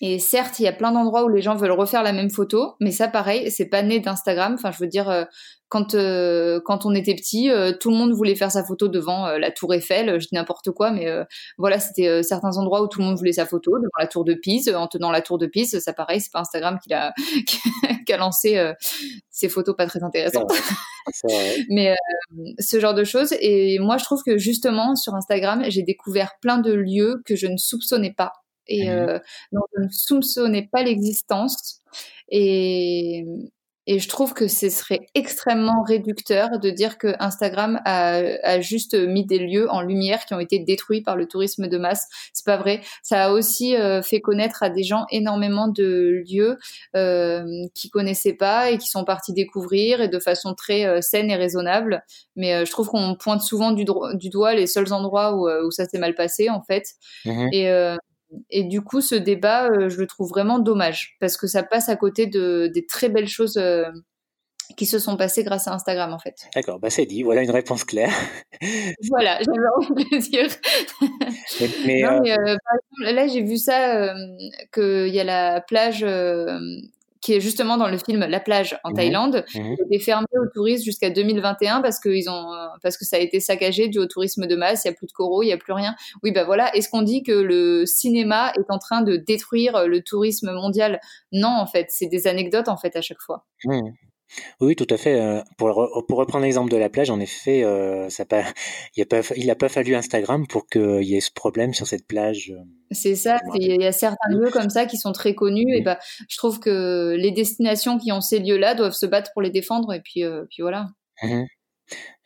et 0.00 0.18
certes, 0.18 0.58
il 0.58 0.64
y 0.64 0.68
a 0.68 0.72
plein 0.72 0.92
d'endroits 0.92 1.24
où 1.24 1.28
les 1.28 1.40
gens 1.40 1.54
veulent 1.54 1.70
refaire 1.72 2.02
la 2.02 2.12
même 2.12 2.30
photo, 2.30 2.74
mais 2.80 2.90
ça, 2.90 3.08
pareil, 3.08 3.50
c'est 3.50 3.66
pas 3.66 3.82
né 3.82 3.98
d'Instagram. 3.98 4.54
Enfin, 4.54 4.70
je 4.70 4.78
veux 4.78 4.88
dire, 4.88 5.08
euh, 5.08 5.24
quand 5.68 5.94
euh, 5.94 6.60
quand 6.64 6.84
on 6.84 6.94
était 6.94 7.14
petit, 7.14 7.50
euh, 7.50 7.72
tout 7.72 7.90
le 7.90 7.96
monde 7.96 8.12
voulait 8.12 8.34
faire 8.34 8.52
sa 8.52 8.62
photo 8.62 8.88
devant 8.88 9.26
la 9.38 9.50
Tour 9.50 9.72
Eiffel. 9.72 10.20
Je 10.20 10.28
dis 10.28 10.34
n'importe 10.34 10.70
quoi, 10.70 10.90
mais 10.90 11.06
voilà, 11.56 11.80
c'était 11.80 12.22
certains 12.22 12.58
endroits 12.58 12.82
où 12.82 12.88
tout 12.88 13.00
le 13.00 13.06
monde 13.06 13.16
voulait 13.16 13.32
sa 13.32 13.46
photo 13.46 13.72
devant 13.78 13.98
la 13.98 14.06
Tour 14.06 14.24
de 14.24 14.34
Pise, 14.34 14.68
en 14.68 14.86
tenant 14.86 15.10
la 15.10 15.22
Tour 15.22 15.38
de 15.38 15.46
Pise. 15.46 15.78
Ça, 15.78 15.92
pareil, 15.92 16.20
c'est 16.20 16.32
pas 16.32 16.40
Instagram 16.40 16.78
qui 16.86 16.92
a 16.92 17.14
qui 18.06 18.12
a 18.12 18.16
lancé 18.18 18.72
ces 19.30 19.48
photos 19.48 19.74
pas 19.76 19.86
très 19.86 20.02
intéressantes. 20.02 20.52
mais 21.70 21.94
ce 22.58 22.80
genre 22.80 22.94
de 22.94 23.04
choses. 23.04 23.34
Et 23.40 23.78
moi, 23.78 23.96
je 23.96 24.04
trouve 24.04 24.22
que 24.24 24.36
justement 24.36 24.94
sur 24.94 25.14
Instagram, 25.14 25.64
j'ai 25.68 25.82
découvert 25.82 26.32
plein 26.42 26.58
de 26.58 26.72
lieux 26.72 27.22
que 27.24 27.34
je 27.34 27.46
ne 27.46 27.56
soupçonnais 27.56 28.12
pas 28.12 28.32
et 28.68 28.88
mmh 28.88 28.92
euh, 28.92 29.18
dont 29.52 29.62
je 29.76 29.82
ne 29.82 29.88
soupçonnais 29.90 30.68
pas 30.70 30.82
l'existence. 30.82 31.80
Et, 32.28 33.24
et 33.86 34.00
je 34.00 34.08
trouve 34.08 34.34
que 34.34 34.48
ce 34.48 34.68
serait 34.68 35.06
extrêmement 35.14 35.82
réducteur 35.82 36.58
de 36.58 36.70
dire 36.70 36.98
que 36.98 37.14
Instagram 37.20 37.80
a, 37.84 38.16
a, 38.42 38.60
juste 38.60 38.94
mis 38.94 39.24
des 39.24 39.38
lieux 39.38 39.70
en 39.70 39.80
lumière 39.80 40.24
qui 40.26 40.34
ont 40.34 40.40
été 40.40 40.58
détruits 40.58 41.02
par 41.02 41.16
le 41.16 41.26
tourisme 41.26 41.68
de 41.68 41.78
masse. 41.78 42.08
C'est 42.32 42.44
pas 42.44 42.56
vrai. 42.56 42.80
Ça 43.02 43.26
a 43.26 43.30
aussi 43.30 43.76
euh, 43.76 44.02
fait 44.02 44.20
connaître 44.20 44.64
à 44.64 44.70
des 44.70 44.82
gens 44.82 45.06
énormément 45.10 45.68
de 45.68 46.24
lieux 46.28 46.58
euh, 46.96 47.44
qui 47.74 47.88
connaissaient 47.88 48.34
pas 48.34 48.70
et 48.70 48.78
qui 48.78 48.88
sont 48.88 49.04
partis 49.04 49.32
découvrir 49.32 50.00
et 50.00 50.08
de 50.08 50.18
façon 50.18 50.54
très 50.54 50.84
euh, 50.84 51.00
saine 51.00 51.30
et 51.30 51.36
raisonnable. 51.36 52.04
Mais 52.34 52.54
euh, 52.54 52.64
je 52.64 52.70
trouve 52.72 52.88
qu'on 52.88 53.14
pointe 53.14 53.42
souvent 53.42 53.70
du, 53.70 53.84
du, 54.14 54.30
doigt 54.30 54.54
les 54.54 54.66
seuls 54.66 54.92
endroits 54.92 55.36
où, 55.36 55.48
où 55.48 55.70
ça 55.70 55.84
s'est 55.84 55.98
mal 55.98 56.14
passé 56.16 56.50
en 56.50 56.62
fait. 56.62 56.86
Mmh 57.24 57.48
et 57.52 57.96
et 58.50 58.64
du 58.64 58.82
coup, 58.82 59.00
ce 59.00 59.14
débat, 59.14 59.68
euh, 59.70 59.88
je 59.88 59.98
le 59.98 60.06
trouve 60.06 60.28
vraiment 60.28 60.58
dommage 60.58 61.16
parce 61.20 61.36
que 61.36 61.46
ça 61.46 61.62
passe 61.62 61.88
à 61.88 61.96
côté 61.96 62.26
de, 62.26 62.70
des 62.72 62.86
très 62.86 63.08
belles 63.08 63.28
choses 63.28 63.56
euh, 63.56 63.84
qui 64.76 64.86
se 64.86 64.98
sont 64.98 65.16
passées 65.16 65.44
grâce 65.44 65.68
à 65.68 65.74
Instagram, 65.74 66.12
en 66.12 66.18
fait. 66.18 66.34
D'accord, 66.54 66.80
bah 66.80 66.90
c'est 66.90 67.06
dit. 67.06 67.22
Voilà 67.22 67.42
une 67.42 67.50
réponse 67.50 67.84
claire. 67.84 68.12
voilà, 69.10 69.38
j'avais 69.42 69.68
envie 69.76 70.04
de 70.04 70.16
le 70.16 70.18
dire. 70.18 70.48
mais, 71.86 72.02
non, 72.02 72.20
mais 72.22 72.32
euh, 72.32 72.56
par 72.64 72.74
exemple, 72.74 73.14
là, 73.14 73.26
j'ai 73.28 73.42
vu 73.42 73.56
ça 73.56 74.14
qu'il 74.72 75.08
y 75.14 75.20
a 75.20 75.24
la 75.24 75.60
plage 75.60 76.04
qui 77.26 77.32
est 77.32 77.40
justement 77.40 77.76
dans 77.76 77.88
le 77.88 77.98
film 77.98 78.20
La 78.20 78.38
plage 78.38 78.78
en 78.84 78.92
mmh 78.92 78.94
Thaïlande, 78.94 79.44
mmh 79.52 79.74
est 79.90 79.98
fermé 79.98 80.26
aux 80.40 80.48
touristes 80.54 80.84
jusqu'à 80.84 81.10
2021 81.10 81.80
parce 81.80 81.98
que 81.98 82.08
ils 82.08 82.30
ont 82.30 82.52
parce 82.84 82.96
que 82.96 83.04
ça 83.04 83.16
a 83.16 83.18
été 83.18 83.40
saccagé 83.40 83.88
dû 83.88 83.98
au 83.98 84.06
tourisme 84.06 84.46
de 84.46 84.54
masse, 84.54 84.84
il 84.84 84.88
y 84.88 84.90
a 84.92 84.94
plus 84.94 85.08
de 85.08 85.12
coraux, 85.12 85.42
il 85.42 85.48
y 85.48 85.52
a 85.52 85.56
plus 85.56 85.72
rien. 85.72 85.96
Oui, 86.22 86.30
bah 86.30 86.44
voilà, 86.44 86.72
est-ce 86.76 86.88
qu'on 86.88 87.02
dit 87.02 87.24
que 87.24 87.32
le 87.32 87.84
cinéma 87.84 88.52
est 88.56 88.70
en 88.70 88.78
train 88.78 89.02
de 89.02 89.16
détruire 89.16 89.88
le 89.88 90.02
tourisme 90.02 90.52
mondial? 90.52 91.00
Non, 91.32 91.48
en 91.48 91.66
fait, 91.66 91.86
c'est 91.88 92.06
des 92.06 92.28
anecdotes 92.28 92.68
en 92.68 92.76
fait 92.76 92.94
à 92.94 93.00
chaque 93.00 93.20
fois. 93.20 93.44
Mmh. 93.64 93.90
Oui, 94.60 94.76
tout 94.76 94.86
à 94.90 94.96
fait. 94.96 95.20
Euh, 95.20 95.40
pour, 95.56 96.04
pour 96.08 96.18
reprendre 96.18 96.44
l'exemple 96.44 96.70
de 96.70 96.76
la 96.76 96.88
plage, 96.88 97.10
en 97.10 97.20
effet, 97.20 97.62
euh, 97.62 98.08
ça 98.10 98.24
pas, 98.24 98.42
il 98.96 99.00
n'a 99.00 99.06
pas, 99.06 99.20
il 99.36 99.50
a 99.50 99.54
pas 99.54 99.68
fallu 99.68 99.94
Instagram 99.94 100.46
pour 100.46 100.66
qu'il 100.66 101.04
y 101.04 101.16
ait 101.16 101.20
ce 101.20 101.30
problème 101.30 101.74
sur 101.74 101.86
cette 101.86 102.06
plage. 102.06 102.52
Euh, 102.54 102.62
c'est 102.90 103.16
ça. 103.16 103.38
Il 103.54 103.82
y 103.82 103.86
a 103.86 103.92
certains 103.92 104.30
lieux 104.30 104.50
comme 104.50 104.70
ça 104.70 104.86
qui 104.86 104.96
sont 104.96 105.12
très 105.12 105.34
connus. 105.34 105.74
Et 105.74 105.82
bah, 105.82 105.98
je 106.28 106.36
trouve 106.36 106.60
que 106.60 107.14
les 107.16 107.30
destinations 107.30 107.98
qui 107.98 108.12
ont 108.12 108.20
ces 108.20 108.38
lieux-là 108.38 108.74
doivent 108.74 108.92
se 108.92 109.06
battre 109.06 109.30
pour 109.32 109.42
les 109.42 109.50
défendre. 109.50 109.92
Et 109.92 110.00
puis, 110.00 110.22
puis 110.50 110.62
voilà. 110.62 110.88
Mmh 111.22 111.44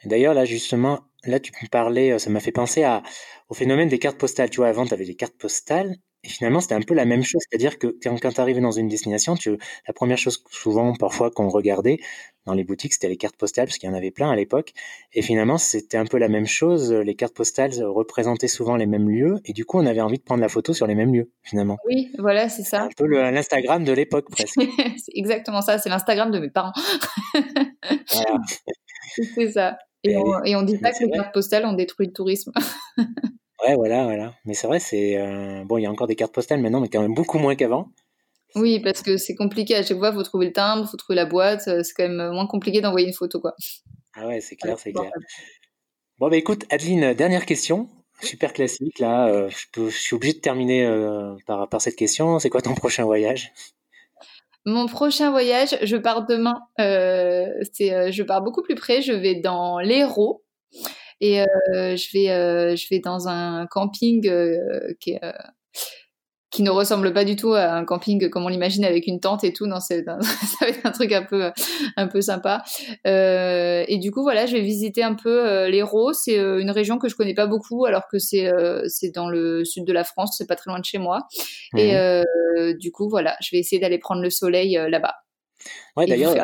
D'ailleurs, 0.06 0.32
là, 0.32 0.46
justement, 0.46 1.00
là, 1.24 1.38
tu 1.38 1.52
me 1.62 1.68
parlais, 1.68 2.18
ça 2.18 2.30
m'a 2.30 2.40
fait 2.40 2.52
penser 2.52 2.82
à, 2.82 3.02
au 3.50 3.54
phénomène 3.54 3.90
des 3.90 3.98
cartes 3.98 4.16
postales. 4.16 4.48
Tu 4.48 4.56
vois, 4.56 4.68
avant, 4.68 4.86
tu 4.86 4.94
avais 4.94 5.04
des 5.04 5.14
cartes 5.14 5.36
postales 5.36 5.96
et 6.22 6.28
finalement, 6.28 6.60
c'était 6.60 6.74
un 6.74 6.82
peu 6.82 6.92
la 6.92 7.06
même 7.06 7.22
chose, 7.22 7.40
c'est-à-dire 7.48 7.78
que 7.78 7.96
quand, 8.02 8.16
tu 8.18 8.40
arrivais 8.40 8.60
dans 8.60 8.72
une 8.72 8.88
destination, 8.88 9.36
tu, 9.36 9.56
la 9.88 9.94
première 9.94 10.18
chose 10.18 10.44
souvent, 10.50 10.92
parfois, 10.94 11.30
qu'on 11.30 11.48
regardait 11.48 11.98
dans 12.44 12.52
les 12.52 12.64
boutiques, 12.64 12.92
c'était 12.92 13.08
les 13.08 13.16
cartes 13.16 13.36
postales, 13.36 13.66
parce 13.66 13.78
qu'il 13.78 13.88
y 13.88 13.92
en 13.92 13.96
avait 13.96 14.10
plein 14.10 14.30
à 14.30 14.36
l'époque. 14.36 14.72
Et 15.14 15.22
finalement, 15.22 15.56
c'était 15.56 15.96
un 15.96 16.04
peu 16.04 16.18
la 16.18 16.28
même 16.28 16.46
chose. 16.46 16.92
Les 16.92 17.14
cartes 17.14 17.34
postales 17.34 17.72
représentaient 17.82 18.48
souvent 18.48 18.76
les 18.76 18.84
mêmes 18.84 19.08
lieux, 19.08 19.36
et 19.46 19.54
du 19.54 19.64
coup, 19.64 19.78
on 19.78 19.86
avait 19.86 20.02
envie 20.02 20.18
de 20.18 20.22
prendre 20.22 20.42
la 20.42 20.48
photo 20.48 20.74
sur 20.74 20.86
les 20.86 20.94
mêmes 20.94 21.14
lieux, 21.14 21.30
finalement. 21.42 21.78
Oui, 21.86 22.12
voilà, 22.18 22.50
c'est 22.50 22.64
ça. 22.64 22.82
Un 22.82 22.88
peu 22.94 23.06
l'Instagram 23.06 23.84
de 23.84 23.92
l'époque, 23.92 24.30
presque. 24.30 24.56
c'est 24.98 25.12
exactement 25.14 25.62
ça, 25.62 25.78
c'est 25.78 25.88
l'Instagram 25.88 26.30
de 26.30 26.38
mes 26.38 26.50
parents. 26.50 26.72
c'est 29.34 29.52
ça. 29.52 29.78
Et, 30.04 30.16
on, 30.16 30.44
et 30.44 30.56
on 30.56 30.62
dit 30.62 30.78
pas 30.78 30.92
que 30.92 31.04
les 31.04 31.10
cartes 31.10 31.32
postales 31.32 31.64
ont 31.64 31.72
détruit 31.72 32.06
le 32.06 32.12
tourisme. 32.12 32.52
Ouais, 33.62 33.74
voilà, 33.74 34.04
voilà. 34.04 34.34
Mais 34.44 34.54
c'est 34.54 34.66
vrai, 34.66 34.80
c'est 34.80 35.18
euh, 35.18 35.64
bon, 35.64 35.78
il 35.78 35.82
y 35.82 35.86
a 35.86 35.90
encore 35.90 36.06
des 36.06 36.16
cartes 36.16 36.32
postales 36.32 36.60
maintenant, 36.60 36.80
mais 36.80 36.88
quand 36.88 37.02
même 37.02 37.14
beaucoup 37.14 37.38
moins 37.38 37.54
qu'avant. 37.54 37.88
Oui, 38.54 38.80
parce 38.80 39.02
que 39.02 39.16
c'est 39.16 39.34
compliqué 39.34 39.76
à 39.76 39.82
chaque 39.82 39.98
fois. 39.98 40.12
Faut 40.12 40.22
trouver 40.22 40.46
le 40.46 40.52
timbre, 40.52 40.88
faut 40.88 40.96
trouver 40.96 41.16
la 41.16 41.26
boîte. 41.26 41.68
Euh, 41.68 41.82
c'est 41.82 41.92
quand 41.94 42.08
même 42.08 42.32
moins 42.32 42.46
compliqué 42.46 42.80
d'envoyer 42.80 43.06
une 43.06 43.12
photo, 43.12 43.40
quoi. 43.40 43.54
Ah 44.14 44.26
ouais, 44.26 44.40
c'est 44.40 44.56
clair, 44.56 44.78
c'est 44.78 44.92
clair. 44.92 45.10
Bon, 46.18 46.28
bah 46.28 46.36
écoute, 46.36 46.64
Adeline, 46.70 47.14
dernière 47.14 47.46
question, 47.46 47.88
super 48.20 48.52
classique 48.52 48.98
là. 48.98 49.28
Euh, 49.28 49.48
je, 49.48 49.88
suis 49.90 50.16
obligé 50.16 50.34
de 50.34 50.40
terminer 50.40 50.86
par, 51.46 51.68
par 51.68 51.80
cette 51.80 51.96
question. 51.96 52.38
C'est 52.38 52.50
quoi 52.50 52.62
ton 52.62 52.74
prochain 52.74 53.04
voyage? 53.04 53.52
Mon 54.66 54.86
prochain 54.86 55.30
voyage, 55.30 55.78
je 55.82 55.96
pars 55.96 56.26
demain. 56.26 56.60
c'est, 56.78 58.12
je 58.12 58.22
pars 58.22 58.42
beaucoup 58.42 58.62
plus 58.62 58.74
près. 58.74 59.02
Je 59.02 59.12
vais 59.12 59.36
dans 59.36 59.78
l'Hérault. 59.78 60.42
Et 61.20 61.40
euh, 61.40 61.96
je 61.96 62.12
vais 62.12 62.30
euh, 62.30 62.76
je 62.76 62.86
vais 62.90 62.98
dans 62.98 63.28
un 63.28 63.66
camping 63.66 64.26
euh, 64.28 64.94
qui 65.00 65.12
est 65.12 65.20
qui 66.50 66.64
ne 66.64 66.70
ressemble 66.70 67.12
pas 67.12 67.24
du 67.24 67.36
tout 67.36 67.52
à 67.52 67.74
un 67.74 67.84
camping 67.84 68.28
comme 68.28 68.44
on 68.44 68.48
l'imagine 68.48 68.84
avec 68.84 69.06
une 69.06 69.20
tente 69.20 69.44
et 69.44 69.52
tout. 69.52 69.66
Non, 69.66 69.78
c'est 69.78 70.04
ça 70.04 70.16
va 70.60 70.68
être 70.68 70.84
un 70.84 70.90
truc 70.90 71.12
un 71.12 71.22
peu 71.22 71.52
un 71.96 72.08
peu 72.08 72.20
sympa. 72.20 72.64
Euh, 73.06 73.84
et 73.86 73.98
du 73.98 74.10
coup, 74.10 74.22
voilà, 74.22 74.46
je 74.46 74.54
vais 74.54 74.62
visiter 74.62 75.04
un 75.04 75.14
peu 75.14 75.46
euh, 75.46 75.68
l'Hérault. 75.68 76.12
C'est 76.12 76.38
une 76.38 76.70
région 76.70 76.98
que 76.98 77.08
je 77.08 77.14
connais 77.14 77.34
pas 77.34 77.46
beaucoup, 77.46 77.84
alors 77.84 78.08
que 78.08 78.18
c'est 78.18 78.50
c'est 78.88 79.10
dans 79.10 79.28
le 79.28 79.64
sud 79.64 79.84
de 79.84 79.92
la 79.92 80.04
France, 80.04 80.34
c'est 80.38 80.48
pas 80.48 80.56
très 80.56 80.70
loin 80.70 80.80
de 80.80 80.84
chez 80.84 80.98
moi. 80.98 81.26
Et 81.76 81.94
du 82.78 82.90
coup, 82.92 83.08
voilà, 83.08 83.36
je 83.40 83.50
vais 83.52 83.58
essayer 83.58 83.80
d'aller 83.80 83.98
prendre 83.98 84.22
le 84.22 84.30
soleil 84.30 84.80
là-bas. 84.88 85.14
Ouais, 85.96 86.06
d'ailleurs. 86.06 86.34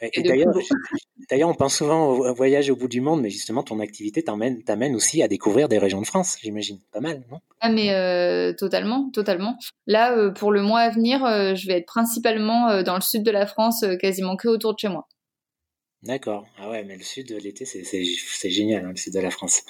d'ailleurs, 1.30 1.48
on 1.48 1.54
pense 1.54 1.76
souvent 1.76 2.08
au 2.08 2.34
voyage 2.34 2.70
au 2.70 2.76
bout 2.76 2.88
du 2.88 3.00
monde, 3.00 3.20
mais 3.20 3.30
justement, 3.30 3.62
ton 3.62 3.80
activité 3.80 4.22
t'amène 4.22 4.94
aussi 4.94 5.22
à 5.22 5.28
découvrir 5.28 5.68
des 5.68 5.78
régions 5.78 6.00
de 6.00 6.06
France, 6.06 6.38
j'imagine. 6.42 6.78
Pas 6.92 7.00
mal, 7.00 7.22
non? 7.30 7.40
Ah, 7.60 7.70
mais 7.70 7.92
euh, 7.92 8.52
totalement, 8.54 9.10
totalement. 9.10 9.58
Là, 9.86 10.16
euh, 10.16 10.30
pour 10.30 10.52
le 10.52 10.62
mois 10.62 10.80
à 10.80 10.90
venir, 10.90 11.24
euh, 11.24 11.54
je 11.54 11.66
vais 11.66 11.78
être 11.78 11.86
principalement 11.86 12.82
dans 12.82 12.94
le 12.94 13.02
sud 13.02 13.22
de 13.22 13.30
la 13.30 13.46
France, 13.46 13.84
quasiment 14.00 14.36
que 14.36 14.48
autour 14.48 14.74
de 14.74 14.78
chez 14.78 14.88
moi. 14.88 15.06
D'accord. 16.02 16.46
Ah 16.58 16.70
ouais, 16.70 16.82
mais 16.84 16.96
le 16.96 17.02
sud, 17.02 17.30
l'été, 17.42 17.66
c'est 17.66 18.50
génial, 18.50 18.86
hein, 18.86 18.90
le 18.90 18.96
sud 18.96 19.12
de 19.12 19.20
la 19.20 19.30
France. 19.30 19.62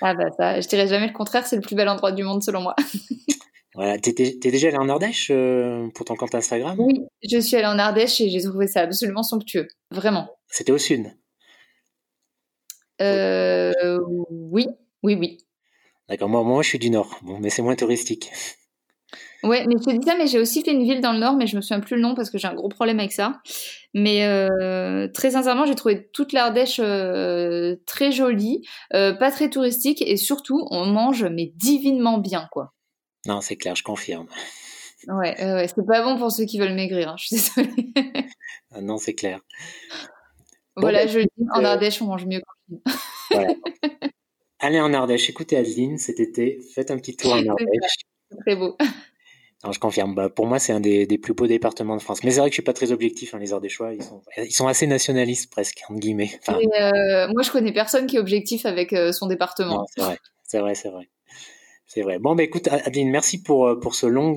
Ah 0.00 0.14
bah 0.14 0.30
ça, 0.36 0.60
je 0.60 0.66
dirais 0.66 0.88
jamais 0.88 1.06
le 1.06 1.12
contraire, 1.12 1.46
c'est 1.46 1.54
le 1.54 1.62
plus 1.62 1.76
bel 1.76 1.88
endroit 1.88 2.10
du 2.10 2.24
monde 2.24 2.42
selon 2.42 2.60
moi. 2.60 2.74
Voilà. 3.74 3.98
T'es, 3.98 4.12
déjà 4.12 4.68
allé 4.68 4.78
en 4.78 4.88
Ardèche 4.88 5.30
euh, 5.30 5.88
pour 5.94 6.04
ton 6.04 6.16
compte 6.16 6.34
Instagram? 6.34 6.76
Oui, 6.78 7.06
je 7.22 7.38
suis 7.38 7.56
allée 7.56 7.66
en 7.66 7.78
Ardèche 7.78 8.20
et 8.20 8.28
j'ai 8.28 8.42
trouvé 8.42 8.66
ça 8.66 8.80
absolument 8.80 9.22
somptueux. 9.22 9.68
Vraiment. 9.90 10.28
C'était 10.48 10.72
au 10.72 10.78
sud? 10.78 11.12
Euh, 13.00 13.98
Oui, 14.30 14.66
oui, 15.02 15.14
oui. 15.14 15.38
D'accord. 16.08 16.28
Moi, 16.28 16.42
moi, 16.42 16.62
je 16.62 16.68
suis 16.68 16.78
du 16.78 16.90
nord, 16.90 17.18
bon, 17.22 17.38
mais 17.38 17.50
c'est 17.50 17.62
moins 17.62 17.76
touristique. 17.76 18.30
Ouais, 19.42 19.64
mais 19.66 19.76
je 19.78 19.84
te 19.84 19.96
dis 19.96 20.04
ça, 20.04 20.16
mais 20.18 20.26
j'ai 20.26 20.38
aussi 20.38 20.62
fait 20.62 20.72
une 20.72 20.82
ville 20.82 21.00
dans 21.00 21.12
le 21.12 21.18
Nord, 21.18 21.34
mais 21.34 21.46
je 21.46 21.56
me 21.56 21.62
souviens 21.62 21.80
plus 21.80 21.96
le 21.96 22.02
nom 22.02 22.14
parce 22.14 22.30
que 22.30 22.36
j'ai 22.36 22.46
un 22.46 22.54
gros 22.54 22.68
problème 22.68 22.98
avec 22.98 23.12
ça. 23.12 23.40
Mais 23.94 24.26
euh, 24.26 25.08
très 25.14 25.30
sincèrement, 25.30 25.64
j'ai 25.64 25.74
trouvé 25.74 26.10
toute 26.12 26.32
l'Ardèche 26.32 26.78
euh, 26.82 27.76
très 27.86 28.12
jolie, 28.12 28.62
euh, 28.94 29.14
pas 29.14 29.30
très 29.30 29.48
touristique, 29.48 30.02
et 30.02 30.16
surtout, 30.16 30.66
on 30.70 30.84
mange 30.84 31.24
mais 31.24 31.52
divinement 31.56 32.18
bien, 32.18 32.48
quoi. 32.52 32.74
Non, 33.26 33.40
c'est 33.40 33.56
clair, 33.56 33.74
je 33.76 33.82
confirme. 33.82 34.26
Ouais, 35.08 35.34
ouais 35.42 35.68
c'est 35.68 35.86
pas 35.86 36.02
bon 36.02 36.18
pour 36.18 36.30
ceux 36.30 36.44
qui 36.44 36.58
veulent 36.58 36.74
maigrir, 36.74 37.08
hein, 37.10 37.16
je 37.18 37.26
suis 37.26 37.36
désolée. 37.36 37.92
Ah 38.72 38.80
non, 38.80 38.98
c'est 38.98 39.14
clair. 39.14 39.40
voilà, 40.76 41.04
bah, 41.04 41.10
je 41.10 41.20
dis, 41.20 41.46
en 41.52 41.64
Ardèche, 41.64 42.00
on 42.02 42.06
mange 42.06 42.26
mieux 42.26 42.40
qu'en 42.40 42.76
voilà. 43.30 43.54
Allez 44.60 44.80
en 44.80 44.92
Ardèche, 44.92 45.30
écoutez 45.30 45.56
Adeline 45.56 45.96
cet 45.98 46.20
été, 46.20 46.60
faites 46.74 46.90
un 46.90 46.98
petit 46.98 47.16
tour 47.16 47.32
en 47.32 47.46
Ardèche. 47.46 48.04
Très 48.46 48.56
beau. 48.56 48.76
Non, 49.64 49.72
je 49.72 49.80
confirme. 49.80 50.14
Bah, 50.14 50.30
pour 50.30 50.46
moi, 50.46 50.58
c'est 50.58 50.72
un 50.72 50.80
des, 50.80 51.06
plus 51.18 51.34
beaux 51.34 51.46
départements 51.46 51.96
de 51.96 52.00
France. 52.00 52.24
Mais 52.24 52.30
c'est 52.30 52.40
vrai 52.40 52.48
que 52.48 52.54
je 52.54 52.56
suis 52.56 52.64
pas 52.64 52.72
très 52.72 52.92
objectif. 52.92 53.34
Hein, 53.34 53.38
les 53.38 53.52
Ardéchois, 53.52 53.92
ils 53.92 54.02
sont, 54.02 54.22
ils 54.38 54.52
sont 54.52 54.66
assez 54.66 54.86
nationalistes 54.86 55.50
presque, 55.50 55.82
entre 55.88 56.00
guillemets. 56.00 56.30
Euh, 56.48 57.28
moi, 57.28 57.42
je 57.42 57.50
connais 57.50 57.72
personne 57.72 58.06
qui 58.06 58.16
est 58.16 58.18
objectif 58.18 58.64
avec 58.64 58.92
euh, 58.92 59.12
son 59.12 59.26
département. 59.26 59.84
C'est 59.94 60.02
vrai, 60.02 60.18
c'est 60.44 60.60
vrai, 60.60 60.74
c'est 60.74 60.88
vrai. 60.88 61.10
C'est 61.92 62.02
vrai. 62.02 62.20
Bon, 62.20 62.36
bah, 62.36 62.44
écoute, 62.44 62.68
Adeline, 62.68 63.10
merci 63.10 63.42
pour, 63.42 63.66
euh, 63.66 63.80
pour 63.80 63.96
ce 63.96 64.06
long, 64.06 64.36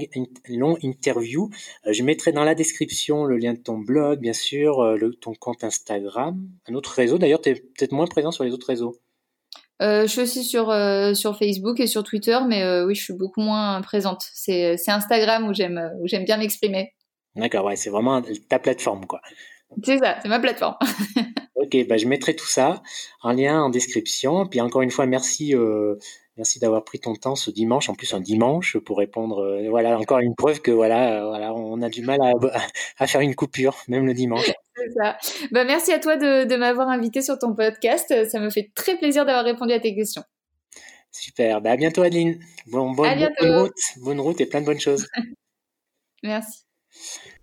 long 0.50 0.76
interview. 0.82 1.52
je 1.86 2.02
mettrai 2.02 2.32
dans 2.32 2.44
la 2.44 2.56
description 2.56 3.26
le 3.26 3.38
lien 3.38 3.54
de 3.54 3.60
ton 3.60 3.78
blog, 3.78 4.20
bien 4.20 4.34
sûr, 4.34 4.84
le, 4.98 5.14
ton 5.14 5.36
compte 5.36 5.64
Instagram, 5.64 6.36
un 6.68 6.74
autre 6.74 6.92
réseau. 6.94 7.20
D'ailleurs, 7.20 7.42
tu 7.42 7.50
es 7.50 7.54
peut-être 7.54 7.92
moins 7.92 8.08
présent 8.08 8.32
sur 8.32 8.44
les 8.44 8.54
autres 8.54 8.66
réseaux. 8.66 8.98
Euh, 9.84 10.04
je 10.04 10.08
suis 10.08 10.22
aussi 10.22 10.44
sur, 10.44 10.72
euh, 10.72 11.14
sur 11.14 11.38
Facebook 11.38 11.80
et 11.80 11.88
sur 11.88 12.04
Twitter, 12.04 12.38
mais 12.48 12.64
euh, 12.64 12.88
oui, 12.88 12.96
je 12.96 13.04
suis 13.04 13.14
beaucoup 13.14 13.42
moins 13.42 13.82
présente. 13.82 14.24
C'est 14.34 14.78
Instagram 14.88 15.48
où 15.48 15.54
j'aime 15.54 15.92
où 16.00 16.08
j'aime 16.08 16.26
bien 16.26 16.38
m'exprimer. 16.38 16.94
D'accord, 17.36 17.66
ouais, 17.66 17.76
c'est 17.76 17.90
vraiment 17.90 18.22
ta 18.50 18.58
plateforme, 18.58 19.06
quoi. 19.06 19.22
C'est 19.84 19.98
ça, 19.98 20.18
c'est 20.22 20.30
ma 20.30 20.40
plateforme. 20.40 20.76
ok, 21.56 21.88
bah, 21.88 21.98
je 21.98 22.08
mettrai 22.08 22.36
tout 22.36 22.48
ça 22.48 22.82
en 23.22 23.34
lien 23.34 23.62
en 23.62 23.70
description. 23.70 24.46
Puis 24.46 24.62
encore 24.62 24.84
une 24.84 24.92
fois, 24.92 25.06
merci 25.06 25.54
Merci 26.36 26.58
d'avoir 26.58 26.84
pris 26.84 27.00
ton 27.00 27.14
temps 27.14 27.36
ce 27.36 27.52
dimanche, 27.52 27.90
en 27.90 27.94
plus 27.94 28.12
un 28.16 28.20
dimanche, 28.20 28.78
pour 28.80 28.98
répondre. 28.98 29.40
Euh, 29.40 29.70
voilà, 29.70 30.00
encore 30.00 30.18
une 30.18 30.34
preuve 30.34 30.62
que 30.62 30.72
voilà, 30.72 31.22
euh, 31.22 31.28
voilà, 31.28 31.54
on 31.54 31.80
a 31.84 31.90
du 31.90 32.02
mal 32.02 32.20
à, 32.22 32.32
à 32.98 33.08
faire 33.08 33.22
une 33.22 33.36
coupure, 33.36 33.78
même 33.88 34.08
le 34.08 34.16
dimanche. 34.16 34.52
C'est 34.76 34.92
ça. 34.98 35.18
Bah, 35.52 35.64
merci 35.64 35.92
à 35.92 36.00
toi 36.00 36.18
de, 36.18 36.46
de 36.46 36.56
m'avoir 36.56 36.90
invité 36.90 37.22
sur 37.22 37.38
ton 37.38 37.54
podcast. 37.54 38.28
Ça 38.30 38.40
me 38.40 38.50
fait 38.50 38.72
très 38.74 38.98
plaisir 38.98 39.26
d'avoir 39.26 39.46
répondu 39.46 39.74
à 39.74 39.80
tes 39.80 39.94
questions. 39.94 40.24
Super. 41.12 41.62
Bah, 41.62 41.72
à 41.72 41.78
bientôt, 41.78 42.02
Adeline. 42.02 42.40
Bon, 42.66 42.92
bonne, 42.92 43.30
bonne, 43.40 43.56
route, 43.62 43.74
bonne 44.02 44.20
route 44.20 44.42
et 44.42 44.48
plein 44.48 44.62
de 44.62 44.66
bonnes 44.66 44.80
choses. 44.80 45.08
merci. 46.24 46.64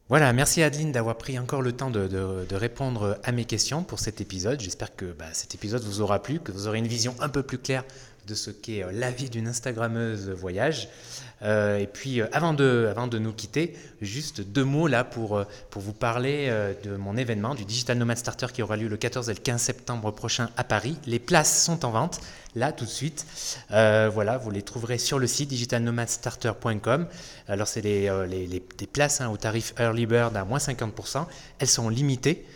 Voilà, 0.08 0.32
merci 0.32 0.60
Adeline 0.64 0.90
d'avoir 0.90 1.16
pris 1.16 1.38
encore 1.38 1.62
le 1.62 1.70
temps 1.70 1.90
de, 1.90 2.08
de, 2.08 2.44
de, 2.44 2.56
répondre 2.56 3.20
à 3.22 3.30
mes 3.30 3.44
questions 3.44 3.84
pour 3.84 4.00
cet 4.00 4.20
épisode. 4.20 4.60
J'espère 4.60 4.96
que 4.96 5.04
bah, 5.04 5.32
cet 5.32 5.54
épisode 5.54 5.84
vous 5.84 6.00
aura 6.00 6.20
plu, 6.20 6.40
que 6.40 6.50
vous 6.50 6.66
aurez 6.66 6.78
une 6.78 6.88
vision 6.88 7.14
un 7.20 7.28
peu 7.28 7.44
plus 7.44 7.58
claire 7.58 7.84
de 8.30 8.34
ce 8.34 8.50
qu'est 8.50 8.84
euh, 8.84 8.92
la 8.92 9.10
vie 9.10 9.28
d'une 9.28 9.48
Instagrammeuse 9.48 10.30
voyage. 10.30 10.88
Euh, 11.42 11.78
et 11.78 11.86
puis, 11.86 12.20
euh, 12.20 12.26
avant, 12.32 12.54
de, 12.54 12.86
avant 12.90 13.06
de 13.06 13.18
nous 13.18 13.32
quitter, 13.32 13.76
juste 14.00 14.40
deux 14.40 14.64
mots 14.64 14.86
là 14.86 15.04
pour, 15.04 15.44
pour 15.70 15.82
vous 15.82 15.92
parler 15.92 16.50
de 16.84 16.96
mon 16.96 17.16
événement, 17.16 17.54
du 17.54 17.64
Digital 17.64 17.98
Nomad 17.98 18.16
Starter 18.16 18.46
qui 18.52 18.62
aura 18.62 18.76
lieu 18.76 18.88
le 18.88 18.96
14 18.96 19.28
et 19.28 19.34
le 19.34 19.40
15 19.40 19.60
septembre 19.60 20.10
prochain 20.12 20.48
à 20.56 20.64
Paris. 20.64 20.96
Les 21.06 21.18
places 21.18 21.64
sont 21.64 21.84
en 21.84 21.90
vente, 21.90 22.20
là, 22.54 22.72
tout 22.72 22.84
de 22.84 22.90
suite. 22.90 23.26
voilà, 23.68 24.38
vous 24.38 24.50
les 24.50 24.62
trouverez 24.62 24.98
sur 24.98 25.18
le 25.18 25.26
site 25.26 25.48
digitalnomadstarter.com. 25.48 27.06
Alors, 27.48 27.68
c'est 27.68 27.82
des 27.82 28.86
places 28.92 29.20
hein, 29.20 29.30
au 29.30 29.36
tarif 29.36 29.74
Early 29.78 30.06
Bird 30.06 30.36
à 30.36 30.44
moins 30.44 30.58
50%. 30.58 31.26
Elles 31.58 31.68
sont 31.68 31.88
limitées. 31.88 32.46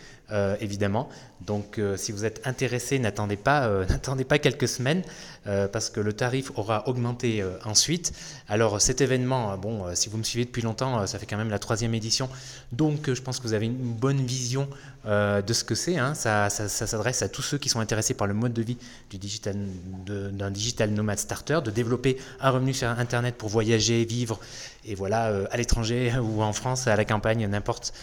évidemment. 0.59 1.09
Donc, 1.41 1.79
si 1.97 2.11
vous 2.11 2.25
êtes 2.25 2.45
intéressé, 2.47 2.97
n'attendez 2.97 3.37
pas, 3.37 3.69
n'attendez 3.89 4.23
pas 4.23 4.39
quelques 4.39 4.67
semaines. 4.67 5.03
Euh, 5.47 5.67
parce 5.67 5.91
que 5.91 5.99
le 5.99 6.11
tarif 6.11 6.51
aura 6.55 6.87
augmenté 6.87 7.39
euh, 7.39 7.51
ensuite. 7.65 8.13
Alors 8.47 8.81
cet 8.81 8.99
événement, 9.01 9.51
euh, 9.51 9.57
bon, 9.57 9.93
si 9.93 10.09
vous 10.09 10.17
me 10.17 10.23
suivez 10.23 10.43
depuis 10.45 10.63
longtemps, 10.63 11.05
ça 11.05 11.19
fait 11.19 11.27
quand 11.27 11.37
même 11.37 11.51
la 11.51 11.59
troisième 11.59 11.93
édition, 11.93 12.29
donc 12.71 13.13
je 13.13 13.21
pense 13.21 13.37
que 13.37 13.43
vous 13.43 13.53
avez 13.53 13.67
une 13.67 13.93
bonne 13.93 14.25
vision 14.25 14.67
de 15.05 15.53
ce 15.53 15.63
que 15.63 15.75
c'est. 15.75 15.99
Hein. 15.99 16.15
Ça, 16.15 16.49
s'adresse 16.49 17.21
à 17.21 17.29
tous 17.29 17.43
ceux 17.43 17.59
qui 17.59 17.69
sont 17.69 17.79
intéressés 17.79 18.15
par 18.15 18.25
le 18.25 18.33
mode 18.33 18.53
de 18.53 18.63
vie 18.63 18.77
d'un 19.11 20.49
digital 20.49 20.89
nomade 20.89 21.19
starter, 21.19 21.59
de 21.63 21.69
développer 21.69 22.17
un 22.39 22.49
revenu 22.49 22.73
sur 22.73 22.87
Internet 22.87 23.35
pour 23.35 23.49
voyager, 23.49 24.03
vivre, 24.03 24.39
et 24.83 24.95
voilà, 24.95 25.47
à 25.51 25.57
l'étranger 25.57 26.11
ou 26.19 26.41
en 26.41 26.53
France, 26.53 26.87
à 26.87 26.95
la 26.95 27.05
campagne, 27.05 27.45
n'importe. 27.45 27.93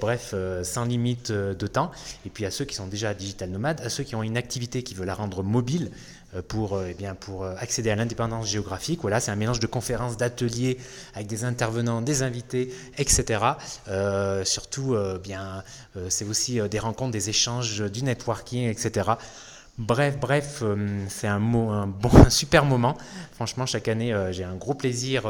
bref, 0.00 0.34
sans 0.64 0.84
limite 0.86 1.30
de 1.30 1.66
temps. 1.68 1.92
Et 2.26 2.30
puis 2.30 2.44
à 2.44 2.50
ceux 2.50 2.64
qui 2.70 2.76
sont 2.76 2.86
déjà 2.86 3.12
digital 3.12 3.50
nomades, 3.50 3.80
à 3.82 3.90
ceux 3.90 4.04
qui 4.04 4.14
ont 4.14 4.22
une 4.22 4.36
activité 4.36 4.82
qui 4.82 4.94
veut 4.94 5.04
la 5.04 5.14
rendre 5.14 5.42
mobile, 5.42 5.90
euh, 6.36 6.42
pour, 6.46 6.74
euh, 6.74 6.86
eh 6.88 6.94
bien, 6.94 7.16
pour 7.16 7.42
euh, 7.42 7.54
accéder 7.58 7.90
à 7.90 7.96
l'indépendance 7.96 8.46
géographique. 8.48 9.00
Voilà, 9.02 9.18
c'est 9.18 9.32
un 9.32 9.36
mélange 9.36 9.58
de 9.58 9.66
conférences, 9.66 10.16
d'ateliers 10.16 10.78
avec 11.14 11.26
des 11.26 11.42
intervenants, 11.42 12.02
des 12.02 12.22
invités, 12.22 12.72
etc. 12.98 13.40
surtout, 14.44 14.96
bien, 15.22 15.64
c'est 16.08 16.24
aussi 16.24 16.60
des 16.68 16.78
rencontres, 16.78 17.12
des 17.12 17.28
échanges, 17.28 17.82
du 17.90 18.02
networking, 18.02 18.68
etc. 18.68 19.10
Bref, 19.78 20.18
bref, 20.20 20.62
c'est 21.08 21.26
un, 21.26 21.40
bon, 21.40 21.90
un 22.14 22.30
super 22.30 22.64
moment. 22.64 22.96
Franchement, 23.32 23.66
chaque 23.66 23.88
année, 23.88 24.14
j'ai 24.30 24.44
un 24.44 24.54
gros 24.54 24.74
plaisir 24.74 25.26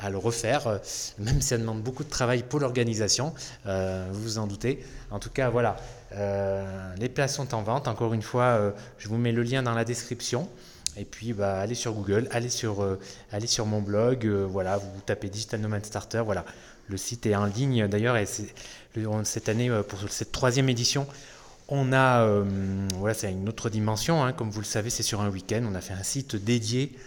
à 0.00 0.10
le 0.10 0.18
refaire, 0.18 0.80
même 1.18 1.40
si 1.40 1.48
ça 1.48 1.58
demande 1.58 1.82
beaucoup 1.82 2.04
de 2.04 2.10
travail 2.10 2.42
pour 2.42 2.60
l'organisation, 2.60 3.34
vous 3.64 4.22
vous 4.22 4.38
en 4.38 4.46
doutez. 4.46 4.84
En 5.10 5.18
tout 5.18 5.30
cas, 5.30 5.48
voilà, 5.50 5.76
euh, 6.12 6.94
les 6.96 7.08
places 7.08 7.36
sont 7.36 7.54
en 7.54 7.62
vente. 7.62 7.88
Encore 7.88 8.14
une 8.14 8.22
fois, 8.22 8.44
euh, 8.44 8.70
je 8.98 9.08
vous 9.08 9.18
mets 9.18 9.32
le 9.32 9.42
lien 9.42 9.62
dans 9.62 9.74
la 9.74 9.84
description. 9.84 10.48
Et 10.96 11.04
puis, 11.04 11.32
bah, 11.32 11.60
allez 11.60 11.74
sur 11.74 11.92
Google, 11.92 12.28
allez 12.30 12.48
sur, 12.48 12.82
euh, 12.82 12.98
allez 13.30 13.46
sur 13.46 13.66
mon 13.66 13.80
blog. 13.80 14.26
voilà, 14.26 14.78
vous 14.78 15.00
tapez 15.04 15.28
Digital 15.28 15.60
Nomad 15.60 15.84
Starter. 15.84 16.22
Voilà, 16.24 16.44
le 16.88 16.96
site 16.96 17.26
est 17.26 17.36
en 17.36 17.46
ligne 17.46 17.86
d'ailleurs. 17.88 18.16
Et 18.16 18.26
cette 18.26 19.48
année, 19.48 19.70
pour 19.88 19.98
cette 20.08 20.32
troisième 20.32 20.68
édition, 20.68 21.06
on 21.68 21.92
a, 21.92 22.26
voilà, 22.96 23.14
c'est 23.14 23.30
une 23.30 23.48
autre 23.48 23.70
dimension. 23.70 24.24
Hein. 24.24 24.32
comme 24.32 24.50
vous 24.50 24.60
le 24.60 24.66
savez, 24.66 24.90
c'est 24.90 25.02
sur 25.02 25.20
un 25.20 25.28
week-end. 25.28 25.62
On 25.70 25.74
a 25.74 25.80
fait 25.80 25.94
un 25.94 26.02
site 26.02 26.34
dédié 26.34 26.98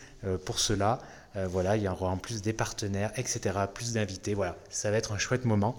pour 0.45 0.59
cela. 0.59 0.99
voilà, 1.35 1.75
il 1.75 1.83
y 1.83 1.87
aura 1.89 2.07
en 2.07 2.17
plus 2.17 2.41
des 2.41 2.53
partenaires, 2.53 3.11
etc., 3.17 3.55
plus 3.73 3.93
d'invités. 3.93 4.35
Voilà, 4.35 4.55
ça 4.69 4.89
va 4.91 4.97
être 4.97 5.11
un 5.11 5.17
chouette 5.17 5.43
moment 5.43 5.77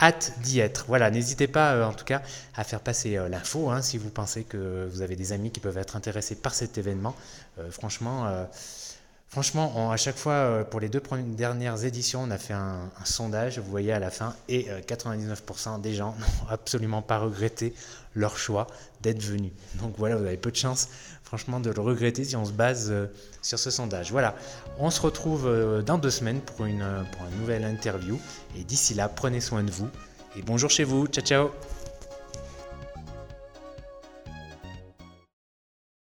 hâte 0.00 0.34
d'y 0.42 0.60
être. 0.60 0.84
Voilà, 0.88 1.10
n'hésitez 1.10 1.46
pas 1.46 1.74
euh, 1.74 1.84
en 1.84 1.92
tout 1.92 2.04
cas 2.04 2.22
à 2.56 2.64
faire 2.64 2.80
passer 2.80 3.16
euh, 3.16 3.28
l'info 3.28 3.70
hein, 3.70 3.82
si 3.82 3.98
vous 3.98 4.10
pensez 4.10 4.44
que 4.44 4.88
vous 4.90 5.02
avez 5.02 5.16
des 5.16 5.32
amis 5.32 5.50
qui 5.50 5.60
peuvent 5.60 5.78
être 5.78 5.96
intéressés 5.96 6.34
par 6.34 6.54
cet 6.54 6.78
événement. 6.78 7.14
Euh, 7.58 7.70
franchement, 7.70 8.48
franchement 9.28 9.90
à 9.90 9.96
chaque 9.96 10.16
fois, 10.16 10.64
pour 10.70 10.80
les 10.80 10.88
deux 10.88 11.02
dernières 11.26 11.84
éditions, 11.84 12.22
on 12.22 12.30
a 12.30 12.38
fait 12.38 12.54
un, 12.54 12.90
un 13.00 13.04
sondage, 13.04 13.58
vous 13.58 13.70
voyez 13.70 13.92
à 13.92 13.98
la 13.98 14.10
fin, 14.10 14.34
et 14.48 14.68
99% 14.86 15.80
des 15.80 15.94
gens 15.94 16.14
n'ont 16.18 16.48
absolument 16.50 17.02
pas 17.02 17.18
regretté 17.18 17.74
leur 18.14 18.36
choix 18.36 18.66
d'être 19.02 19.22
venus. 19.22 19.52
Donc 19.74 19.94
voilà, 19.98 20.16
vous 20.16 20.24
avez 20.24 20.36
peu 20.36 20.50
de 20.50 20.56
chance 20.56 20.88
franchement 21.30 21.60
de 21.60 21.70
le 21.70 21.80
regretter 21.80 22.24
si 22.24 22.34
on 22.34 22.44
se 22.44 22.50
base 22.50 22.88
euh, 22.90 23.06
sur 23.40 23.56
ce 23.56 23.70
sondage. 23.70 24.10
Voilà, 24.10 24.34
on 24.80 24.90
se 24.90 25.00
retrouve 25.00 25.46
euh, 25.46 25.80
dans 25.80 25.96
deux 25.96 26.10
semaines 26.10 26.40
pour 26.40 26.66
une, 26.66 26.84
pour 27.12 27.24
une 27.24 27.38
nouvelle 27.38 27.64
interview. 27.64 28.18
Et 28.58 28.64
d'ici 28.64 28.94
là, 28.94 29.08
prenez 29.08 29.40
soin 29.40 29.62
de 29.62 29.70
vous. 29.70 29.88
Et 30.36 30.42
bonjour 30.42 30.70
chez 30.70 30.82
vous. 30.82 31.06
Ciao, 31.06 31.24
ciao 31.24 31.50